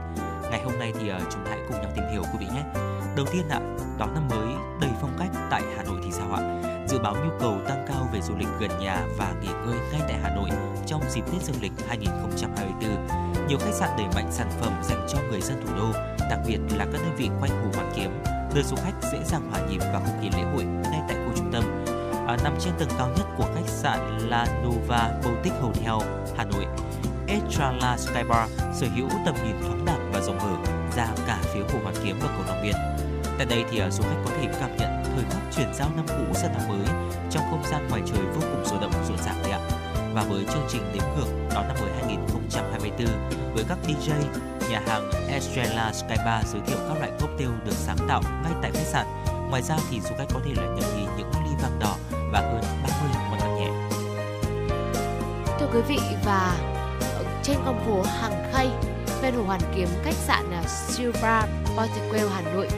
Ngày 0.51 0.62
hôm 0.64 0.78
nay 0.78 0.93
thì 1.01 1.09
ờ, 1.09 1.20
chúng 1.31 1.44
ta 1.44 1.51
hãy 1.51 1.60
cùng 1.68 1.81
nhau 1.81 1.90
tìm 1.97 2.05
hiểu 2.12 2.23
quý 2.23 2.39
vị 2.40 2.47
nhé. 2.55 2.62
Đầu 3.16 3.27
tiên 3.32 3.48
ạ, 3.48 3.60
đón 3.98 4.14
năm 4.14 4.28
mới 4.28 4.48
đầy 4.81 4.90
phong 5.01 5.16
cách 5.18 5.31
tại 5.51 5.62
Hà 5.77 5.82
Nội 5.82 6.01
thì 6.05 6.10
sao 6.12 6.32
ạ? 6.32 6.62
Dự 6.89 6.98
báo 6.98 7.14
nhu 7.14 7.31
cầu 7.40 7.56
tăng 7.68 7.85
cao 7.89 8.09
về 8.12 8.20
du 8.20 8.35
lịch 8.36 8.48
gần 8.60 8.70
nhà 8.81 9.06
và 9.18 9.35
nghỉ 9.40 9.48
ngơi 9.48 9.78
ngay 9.93 10.01
tại 10.01 10.18
Hà 10.23 10.35
Nội 10.36 10.51
trong 10.86 11.01
dịp 11.10 11.23
Tết 11.32 11.43
Dương 11.43 11.62
lịch 11.62 11.73
2024. 11.89 13.36
Nhiều 13.48 13.59
khách 13.59 13.74
sạn 13.74 13.90
đẩy 13.98 14.06
mạnh 14.14 14.28
sản 14.31 14.51
phẩm 14.60 14.73
dành 14.82 15.06
cho 15.09 15.18
người 15.31 15.40
dân 15.40 15.66
thủ 15.66 15.74
đô, 15.77 15.93
đặc 16.31 16.39
biệt 16.47 16.59
là 16.77 16.85
các 16.93 17.01
đơn 17.02 17.16
vị 17.16 17.31
quanh 17.40 17.51
Hồ 17.51 17.70
Hoàn 17.74 17.93
Kiếm, 17.97 18.10
nơi 18.55 18.64
du 18.64 18.77
khách 18.77 19.10
dễ 19.12 19.18
dàng 19.24 19.51
hòa 19.51 19.60
nhịp 19.70 19.78
vào 19.78 20.02
không 20.06 20.20
khí 20.20 20.31
lễ 20.36 20.43
hội 20.43 20.64
ngay 20.64 21.01
tại 21.09 21.16
khu 21.16 21.32
trung 21.36 21.52
tâm. 21.52 21.85
À, 22.27 22.36
nằm 22.44 22.56
trên 22.60 22.73
tầng 22.78 22.89
cao 22.98 23.09
nhất 23.16 23.27
của 23.39 23.48
khách 23.55 23.68
sạn 23.68 24.18
La 24.18 24.47
Nova 24.64 25.10
Boutique 25.24 25.60
Hotel, 25.60 26.09
Hà 26.36 26.44
Nội, 26.44 26.66
Estrella 27.28 27.97
Skybar 27.97 28.51
sở 28.74 28.86
hữu 28.97 29.09
tầm 29.27 29.35
nhìn 29.44 29.56
thoáng 29.62 29.85
đạt 29.85 29.98
và 30.12 30.20
rộng 30.20 30.39
mở 30.39 30.73
ra 30.97 31.06
cả 31.27 31.39
phía 31.43 31.60
Hồ 31.60 31.78
Hoàn 31.82 31.94
Kiếm 32.05 32.18
và 32.20 32.28
cầu 32.28 32.44
Long 32.48 32.62
Biên. 32.62 32.74
Tại 33.39 33.47
đây 33.47 33.64
thì 33.70 33.78
à, 33.78 33.90
du 33.90 34.02
khách 34.02 34.23
có 34.24 34.31
thể 34.40 34.48
cảm 34.60 34.77
nhận 34.77 35.05
thời 35.05 35.24
khắc 35.31 35.43
chuyển 35.56 35.74
giao 35.74 35.89
năm 35.97 36.06
cũ 36.09 36.35
sang 36.35 36.52
năm 36.52 36.68
mới 36.68 36.86
trong 37.31 37.43
không 37.51 37.62
gian 37.70 37.89
ngoài 37.89 38.02
trời 38.06 38.24
vô 38.35 38.40
cùng 38.40 38.64
sôi 38.64 38.78
động 38.81 38.93
rộn 39.09 39.18
ràng 39.18 39.36
đấy 39.43 39.51
ạ. 39.51 39.60
Và 40.16 40.22
với 40.22 40.44
chương 40.52 40.66
trình 40.68 40.82
đếm 40.94 41.02
ngược 41.16 41.26
đón 41.55 41.68
năm 41.68 41.76
mới 41.80 41.90
2024 41.93 43.06
với 43.55 43.64
các 43.68 43.78
DJ, 43.86 44.12
nhà 44.70 44.82
hàng 44.86 45.10
Estrella 45.28 45.93
Sky 45.93 46.14
Bar 46.26 46.47
giới 46.47 46.62
thiệu 46.66 46.76
các 46.88 46.98
loại 46.98 47.10
cocktail 47.20 47.51
được 47.64 47.72
sáng 47.72 47.97
tạo 48.09 48.22
ngay 48.43 48.52
tại 48.62 48.70
khách 48.74 48.86
sạn. 48.86 49.06
Ngoài 49.51 49.62
ra 49.62 49.76
thì 49.90 50.01
du 50.01 50.10
khách 50.18 50.24
có 50.34 50.40
thể 50.44 50.51
là 50.56 50.62
nhận 50.62 50.97
ý 50.97 51.05
những 51.18 51.30
ly 51.44 51.51
vàng 51.62 51.78
đỏ 51.80 51.97
và 52.32 52.40
hơn 52.40 52.62
30 52.82 52.93
món 53.30 53.40
ăn 53.40 53.56
nhẹ. 53.56 53.70
Thưa 55.60 55.66
quý 55.72 55.80
vị 55.88 55.98
và 56.24 56.56
ờ, 57.01 57.24
trên 57.43 57.56
con 57.66 57.84
phố 57.86 58.02
Hàng 58.20 58.52
Khay, 58.52 58.68
ven 59.22 59.34
hồ 59.34 59.43
Hoàn 59.43 59.60
Kiếm, 59.76 59.88
khách 60.05 60.14
sạn 60.14 60.51
à, 60.51 60.62
Silva 60.68 61.47
Portiquel 61.76 62.28
Hà 62.34 62.40
Nội 62.40 62.68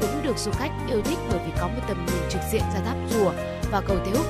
cũng 0.00 0.22
được 0.22 0.38
du 0.38 0.50
khách 0.50 0.72
yêu 0.88 1.02
thích 1.04 1.18
bởi 1.30 1.38
vì 1.46 1.52
có 1.60 1.68
một 1.68 1.82
tầm 1.88 2.06
nhìn 2.06 2.30
trực 2.30 2.40
diện 2.52 2.62
ra 2.74 2.80
tháp 2.84 2.96
rùa 3.10 3.32
và 3.70 3.80
cầu 3.80 3.96
Thế 4.04 4.12
Húc. 4.12 4.26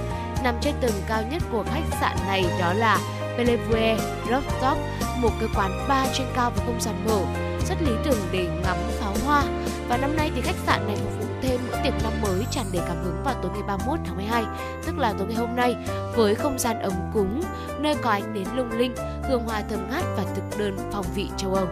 Nằm 0.47 0.55
trên 0.61 0.75
tầng 0.81 1.03
cao 1.09 1.23
nhất 1.31 1.43
của 1.53 1.65
khách 1.67 1.97
sạn 2.01 2.17
này 2.27 2.45
đó 2.61 2.73
là 2.73 2.99
Bellevue 3.37 3.97
Rooftop, 4.29 4.77
một 5.21 5.31
cái 5.41 5.49
quán 5.55 5.87
bar 5.89 6.09
trên 6.15 6.27
cao 6.35 6.51
với 6.51 6.67
không 6.67 6.81
gian 6.81 7.05
mở, 7.07 7.21
rất 7.69 7.83
lý 7.83 7.93
tưởng 8.05 8.19
để 8.33 8.45
ngắm 8.63 8.77
pháo 9.01 9.15
hoa. 9.25 9.45
Và 9.89 9.97
năm 9.97 10.17
nay 10.17 10.31
thì 10.35 10.41
khách 10.41 10.57
sạn 10.67 10.87
này 10.87 10.97
phục 10.97 11.21
vụ 11.21 11.27
thêm 11.43 11.61
bữa 11.69 11.77
tiệc 11.83 11.93
năm 12.03 12.13
mới 12.23 12.45
tràn 12.51 12.67
đầy 12.73 12.83
cảm 12.89 12.97
hứng 13.05 13.23
vào 13.25 13.35
tối 13.43 13.51
ngày 13.55 13.63
31 13.67 13.99
tháng 14.05 14.17
12, 14.17 14.45
tức 14.87 14.99
là 14.99 15.15
tối 15.19 15.27
ngày 15.27 15.37
hôm 15.37 15.57
nay, 15.57 15.77
với 16.17 16.35
không 16.35 16.59
gian 16.59 16.81
ấm 16.81 16.93
cúng, 17.15 17.43
nơi 17.79 17.95
có 18.03 18.11
ánh 18.11 18.35
nến 18.35 18.47
lung 18.55 18.71
linh, 18.71 18.95
hương 19.29 19.45
hoa 19.45 19.63
thơm 19.71 19.91
ngát 19.91 20.05
và 20.17 20.25
thực 20.35 20.59
đơn 20.59 20.77
phong 20.93 21.07
vị 21.15 21.29
châu 21.37 21.55
Âu. 21.55 21.67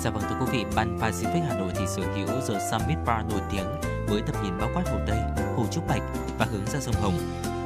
Dạ 0.00 0.10
vâng 0.10 0.22
thưa 0.28 0.36
quý 0.40 0.46
vị, 0.52 0.64
ban 0.74 0.98
Pacific 0.98 1.44
Hà 1.48 1.58
Nội 1.58 1.72
thì 1.76 1.86
sở 1.86 2.02
hữu 2.02 2.26
The 2.26 2.68
Summit 2.70 2.98
Bar 3.06 3.26
nổi 3.30 3.40
tiếng 3.50 3.66
với 4.08 4.22
tầm 4.26 4.36
nhìn 4.44 4.58
bao 4.58 4.68
quát 4.74 4.82
Hồ 4.86 4.98
Tây, 5.06 5.18
Hồ 5.56 5.64
Trúc 5.70 5.88
Bạch 5.88 6.02
và 6.38 6.46
hướng 6.52 6.66
ra 6.66 6.80
sông 6.80 6.94
Hồng. 7.02 7.14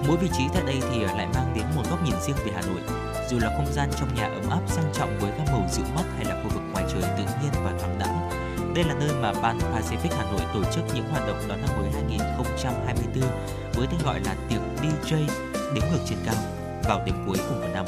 Mỗi 0.09 0.17
vị 0.17 0.29
trí 0.39 0.45
tại 0.55 0.63
đây 0.67 0.81
thì 0.91 1.03
ờ, 1.03 1.17
lại 1.17 1.29
mang 1.35 1.53
đến 1.55 1.65
một 1.77 1.83
góc 1.91 2.05
nhìn 2.05 2.15
riêng 2.27 2.37
về 2.45 2.53
Hà 2.55 2.63
Nội. 2.63 2.81
Dù 3.31 3.39
là 3.39 3.49
không 3.57 3.73
gian 3.73 3.91
trong 3.99 4.15
nhà 4.15 4.25
ấm 4.25 4.51
áp 4.51 4.61
sang 4.67 4.93
trọng 4.95 5.19
với 5.19 5.33
các 5.39 5.47
màu 5.53 5.69
dịu 5.73 5.85
mắt 5.95 6.05
hay 6.17 6.25
là 6.25 6.43
khu 6.43 6.49
vực 6.55 6.63
ngoài 6.73 6.85
trời 6.93 7.03
tự 7.03 7.25
nhiên 7.43 7.53
và 7.65 7.73
thoáng 7.79 7.99
đãng, 7.99 8.31
đây 8.75 8.85
là 8.85 8.95
nơi 8.95 9.11
mà 9.23 9.33
ban 9.43 9.59
Pacific 9.59 10.17
Hà 10.19 10.25
Nội 10.33 10.41
tổ 10.55 10.65
chức 10.73 10.85
những 10.95 11.09
hoạt 11.11 11.27
động 11.27 11.39
đón 11.49 11.61
năm 11.61 11.71
mới 11.79 11.91
2024 11.93 13.31
với 13.75 13.87
tên 13.91 14.01
gọi 14.05 14.21
là 14.21 14.35
tiệc 14.49 14.61
DJ 14.83 15.17
đếm 15.75 15.85
ngược 15.91 16.01
trên 16.09 16.19
cao 16.27 16.35
vào 16.85 17.03
đêm 17.07 17.15
cuối 17.27 17.37
cùng 17.49 17.61
của 17.61 17.69
năm. 17.75 17.87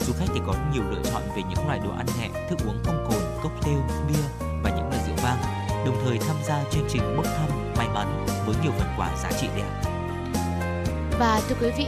Du 0.00 0.12
khách 0.18 0.26
thì 0.34 0.40
có 0.46 0.54
nhiều 0.72 0.82
lựa 0.90 1.10
chọn 1.10 1.22
về 1.36 1.42
những 1.48 1.66
loại 1.66 1.78
đồ 1.78 1.90
ăn 1.96 2.06
nhẹ, 2.20 2.28
thức 2.50 2.58
uống 2.66 2.78
không 2.84 3.06
cồn, 3.10 3.22
cocktail, 3.42 3.78
bia 4.08 4.46
và 4.62 4.70
những 4.70 4.88
loại 4.90 5.02
rượu 5.06 5.16
vang, 5.22 5.38
đồng 5.86 6.00
thời 6.04 6.18
tham 6.18 6.36
gia 6.46 6.64
chương 6.70 6.88
trình 6.88 7.16
bốc 7.16 7.26
thăm 7.26 7.74
may 7.76 7.88
mắn 7.88 8.26
với 8.46 8.56
nhiều 8.62 8.72
phần 8.78 8.88
quà 8.96 9.10
giá 9.22 9.32
trị 9.40 9.48
đẹp. 9.56 9.93
Và 11.18 11.40
thưa 11.48 11.54
quý 11.60 11.70
vị, 11.76 11.86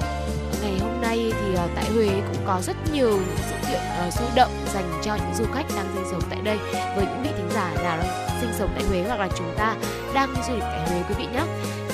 ngày 0.63 0.79
hôm 0.79 1.01
nay 1.01 1.33
thì 1.41 1.55
ờ, 1.55 1.69
tại 1.75 1.85
Huế 1.85 2.07
cũng 2.07 2.47
có 2.47 2.61
rất 2.63 2.77
nhiều 2.93 3.11
những 3.11 3.37
sự 3.51 3.55
kiện 3.71 3.81
ờ, 3.99 4.11
sôi 4.11 4.29
động 4.37 4.51
dành 4.75 5.01
cho 5.05 5.15
những 5.15 5.35
du 5.35 5.45
khách 5.55 5.67
đang 5.77 5.87
sinh 5.95 6.05
sống 6.11 6.23
tại 6.31 6.41
đây. 6.45 6.59
Với 6.97 7.07
những 7.07 7.23
vị 7.23 7.31
thính 7.37 7.51
giả 7.55 7.75
nào 7.75 7.97
đang 7.99 8.41
sinh 8.41 8.51
sống 8.59 8.71
tại 8.75 8.85
Huế 8.85 9.03
hoặc 9.03 9.21
là 9.21 9.29
chúng 9.39 9.55
ta 9.57 9.75
đang 10.15 10.35
du 10.49 10.55
lịch 10.55 10.63
tại 10.63 10.89
Huế 10.89 11.03
quý 11.09 11.15
vị 11.19 11.27
nhé. 11.33 11.43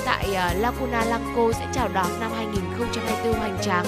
Tại 0.05 0.33
ờ, 0.33 0.53
Laguna 0.59 1.05
Lanco 1.05 1.51
sẽ 1.53 1.67
chào 1.73 1.89
đón 1.93 2.19
năm 2.19 2.31
2024 2.35 3.39
hoành 3.39 3.57
tráng 3.61 3.85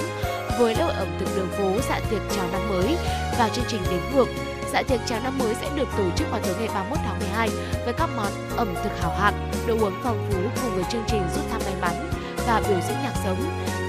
với 0.58 0.74
lễ 0.74 0.82
hội 0.82 0.94
ẩm 0.94 1.08
thực 1.18 1.36
đường 1.36 1.48
phố 1.58 1.72
dạ 1.88 2.00
tiệc 2.10 2.22
chào 2.36 2.46
năm 2.52 2.68
mới. 2.68 2.96
Và 3.38 3.48
chương 3.54 3.64
trình 3.68 3.80
đếm 3.90 4.00
ngược 4.14 4.28
Dạ 4.72 4.82
tiệc 4.82 5.00
chào 5.06 5.20
năm 5.24 5.38
mới 5.38 5.54
sẽ 5.54 5.70
được 5.74 5.88
tổ 5.98 6.04
chức 6.16 6.30
vào 6.30 6.40
tối 6.44 6.54
ngày 6.58 6.68
31 6.74 6.98
tháng 7.04 7.18
12 7.18 7.48
với 7.84 7.94
các 7.98 8.10
món 8.16 8.32
ẩm 8.56 8.74
thực 8.84 9.00
hảo 9.00 9.14
hạng, 9.18 9.50
đồ 9.66 9.74
uống 9.80 9.94
phong 10.02 10.30
phú 10.30 10.38
cùng 10.62 10.74
với 10.74 10.84
chương 10.90 11.04
trình 11.06 11.22
rút 11.34 11.44
thăm 11.50 11.60
may 11.64 11.74
mắn 11.80 12.15
và 12.46 12.62
biểu 12.68 12.78
diễn 12.88 12.96
nhạc 13.02 13.14
sống. 13.24 13.36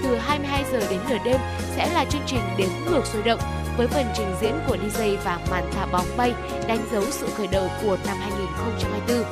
Từ 0.03 0.17
22 0.17 0.63
giờ 0.71 0.79
đến 0.89 0.99
nửa 1.09 1.17
đêm 1.25 1.37
sẽ 1.75 1.93
là 1.93 2.05
chương 2.05 2.21
trình 2.25 2.41
đếm 2.57 2.69
ngược 2.85 3.05
sôi 3.05 3.23
động 3.23 3.39
với 3.77 3.87
phần 3.87 4.05
trình 4.15 4.35
diễn 4.41 4.59
của 4.67 4.75
DJ 4.75 5.17
và 5.23 5.39
màn 5.51 5.63
thả 5.73 5.85
bóng 5.85 6.07
bay 6.17 6.33
đánh 6.67 6.79
dấu 6.91 7.03
sự 7.11 7.27
khởi 7.37 7.47
đầu 7.47 7.67
của 7.83 7.97
năm 8.05 8.17
2024. 8.19 9.23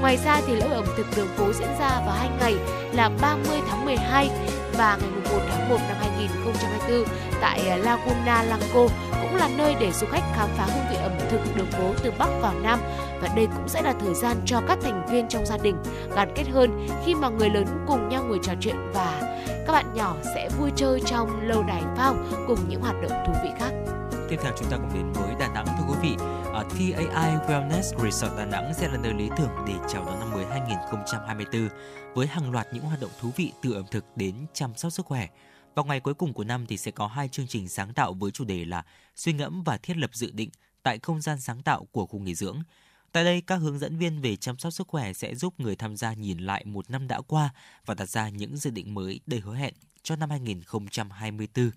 Ngoài 0.00 0.18
ra 0.24 0.40
thì 0.46 0.54
lễ 0.54 0.66
hội 0.68 0.74
ẩm 0.74 0.86
thực 0.96 1.06
đường 1.16 1.28
phố 1.36 1.52
diễn 1.52 1.68
ra 1.78 1.88
vào 2.06 2.14
hai 2.18 2.28
ngày 2.40 2.54
là 2.92 3.10
30 3.20 3.58
tháng 3.68 3.84
12 3.84 4.30
và 4.76 4.98
ngày 5.00 5.10
1 5.10 5.40
tháng 5.50 5.68
1 5.68 5.76
năm 5.88 5.96
2024 6.00 7.04
tại 7.40 7.68
ờ, 7.68 7.76
Laguna 7.76 8.42
Lanco 8.42 8.86
cũng 9.20 9.36
là 9.36 9.48
nơi 9.56 9.74
để 9.80 9.92
du 9.92 10.06
khách 10.06 10.22
khám 10.36 10.48
phá 10.56 10.64
hương 10.64 10.84
vị 10.90 10.96
ẩm 10.96 11.12
thực 11.30 11.56
đường 11.56 11.70
phố 11.70 11.94
từ 12.02 12.10
Bắc 12.18 12.28
vào 12.40 12.54
Nam 12.62 12.80
và 13.20 13.28
đây 13.36 13.46
cũng 13.46 13.68
sẽ 13.68 13.82
là 13.82 13.94
thời 14.00 14.14
gian 14.14 14.36
cho 14.46 14.60
các 14.68 14.78
thành 14.82 15.06
viên 15.10 15.28
trong 15.28 15.46
gia 15.46 15.56
đình 15.56 15.76
gắn 16.16 16.32
kết 16.36 16.48
hơn 16.48 16.86
khi 17.04 17.14
mà 17.14 17.28
người 17.28 17.50
lớn 17.50 17.66
cùng 17.86 18.08
nhau 18.08 18.24
ngồi 18.28 18.38
trò 18.42 18.52
chuyện 18.60 18.76
và 18.94 19.36
các 19.66 19.72
bạn 19.72 19.94
nhỏ 19.94 20.16
sẽ 20.34 20.48
vui 20.58 20.70
chơi 20.76 21.00
trong 21.06 21.48
lâu 21.48 21.62
đài 21.62 21.82
phao 21.96 22.16
cùng 22.46 22.68
những 22.68 22.80
hoạt 22.80 22.96
động 23.02 23.24
thú 23.26 23.32
vị 23.42 23.50
khác. 23.58 23.72
Tiếp 24.28 24.36
theo 24.42 24.52
chúng 24.58 24.70
ta 24.70 24.76
cùng 24.76 24.94
đến 24.94 25.12
với 25.12 25.34
Đà 25.40 25.48
Nẵng, 25.48 25.66
thưa 25.66 25.84
quý 25.88 25.94
vị. 26.02 26.16
Ờ, 26.18 26.40
Ở 26.52 26.62
TAI 26.62 27.36
Wellness 27.48 28.04
Resort 28.04 28.36
Đà 28.36 28.44
Nẵng 28.44 28.74
sẽ 28.74 28.88
là 28.88 28.96
nơi 28.96 29.14
lý 29.14 29.28
tưởng 29.36 29.50
để 29.66 29.74
chào 29.88 30.04
đón 30.04 30.20
năm 30.20 30.30
mới 30.30 30.44
2024 30.44 31.68
với 32.14 32.26
hàng 32.26 32.50
loạt 32.50 32.66
những 32.72 32.84
hoạt 32.84 33.00
động 33.00 33.10
thú 33.20 33.30
vị 33.36 33.52
từ 33.62 33.72
ẩm 33.72 33.84
thực 33.90 34.04
đến 34.16 34.34
chăm 34.52 34.74
sóc 34.74 34.92
sức 34.92 35.06
khỏe. 35.06 35.28
Vào 35.74 35.84
ngày 35.84 36.00
cuối 36.00 36.14
cùng 36.14 36.32
của 36.32 36.44
năm 36.44 36.66
thì 36.66 36.76
sẽ 36.76 36.90
có 36.90 37.06
hai 37.06 37.28
chương 37.28 37.46
trình 37.46 37.68
sáng 37.68 37.94
tạo 37.94 38.12
với 38.12 38.30
chủ 38.30 38.44
đề 38.44 38.64
là 38.64 38.84
suy 39.16 39.32
ngẫm 39.32 39.62
và 39.62 39.76
thiết 39.76 39.96
lập 39.96 40.10
dự 40.12 40.30
định 40.30 40.50
tại 40.82 40.98
không 41.02 41.20
gian 41.20 41.40
sáng 41.40 41.62
tạo 41.62 41.86
của 41.92 42.06
khu 42.06 42.18
nghỉ 42.18 42.34
dưỡng. 42.34 42.62
Tại 43.12 43.24
đây, 43.24 43.42
các 43.46 43.56
hướng 43.56 43.78
dẫn 43.78 43.98
viên 43.98 44.20
về 44.20 44.36
chăm 44.36 44.58
sóc 44.58 44.72
sức 44.72 44.88
khỏe 44.88 45.12
sẽ 45.12 45.34
giúp 45.34 45.54
người 45.60 45.76
tham 45.76 45.96
gia 45.96 46.12
nhìn 46.12 46.38
lại 46.38 46.64
một 46.64 46.90
năm 46.90 47.08
đã 47.08 47.20
qua 47.20 47.50
và 47.86 47.94
đặt 47.94 48.08
ra 48.08 48.28
những 48.28 48.56
dự 48.56 48.70
định 48.70 48.94
mới 48.94 49.20
đầy 49.26 49.40
hứa 49.40 49.54
hẹn 49.54 49.74
cho 50.02 50.16
năm 50.16 50.30
2024. 50.30 51.70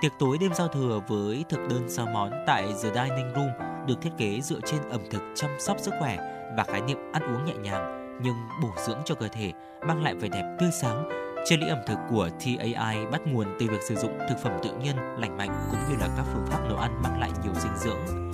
Tiệc 0.00 0.12
tối 0.18 0.38
đêm 0.40 0.54
giao 0.54 0.68
thừa 0.68 1.00
với 1.08 1.44
thực 1.48 1.68
đơn 1.70 1.86
sao 1.88 2.06
món 2.06 2.30
tại 2.46 2.62
The 2.82 2.90
Dining 2.94 3.32
Room 3.34 3.48
được 3.86 3.94
thiết 4.02 4.10
kế 4.18 4.40
dựa 4.40 4.60
trên 4.66 4.82
ẩm 4.90 5.00
thực 5.10 5.22
chăm 5.34 5.50
sóc 5.60 5.76
sức 5.80 5.94
khỏe 6.00 6.16
và 6.56 6.64
khái 6.64 6.80
niệm 6.80 6.98
ăn 7.12 7.22
uống 7.22 7.44
nhẹ 7.44 7.54
nhàng 7.62 8.00
nhưng 8.22 8.34
bổ 8.62 8.70
dưỡng 8.86 8.98
cho 9.04 9.14
cơ 9.14 9.28
thể, 9.28 9.52
mang 9.86 10.02
lại 10.02 10.14
vẻ 10.14 10.28
đẹp 10.28 10.56
tươi 10.60 10.70
sáng. 10.80 11.08
Triết 11.44 11.58
lý 11.58 11.68
ẩm 11.68 11.78
thực 11.86 11.98
của 12.10 12.28
TAI 12.44 13.06
bắt 13.06 13.20
nguồn 13.26 13.46
từ 13.60 13.66
việc 13.66 13.82
sử 13.88 13.96
dụng 13.96 14.18
thực 14.28 14.38
phẩm 14.42 14.52
tự 14.62 14.70
nhiên, 14.82 14.96
lành 14.96 15.36
mạnh 15.36 15.68
cũng 15.70 15.80
như 15.88 15.96
là 16.00 16.08
các 16.16 16.26
phương 16.32 16.46
pháp 16.46 16.68
nấu 16.68 16.76
ăn 16.76 17.02
mang 17.02 17.20
lại 17.20 17.30
nhiều 17.44 17.54
dinh 17.54 17.76
dưỡng. 17.76 18.29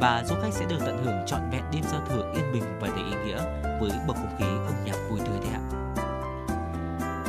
Và 0.00 0.24
du 0.26 0.34
khách 0.42 0.52
sẽ 0.52 0.64
được 0.68 0.78
tận 0.86 1.04
hưởng 1.04 1.26
trọn 1.26 1.40
vẹn 1.52 1.62
đêm 1.72 1.82
giao 1.92 2.00
thừa 2.08 2.32
yên 2.34 2.52
bình 2.52 2.64
và 2.80 2.88
đầy 2.88 3.04
ý 3.04 3.16
nghĩa 3.24 3.38
với 3.80 3.90
bầu 4.06 4.16
không 4.16 4.36
khí 4.38 4.44
âm 4.44 4.74
nhạc 4.84 4.96
vui 5.10 5.18
tươi 5.18 5.38
thế 5.44 5.50
ạ. 5.52 5.67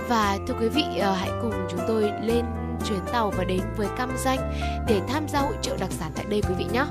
Và 0.10 0.38
thưa 0.48 0.53
quý 0.60 0.69
vị, 0.69 0.84
ờ, 0.99 1.14
hãy 1.14 1.30
cùng 1.41 1.53
chúng 1.72 1.80
tôi 1.88 2.11
lên 2.22 2.45
chuyến 2.86 2.99
tàu 3.11 3.31
và 3.38 3.44
đến 3.44 3.61
với 3.77 3.88
Cam 3.98 4.10
Danh 4.18 4.53
để 4.88 5.02
tham 5.07 5.27
gia 5.27 5.40
hội 5.40 5.53
trợ 5.61 5.77
đặc 5.77 5.90
sản 5.91 6.11
tại 6.15 6.26
đây 6.30 6.41
quý 6.41 6.53
vị 6.57 6.65
nhé. 6.73 6.86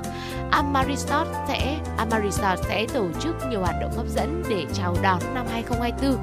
Amarisort 0.51 1.27
sẽ 1.47 1.77
Amarisort 1.97 2.59
sẽ 2.67 2.85
tổ 2.93 3.05
chức 3.19 3.35
nhiều 3.49 3.59
hoạt 3.59 3.75
động 3.81 3.91
hấp 3.97 4.07
dẫn 4.07 4.43
để 4.49 4.65
chào 4.73 4.95
đón 5.01 5.19
năm 5.33 5.45
2024 5.51 6.17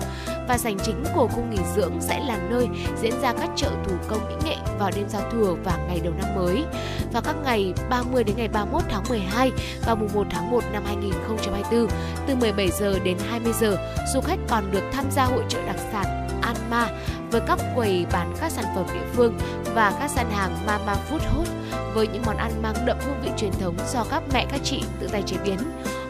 và 0.49 0.59
sảnh 0.59 0.79
chính 0.85 1.05
của 1.15 1.29
khu 1.29 1.43
nghỉ 1.51 1.59
dưỡng 1.77 1.93
sẽ 2.01 2.21
là 2.21 2.37
nơi 2.51 2.69
diễn 3.01 3.21
ra 3.23 3.33
các 3.33 3.51
chợ 3.57 3.71
thủ 3.85 3.95
công 4.09 4.29
mỹ 4.29 4.35
nghệ 4.45 4.57
vào 4.79 4.91
đêm 4.97 5.09
giao 5.09 5.31
thừa 5.31 5.57
và 5.65 5.79
ngày 5.89 6.01
đầu 6.05 6.13
năm 6.19 6.35
mới. 6.35 6.65
và 7.13 7.21
các 7.21 7.37
ngày 7.45 7.73
30 7.91 8.25
đến 8.25 8.37
ngày 8.37 8.49
31 8.49 8.83
tháng 8.89 9.05
12 9.09 9.53
và 9.87 9.95
mùng 9.95 10.09
1 10.15 10.27
tháng 10.31 10.51
1 10.51 10.65
năm 10.73 10.83
2024 10.87 11.89
từ 12.27 12.35
17 12.37 12.69
giờ 12.71 12.99
đến 13.05 13.17
20 13.31 13.53
giờ, 13.53 13.77
du 14.15 14.21
khách 14.21 14.39
còn 14.49 14.71
được 14.71 14.83
tham 14.93 15.05
gia 15.11 15.25
hội 15.25 15.45
trợ 15.49 15.63
đặc 15.67 15.77
sản 15.93 16.26
Anma 16.47 16.89
với 17.31 17.41
các 17.47 17.59
quầy 17.75 18.07
bán 18.13 18.35
các 18.41 18.53
sản 18.53 18.65
phẩm 18.75 18.87
địa 18.95 19.07
phương 19.13 19.39
và 19.75 19.93
các 20.01 20.11
gian 20.11 20.31
hàng 20.31 20.57
Mama 20.67 20.97
Food 21.11 21.19
Hot 21.19 21.47
với 21.95 22.09
những 22.09 22.23
món 22.27 22.37
ăn 22.37 22.63
mang 22.63 22.75
đậm 22.87 22.97
hương 23.01 23.21
vị 23.23 23.31
truyền 23.37 23.53
thống 23.61 23.77
do 23.93 24.05
các 24.11 24.23
mẹ 24.33 24.47
các 24.51 24.61
chị 24.65 24.83
tự 25.01 25.09
tay 25.09 25.23
chế 25.27 25.37
biến. 25.45 25.59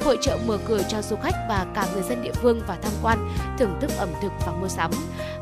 Hội 0.05 0.19
trợ 0.23 0.39
mở 0.47 0.59
cửa 0.69 0.83
cho 0.89 1.03
du 1.03 1.17
khách 1.17 1.35
và 1.49 1.67
cả 1.75 1.87
người 1.93 2.03
dân 2.03 2.23
địa 2.23 2.33
phương 2.33 2.61
vào 2.67 2.77
tham 2.83 2.93
quan, 3.03 3.29
thưởng 3.59 3.79
thức 3.81 3.91
ẩm 3.99 4.09
thực 4.23 4.33
và 4.47 4.53
mua 4.53 4.69
sắm. 4.69 4.91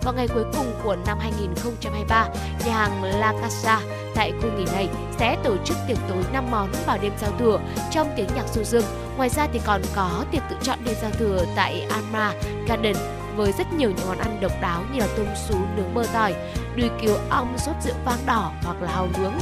Vào 0.02 0.14
ngày 0.14 0.28
cuối 0.28 0.44
cùng 0.56 0.72
của 0.84 0.96
năm 1.06 1.18
2023, 1.20 2.28
nhà 2.66 2.72
hàng 2.72 3.02
La 3.02 3.34
Casa 3.42 3.80
tại 4.14 4.32
khu 4.42 4.48
nghỉ 4.56 4.64
này 4.72 4.88
sẽ 5.18 5.36
tổ 5.44 5.56
chức 5.64 5.76
tiệc 5.88 5.98
tối 6.08 6.24
5 6.32 6.50
món 6.50 6.72
vào 6.86 6.98
đêm 7.02 7.12
giao 7.20 7.30
thừa 7.38 7.60
trong 7.90 8.08
tiếng 8.16 8.28
nhạc 8.36 8.48
du 8.54 8.64
dương. 8.64 8.84
Ngoài 9.16 9.28
ra 9.28 9.46
thì 9.52 9.60
còn 9.66 9.82
có 9.94 10.24
tiệc 10.30 10.42
tự 10.50 10.56
chọn 10.62 10.78
đêm 10.84 10.94
giao 11.02 11.10
thừa 11.10 11.44
tại 11.56 11.86
Alma 11.90 12.32
Garden 12.68 12.96
với 13.36 13.52
rất 13.52 13.72
nhiều 13.72 13.90
những 13.90 14.06
món 14.08 14.18
ăn 14.18 14.40
độc 14.40 14.52
đáo 14.60 14.84
như 14.92 15.00
là 15.00 15.06
tôm 15.16 15.26
sú 15.48 15.54
nướng 15.76 15.94
bơ 15.94 16.04
tỏi, 16.12 16.34
đùi 16.76 16.90
kiều 17.00 17.16
ong 17.30 17.58
sốt 17.58 17.74
rượu 17.84 17.94
vang 18.04 18.26
đỏ 18.26 18.52
hoặc 18.62 18.82
là 18.82 18.92
hàu 18.92 19.08
nướng. 19.18 19.32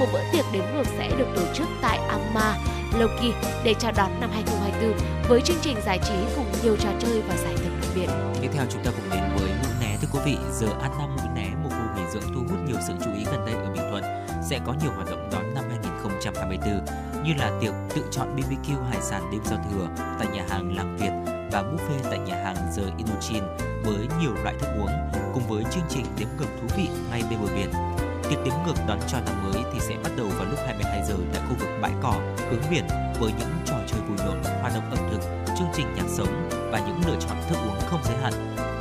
Một 0.00 0.06
bữa 0.12 0.20
tiệc 0.32 0.44
đếm 0.52 0.64
ngược 0.74 0.86
sẽ 0.98 1.08
được 1.18 1.26
tổ 1.36 1.42
chức 1.54 1.66
tại 1.82 1.98
Amma 2.08 2.56
Loki 2.98 3.34
để 3.64 3.74
chào 3.78 3.92
đón 3.96 4.20
năm 4.20 4.30
2024 4.32 5.28
với 5.28 5.40
chương 5.40 5.56
trình 5.62 5.76
giải 5.86 5.98
trí 6.04 6.14
cùng 6.36 6.46
nhiều 6.62 6.76
trò 6.76 6.88
chơi 7.00 7.22
và 7.28 7.36
giải 7.36 7.54
thưởng 7.56 7.78
đặc 7.80 7.90
biệt. 7.94 8.06
Tiếp 8.40 8.48
theo 8.52 8.64
chúng 8.70 8.84
ta 8.84 8.90
cùng 8.90 9.10
đến 9.10 9.22
với 9.36 9.48
Mũi 9.48 9.72
Né 9.80 9.96
thưa 10.00 10.08
quý 10.12 10.20
vị. 10.24 10.36
Giờ 10.52 10.68
ăn 10.82 10.90
năm 10.98 11.16
Mũi 11.16 11.26
Né, 11.34 11.48
một 11.62 11.70
khu 11.70 11.96
nghỉ 11.96 12.02
dưỡng 12.12 12.34
thu 12.34 12.40
hút 12.40 12.58
nhiều 12.66 12.76
sự 12.86 12.92
chú 13.04 13.10
ý 13.18 13.24
gần 13.24 13.46
đây 13.46 13.54
ở 13.54 13.72
Bình 13.72 13.90
Thuận 13.90 14.04
sẽ 14.48 14.60
có 14.66 14.74
nhiều 14.82 14.90
hoạt 14.92 15.10
động 15.10 15.28
đón 15.32 15.54
năm 15.54 15.64
2024 15.70 17.24
như 17.24 17.34
là 17.38 17.50
tiệc 17.60 17.72
tự 17.94 18.04
chọn 18.10 18.36
BBQ 18.36 18.82
hải 18.82 19.00
sản 19.02 19.22
đêm 19.32 19.40
giao 19.44 19.58
thừa 19.70 19.86
tại 20.18 20.28
nhà 20.32 20.44
hàng 20.48 20.76
Lạc 20.76 20.96
Việt 20.98 21.39
và 21.52 21.62
buffet 21.62 22.10
tại 22.10 22.18
nhà 22.18 22.36
hàng 22.44 22.56
The 22.76 22.82
Indochine 22.96 23.46
với 23.84 24.08
nhiều 24.20 24.34
loại 24.42 24.54
thức 24.60 24.68
uống 24.78 24.90
cùng 25.34 25.42
với 25.48 25.64
chương 25.70 25.84
trình 25.88 26.04
đếm 26.18 26.28
ngược 26.38 26.46
thú 26.60 26.66
vị 26.76 26.88
ngay 27.10 27.22
bên 27.30 27.38
bờ 27.42 27.54
biển. 27.54 27.70
Tiệc 28.30 28.38
đếm 28.44 28.54
ngược 28.66 28.74
đón 28.88 28.98
chào 29.08 29.20
năm 29.26 29.34
mới 29.44 29.62
thì 29.72 29.80
sẽ 29.80 29.96
bắt 30.04 30.12
đầu 30.16 30.26
vào 30.26 30.44
lúc 30.44 30.58
22 30.66 31.02
giờ 31.08 31.14
tại 31.32 31.42
khu 31.48 31.54
vực 31.58 31.68
bãi 31.82 31.92
cỏ 32.02 32.14
hướng 32.50 32.62
biển 32.70 32.84
với 33.20 33.32
những 33.38 33.48
trò 33.66 33.74
chơi 33.86 34.00
vui 34.00 34.16
nhộn, 34.26 34.42
hoạt 34.60 34.72
động 34.74 34.90
ẩm 34.90 35.08
thực, 35.10 35.20
chương 35.58 35.68
trình 35.74 35.86
nhạc 35.96 36.08
sống 36.08 36.48
và 36.72 36.78
những 36.78 37.00
lựa 37.06 37.16
chọn 37.20 37.36
thức 37.48 37.58
uống 37.68 37.80
không 37.86 38.00
giới 38.04 38.16
hạn. 38.16 38.32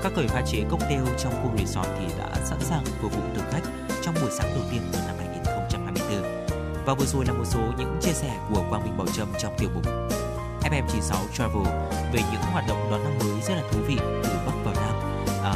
Các 0.03 0.11
quầy 0.15 0.27
pha 0.27 0.41
chế 0.41 0.63
cocktail 0.69 1.03
trong 1.17 1.33
khu 1.43 1.57
resort 1.57 1.89
thì 1.99 2.05
đã 2.17 2.29
sẵn 2.45 2.59
sàng 2.61 2.83
phục 3.01 3.15
vụ 3.15 3.21
thực 3.35 3.43
khách 3.51 3.63
trong 4.01 4.15
buổi 4.21 4.31
sáng 4.31 4.49
đầu 4.55 4.63
tiên 4.71 4.81
của 4.91 4.99
năm 5.07 5.15
2024. 5.19 6.85
Và 6.85 6.93
vừa 6.93 7.05
rồi 7.05 7.25
là 7.25 7.33
một 7.33 7.45
số 7.45 7.59
những 7.77 7.97
chia 8.01 8.13
sẻ 8.13 8.37
của 8.49 8.63
Quang 8.69 8.83
Minh 8.83 8.97
Bảo 8.97 9.07
Trâm 9.07 9.27
trong 9.39 9.53
tiểu 9.57 9.69
mục 9.75 9.85
FM96 10.71 11.27
Travel 11.33 11.63
về 12.13 12.21
những 12.31 12.41
hoạt 12.41 12.65
động 12.67 12.87
đón 12.91 13.03
năm 13.03 13.13
mới 13.19 13.41
rất 13.41 13.53
là 13.55 13.63
thú 13.71 13.79
vị 13.87 13.97
từ 14.23 14.29
Bắc 14.45 14.53
vào 14.63 14.73
Nam 14.73 14.95
à, 15.43 15.53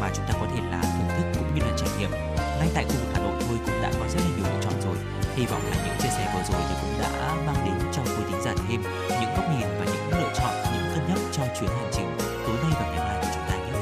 mà 0.00 0.10
chúng 0.14 0.24
ta 0.28 0.32
có 0.40 0.46
thể 0.54 0.60
là 0.70 0.82
thưởng 0.82 1.08
thức 1.16 1.38
cũng 1.38 1.54
như 1.54 1.60
là 1.60 1.76
trải 1.78 1.88
nghiệm. 1.98 2.10
Ngay 2.58 2.68
tại 2.74 2.84
khu 2.84 2.90
vực 2.90 3.08
Hà 3.14 3.22
Nội 3.22 3.32
thôi 3.40 3.58
cũng 3.66 3.82
đã 3.82 3.92
có 4.00 4.08
rất 4.08 4.20
là 4.20 4.30
nhiều 4.36 4.46
lựa 4.52 4.60
chọn 4.62 4.72
rồi. 4.84 4.96
Hy 5.36 5.46
vọng 5.46 5.62
là 5.70 5.76
những 5.86 5.96
chia 6.02 6.08
sẻ 6.08 6.32
vừa 6.34 6.42
rồi 6.52 6.62
thì 6.68 6.74
cũng 6.80 7.00
đã 7.00 7.34
mang 7.46 7.64
đến 7.64 7.92
cho 7.92 8.02
quý 8.02 8.24
thính 8.28 8.42
giả 8.44 8.54
thêm 8.68 8.82
những 9.08 9.30
góc 9.36 9.44
nhìn 9.50 9.68
và 9.78 9.84
những 9.84 10.20
lựa 10.20 10.32
chọn 10.38 10.52
những 10.72 10.94
cân 10.94 11.08
nhắc 11.08 11.18
cho 11.32 11.42
chuyến 11.60 11.70
hành 11.70 11.90
trình 11.92 12.10
tối 12.46 12.56
nay 12.62 12.72
và 12.74 12.90
ngày 12.90 12.98
mai 12.98 13.16
của 13.20 13.28
chúng 13.34 13.44
ta 13.48 13.56
nhé. 13.56 13.72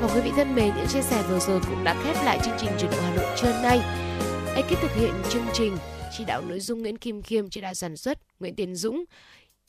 Và 0.00 0.08
quý 0.14 0.20
vị 0.20 0.32
thân 0.36 0.54
mến, 0.54 0.72
những 0.76 0.86
chia 0.86 1.02
sẻ 1.02 1.22
vừa 1.28 1.38
rồi 1.38 1.60
cũng 1.68 1.84
đã 1.84 1.96
khép 2.04 2.16
lại 2.24 2.38
chương 2.44 2.56
trình 2.58 2.70
chuyển 2.78 2.90
động 2.90 3.00
Hà 3.04 3.14
Nội 3.14 3.26
trưa 3.36 3.62
nay. 3.62 3.80
Ekip 4.54 4.80
thực 4.82 4.94
hiện 4.94 5.12
chương 5.28 5.46
trình 5.52 5.76
chỉ 6.18 6.24
đạo 6.24 6.42
nội 6.48 6.60
dung 6.60 6.82
Nguyễn 6.82 6.98
Kim 6.98 7.22
Khiêm, 7.22 7.50
chỉ 7.50 7.60
đạo 7.60 7.74
sản 7.74 7.96
xuất 7.96 8.18
Nguyễn 8.40 8.54
Tiến 8.54 8.74
Dũng, 8.74 9.04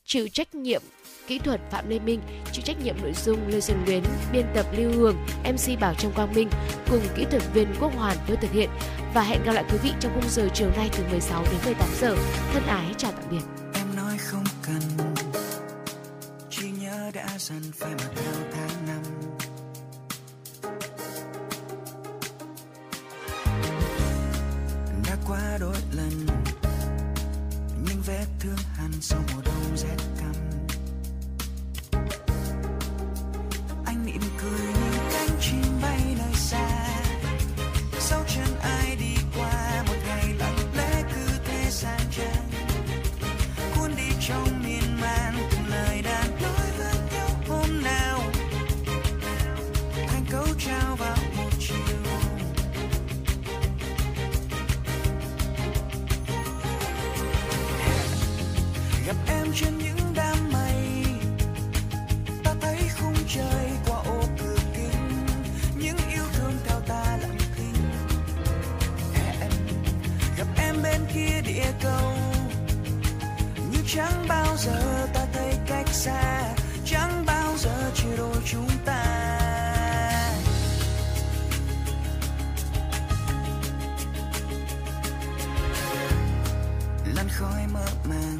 chịu 0.05 0.27
trách 0.27 0.55
nhiệm 0.55 0.81
kỹ 1.27 1.39
thuật 1.39 1.61
Phạm 1.71 1.89
Lê 1.89 1.99
Minh, 1.99 2.21
chịu 2.51 2.61
trách 2.65 2.83
nhiệm 2.83 2.95
nội 3.01 3.13
dung 3.25 3.47
Lê 3.47 3.61
Xuân 3.61 3.83
Luyến, 3.85 4.03
biên 4.33 4.45
tập 4.55 4.65
Lưu 4.77 4.91
Hương, 4.91 5.15
MC 5.43 5.79
Bảo 5.79 5.93
Trâm 5.93 6.11
Quang 6.11 6.33
Minh 6.33 6.49
cùng 6.89 7.01
kỹ 7.15 7.25
thuật 7.31 7.43
viên 7.53 7.67
Quốc 7.79 7.95
Hoàn 7.95 8.17
phối 8.27 8.37
thực 8.37 8.51
hiện 8.51 8.69
và 9.13 9.21
hẹn 9.21 9.43
gặp 9.45 9.53
lại 9.53 9.65
quý 9.71 9.77
vị 9.83 9.91
trong 9.99 10.11
khung 10.13 10.29
giờ 10.29 10.47
chiều 10.53 10.69
nay 10.77 10.89
từ 10.97 11.03
16 11.09 11.43
đến 11.43 11.61
18 11.65 11.89
giờ. 12.01 12.15
Thân 12.53 12.63
ái 12.63 12.93
chào 12.97 13.11
tạm 13.11 13.23
biệt. 13.31 13.41
em 13.73 13.95
nói 13.95 14.17
không 14.17 14.43
cần 14.67 14.81
chỉ 16.49 16.71
nhớ 16.81 17.11
đã 17.13 17.27
dần 17.37 17.61
phải 17.75 17.91
mờ 17.91 18.13
theo 18.15 18.33
tháng 18.51 18.87
năm 18.87 19.01
đã 25.07 25.17
qua 25.27 25.57
đôi 25.59 25.75
lần 25.91 26.36
giờ 74.57 75.07
ta 75.13 75.25
thấy 75.33 75.57
cách 75.67 75.87
xa, 75.91 76.53
chẳng 76.85 77.25
bao 77.25 77.57
giờ 77.57 77.91
chia 77.95 78.17
đôi 78.17 78.35
chúng 78.45 78.69
ta. 78.85 79.03
Lăn 87.15 87.27
khói 87.29 87.67
mơ 87.73 87.85
màng, 88.09 88.37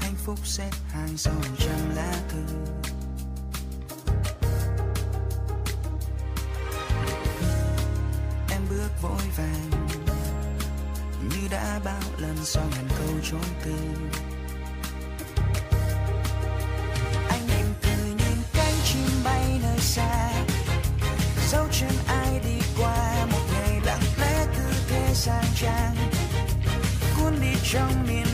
hạnh 0.00 0.14
phúc 0.24 0.38
xếp 0.44 0.70
hàng 0.92 1.16
dòng 1.16 1.42
trăm 1.58 1.96
lá 1.96 2.12
thư. 2.28 2.54
Em 8.50 8.62
bước 8.70 9.02
vội 9.02 9.22
vàng, 9.36 9.70
như 11.30 11.48
đã 11.50 11.80
bao 11.84 12.02
lần 12.18 12.36
sau 12.44 12.64
ngàn 12.70 12.88
câu 12.98 13.16
trốn 13.30 13.44
tìm 13.64 14.10
cuốn 27.72 28.06
đi 28.08 28.29